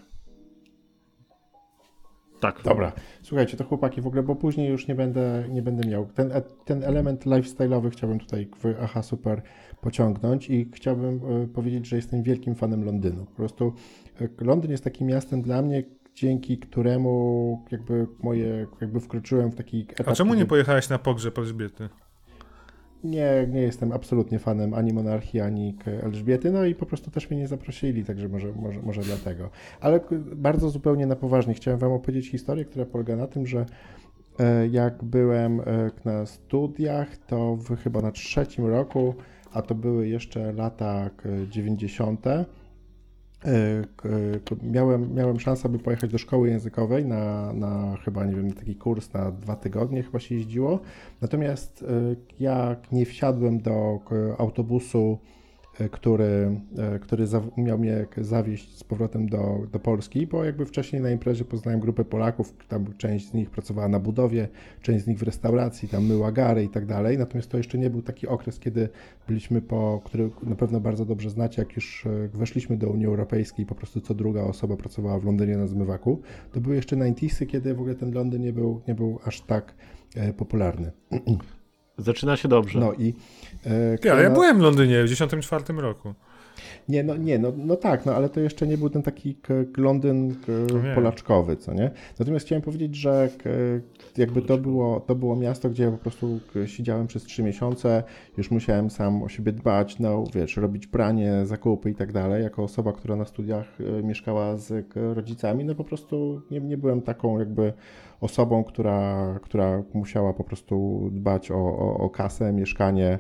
Tak. 2.40 2.62
Dobra. 2.64 2.92
Słuchajcie, 3.22 3.58
to 3.58 3.64
chłopaki 3.64 4.02
w 4.02 4.08
ogóle, 4.08 4.24
bo 4.24 4.36
później 4.36 4.70
już 4.70 4.88
nie 4.88 4.96
będę, 4.96 5.44
nie 5.50 5.62
będę 5.62 5.90
miał. 5.90 6.06
Ten, 6.06 6.32
e- 6.32 6.42
ten 6.66 6.84
element 6.84 7.26
lifestyle'owy 7.26 7.90
chciałbym 7.90 8.20
tutaj 8.20 8.48
w 8.64 8.76
Aha 8.82 9.04
Super 9.04 9.42
pociągnąć 9.82 10.50
i 10.50 10.72
chciałbym 10.74 11.22
e, 11.44 11.48
powiedzieć, 11.48 11.88
że 11.88 11.96
jestem 11.96 12.24
wielkim 12.24 12.56
fanem 12.56 12.86
Londynu. 12.86 13.26
Po 13.26 13.36
prostu 13.36 13.74
e, 14.22 14.46
Londyn 14.46 14.72
jest 14.72 14.84
takim 14.84 15.08
miastem 15.08 15.42
dla 15.42 15.62
mnie, 15.62 15.84
dzięki 16.16 16.58
któremu 16.58 17.66
jakby 17.72 18.08
moje, 18.24 18.68
jakby 18.82 19.00
wkroczyłem 19.00 19.52
w 19.52 19.56
taki 19.56 19.82
etap. 19.82 20.08
A 20.08 20.14
czemu 20.14 20.34
nie 20.34 20.46
pojechałeś 20.46 20.90
na 20.90 21.00
pogrzeb 21.00 21.38
Elżbiety? 21.38 21.90
Nie, 23.04 23.48
nie 23.52 23.62
jestem 23.62 23.92
absolutnie 23.92 24.40
fanem 24.40 24.74
ani 24.74 24.94
monarchii, 24.94 25.40
ani 25.42 25.76
Elżbiety, 26.04 26.52
no 26.52 26.66
i 26.66 26.76
po 26.76 26.86
prostu 26.86 27.12
też 27.12 27.30
mnie 27.30 27.40
nie 27.40 27.48
zaprosili, 27.48 28.06
także 28.06 28.30
może, 28.30 28.54
może, 28.54 28.82
może 28.82 29.02
dlatego. 29.02 29.50
Ale 29.82 30.00
bardzo 30.36 30.70
zupełnie 30.70 31.08
na 31.08 31.16
poważnie 31.16 31.54
chciałem 31.54 31.80
wam 31.80 31.92
opowiedzieć 31.92 32.32
historię, 32.32 32.66
która 32.66 32.86
polega 32.86 33.16
na 33.16 33.28
tym, 33.28 33.48
że 33.48 33.66
e, 34.40 34.68
jak 34.68 35.04
byłem 35.04 35.60
e, 35.60 35.64
na 36.06 36.26
studiach, 36.26 37.18
to 37.18 37.58
chyba 37.84 38.02
na 38.02 38.12
trzecim 38.12 38.66
roku, 38.66 39.16
a 39.54 39.62
to 39.62 39.76
były 39.76 40.08
jeszcze 40.08 40.54
lata 40.54 41.10
k- 41.18 41.30
90., 41.50 42.28
e, 42.28 42.30
k- 42.30 42.46
k- 42.46 42.59
miałem, 44.64 45.14
miałem 45.14 45.40
szansę, 45.40 45.66
aby 45.66 45.80
pojechać 45.80 46.12
do 46.12 46.18
szkoły 46.18 46.50
językowej 46.50 47.06
na, 47.06 47.54
na 47.54 47.98
chyba, 48.06 48.26
nie 48.26 48.36
wiem, 48.36 48.54
taki 48.54 48.76
kurs 48.76 49.14
na 49.14 49.32
dwa 49.32 49.56
tygodnie 49.56 50.04
chyba 50.04 50.20
się 50.20 50.36
jeździło. 50.36 50.80
Natomiast 51.22 51.84
e, 51.84 52.16
jak 52.40 52.92
nie 52.92 53.06
wsiadłem 53.06 53.62
do 53.62 54.00
autobusu, 54.38 55.20
e, 55.36 55.39
który, 55.92 56.62
e, 56.78 57.00
który 57.00 57.26
miał 57.58 57.80
mnie 57.80 58.06
zawieźć 58.18 58.78
z 58.78 58.84
powrotem 58.84 59.30
do, 59.30 59.68
do 59.72 59.80
Polski, 59.80 60.28
bo 60.28 60.44
jakby 60.44 60.66
wcześniej 60.66 61.02
na 61.02 61.10
imprezie 61.10 61.46
poznałem 61.46 61.80
grupę 61.80 62.06
Polaków, 62.06 62.54
tam 62.68 62.86
część 62.98 63.30
z 63.30 63.34
nich 63.34 63.50
pracowała 63.50 63.88
na 63.88 64.00
budowie, 64.00 64.48
część 64.82 65.04
z 65.04 65.08
nich 65.08 65.20
w 65.20 65.24
restauracji, 65.24 65.90
tam 65.90 66.06
myła 66.06 66.32
gary 66.32 66.64
i 66.64 66.70
tak 66.70 66.86
dalej. 66.86 67.18
Natomiast 67.18 67.50
to 67.50 67.58
jeszcze 67.58 67.78
nie 67.78 67.90
był 67.90 68.02
taki 68.02 68.28
okres, 68.28 68.60
kiedy 68.60 68.90
byliśmy 69.28 69.62
po, 69.62 70.02
który 70.06 70.30
na 70.44 70.56
pewno 70.56 70.80
bardzo 70.80 71.06
dobrze 71.06 71.30
znacie, 71.30 71.62
jak 71.62 71.76
już 71.76 72.06
e, 72.06 72.28
weszliśmy 72.34 72.78
do 72.78 72.90
Unii 72.90 73.06
Europejskiej, 73.06 73.66
po 73.66 73.76
prostu 73.76 74.02
co 74.02 74.14
druga 74.14 74.42
osoba 74.42 74.78
pracowała 74.78 75.20
w 75.20 75.26
Londynie 75.26 75.58
na 75.58 75.68
zmywaku. 75.68 76.22
To 76.52 76.62
były 76.62 76.76
jeszcze 76.76 76.96
90 76.96 77.52
kiedy 77.52 77.74
w 77.74 77.80
ogóle 77.80 77.96
ten 77.96 78.14
Londyn 78.14 78.42
nie 78.42 78.54
był, 78.54 78.82
nie 78.88 78.96
był 78.96 79.20
aż 79.26 79.42
tak 79.42 79.76
e, 80.16 80.34
popularny. 80.34 80.92
Zaczyna 82.00 82.38
się 82.38 82.48
dobrze. 82.48 82.80
No 82.80 82.94
i. 82.94 83.14
E, 83.66 83.98
Ja, 84.08 84.22
ja 84.22 84.30
byłem 84.30 84.58
w 84.58 84.62
Londynie 84.62 85.04
w 85.04 85.08
94 85.08 85.64
roku. 85.82 86.14
Nie, 86.90 87.04
no, 87.04 87.18
nie 87.18 87.40
no, 87.40 87.52
no 87.58 87.76
tak, 87.76 88.06
no 88.06 88.16
ale 88.16 88.30
to 88.30 88.40
jeszcze 88.40 88.68
nie 88.68 88.78
był 88.78 88.90
ten 88.90 89.04
taki 89.04 89.38
Londyn 89.78 90.36
No 90.74 90.96
polaczkowy, 90.96 91.58
co 91.58 91.74
nie? 91.74 91.92
Natomiast 92.20 92.46
chciałem 92.46 92.62
powiedzieć, 92.62 92.96
że 92.96 93.30
jakby 94.18 94.42
to 94.42 94.58
było, 94.58 95.00
to 95.00 95.16
było 95.16 95.36
miasto, 95.36 95.70
gdzie 95.70 95.84
ja 95.84 95.92
po 95.92 95.98
prostu 95.98 96.40
siedziałem 96.66 97.08
przez 97.08 97.24
trzy 97.24 97.44
miesiące, 97.44 98.04
już 98.38 98.52
musiałem 98.52 98.90
sam 98.90 99.24
o 99.24 99.30
siebie 99.30 99.52
dbać, 99.52 100.00
no 100.00 100.24
wiesz, 100.36 100.58
robić 100.58 100.88
pranie, 100.88 101.34
zakupy 101.46 101.90
i 101.90 101.96
tak 101.96 102.12
dalej. 102.12 102.44
Jako 102.44 102.64
osoba, 102.64 102.94
która 102.94 103.16
na 103.16 103.26
studiach 103.26 103.66
e, 104.00 104.04
mieszkała 104.04 104.58
z 104.58 104.86
rodzicami, 104.96 105.66
no 105.66 105.76
po 105.76 105.84
prostu 105.84 106.42
nie, 106.52 106.60
nie 106.60 106.78
byłem 106.78 107.02
taką 107.02 107.40
jakby 107.40 107.74
osobą, 108.22 108.64
która, 108.64 109.40
która 109.44 109.84
musiała 109.94 110.34
po 110.34 110.44
prostu 110.44 111.10
dbać 111.14 111.52
o, 111.52 111.56
o, 111.56 111.98
o 111.98 112.10
kasę, 112.10 112.54
mieszkanie, 112.54 113.20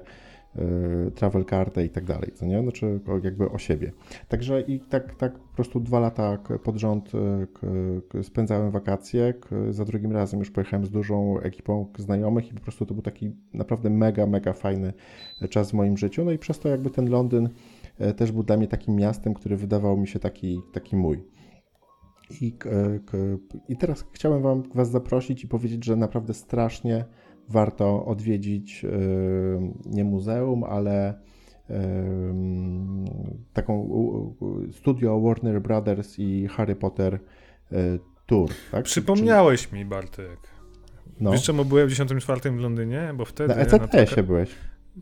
travel 1.15 1.45
kartę 1.45 1.85
i 1.85 1.89
tak 1.89 2.05
dalej, 2.05 2.31
co 2.35 2.45
nie? 2.45 2.61
Znaczy 2.61 2.99
jakby 3.23 3.49
o 3.49 3.57
siebie. 3.57 3.91
Także 4.27 4.61
i 4.61 4.79
tak, 4.79 5.15
tak 5.15 5.39
po 5.39 5.55
prostu 5.55 5.79
dwa 5.79 5.99
lata 5.99 6.37
pod 6.63 6.77
rząd 6.77 7.11
y, 8.15 8.23
spędzałem 8.23 8.71
wakacje, 8.71 9.33
za 9.69 9.85
drugim 9.85 10.11
razem 10.11 10.39
już 10.39 10.51
pojechałem 10.51 10.85
z 10.85 10.89
dużą 10.91 11.39
ekipą 11.39 11.85
znajomych 11.97 12.51
i 12.51 12.53
po 12.53 12.61
prostu 12.61 12.85
to 12.85 12.93
był 12.93 13.03
taki 13.03 13.31
naprawdę 13.53 13.89
mega, 13.89 14.25
mega 14.27 14.53
fajny 14.53 14.93
czas 15.49 15.71
w 15.71 15.73
moim 15.73 15.97
życiu, 15.97 16.25
no 16.25 16.31
i 16.31 16.37
przez 16.37 16.59
to 16.59 16.69
jakby 16.69 16.89
ten 16.89 17.09
Londyn 17.09 17.49
e, 17.99 18.13
też 18.13 18.31
był 18.31 18.43
dla 18.43 18.57
mnie 18.57 18.67
takim 18.67 18.95
miastem, 18.95 19.33
który 19.33 19.57
wydawał 19.57 19.97
mi 19.97 20.07
się 20.07 20.19
taki, 20.19 20.61
taki 20.73 20.95
mój. 20.95 21.23
I, 22.41 22.51
k- 22.51 22.69
I 23.69 23.77
teraz 23.77 24.05
chciałem 24.11 24.41
wam, 24.41 24.63
Was 24.75 24.91
zaprosić 24.91 25.43
i 25.43 25.47
powiedzieć, 25.47 25.85
że 25.85 25.95
naprawdę 25.95 26.33
strasznie 26.33 27.05
warto 27.49 28.05
odwiedzić 28.05 28.83
y, 28.85 28.89
nie 29.85 30.03
muzeum, 30.03 30.63
ale 30.63 31.13
y, 31.69 31.73
taką 33.53 33.89
studio 34.71 35.21
Warner 35.21 35.61
Brothers 35.61 36.19
i 36.19 36.47
Harry 36.47 36.75
Potter 36.75 37.13
y, 37.71 37.99
Tour. 38.25 38.49
Tak? 38.71 38.83
Przypomniałeś 38.83 39.71
mi, 39.71 39.85
Bartek. 39.85 40.39
Czyli- 40.39 41.15
No, 41.19 41.31
Wiesz 41.31 41.43
czemu 41.43 41.65
byłem 41.65 41.87
w 41.87 41.91
94 41.91 42.51
w 42.51 42.59
Londynie? 42.59 43.13
Bo 43.17 43.25
wtedy... 43.25 43.55
na 43.55 43.61
ECTS-ie 43.61 44.23
byłeś. 44.23 44.49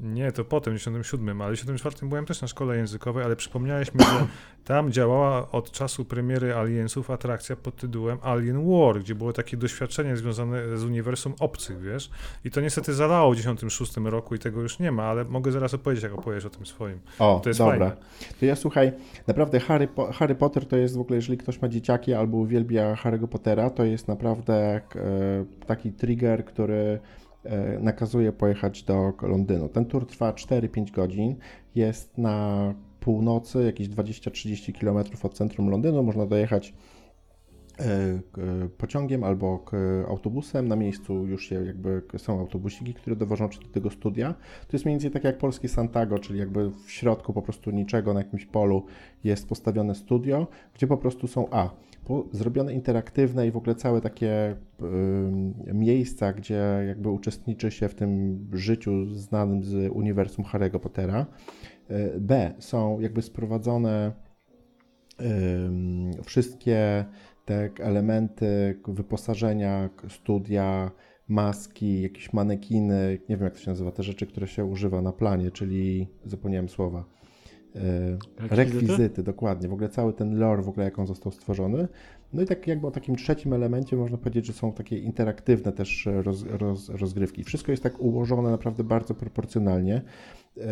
Nie, 0.01 0.31
to 0.31 0.45
potem, 0.45 0.73
w 0.73 0.77
97, 0.77 1.41
ale 1.41 1.55
w 1.55 1.59
74 1.59 2.09
byłem 2.09 2.25
też 2.25 2.41
na 2.41 2.47
szkole 2.47 2.77
językowej, 2.77 3.23
ale 3.23 3.35
przypomniałeś 3.35 3.93
mi, 3.93 4.01
że 4.01 4.27
tam 4.65 4.91
działała 4.91 5.51
od 5.51 5.71
czasu 5.71 6.05
premiery 6.05 6.55
Aliensów 6.55 7.11
atrakcja 7.11 7.55
pod 7.55 7.75
tytułem 7.75 8.17
Alien 8.21 8.71
War, 8.71 8.99
gdzie 8.99 9.15
było 9.15 9.33
takie 9.33 9.57
doświadczenie 9.57 10.17
związane 10.17 10.77
z 10.77 10.83
uniwersum 10.83 11.33
obcych, 11.39 11.81
wiesz? 11.81 12.09
I 12.45 12.51
to 12.51 12.61
niestety 12.61 12.93
zalało 12.93 13.31
w 13.31 13.35
96 13.35 13.97
roku 13.97 14.35
i 14.35 14.39
tego 14.39 14.61
już 14.61 14.79
nie 14.79 14.91
ma, 14.91 15.03
ale 15.03 15.25
mogę 15.25 15.51
zaraz 15.51 15.73
opowiedzieć, 15.73 16.03
jak 16.03 16.13
opowiesz 16.13 16.45
o 16.45 16.49
tym 16.49 16.65
swoim. 16.65 16.99
O, 17.19 17.39
To 17.43 17.49
jest 17.49 17.59
dobra. 17.59 17.77
fajne. 17.77 17.95
To 18.39 18.45
ja 18.45 18.55
słuchaj, 18.55 18.91
naprawdę 19.27 19.59
Harry, 19.59 19.87
po 19.87 20.11
Harry 20.13 20.35
Potter 20.35 20.65
to 20.65 20.77
jest 20.77 20.97
w 20.97 20.99
ogóle, 20.99 21.15
jeżeli 21.15 21.37
ktoś 21.37 21.61
ma 21.61 21.67
dzieciaki 21.67 22.13
albo 22.13 22.37
uwielbia 22.37 22.95
Harry'ego 22.95 23.27
Pottera, 23.27 23.69
to 23.69 23.83
jest 23.83 24.07
naprawdę 24.07 24.53
e, 24.55 24.81
taki 25.67 25.91
trigger, 25.91 26.45
który 26.45 26.99
nakazuje 27.79 28.31
pojechać 28.31 28.83
do 28.83 29.13
Londynu. 29.21 29.69
Ten 29.69 29.85
tour 29.85 30.07
trwa 30.07 30.31
4-5 30.31 30.91
godzin, 30.91 31.35
jest 31.75 32.17
na 32.17 32.73
północy, 32.99 33.63
jakieś 33.63 33.89
20-30 33.89 34.79
km 34.79 34.97
od 35.23 35.33
centrum 35.33 35.69
Londynu, 35.69 36.03
można 36.03 36.25
dojechać 36.25 36.73
e, 37.79 38.19
pociągiem 38.77 39.23
albo 39.23 39.65
autobusem. 40.07 40.67
Na 40.67 40.75
miejscu 40.75 41.25
już 41.25 41.45
się 41.45 41.65
jakby 41.65 42.01
są 42.17 42.39
autobusiki, 42.39 42.93
które 42.93 43.15
dowożą 43.15 43.49
cię 43.49 43.59
do 43.59 43.67
tego 43.67 43.89
studia. 43.89 44.33
To 44.67 44.69
jest 44.73 44.85
mniej 44.85 44.93
więcej 44.93 45.11
tak 45.11 45.23
jak 45.23 45.37
polskie 45.37 45.69
Santago, 45.69 46.19
czyli 46.19 46.39
jakby 46.39 46.71
w 46.71 46.91
środku 46.91 47.33
po 47.33 47.41
prostu 47.41 47.71
niczego 47.71 48.13
na 48.13 48.19
jakimś 48.19 48.45
polu 48.45 48.85
jest 49.23 49.49
postawione 49.49 49.95
studio, 49.95 50.47
gdzie 50.73 50.87
po 50.87 50.97
prostu 50.97 51.27
są 51.27 51.47
A. 51.51 51.69
Zrobione 52.31 52.73
interaktywne 52.73 53.47
i 53.47 53.51
w 53.51 53.57
ogóle 53.57 53.75
całe 53.75 54.01
takie 54.01 54.55
ym, 54.81 55.53
miejsca, 55.73 56.33
gdzie 56.33 56.83
jakby 56.87 57.09
uczestniczy 57.09 57.71
się 57.71 57.89
w 57.89 57.95
tym 57.95 58.39
życiu 58.53 59.05
znanym 59.05 59.63
z 59.63 59.91
uniwersum 59.91 60.45
Harry'ego 60.45 60.79
Pottera. 60.79 61.25
Y, 61.91 62.19
B. 62.19 62.53
Są 62.59 62.99
jakby 62.99 63.21
sprowadzone 63.21 64.11
ym, 65.21 66.11
wszystkie 66.23 67.05
te 67.45 67.69
elementy 67.79 68.79
wyposażenia, 68.87 69.89
studia, 70.09 70.91
maski, 71.27 72.01
jakieś 72.01 72.33
manekiny, 72.33 73.19
nie 73.29 73.37
wiem 73.37 73.43
jak 73.43 73.53
to 73.53 73.59
się 73.59 73.71
nazywa, 73.71 73.91
te 73.91 74.03
rzeczy, 74.03 74.27
które 74.27 74.47
się 74.47 74.65
używa 74.65 75.01
na 75.01 75.11
planie, 75.11 75.51
czyli 75.51 76.07
zapomniałem 76.25 76.69
słowa. 76.69 77.16
Yy, 77.83 78.47
Rekwizyty? 78.47 78.87
rekwizyty, 78.87 79.23
dokładnie. 79.23 79.67
W 79.69 79.73
ogóle 79.73 79.89
cały 79.89 80.13
ten 80.13 80.39
lore, 80.39 80.61
w 80.61 80.69
ogóle 80.69 80.85
jak 80.85 80.99
on 80.99 81.07
został 81.07 81.31
stworzony. 81.31 81.87
No 82.33 82.41
i 82.41 82.45
tak 82.45 82.67
jakby 82.67 82.87
o 82.87 82.91
takim 82.91 83.15
trzecim 83.15 83.53
elemencie 83.53 83.95
można 83.95 84.17
powiedzieć, 84.17 84.45
że 84.45 84.53
są 84.53 84.73
takie 84.73 84.97
interaktywne 84.97 85.71
też 85.71 86.07
roz, 86.23 86.43
roz, 86.43 86.89
rozgrywki. 86.89 87.43
Wszystko 87.43 87.71
jest 87.71 87.83
tak 87.83 87.99
ułożone 87.99 88.51
naprawdę 88.51 88.83
bardzo 88.83 89.13
proporcjonalnie. 89.13 90.01
Yy, 90.57 90.63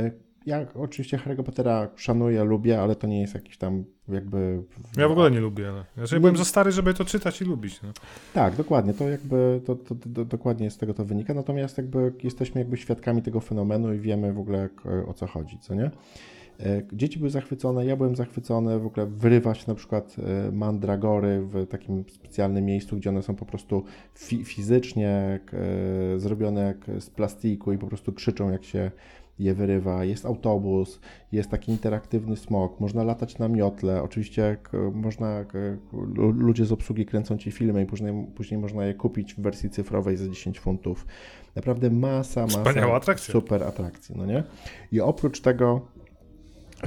Ja 0.45 0.65
oczywiście 0.75 1.17
Harry'ego 1.17 1.43
Pottera 1.43 1.89
szanuję, 1.95 2.43
lubię, 2.43 2.81
ale 2.81 2.95
to 2.95 3.07
nie 3.07 3.21
jest 3.21 3.33
jakiś 3.33 3.57
tam 3.57 3.83
jakby... 4.07 4.63
Ja 4.97 5.07
w 5.07 5.11
ogóle 5.11 5.31
nie 5.31 5.39
lubię, 5.39 5.69
ale 5.69 5.85
ja 5.97 6.03
Nie- 6.13 6.19
byłem 6.19 6.37
za 6.37 6.45
stary, 6.45 6.71
żeby 6.71 6.93
to 6.93 7.05
czytać 7.05 7.41
i 7.41 7.45
lubić. 7.45 7.81
No. 7.81 7.89
Tak, 8.33 8.55
dokładnie, 8.55 8.93
to 8.93 9.09
jakby, 9.09 9.61
to, 9.65 9.75
to, 9.75 9.95
to, 9.95 10.25
dokładnie 10.25 10.71
z 10.71 10.77
tego 10.77 10.93
to 10.93 11.05
wynika, 11.05 11.33
natomiast 11.33 11.77
jakby 11.77 12.13
jesteśmy 12.23 12.61
jakby 12.61 12.77
świadkami 12.77 13.21
tego 13.21 13.39
fenomenu 13.39 13.93
i 13.93 13.99
wiemy 13.99 14.33
w 14.33 14.39
ogóle 14.39 14.57
jak, 14.59 14.85
o 15.07 15.13
co 15.13 15.27
chodzi, 15.27 15.59
co 15.59 15.75
nie? 15.75 15.91
E, 16.59 16.81
dzieci 16.93 17.19
były 17.19 17.29
zachwycone, 17.29 17.85
ja 17.85 17.95
byłem 17.95 18.15
zachwycony, 18.15 18.79
w 18.79 18.85
ogóle 18.85 19.05
wyrywać 19.05 19.67
na 19.67 19.75
przykład 19.75 20.15
e, 20.47 20.51
mandragory 20.51 21.41
w 21.41 21.67
takim 21.67 22.03
specjalnym 22.09 22.65
miejscu, 22.65 22.95
gdzie 22.95 23.09
one 23.09 23.23
są 23.23 23.35
po 23.35 23.45
prostu 23.45 23.83
fi 24.17 24.43
fizycznie 24.45 25.39
e, 26.15 26.19
zrobione 26.19 26.73
z 26.99 27.09
plastiku 27.09 27.73
i 27.73 27.77
po 27.77 27.87
prostu 27.87 28.13
krzyczą 28.13 28.49
jak 28.51 28.63
się 28.63 28.91
je 29.39 29.53
wyrywa, 29.53 30.05
jest 30.05 30.25
autobus, 30.25 30.99
jest 31.31 31.49
taki 31.49 31.71
interaktywny 31.71 32.35
smog, 32.35 32.79
można 32.79 33.03
latać 33.03 33.37
na 33.37 33.47
miotle, 33.47 34.03
oczywiście 34.03 34.57
można, 34.93 35.45
ludzie 36.33 36.65
z 36.65 36.71
obsługi 36.71 37.05
kręcą 37.05 37.37
Ci 37.37 37.51
filmy 37.51 37.83
i 37.83 37.85
później, 37.85 38.27
później 38.35 38.59
można 38.59 38.85
je 38.85 38.93
kupić 38.93 39.33
w 39.33 39.39
wersji 39.39 39.69
cyfrowej 39.69 40.17
za 40.17 40.29
10 40.29 40.59
funtów. 40.59 41.05
Naprawdę 41.55 41.89
masa, 41.89 42.41
masa 42.41 42.57
Wspaniała 42.57 42.95
atrakcja. 42.95 43.31
super 43.31 43.63
atrakcji, 43.63 44.15
no 44.17 44.25
nie? 44.25 44.43
I 44.91 45.01
oprócz 45.01 45.41
tego 45.41 45.81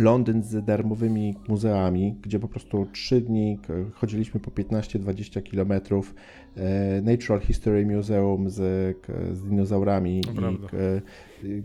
Londyn 0.01 0.43
z 0.43 0.65
darmowymi 0.65 1.35
muzeami, 1.49 2.17
gdzie 2.23 2.39
po 2.39 2.49
prostu 2.49 2.87
trzy 2.93 3.21
dni 3.21 3.59
chodziliśmy 3.93 4.41
po 4.41 4.51
15-20 4.51 5.43
kilometrów. 5.43 6.15
E, 6.57 7.03
Natural 7.03 7.41
History 7.41 7.87
Museum 7.87 8.51
z, 8.51 8.57
z 9.33 9.43
dinozaurami. 9.43 10.19
I, 10.19 10.23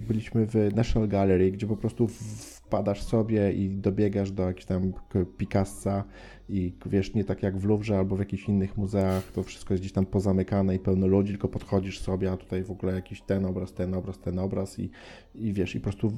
byliśmy 0.08 0.46
w 0.46 0.76
National 0.76 1.10
Gallery, 1.10 1.52
gdzie 1.52 1.68
po 1.68 1.78
prostu 1.78 2.08
wpadasz 2.08 3.04
sobie 3.04 3.54
i 3.54 3.70
dobiegasz 3.70 4.32
do 4.32 4.44
jakiegoś 4.44 4.66
tam 4.66 4.94
Picassa 5.38 6.04
i 6.50 6.74
wiesz, 6.86 7.14
nie 7.14 7.24
tak 7.24 7.44
jak 7.44 7.58
w 7.58 7.66
Louvre 7.66 7.98
albo 7.98 8.16
w 8.16 8.20
jakichś 8.20 8.50
innych 8.50 8.78
muzeach, 8.78 9.32
to 9.32 9.44
wszystko 9.44 9.74
jest 9.74 9.82
gdzieś 9.82 9.94
tam 9.94 10.06
pozamykane 10.06 10.76
i 10.76 10.80
pełno 10.80 11.08
ludzi, 11.08 11.32
tylko 11.32 11.48
podchodzisz 11.48 12.00
sobie, 12.00 12.32
a 12.32 12.38
tutaj 12.38 12.64
w 12.64 12.72
ogóle 12.72 12.94
jakiś 12.94 13.22
ten 13.22 13.46
obraz, 13.46 13.74
ten 13.74 13.94
obraz, 13.94 14.20
ten 14.20 14.40
obraz 14.40 14.80
i, 14.80 14.90
i 15.36 15.54
wiesz, 15.54 15.76
i 15.76 15.80
po 15.80 15.84
prostu 15.84 16.12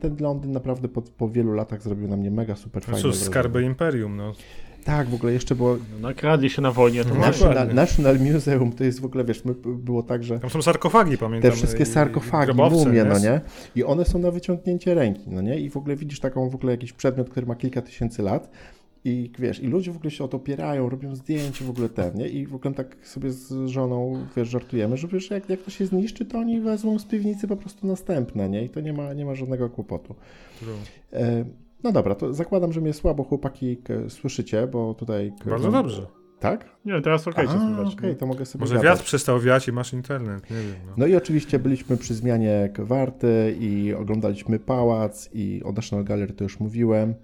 ten 0.00 0.16
Londyn 0.20 0.52
naprawdę 0.52 0.88
po, 0.88 1.02
po 1.02 1.28
wielu 1.28 1.52
latach 1.52 1.82
zrobił 1.82 2.08
na 2.08 2.16
mnie 2.16 2.30
mega 2.30 2.56
super 2.56 2.82
fajne 2.82 3.00
Cóż, 3.00 3.16
skarby 3.16 3.62
Imperium, 3.62 4.16
no. 4.16 4.32
Tak, 4.84 5.08
w 5.08 5.14
ogóle 5.14 5.32
jeszcze 5.32 5.54
było... 5.54 5.76
No, 5.76 6.08
nakradli 6.08 6.50
się 6.50 6.62
na 6.62 6.72
wojnie. 6.72 7.04
To 7.04 7.14
National, 7.14 7.74
National 7.74 8.18
Museum 8.20 8.72
to 8.72 8.84
jest 8.84 9.00
w 9.00 9.04
ogóle, 9.04 9.24
wiesz, 9.24 9.42
było 9.64 10.02
tak, 10.02 10.24
że... 10.24 10.40
Tam 10.40 10.50
są 10.50 10.62
sarkofagi, 10.62 11.18
pamiętam. 11.18 11.50
Te 11.50 11.56
wszystkie 11.56 11.86
sarkofagi, 11.86 12.52
mumie, 12.70 13.04
no 13.04 13.18
nie? 13.18 13.40
I 13.76 13.84
one 13.84 14.04
są 14.04 14.18
na 14.18 14.30
wyciągnięcie 14.30 14.94
ręki, 14.94 15.30
no 15.30 15.40
nie? 15.40 15.60
I 15.60 15.70
w 15.70 15.76
ogóle 15.76 15.96
widzisz 15.96 16.20
taką 16.20 16.50
w 16.50 16.54
ogóle 16.54 16.72
jakiś 16.72 16.92
przedmiot, 16.92 17.30
który 17.30 17.46
ma 17.46 17.54
kilka 17.54 17.82
tysięcy 17.82 18.22
lat 18.22 18.50
i 19.04 19.30
wiesz, 19.38 19.60
i 19.60 19.66
ludzie 19.66 19.92
w 19.92 19.96
ogóle 19.96 20.10
się 20.10 20.24
o 20.24 20.28
to 20.28 20.36
opierają, 20.36 20.88
robią 20.88 21.14
zdjęcia 21.14 21.64
w 21.64 21.70
ogóle 21.70 21.88
ten, 21.88 22.14
nie? 22.14 22.28
I 22.28 22.46
w 22.46 22.54
ogóle 22.54 22.74
tak 22.74 22.96
sobie 23.02 23.30
z 23.30 23.66
żoną, 23.66 24.26
wiesz, 24.36 24.48
żartujemy, 24.48 24.96
że 24.96 25.08
wiesz, 25.08 25.30
jak, 25.30 25.48
jak 25.48 25.62
to 25.62 25.70
się 25.70 25.86
zniszczy, 25.86 26.24
to 26.24 26.38
oni 26.38 26.60
wezmą 26.60 26.98
z 26.98 27.04
piwnicy 27.04 27.48
po 27.48 27.56
prostu 27.56 27.86
następne, 27.86 28.48
nie? 28.48 28.64
I 28.64 28.68
to 28.68 28.80
nie 28.80 28.92
ma, 28.92 29.12
nie 29.12 29.24
ma 29.24 29.34
żadnego 29.34 29.70
kłopotu. 29.70 30.14
E, 31.12 31.44
no 31.82 31.92
dobra, 31.92 32.14
to 32.14 32.34
zakładam, 32.34 32.72
że 32.72 32.80
mnie 32.80 32.92
słabo 32.92 33.24
chłopaki 33.24 33.82
słyszycie, 34.08 34.66
bo 34.66 34.94
tutaj... 34.94 35.32
Bardzo 35.46 35.70
dobrze. 35.70 36.06
Tak? 36.40 36.64
Nie, 36.84 37.00
teraz 37.00 37.28
okej 37.28 37.46
okay, 37.46 37.72
okej, 37.72 37.94
okay, 37.94 38.14
to 38.14 38.26
mogę 38.26 38.46
sobie 38.46 38.60
Może 38.60 38.74
gadać. 38.74 38.90
wiatr 38.90 39.04
przestał 39.04 39.40
wiać 39.40 39.68
i 39.68 39.72
masz 39.72 39.92
internet, 39.92 40.50
nie 40.50 40.56
wiem. 40.56 40.74
No. 40.86 40.92
no. 40.96 41.06
i 41.06 41.16
oczywiście 41.16 41.58
byliśmy 41.58 41.96
przy 41.96 42.14
zmianie 42.14 42.72
Warty 42.78 43.56
i 43.60 43.94
oglądaliśmy 43.94 44.58
Pałac 44.58 45.30
i 45.32 45.62
o 45.64 45.72
National 45.72 46.04
Gallery 46.04 46.32
to 46.32 46.44
już 46.44 46.60
mówiłem. 46.60 47.14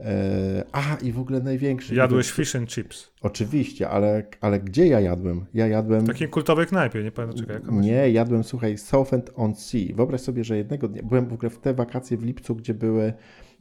E, 0.00 0.64
a, 0.72 0.96
i 1.02 1.12
w 1.12 1.18
ogóle 1.18 1.40
największy... 1.40 1.94
Jadłeś 1.94 2.30
fish 2.30 2.56
and 2.56 2.70
chips. 2.70 3.12
Oczywiście, 3.22 3.88
ale, 3.88 4.22
ale 4.40 4.60
gdzie 4.60 4.86
ja 4.86 5.00
jadłem? 5.00 5.46
Ja 5.54 5.66
jadłem... 5.66 6.04
W 6.04 6.06
takiej 6.06 6.28
kultowej 6.28 6.66
knajpie, 6.66 7.02
nie 7.02 7.12
pamiętam 7.12 7.40
czekaj. 7.40 7.56
Jak 7.56 7.72
nie, 7.72 8.10
jadłem, 8.10 8.44
słuchaj, 8.44 8.78
Southend 8.78 9.30
on 9.36 9.54
Sea. 9.54 9.94
Wyobraź 9.94 10.20
sobie, 10.20 10.44
że 10.44 10.56
jednego 10.56 10.88
dnia... 10.88 11.02
Byłem 11.02 11.26
w 11.26 11.32
ogóle 11.32 11.50
w 11.50 11.58
te 11.58 11.74
wakacje 11.74 12.16
w 12.16 12.22
lipcu, 12.22 12.56
gdzie 12.56 12.74
były, 12.74 13.12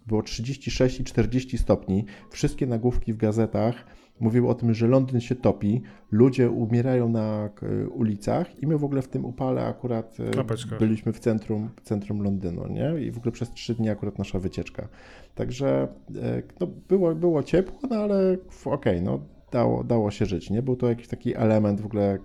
było 0.07 0.21
36 0.23 0.99
i 0.99 1.03
40 1.03 1.57
stopni. 1.57 2.05
Wszystkie 2.29 2.67
nagłówki 2.67 3.13
w 3.13 3.17
gazetach 3.17 3.85
mówił 4.19 4.49
o 4.49 4.55
tym, 4.55 4.73
że 4.73 4.87
Londyn 4.87 5.19
się 5.19 5.35
topi, 5.35 5.81
ludzie 6.11 6.49
umierają 6.49 7.09
na 7.09 7.49
e, 7.61 7.87
ulicach 7.87 8.63
i 8.63 8.67
my 8.67 8.77
w 8.77 8.83
ogóle 8.83 9.01
w 9.01 9.07
tym 9.07 9.25
upale 9.25 9.65
akurat 9.65 10.17
e, 10.19 10.77
byliśmy 10.79 11.13
w 11.13 11.19
centrum, 11.19 11.69
centrum 11.83 12.23
Londynu, 12.23 12.67
nie? 12.67 13.01
I 13.01 13.11
w 13.11 13.17
ogóle 13.17 13.31
przez 13.31 13.51
trzy 13.51 13.75
dni 13.75 13.89
akurat 13.89 14.17
nasza 14.17 14.39
wycieczka. 14.39 14.87
Także 15.35 15.87
e, 16.15 16.43
no, 16.59 16.67
było, 16.67 17.15
było 17.15 17.43
ciepło, 17.43 17.79
no 17.89 17.95
ale 17.95 18.37
okej, 18.65 18.73
okay, 18.73 19.01
no 19.01 19.19
dało, 19.51 19.83
dało 19.83 20.11
się 20.11 20.25
żyć, 20.25 20.49
nie? 20.49 20.61
Był 20.61 20.75
to 20.75 20.89
jakiś 20.89 21.07
taki 21.07 21.35
element 21.35 21.81
w 21.81 21.85
ogóle 21.85 22.17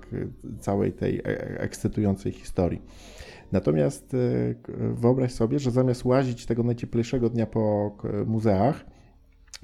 całej 0.60 0.92
tej 0.92 1.22
ekscytującej 1.58 2.32
historii. 2.32 2.82
Natomiast 3.52 4.16
wyobraź 4.94 5.32
sobie, 5.32 5.58
że 5.58 5.70
zamiast 5.70 6.04
łazić 6.04 6.46
tego 6.46 6.62
najcieplejszego 6.62 7.30
dnia 7.30 7.46
po 7.46 7.96
muzeach, 8.26 8.84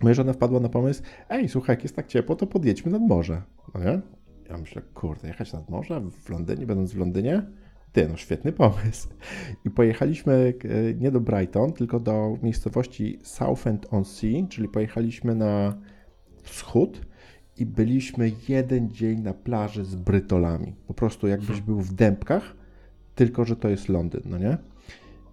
Moja 0.03 0.15
żona 0.15 0.33
wpadła 0.33 0.61
na 0.61 0.69
pomysł, 0.69 1.03
ej, 1.29 1.49
słuchaj, 1.49 1.77
jak 1.77 1.83
jest 1.83 1.97
tak 1.97 2.07
ciepło, 2.07 2.37
to 2.37 2.47
podjedźmy 2.47 2.93
nad 2.93 3.03
morze. 3.03 3.43
No 3.75 3.81
nie? 3.81 4.01
Ja 4.49 4.59
myślę, 4.59 4.83
kurde, 4.95 5.29
jechać 5.29 5.53
nad 5.53 5.71
morze 5.71 6.01
w 6.11 6.31
Londynie, 6.31 6.67
będąc 6.67 6.93
w 6.93 6.99
Londynie? 6.99 7.43
Ty, 7.93 8.09
no 8.09 8.17
świetny 8.17 8.53
pomysł. 8.53 9.09
I 9.67 9.71
pojechaliśmy 9.71 10.55
e, 10.65 10.95
nie 10.95 11.11
do 11.11 11.21
Brighton, 11.21 11.73
tylko 11.73 12.01
do 12.01 12.39
miejscowości 12.43 13.19
Southend-on-Sea, 13.23 14.47
czyli 14.49 14.69
pojechaliśmy 14.69 15.35
na 15.35 15.79
wschód 16.43 17.01
i 17.57 17.67
byliśmy 17.67 18.33
jeden 18.49 18.91
dzień 18.91 19.21
na 19.21 19.35
plaży 19.35 19.85
z 19.85 19.95
brytolami. 19.95 20.75
Po 20.87 20.95
prostu 20.95 21.27
jakbyś 21.27 21.61
był 21.61 21.81
w 21.81 21.95
dębkach, 21.95 22.57
tylko 23.19 23.45
że 23.45 23.57
to 23.57 23.69
jest 23.69 23.89
Londyn, 23.89 24.21
no 24.25 24.39
nie? 24.39 24.59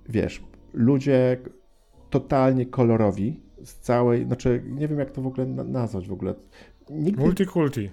Wiesz, 0.10 0.44
ludzie 0.74 1.38
totalnie 2.10 2.66
kolorowi, 2.66 3.42
z 3.64 3.76
całej, 3.76 4.26
znaczy 4.26 4.64
nie 4.68 4.88
wiem 4.88 5.00
jak 5.00 5.12
to 5.12 5.22
w 5.22 5.28
ogóle 5.28 5.48
nazwać 5.48 6.08
w 6.08 6.14
ogóle. 6.14 6.34
Nigdy, 6.90 7.24
Multikulti. 7.24 7.90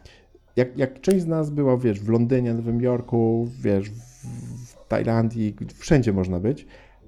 Jak, 0.57 0.79
jak 0.79 1.01
część 1.01 1.23
z 1.23 1.27
nas 1.27 1.51
była, 1.51 1.77
wiesz, 1.77 2.01
w 2.01 2.09
Londynie, 2.09 2.55
Nowym 2.55 2.81
Jorku, 2.81 3.49
wiesz, 3.61 3.91
w, 3.91 4.27
w 4.67 4.89
Tajlandii, 4.89 5.57
wszędzie 5.75 6.13
można 6.13 6.41
być, 6.41 6.67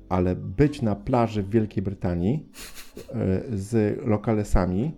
ale 0.09 0.37
być 0.37 0.83
na 0.83 0.95
plaży 0.95 1.43
w 1.43 1.51
Wielkiej 1.51 1.83
Brytanii 1.83 2.49
e, 2.99 3.43
z 3.53 4.01
lokalesami, 4.07 4.95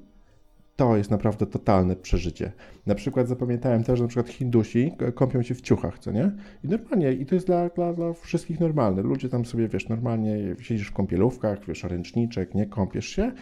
to 0.76 0.96
jest 0.96 1.10
naprawdę 1.10 1.46
totalne 1.46 1.96
przeżycie. 1.96 2.52
Na 2.86 2.94
przykład 2.94 3.28
zapamiętałem 3.28 3.84
też, 3.84 3.98
że 3.98 4.04
na 4.04 4.08
przykład 4.08 4.28
Hindusi 4.28 4.92
kąpią 5.14 5.42
się 5.42 5.54
w 5.54 5.60
ciuchach, 5.60 5.98
co 5.98 6.12
nie? 6.12 6.32
I 6.64 6.68
normalnie, 6.68 7.12
i 7.12 7.26
to 7.26 7.34
jest 7.34 7.46
dla, 7.46 7.68
dla, 7.68 7.92
dla 7.92 8.12
wszystkich 8.12 8.60
normalne. 8.60 9.02
Ludzie 9.02 9.28
tam 9.28 9.44
sobie, 9.44 9.68
wiesz, 9.68 9.88
normalnie 9.88 10.56
siedzisz 10.60 10.88
w 10.88 10.92
kąpielówkach, 10.92 11.66
wiesz, 11.66 11.84
ręczniczek, 11.84 12.54
nie 12.54 12.66
kąpiesz 12.66 13.06
się 13.06 13.32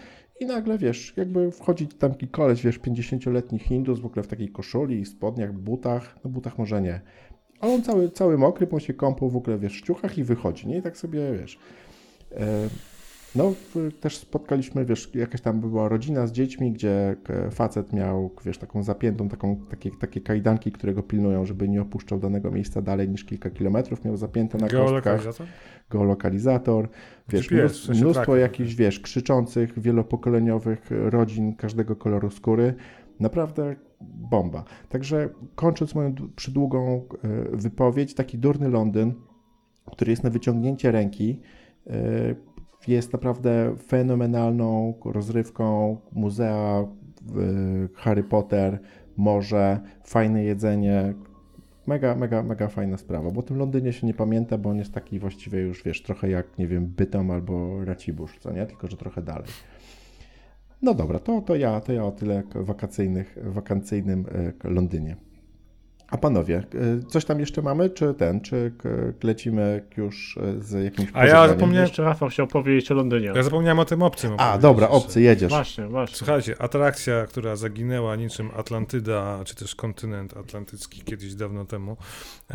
i 0.41 0.47
nagle, 0.47 0.78
wiesz, 0.78 1.14
jakby 1.16 1.51
wchodzi 1.51 1.87
tam 1.87 2.11
taki 2.11 2.28
koleś, 2.28 2.62
wiesz, 2.62 2.80
50-letni 2.80 3.59
Hindus 3.59 4.01
w 4.01 4.07
ogóle 4.07 4.22
w 4.22 4.28
takiej 4.28 4.49
koszuli, 4.49 5.05
spodniach, 5.05 5.53
butach, 5.53 6.16
no 6.24 6.30
butach 6.30 6.59
może 6.59 6.82
nie, 6.82 7.01
ale 7.61 7.74
on 7.74 7.82
cały, 7.82 8.11
cały 8.11 8.39
mokry, 8.39 8.66
bo 8.66 8.80
się 8.80 8.95
kąpał 8.95 9.30
w 9.30 9.37
ogóle, 9.37 9.59
wiesz, 9.59 9.82
w 9.82 9.87
ciuchach 9.87 10.18
i 10.18 10.24
wychodzi, 10.24 10.68
nie? 10.68 10.78
I 10.78 10.82
tak 10.82 10.97
sobie, 10.97 11.32
wiesz... 11.41 11.59
E, 12.32 12.68
no, 13.37 13.53
też 14.01 14.16
spotkaliśmy, 14.16 14.85
wiesz, 14.85 15.14
jakaś 15.14 15.41
tam 15.41 15.61
była 15.61 15.89
rodzina 15.89 16.26
z 16.26 16.32
dziećmi, 16.32 16.72
gdzie 16.72 17.16
facet 17.51 17.93
miał, 17.93 18.30
wiesz, 18.45 18.59
taką 18.59 18.82
zapiętą, 18.82 19.28
taką, 19.28 19.57
takie, 19.57 19.91
takie 20.01 20.20
kajdanki, 20.20 20.72
które 20.72 20.95
go 20.95 21.03
pilnują, 21.03 21.45
żeby 21.45 21.68
nie 21.68 21.82
opuszczał 21.82 22.18
danego 22.18 22.51
miejsca 22.51 22.82
dalej 22.82 23.09
niż 23.09 23.24
kilka 23.24 23.51
kilometrów, 23.51 24.05
miał 24.05 24.16
zapięte 24.16 24.59
na 24.59 24.68
Geolokalizator? 24.68 25.47
Geolokalizator, 25.91 26.89
wiesz, 27.28 27.49
GPS, 27.49 27.89
mnóstwo, 27.89 27.93
mnóstwo 27.93 28.37
jakichś, 28.37 28.74
wiesz, 28.74 29.01
krzyczących, 29.01 29.80
wielopokoleniowych 29.80 30.91
rodzin 30.91 31.57
każdego 31.57 31.97
koloru 31.97 32.30
skóry. 32.30 32.74
Naprawdę 33.20 33.76
bomba. 34.01 34.64
Także 34.89 35.28
kończąc 35.55 35.95
moją 35.95 36.14
przydługą 36.37 36.97
e, 37.24 37.57
wypowiedź, 37.57 38.14
taki 38.14 38.39
durny 38.39 38.68
Londyn, 38.68 39.14
który 39.93 40.11
jest 40.11 40.24
na 40.24 40.30
wyciągnięcie 40.30 40.93
ręki, 40.93 41.41
e, 41.87 42.35
jest 42.89 43.12
naprawdę 43.12 43.76
fenomenalną 43.87 44.95
rozrywką. 45.05 45.97
Muzea, 46.12 46.87
Harry 47.95 48.22
Potter, 48.22 48.78
morze, 49.16 49.80
fajne 50.05 50.45
jedzenie. 50.45 51.14
Mega, 51.87 52.14
mega, 52.14 52.43
mega 52.43 52.68
fajna 52.68 52.97
sprawa, 52.97 53.30
bo 53.30 53.41
o 53.41 53.43
tym 53.43 53.57
Londynie 53.57 53.93
się 53.93 54.07
nie 54.07 54.14
pamięta, 54.14 54.59
bo 54.59 54.70
on 54.70 54.78
jest 54.78 54.93
taki 54.93 55.18
właściwie 55.18 55.61
już, 55.61 55.82
wiesz, 55.82 56.03
trochę 56.03 56.30
jak, 56.30 56.59
nie 56.59 56.66
wiem, 56.66 56.87
Bytom 56.87 57.30
albo 57.30 57.85
Racibórz, 57.85 58.39
co 58.39 58.53
nie? 58.53 58.66
Tylko, 58.66 58.89
że 58.89 58.97
trochę 58.97 59.22
dalej. 59.22 59.49
No 60.82 60.95
dobra, 60.95 61.18
to, 61.18 61.41
to 61.41 61.57
ja, 61.57 61.80
to 61.80 61.93
ja 61.93 62.05
o 62.05 62.12
tyle 62.12 62.43
wakacyjnych, 62.55 63.39
wakacyjnym 63.43 64.26
e, 64.64 64.68
Londynie. 64.70 65.16
A 66.15 66.19
panowie, 66.19 66.62
y, 66.75 67.05
coś 67.09 67.25
tam 67.25 67.41
jeszcze 67.41 67.62
mamy, 67.62 67.91
czy 67.91 68.15
ten, 68.15 68.41
czy 68.41 68.73
lecimy 69.23 69.83
już 69.97 70.37
y, 70.37 70.62
z 70.62 70.85
jakimś 70.85 71.11
A 71.12 71.27
ja 71.27 71.49
zapomniałem... 71.49 71.87
Jeszcze 71.87 72.03
Rafał 72.03 72.29
chciał 72.29 72.47
powiedzieć 72.47 72.91
o 72.91 72.95
Londynie. 72.95 73.33
Ja 73.35 73.43
zapomniałem 73.43 73.79
o 73.79 73.85
tym 73.85 74.03
obcym. 74.03 74.33
A, 74.39 74.59
dobra, 74.59 74.89
obcy, 74.89 75.21
jedziesz. 75.21 75.49
Właśnie, 75.53 75.87
właśnie. 75.87 76.17
Słuchajcie, 76.17 76.62
atrakcja, 76.62 77.27
która 77.27 77.57
zaginęła 77.57 78.17
niczym 78.17 78.51
Atlantyda, 78.57 79.41
czy 79.45 79.55
też 79.55 79.75
kontynent 79.75 80.37
atlantycki 80.37 81.03
kiedyś 81.03 81.35
dawno 81.35 81.65
temu. 81.65 81.97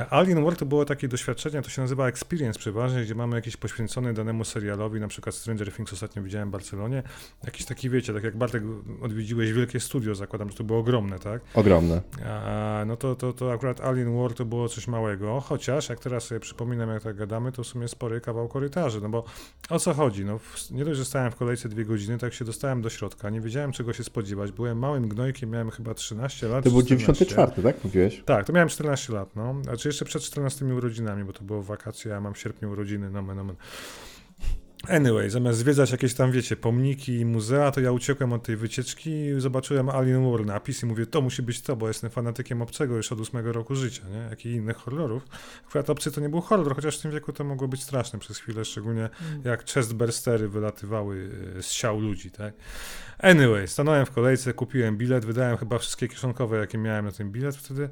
Alien 0.10 0.42
World 0.42 0.60
to 0.60 0.66
było 0.66 0.86
takie 0.86 1.08
doświadczenie, 1.08 1.62
to 1.62 1.70
się 1.70 1.82
nazywa 1.82 2.08
Experience 2.08 2.60
przeważnie, 2.60 3.02
gdzie 3.02 3.16
mamy 3.16 3.36
jakiś 3.36 3.58
poświęcony 3.58 4.14
danemu 4.14 4.44
serialowi, 4.44 5.00
na 5.00 5.08
przykład 5.08 5.36
Stranger 5.36 5.74
Things 5.74 5.94
ostatnio 5.94 6.24
widziałem 6.24 6.50
w 6.50 6.52
Barcelonie. 6.52 7.04
Jakiś 7.44 7.66
taki, 7.66 7.90
wiecie, 7.90 8.14
tak 8.14 8.24
jak 8.24 8.38
Bartek 8.38 8.64
odwiedziłeś 9.02 9.54
wielkie 9.54 9.80
studio, 9.80 10.16
zakładam, 10.16 10.50
że 10.50 10.58
to 10.58 10.64
było 10.64 10.80
ogromne, 10.80 11.20
tak? 11.20 11.42
Ogromne. 11.54 12.02
A, 12.26 12.84
no 12.88 12.98
to, 12.98 13.16
to, 13.16 13.34
to 13.34 13.49
akurat 13.52 13.82
Alien 13.82 14.14
World 14.14 14.38
to 14.38 14.46
było 14.46 14.70
coś 14.70 14.88
małego, 14.88 15.40
chociaż 15.40 15.90
jak 15.90 16.00
teraz 16.00 16.24
sobie 16.24 16.40
przypominam, 16.40 16.90
jak 16.90 17.04
tak 17.04 17.16
gadamy, 17.16 17.52
to 17.52 17.64
w 17.64 17.68
sumie 17.68 17.88
spory 17.88 18.22
kawał 18.22 18.48
korytarzy, 18.48 19.02
no 19.02 19.10
bo 19.10 19.24
o 19.70 19.80
co 19.80 19.94
chodzi? 19.94 20.26
No, 20.26 20.40
nie 20.72 20.86
dość, 20.86 20.98
że 20.98 21.06
stałem 21.06 21.32
w 21.32 21.36
kolejce 21.36 21.70
dwie 21.70 21.86
godziny, 21.86 22.18
tak 22.18 22.34
się 22.34 22.46
dostałem 22.46 22.82
do 22.82 22.90
środka, 22.90 23.30
nie 23.30 23.42
wiedziałem 23.42 23.72
czego 23.72 23.94
się 23.94 24.04
spodziewać, 24.04 24.52
byłem 24.52 24.80
małym 24.80 25.08
gnojkiem, 25.08 25.50
miałem 25.50 25.72
chyba 25.72 25.94
13 25.94 26.48
lat. 26.48 26.64
To 26.64 26.72
był 26.72 26.82
94, 26.84 27.64
tak? 27.64 27.84
Mówiłeś? 27.84 28.24
Tak, 28.26 28.46
to 28.46 28.54
miałem 28.54 28.70
14 28.70 29.14
lat, 29.14 29.36
no, 29.36 29.56
a 29.74 29.78
czy 29.78 29.90
jeszcze 29.90 30.06
przed 30.06 30.24
14 30.24 30.66
urodzinami, 30.66 31.24
bo 31.24 31.34
to 31.34 31.44
było 31.44 31.64
wakacje, 31.64 32.12
ja 32.12 32.22
mam 32.22 32.34
w 32.34 32.38
sierpniu 32.38 32.72
urodziny, 32.72 33.10
no, 33.10 33.22
no, 33.22 33.44
no. 33.44 33.54
Anyway, 34.88 35.30
zamiast 35.30 35.60
zwiedzać 35.60 35.92
jakieś 35.92 36.14
tam, 36.14 36.32
wiecie, 36.32 36.56
pomniki 36.56 37.20
i 37.20 37.26
muzea, 37.26 37.72
to 37.72 37.82
ja 37.82 37.92
uciekłem 37.92 38.34
od 38.34 38.44
tej 38.44 38.56
wycieczki 38.56 39.10
i 39.10 39.42
zobaczyłem 39.42 39.90
Alien 39.90 40.32
War 40.32 40.46
napis 40.46 40.84
i 40.84 40.86
mówię, 40.86 41.06
to 41.06 41.22
musi 41.22 41.42
być 41.42 41.62
to, 41.62 41.76
bo 41.76 41.88
jestem 41.88 42.10
fanatykiem 42.10 42.62
obcego 42.62 42.96
już 42.96 43.12
od 43.12 43.20
ósmego 43.20 43.54
roku 43.54 43.76
życia, 43.76 44.04
nie? 44.10 44.18
Jak 44.18 44.46
i 44.46 44.50
innych 44.50 44.78
horrorów. 44.78 45.24
Akurat 45.68 45.90
obcy 45.90 46.12
to 46.12 46.22
nie 46.22 46.30
był 46.30 46.42
horror, 46.42 46.76
chociaż 46.76 47.00
w 47.00 47.02
tym 47.02 47.12
wieku 47.12 47.34
to 47.34 47.44
mogło 47.44 47.68
być 47.68 47.84
straszne 47.84 48.20
przez 48.20 48.38
chwilę, 48.38 48.66
szczególnie 48.66 49.10
mm. 49.32 49.42
jak 49.44 49.66
chestburstery 49.72 50.48
wylatywały 50.48 51.30
e, 51.58 51.64
z 51.64 51.72
siał 51.72 52.00
ludzi, 52.00 52.32
tak? 52.32 52.54
Anyway, 53.22 53.68
stanąłem 53.68 54.06
w 54.06 54.12
kolejce, 54.12 54.54
kupiłem 54.54 54.98
bilet, 54.98 55.26
wydałem 55.26 55.58
chyba 55.58 55.78
wszystkie 55.78 56.08
kieszonkowe, 56.08 56.58
jakie 56.58 56.78
miałem 56.78 57.06
na 57.06 57.12
ten 57.12 57.32
bilet 57.32 57.56
wtedy, 57.56 57.90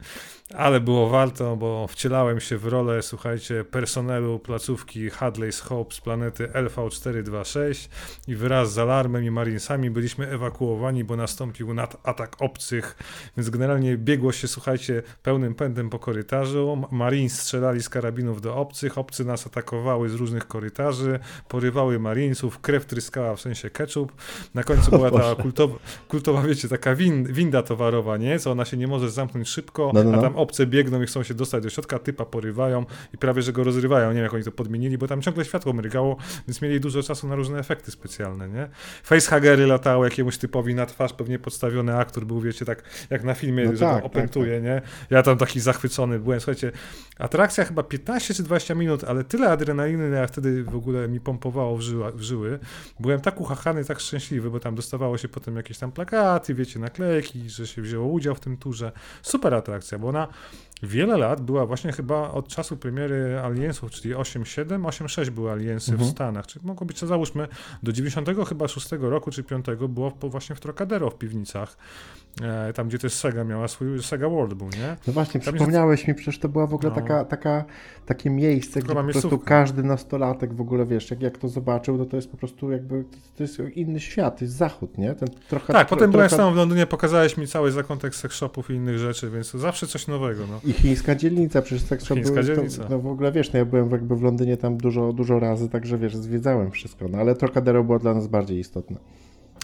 ale 0.55 0.79
było 0.79 1.09
warto, 1.09 1.55
bo 1.55 1.87
wcielałem 1.87 2.39
się 2.39 2.57
w 2.57 2.65
rolę, 2.65 3.01
słuchajcie, 3.01 3.63
personelu 3.63 4.39
placówki 4.39 5.09
Hadley's 5.09 5.61
Hope 5.61 5.95
z 5.95 6.01
planety 6.01 6.47
LV426 6.47 7.89
i 8.27 8.35
wraz 8.35 8.73
z 8.73 8.77
alarmem 8.77 9.23
i 9.23 9.31
marinesami 9.31 9.89
byliśmy 9.89 10.27
ewakuowani, 10.27 11.03
bo 11.03 11.15
nastąpił 11.15 11.75
atak 12.03 12.35
obcych, 12.39 12.95
więc 13.37 13.49
generalnie 13.49 13.97
biegło 13.97 14.31
się, 14.31 14.47
słuchajcie, 14.47 15.03
pełnym 15.23 15.55
pędem 15.55 15.89
po 15.89 15.99
korytarzu, 15.99 16.87
marines 16.91 17.41
strzelali 17.41 17.83
z 17.83 17.89
karabinów 17.89 18.41
do 18.41 18.55
obcych, 18.55 18.97
obcy 18.97 19.25
nas 19.25 19.47
atakowały 19.47 20.09
z 20.09 20.13
różnych 20.13 20.47
korytarzy, 20.47 21.19
porywały 21.47 21.99
marinesów, 21.99 22.59
krew 22.59 22.85
tryskała 22.85 23.35
w 23.35 23.41
sensie 23.41 23.69
ketchup, 23.69 24.11
na 24.53 24.63
końcu 24.63 24.91
była 24.91 25.11
ta 25.19 25.35
kultowa, 25.35 25.75
kultowa, 26.07 26.41
wiecie, 26.41 26.69
taka 26.69 26.95
win, 26.95 27.33
winda 27.33 27.63
towarowa, 27.63 28.17
nie? 28.17 28.39
Co 28.39 28.51
ona 28.51 28.65
się 28.65 28.77
nie 28.77 28.87
może 28.87 29.11
zamknąć 29.11 29.49
szybko, 29.49 29.91
no, 29.93 30.03
no, 30.03 30.11
no. 30.11 30.17
a 30.17 30.21
tam 30.21 30.35
obce 30.35 30.65
biegną 30.65 31.01
i 31.01 31.05
chcą 31.05 31.23
się 31.23 31.33
dostać 31.33 31.63
do 31.63 31.69
środka, 31.69 31.99
typa 31.99 32.25
porywają 32.25 32.85
i 33.13 33.17
prawie, 33.17 33.41
że 33.41 33.53
go 33.53 33.63
rozrywają. 33.63 34.09
Nie 34.09 34.15
wiem, 34.15 34.23
jak 34.23 34.33
oni 34.33 34.43
to 34.43 34.51
podmienili, 34.51 34.97
bo 34.97 35.07
tam 35.07 35.21
ciągle 35.21 35.45
światło 35.45 35.73
mrygało, 35.73 36.17
więc 36.47 36.61
mieli 36.61 36.79
dużo 36.79 37.03
czasu 37.03 37.27
na 37.27 37.35
różne 37.35 37.59
efekty 37.59 37.91
specjalne, 37.91 38.49
nie? 38.49 38.69
Facehagery 39.03 39.67
latały 39.67 40.07
jakiemuś 40.07 40.37
typowi 40.37 40.75
na 40.75 40.85
twarz, 40.85 41.13
pewnie 41.13 41.39
podstawiony 41.39 41.97
aktor 41.97 42.25
był, 42.25 42.41
wiecie, 42.41 42.65
tak 42.65 42.83
jak 43.09 43.23
na 43.23 43.33
filmie, 43.33 43.65
no 43.65 43.71
że 43.71 43.79
tak, 43.79 44.05
opętuje, 44.05 44.61
tak, 44.61 44.63
tak. 44.63 44.83
nie? 45.09 45.17
Ja 45.17 45.23
tam 45.23 45.37
taki 45.37 45.59
zachwycony 45.59 46.19
byłem. 46.19 46.39
Słuchajcie, 46.39 46.71
atrakcja 47.19 47.65
chyba 47.65 47.83
15 47.83 48.33
czy 48.33 48.43
20 48.43 48.75
minut, 48.75 49.03
ale 49.03 49.23
tyle 49.23 49.49
adrenaliny 49.49 50.15
ja 50.15 50.27
wtedy 50.27 50.63
w 50.63 50.75
ogóle 50.75 51.07
mi 51.07 51.19
pompowało 51.19 51.77
w, 51.77 51.81
żyła, 51.81 52.11
w 52.11 52.21
żyły. 52.21 52.59
Byłem 52.99 53.21
tak 53.21 53.41
uchachany, 53.41 53.85
tak 53.85 53.99
szczęśliwy, 53.99 54.51
bo 54.51 54.59
tam 54.59 54.75
dostawało 55.07 55.17
się 55.17 55.27
potem 55.27 55.55
jakieś 55.55 55.77
tam 55.77 55.91
plakaty, 55.91 56.53
wiecie, 56.53 56.79
naklejki, 56.79 57.49
że 57.49 57.67
się 57.67 57.81
wzięło 57.81 58.07
udział 58.07 58.35
w 58.35 58.39
tym 58.39 58.57
turze. 58.57 58.91
Super 59.21 59.53
atrakcja, 59.53 59.99
bo 59.99 60.07
ona 60.07 60.27
wiele 60.83 61.17
lat 61.17 61.41
była 61.41 61.65
właśnie 61.65 61.91
chyba 61.91 62.31
od 62.31 62.47
czasu 62.47 62.77
premiery 62.77 63.39
Aliensów, 63.39 63.91
czyli 63.91 64.15
8.7, 64.15 64.81
8.6 64.81 65.29
były 65.29 65.51
Aliensy 65.51 65.91
mhm. 65.91 66.09
w 66.09 66.11
Stanach, 66.11 66.47
czyli 66.47 66.65
mogło 66.65 66.87
być, 66.87 66.99
co 66.99 67.07
załóżmy, 67.07 67.47
do 67.83 67.91
90 67.91 68.29
chyba 68.49 68.67
6 68.67 68.87
roku 68.91 69.31
czy 69.31 69.43
5 69.43 69.65
było 69.89 70.11
właśnie 70.21 70.55
w 70.55 70.59
Trocadero 70.59 71.09
w 71.09 71.17
piwnicach, 71.17 71.77
tam 72.75 72.87
gdzie 72.87 72.99
też 72.99 73.13
Sega 73.13 73.43
miała 73.43 73.67
swój, 73.67 74.03
Sega 74.03 74.29
World 74.29 74.53
był, 74.53 74.67
nie? 74.67 74.95
No 75.07 75.13
właśnie, 75.13 75.39
tam 75.41 75.53
przypomniałeś 75.53 75.99
jest... 75.99 76.07
mi, 76.07 76.15
przecież 76.15 76.39
to 76.39 76.49
była 76.49 76.67
w 76.67 76.73
ogóle 76.73 76.89
no. 76.89 76.95
taka, 76.95 77.25
taka, 77.25 77.65
takie 78.05 78.29
miejsce, 78.29 78.81
gdzie 78.81 78.95
po 78.95 79.03
prostu 79.03 79.39
każdy 79.39 79.83
nastolatek 79.83 80.53
w 80.53 80.61
ogóle, 80.61 80.85
wiesz, 80.85 81.11
jak, 81.11 81.21
jak 81.21 81.37
to 81.37 81.47
zobaczył, 81.47 81.97
to 81.97 82.05
to 82.05 82.15
jest 82.15 82.31
po 82.31 82.37
prostu 82.37 82.71
jakby, 82.71 83.03
to 83.35 83.43
jest 83.43 83.59
inny 83.75 83.99
świat, 83.99 84.39
to 84.39 84.45
jest 84.45 84.55
zachód, 84.55 84.97
nie? 84.97 85.15
Ten 85.15 85.29
trochę, 85.49 85.73
tak, 85.73 85.87
potem 85.87 86.11
trochę... 86.11 86.27
byłem 86.27 86.29
sam 86.41 86.53
w 86.53 86.57
Londynie, 86.57 86.85
pokazałeś 86.85 87.37
mi 87.37 87.47
cały 87.47 87.71
zakątek 87.71 88.15
sex 88.15 88.35
shopów 88.35 88.69
i 88.69 88.73
innych 88.73 88.97
rzeczy, 88.97 89.29
więc 89.29 89.51
to 89.51 89.57
zawsze 89.57 89.87
coś 89.87 90.07
nowego, 90.07 90.47
no. 90.51 90.59
I 90.63 90.73
chińska 90.73 91.15
dzielnica, 91.15 91.61
przecież 91.61 91.99
chińska 91.99 92.33
były, 92.33 92.43
dzielnica. 92.43 92.83
To, 92.83 92.89
no 92.89 92.99
w 92.99 93.07
ogóle 93.07 93.31
wiesz, 93.31 93.53
no 93.53 93.59
ja 93.59 93.65
byłem 93.65 93.89
jakby 93.89 94.15
w 94.15 94.21
Londynie 94.21 94.57
tam 94.57 94.77
dużo, 94.77 95.13
dużo 95.13 95.39
razy, 95.39 95.69
także 95.69 95.97
wiesz, 95.97 96.15
zwiedzałem 96.15 96.71
wszystko, 96.71 97.07
no 97.07 97.17
ale 97.17 97.35
Trocadero 97.35 97.83
było 97.83 97.99
dla 97.99 98.13
nas 98.13 98.27
bardziej 98.27 98.59
istotne. 98.59 98.97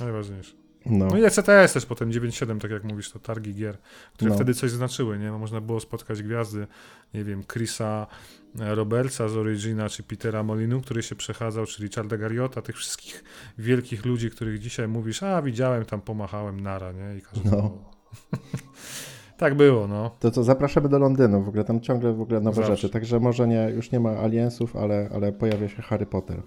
Najważniejsze. 0.01 0.62
No. 0.85 1.05
no 1.05 1.17
i 1.17 1.23
ECTS 1.23 1.73
też 1.73 1.85
potem 1.85 2.11
9.7, 2.11 2.59
tak 2.59 2.71
jak 2.71 2.83
mówisz, 2.83 3.11
to 3.11 3.19
targi 3.19 3.53
gier, 3.55 3.77
które 4.13 4.29
no. 4.29 4.35
wtedy 4.35 4.53
coś 4.53 4.71
znaczyły, 4.71 5.19
nie? 5.19 5.31
No, 5.31 5.39
można 5.39 5.61
było 5.61 5.79
spotkać 5.79 6.23
gwiazdy, 6.23 6.67
nie 7.13 7.23
wiem, 7.23 7.43
Chrisa 7.43 8.07
Robertsa 8.55 9.27
z 9.27 9.37
Origina, 9.37 9.89
czy 9.89 10.03
Petera 10.03 10.43
Molinu, 10.43 10.81
który 10.81 11.03
się 11.03 11.15
przechadzał, 11.15 11.65
czy 11.65 11.83
Richarda 11.83 12.17
Garriota, 12.17 12.61
tych 12.61 12.75
wszystkich 12.75 13.23
wielkich 13.57 14.05
ludzi, 14.05 14.31
których 14.31 14.59
dzisiaj 14.59 14.87
mówisz, 14.87 15.23
a 15.23 15.41
widziałem, 15.41 15.85
tam 15.85 16.01
pomachałem, 16.01 16.59
nara, 16.59 16.91
nie? 16.91 17.17
I 17.17 17.21
każdy 17.21 17.51
no. 17.51 17.77
Tak 19.37 19.55
było, 19.55 19.87
no. 19.87 20.15
To 20.19 20.31
co, 20.31 20.43
zapraszamy 20.43 20.89
do 20.89 20.99
Londynu, 20.99 21.43
w 21.43 21.47
ogóle 21.47 21.63
tam 21.63 21.81
ciągle 21.81 22.13
w 22.13 22.21
ogóle 22.21 22.41
nowe 22.41 22.55
Zawsze. 22.55 22.75
rzeczy, 22.75 22.89
także 22.89 23.19
może 23.19 23.47
nie, 23.47 23.71
już 23.75 23.91
nie 23.91 23.99
ma 23.99 24.09
aliensów, 24.09 24.75
ale, 24.75 25.09
ale 25.13 25.31
pojawia 25.31 25.69
się 25.69 25.81
Harry 25.81 26.05
Potter. 26.05 26.41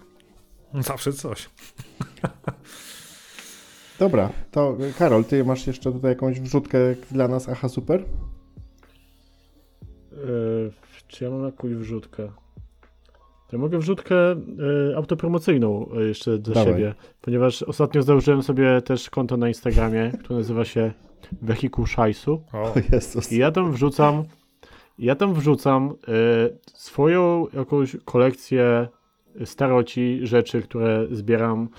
Zawsze 0.73 1.13
coś. 1.13 1.49
Dobra, 3.99 4.29
to 4.51 4.77
Karol, 4.97 5.25
ty 5.25 5.43
masz 5.43 5.67
jeszcze 5.67 5.91
tutaj 5.91 6.11
jakąś 6.11 6.39
wrzutkę 6.39 6.77
dla 7.11 7.27
nas, 7.27 7.49
aha 7.49 7.69
super? 7.69 8.03
Yy, 10.11 10.71
czy 11.07 11.23
ja 11.23 11.29
mam 11.29 11.45
jakąś 11.45 11.73
wrzutkę? 11.73 12.31
Ja 13.51 13.57
mogę 13.59 13.79
wrzutkę 13.79 14.15
y, 14.91 14.95
autopromocyjną 14.95 15.89
jeszcze 16.07 16.37
do 16.37 16.51
Dawaj. 16.51 16.73
siebie, 16.73 16.93
ponieważ 17.21 17.63
ostatnio 17.63 18.03
założyłem 18.03 18.43
sobie 18.43 18.81
też 18.81 19.09
konto 19.09 19.37
na 19.37 19.47
Instagramie, 19.47 20.11
które 20.19 20.39
nazywa 20.39 20.65
się 20.65 20.91
Wehikuł 21.41 21.85
Szajsu. 21.85 22.43
O, 22.53 22.73
Jezus. 22.91 23.31
I 23.31 23.37
ja 23.37 23.51
tam 23.51 23.71
wrzucam 23.71 24.23
ja 24.99 25.15
tam 25.15 25.33
wrzucam 25.33 25.89
y, 25.89 26.57
swoją 26.73 27.47
jakąś 27.53 27.97
kolekcję 28.05 28.87
staroci, 29.45 30.19
rzeczy, 30.23 30.61
które 30.61 31.07
zbieram, 31.11 31.69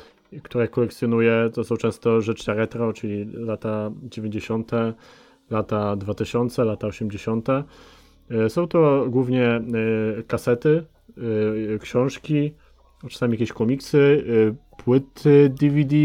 które 0.42 0.68
kolekcjonuję. 0.68 1.50
To 1.54 1.64
są 1.64 1.76
często 1.76 2.20
rzeczy 2.20 2.54
retro, 2.54 2.92
czyli 2.92 3.24
lata 3.32 3.90
90., 4.02 4.70
lata 5.50 5.96
2000, 5.96 6.64
lata 6.64 6.86
80. 6.86 7.48
Y, 8.30 8.50
są 8.50 8.68
to 8.68 9.06
głównie 9.08 9.60
y, 10.18 10.22
kasety, 10.22 10.84
y, 11.18 11.78
książki, 11.82 12.54
czasami 13.10 13.32
jakieś 13.32 13.52
komiksy, 13.52 14.24
płyty 14.84 15.54
DVD, 15.60 15.96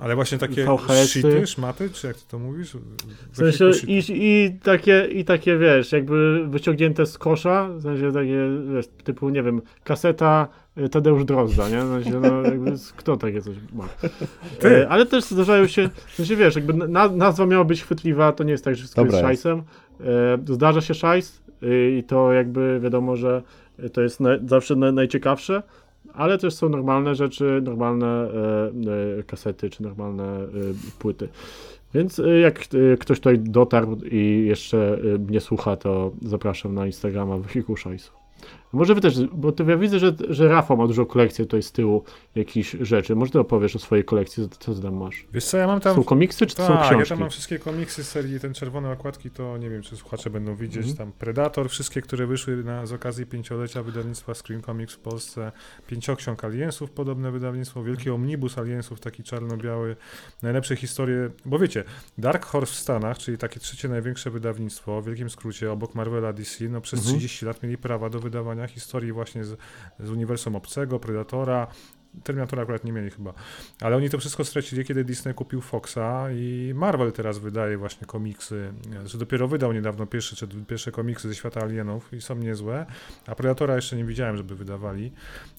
Ale 0.00 0.14
właśnie 0.14 0.38
takie 0.38 0.66
shity, 1.06 1.46
szmaty, 1.46 1.90
czy 1.90 2.06
jak 2.06 2.16
ty 2.16 2.22
to 2.28 2.38
mówisz? 2.38 2.76
W 3.32 3.36
sensie 3.36 3.70
i, 3.86 4.02
i, 4.08 4.58
takie, 4.62 5.08
i 5.12 5.24
takie, 5.24 5.58
wiesz, 5.58 5.92
jakby 5.92 6.46
wyciągnięte 6.48 7.06
z 7.06 7.18
kosza, 7.18 7.68
w 7.68 7.82
sensie 7.82 8.12
takie, 8.12 8.38
wiesz, 8.74 8.86
typu, 9.04 9.28
nie 9.28 9.42
wiem, 9.42 9.62
kaseta 9.84 10.48
Tadeusz 10.90 11.24
Drozda, 11.24 11.68
nie? 11.68 11.82
No, 12.20 12.42
jakby, 12.42 12.72
kto 12.96 13.16
takie 13.16 13.42
coś 13.42 13.56
ma? 13.74 13.88
Ty. 14.60 14.68
E, 14.68 14.88
ale 14.88 15.06
też 15.06 15.24
zdarzają 15.24 15.66
się, 15.66 15.88
w 16.06 16.14
sensie, 16.14 16.36
wiesz, 16.36 16.54
jakby 16.54 16.88
nazwa 17.12 17.46
miała 17.46 17.64
być 17.64 17.82
chwytliwa, 17.82 18.32
to 18.32 18.44
nie 18.44 18.52
jest 18.52 18.64
tak, 18.64 18.74
że 18.74 18.78
wszystko 18.78 19.04
Dobra 19.04 19.16
jest 19.16 19.26
szajsem. 19.26 19.62
E, 20.00 20.54
zdarza 20.54 20.80
się 20.80 20.94
szajs 20.94 21.42
i 21.98 22.04
to 22.06 22.32
jakby 22.32 22.80
wiadomo, 22.82 23.16
że 23.16 23.42
to 23.92 24.00
jest 24.00 24.20
na, 24.20 24.30
zawsze 24.46 24.76
na, 24.76 24.92
najciekawsze, 24.92 25.62
ale 26.14 26.38
też 26.38 26.54
są 26.54 26.68
normalne 26.68 27.14
rzeczy, 27.14 27.60
normalne 27.62 28.06
e, 28.06 29.18
e, 29.18 29.22
kasety 29.22 29.70
czy 29.70 29.82
normalne 29.82 30.24
e, 30.24 30.48
płyty. 30.98 31.28
Więc 31.94 32.20
jak 32.42 32.68
ktoś 33.00 33.18
tutaj 33.18 33.38
dotarł 33.38 33.96
i 34.10 34.44
jeszcze 34.46 34.98
mnie 35.28 35.40
słucha, 35.40 35.76
to 35.76 36.12
zapraszam 36.22 36.74
na 36.74 36.86
Instagrama 36.86 37.38
Wehikuł 37.38 37.76
Szajsu. 37.76 38.12
Może 38.72 38.94
wy 38.94 39.00
też, 39.00 39.26
bo 39.32 39.52
to 39.52 39.64
ja 39.64 39.76
widzę, 39.76 39.98
że, 39.98 40.14
że 40.28 40.48
Rafał 40.48 40.76
ma 40.76 40.86
dużo 40.86 41.06
kolekcji 41.06 41.44
tutaj 41.44 41.62
z 41.62 41.72
tyłu 41.72 42.04
jakichś 42.34 42.76
rzeczy. 42.80 43.14
Może 43.16 43.32
ty 43.32 43.40
opowiesz 43.40 43.76
o 43.76 43.78
swojej 43.78 44.04
kolekcji, 44.04 44.48
co, 44.58 44.74
co 44.74 44.82
tam 44.82 44.96
masz? 44.96 45.26
Wiesz 45.32 45.44
co, 45.44 45.56
ja 45.56 45.66
mam 45.66 45.80
tam... 45.80 45.96
Są 45.96 46.04
komiksy, 46.04 46.46
czy 46.46 46.56
to 46.56 46.66
są 46.66 46.72
Tak, 46.72 46.82
książki? 46.82 46.98
ja 47.00 47.06
tam 47.06 47.20
mam 47.20 47.30
wszystkie 47.30 47.58
komiksy 47.58 48.04
z 48.04 48.08
serii 48.08 48.40
Ten 48.40 48.54
Czerwone 48.54 48.92
Okładki, 48.92 49.30
to 49.30 49.58
nie 49.58 49.70
wiem, 49.70 49.82
czy 49.82 49.96
słuchacze 49.96 50.30
będą 50.30 50.56
widzieć. 50.56 50.86
Mhm. 50.88 50.96
Tam 50.96 51.12
Predator, 51.12 51.68
wszystkie, 51.70 52.02
które 52.02 52.26
wyszły 52.26 52.64
na, 52.64 52.86
z 52.86 52.92
okazji 52.92 53.26
pięciolecia 53.26 53.82
wydawnictwa 53.82 54.34
Screen 54.34 54.62
Comics 54.62 54.94
w 54.94 54.98
Polsce. 54.98 55.52
Pięcioksiąg 55.86 56.44
Aliensów, 56.44 56.90
podobne 56.90 57.30
wydawnictwo. 57.30 57.82
Wielki 57.82 58.10
Omnibus 58.10 58.58
Aliensów, 58.58 59.00
taki 59.00 59.22
czarno-biały. 59.22 59.96
Najlepsze 60.42 60.76
historie, 60.76 61.30
bo 61.44 61.58
wiecie, 61.58 61.84
Dark 62.18 62.44
Horse 62.46 62.72
w 62.72 62.76
Stanach, 62.76 63.18
czyli 63.18 63.38
takie 63.38 63.60
trzecie 63.60 63.88
największe 63.88 64.30
wydawnictwo, 64.30 65.02
w 65.02 65.06
wielkim 65.06 65.30
skrócie, 65.30 65.72
obok 65.72 65.94
Marvela 65.94 66.32
DC, 66.32 66.64
no 66.68 66.80
przez 66.80 66.98
Mhm. 67.00 67.16
30 67.18 67.46
lat 67.46 67.62
mieli 67.62 67.78
prawa 67.78 68.10
do 68.10 68.20
wydawania 68.20 68.57
historii 68.66 69.12
właśnie 69.12 69.44
z, 69.44 69.58
z 70.00 70.10
uniwersum 70.10 70.56
Obcego, 70.56 70.98
Predatora, 71.00 71.66
Terminatora 72.24 72.62
akurat 72.62 72.84
nie 72.84 72.92
mieli 72.92 73.10
chyba, 73.10 73.32
ale 73.80 73.96
oni 73.96 74.10
to 74.10 74.18
wszystko 74.18 74.44
stracili, 74.44 74.84
kiedy 74.84 75.04
Disney 75.04 75.34
kupił 75.34 75.60
Foxa 75.60 76.30
i 76.32 76.72
Marvel 76.74 77.12
teraz 77.12 77.38
wydaje 77.38 77.78
właśnie 77.78 78.06
komiksy, 78.06 78.72
że 79.04 79.18
dopiero 79.18 79.48
wydał 79.48 79.72
niedawno 79.72 80.06
pierwsze, 80.06 80.36
czy 80.36 80.48
pierwsze 80.48 80.92
komiksy 80.92 81.28
ze 81.28 81.34
świata 81.34 81.60
alienów 81.60 82.12
i 82.12 82.20
są 82.20 82.34
niezłe, 82.34 82.86
a 83.26 83.34
Predatora 83.34 83.76
jeszcze 83.76 83.96
nie 83.96 84.04
widziałem, 84.04 84.36
żeby 84.36 84.56
wydawali, 84.56 85.12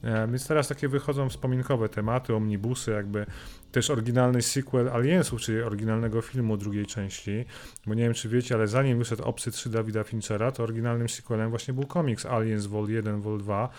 e, 0.03 0.27
więc 0.27 0.47
teraz 0.47 0.67
takie 0.67 0.87
wychodzą 0.87 1.29
wspominkowe 1.29 1.89
tematy, 1.89 2.35
omnibusy, 2.35 2.91
jakby 2.91 3.25
też 3.71 3.89
oryginalny 3.89 4.41
sequel 4.41 4.89
Aliensów, 4.89 5.41
czyli 5.41 5.61
oryginalnego 5.61 6.21
filmu 6.21 6.57
drugiej 6.57 6.85
części, 6.85 7.45
bo 7.85 7.93
nie 7.93 8.03
wiem 8.03 8.13
czy 8.13 8.29
wiecie, 8.29 8.55
ale 8.55 8.67
zanim 8.67 8.97
wyszedł 8.97 9.23
Obcy 9.23 9.51
3 9.51 9.69
Davida 9.69 10.03
Finchera, 10.03 10.51
to 10.51 10.63
oryginalnym 10.63 11.09
sequelem 11.09 11.49
właśnie 11.49 11.73
był 11.73 11.85
komiks 11.85 12.25
Aliens 12.25 12.65
Vol 12.65 12.89
1, 12.89 13.21
Vol 13.21 13.37
2, 13.37 13.69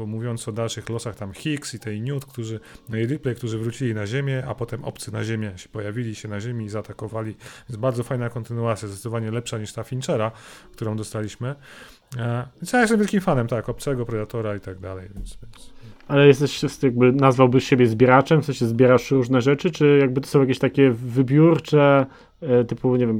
bo 0.00 0.06
mówiąc 0.06 0.48
o 0.48 0.52
dalszych 0.52 0.88
losach 0.88 1.16
tam 1.16 1.32
Hicks 1.32 1.74
i 1.74 1.78
tej 1.78 2.00
Newt, 2.02 2.26
którzy, 2.26 2.60
no 2.88 2.96
i 2.96 3.06
Ripley, 3.06 3.34
którzy 3.34 3.58
wrócili 3.58 3.94
na 3.94 4.06
Ziemię, 4.06 4.44
a 4.48 4.54
potem 4.54 4.84
obcy 4.84 5.12
na 5.12 5.24
Ziemię 5.24 5.52
się 5.56 5.68
pojawili 5.68 6.14
się 6.14 6.28
na 6.28 6.40
Ziemi 6.40 6.64
i 6.64 6.68
zaatakowali. 6.68 7.36
Jest 7.68 7.80
bardzo 7.80 8.02
fajna 8.02 8.30
kontynuacja, 8.30 8.88
zdecydowanie 8.88 9.30
lepsza 9.30 9.58
niż 9.58 9.72
ta 9.72 9.84
Finchera, 9.84 10.32
którą 10.72 10.96
dostaliśmy. 10.96 11.54
E, 12.16 12.46
ja 12.72 12.80
jestem 12.80 12.98
wielkim 12.98 13.20
fanem, 13.20 13.46
tak, 13.46 13.68
obcego, 13.68 14.06
Predatora 14.06 14.56
i 14.56 14.60
tak 14.60 14.78
dalej, 14.78 15.08
więc, 15.14 15.38
więc... 15.42 15.72
Ale 16.08 16.26
jesteś, 16.26 16.82
jakby 16.82 17.12
nazwałbyś 17.12 17.64
siebie 17.64 17.86
zbieraczem? 17.86 18.42
W 18.42 18.44
sensie 18.44 18.66
zbierasz 18.66 19.10
różne 19.10 19.40
rzeczy, 19.40 19.70
czy 19.70 19.98
jakby 20.00 20.20
to 20.20 20.28
są 20.28 20.40
jakieś 20.40 20.58
takie 20.58 20.90
wybiórcze, 20.90 22.06
e, 22.42 22.64
typu, 22.64 22.96
nie 22.96 23.06
wiem, 23.06 23.18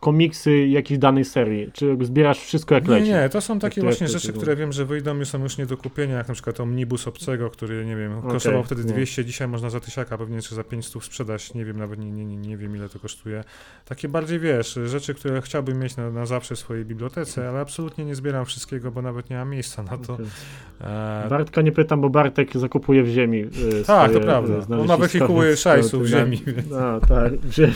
komiksy 0.00 0.66
jakiejś 0.66 0.98
danej 0.98 1.24
serii? 1.24 1.72
Czy 1.72 1.96
zbierasz 2.02 2.38
wszystko 2.38 2.74
jak 2.74 2.84
Nie, 2.84 2.90
leci? 2.90 3.10
nie, 3.10 3.28
to 3.28 3.40
są 3.40 3.58
takie 3.58 3.80
jak 3.80 3.84
właśnie 3.84 4.08
rzeczy, 4.08 4.32
które 4.32 4.56
wiem, 4.56 4.72
że 4.72 4.84
wyjdą 4.84 5.20
i 5.20 5.24
są 5.26 5.42
już 5.42 5.58
nie 5.58 5.66
do 5.66 5.76
kupienia, 5.76 6.14
jak 6.16 6.28
na 6.28 6.34
przykład 6.34 6.60
omnibus 6.60 7.08
obcego, 7.08 7.50
który, 7.50 7.86
nie 7.86 7.96
wiem, 7.96 8.18
Okej, 8.18 8.30
kosztował 8.30 8.64
wtedy 8.64 8.84
no. 8.84 8.92
200, 8.92 9.24
dzisiaj 9.24 9.48
można 9.48 9.70
za 9.70 9.80
tysiaka 9.80 10.18
pewnie 10.18 10.42
czy 10.42 10.54
za 10.54 10.64
500 10.64 11.04
sprzedać, 11.04 11.54
nie 11.54 11.64
wiem, 11.64 11.78
nawet 11.78 11.98
nie, 12.00 12.10
nie, 12.10 12.24
nie, 12.24 12.36
nie 12.36 12.56
wiem 12.56 12.76
ile 12.76 12.88
to 12.88 12.98
kosztuje. 12.98 13.44
Takie 13.84 14.08
bardziej, 14.08 14.38
wiesz, 14.38 14.78
rzeczy, 14.86 15.14
które 15.14 15.42
chciałbym 15.42 15.78
mieć 15.78 15.96
na, 15.96 16.10
na 16.10 16.26
zawsze 16.26 16.54
w 16.54 16.58
swojej 16.58 16.84
bibliotece, 16.84 17.48
ale 17.48 17.60
absolutnie 17.60 18.04
nie 18.04 18.14
zbieram 18.14 18.44
wszystkiego, 18.44 18.90
bo 18.90 19.02
nawet 19.02 19.30
nie 19.30 19.36
mam 19.36 19.50
miejsca 19.50 19.82
na 19.82 19.98
to. 19.98 20.14
Okej. 20.14 20.26
E, 20.80 21.26
Bartka 21.30 21.62
nie 21.62 21.72
pytam, 21.72 22.00
bo 22.00 22.10
Bartek 22.10 22.56
zakupuje 22.56 23.02
w 23.02 23.08
ziemi. 23.08 23.42
e, 23.80 23.84
tak, 23.84 24.12
to 24.12 24.20
prawda. 24.20 24.54
e, 24.54 24.80
On 24.80 24.86
ma 24.86 24.96
wehikuły 24.96 25.56
szajsu 25.56 26.00
w 26.00 26.06
ziemi. 26.06 26.42
A, 26.80 27.06
tak, 27.06 27.32
w 27.32 27.52
ziemi. 27.52 27.72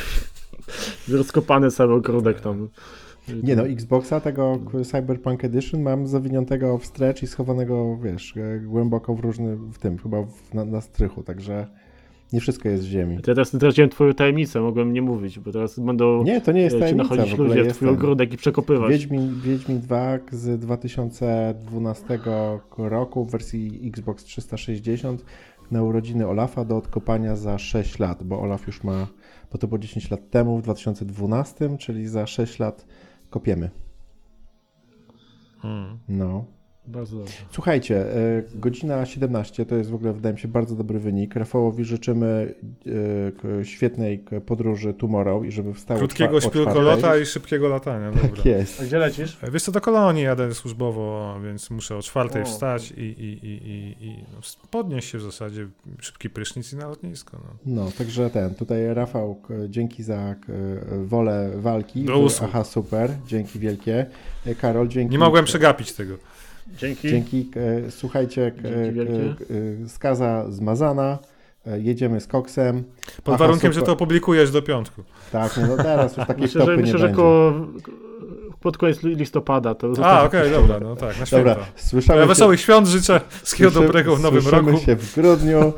Rozkopany 1.08 1.70
cały 1.70 1.94
ogródek 1.94 2.40
tam. 2.40 2.68
Nie 3.42 3.56
no, 3.56 3.66
Xboxa 3.66 4.20
tego 4.20 4.58
Cyberpunk 4.84 5.44
Edition 5.44 5.82
mam 5.82 6.06
zawiniętego 6.06 6.78
wstecz 6.78 7.22
i 7.22 7.26
schowanego, 7.26 7.98
wiesz, 8.02 8.34
e, 8.36 8.60
głęboko 8.60 9.14
w 9.14 9.20
różny, 9.20 9.56
w 9.56 9.78
tym, 9.78 9.98
chyba 9.98 10.22
w, 10.22 10.54
na, 10.54 10.64
na 10.64 10.80
strychu, 10.80 11.22
także 11.22 11.66
nie 12.32 12.40
wszystko 12.40 12.68
jest 12.68 12.84
w 12.84 12.86
ziemi. 12.86 13.14
Ja 13.14 13.22
teraz 13.22 13.52
zdradziłem 13.52 13.90
twoją 13.90 14.14
tajemnicę, 14.14 14.60
mogłem 14.60 14.92
nie 14.92 15.02
mówić, 15.02 15.38
bo 15.38 15.52
teraz 15.52 15.78
będą 15.78 16.22
Nie, 16.24 16.40
to 16.40 16.52
nie 16.52 16.60
jest 16.60 16.76
e, 16.76 16.78
tajemnica, 16.78 17.02
nachodzić 17.02 17.30
w 17.30 17.34
ogóle 17.34 17.48
ludzie 17.48 17.62
w 17.62 17.66
jest 17.66 17.76
twój 17.76 17.88
ogródek 17.88 18.32
i 18.32 18.36
przekopywać. 18.36 18.90
Wiedźmin, 18.90 19.40
Wiedźmin 19.44 19.80
2 19.80 20.18
z 20.32 20.60
2012 20.60 22.18
roku 22.78 23.24
w 23.24 23.30
wersji 23.30 23.80
Xbox 23.84 24.24
360 24.24 25.24
na 25.70 25.82
urodziny 25.82 26.26
Olafa 26.26 26.64
do 26.64 26.76
odkopania 26.76 27.36
za 27.36 27.58
6 27.58 27.98
lat, 27.98 28.22
bo 28.22 28.40
Olaf 28.40 28.66
już 28.66 28.84
ma, 28.84 29.06
bo 29.52 29.58
to 29.58 29.68
było 29.68 29.78
10 29.78 30.10
lat 30.10 30.30
temu, 30.30 30.58
w 30.58 30.62
2012, 30.62 31.78
czyli 31.78 32.08
za 32.08 32.26
6 32.26 32.58
lat 32.58 32.86
kopiemy. 33.30 33.70
Hmm. 35.58 35.98
No. 36.08 36.44
Bardzo 36.86 37.16
dobrze. 37.16 37.32
Słuchajcie, 37.50 38.14
e, 38.16 38.42
godzina 38.54 39.06
17 39.06 39.66
to 39.66 39.74
jest 39.76 39.90
w 39.90 39.94
ogóle, 39.94 40.12
wydaje 40.12 40.32
mi 40.32 40.40
się, 40.40 40.48
bardzo 40.48 40.74
dobry 40.74 40.98
wynik. 40.98 41.34
Rafałowi 41.34 41.84
życzymy 41.84 42.54
e, 43.60 43.64
świetnej 43.64 44.24
podróży 44.46 44.94
tomorrow 44.94 45.44
i 45.44 45.52
żeby 45.52 45.74
wstał 45.74 45.96
o 45.96 45.98
Krótkiego 45.98 46.40
śpiłkolota 46.40 47.16
i 47.16 47.26
szybkiego 47.26 47.68
latania, 47.68 48.12
Tak 48.12 48.22
dobra. 48.22 48.42
jest. 48.44 48.80
A 48.80 48.84
gdzie 48.84 48.98
lecisz? 48.98 49.38
E, 49.42 49.50
Wiesz 49.50 49.62
co, 49.62 49.72
do 49.72 49.80
kolonii 49.80 50.22
jadę 50.22 50.54
służbowo, 50.54 51.34
więc 51.44 51.70
muszę 51.70 51.96
o 51.96 52.02
czwartej 52.02 52.42
O. 52.42 52.44
wstać 52.44 52.90
i, 52.90 53.00
i, 53.00 53.46
i, 53.46 53.68
i, 53.70 54.06
i 54.06 54.24
podnieść 54.70 55.08
się 55.08 55.18
w 55.18 55.22
zasadzie, 55.22 55.68
szybki 56.00 56.30
prysznic 56.30 56.72
i 56.72 56.76
na 56.76 56.88
lotnisko. 56.88 57.38
No. 57.44 57.84
No, 57.84 57.90
także 57.98 58.30
ten, 58.30 58.54
tutaj 58.54 58.94
Rafał, 58.94 59.42
dzięki 59.68 60.02
za 60.02 60.34
wolę 61.04 61.50
walki. 61.56 62.04
Do 62.04 62.18
usług. 62.18 62.50
Aha, 62.50 62.64
super, 62.64 63.10
dzięki 63.26 63.58
wielkie. 63.58 64.06
Karol, 64.60 64.88
dzięki. 64.88 65.12
Nie 65.12 65.18
mogłem 65.18 65.44
przegapić 65.44 65.92
tego. 65.92 66.14
Dzięki. 66.78 67.08
Dzięki, 67.08 67.50
e, 67.86 67.90
słuchajcie, 67.90 68.50
k- 68.50 68.62
Dzięki 68.94 69.44
e, 69.84 69.88
skaza 69.88 70.50
zmazana, 70.50 71.18
e, 71.66 71.80
jedziemy 71.80 72.20
z 72.20 72.26
koksem. 72.26 72.84
Pod 73.24 73.34
Aha, 73.34 73.36
warunkiem, 73.36 73.72
że 73.72 73.80
super. 73.80 73.86
to 73.86 73.92
opublikujesz 73.92 74.50
do 74.50 74.62
piątku. 74.62 75.02
Tak, 75.32 75.60
no 75.68 75.76
teraz 75.76 76.16
już 76.16 76.26
takiej 76.26 76.42
Myślę, 76.42 76.64
że, 76.66 76.76
myślę, 76.76 76.98
że 76.98 77.04
będzie. 77.06 77.16
koło, 77.16 77.52
pod 78.60 78.78
koniec 78.78 79.02
listopada 79.02 79.74
to 79.74 79.92
A, 80.02 80.24
okej, 80.24 80.40
puszczone. 80.42 80.62
dobra, 80.68 80.80
no 80.88 80.96
tak, 80.96 81.20
na 81.20 81.26
święta. 81.26 81.48
Dobra, 81.54 81.66
słyszamy 81.76 82.18
Ja 82.18 82.24
się, 82.24 82.28
wesołych 82.28 82.60
świąt 82.60 82.86
życzę, 82.86 83.20
wszystkiego 83.42 83.70
słyszy- 83.70 83.86
dobrego 83.86 84.16
w 84.16 84.20
nowym 84.20 84.42
słyszymy 84.42 84.72
roku. 84.72 84.84
się 84.84 84.96
w 84.96 85.14
grudniu, 85.14 85.72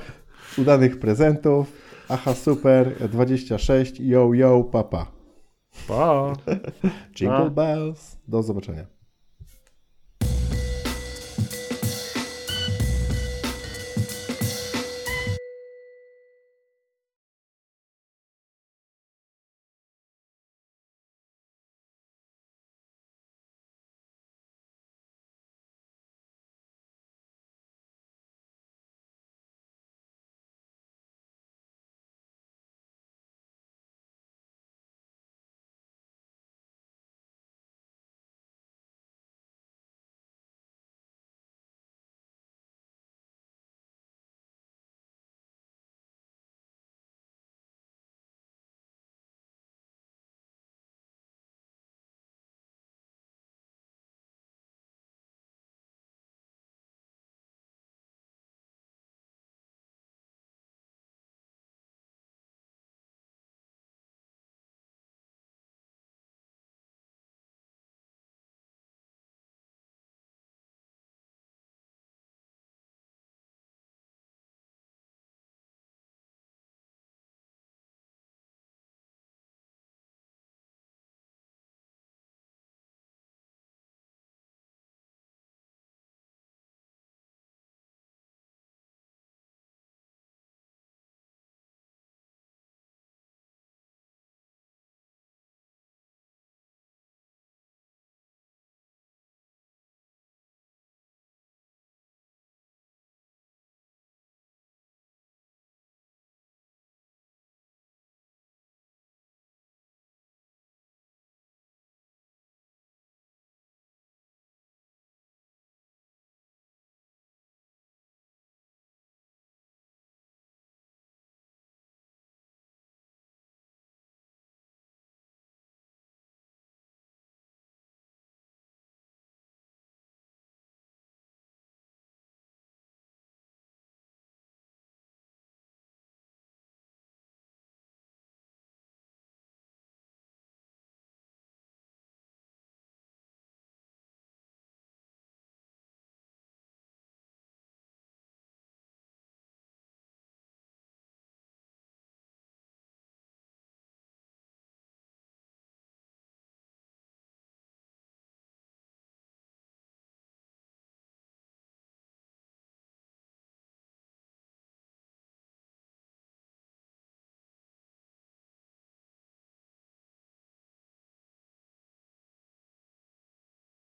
udanych 0.59 0.99
prezentów. 0.99 1.73
Aha, 2.09 2.35
super, 2.35 3.09
26, 3.09 4.01
yo, 4.01 4.31
yo, 4.35 4.65
papa. 4.65 5.07
Pa! 5.89 6.33
Jingle 7.21 7.39
Pa. 7.45 7.51
bells. 7.51 8.17
Do 8.29 8.43
zobaczenia. 8.43 8.87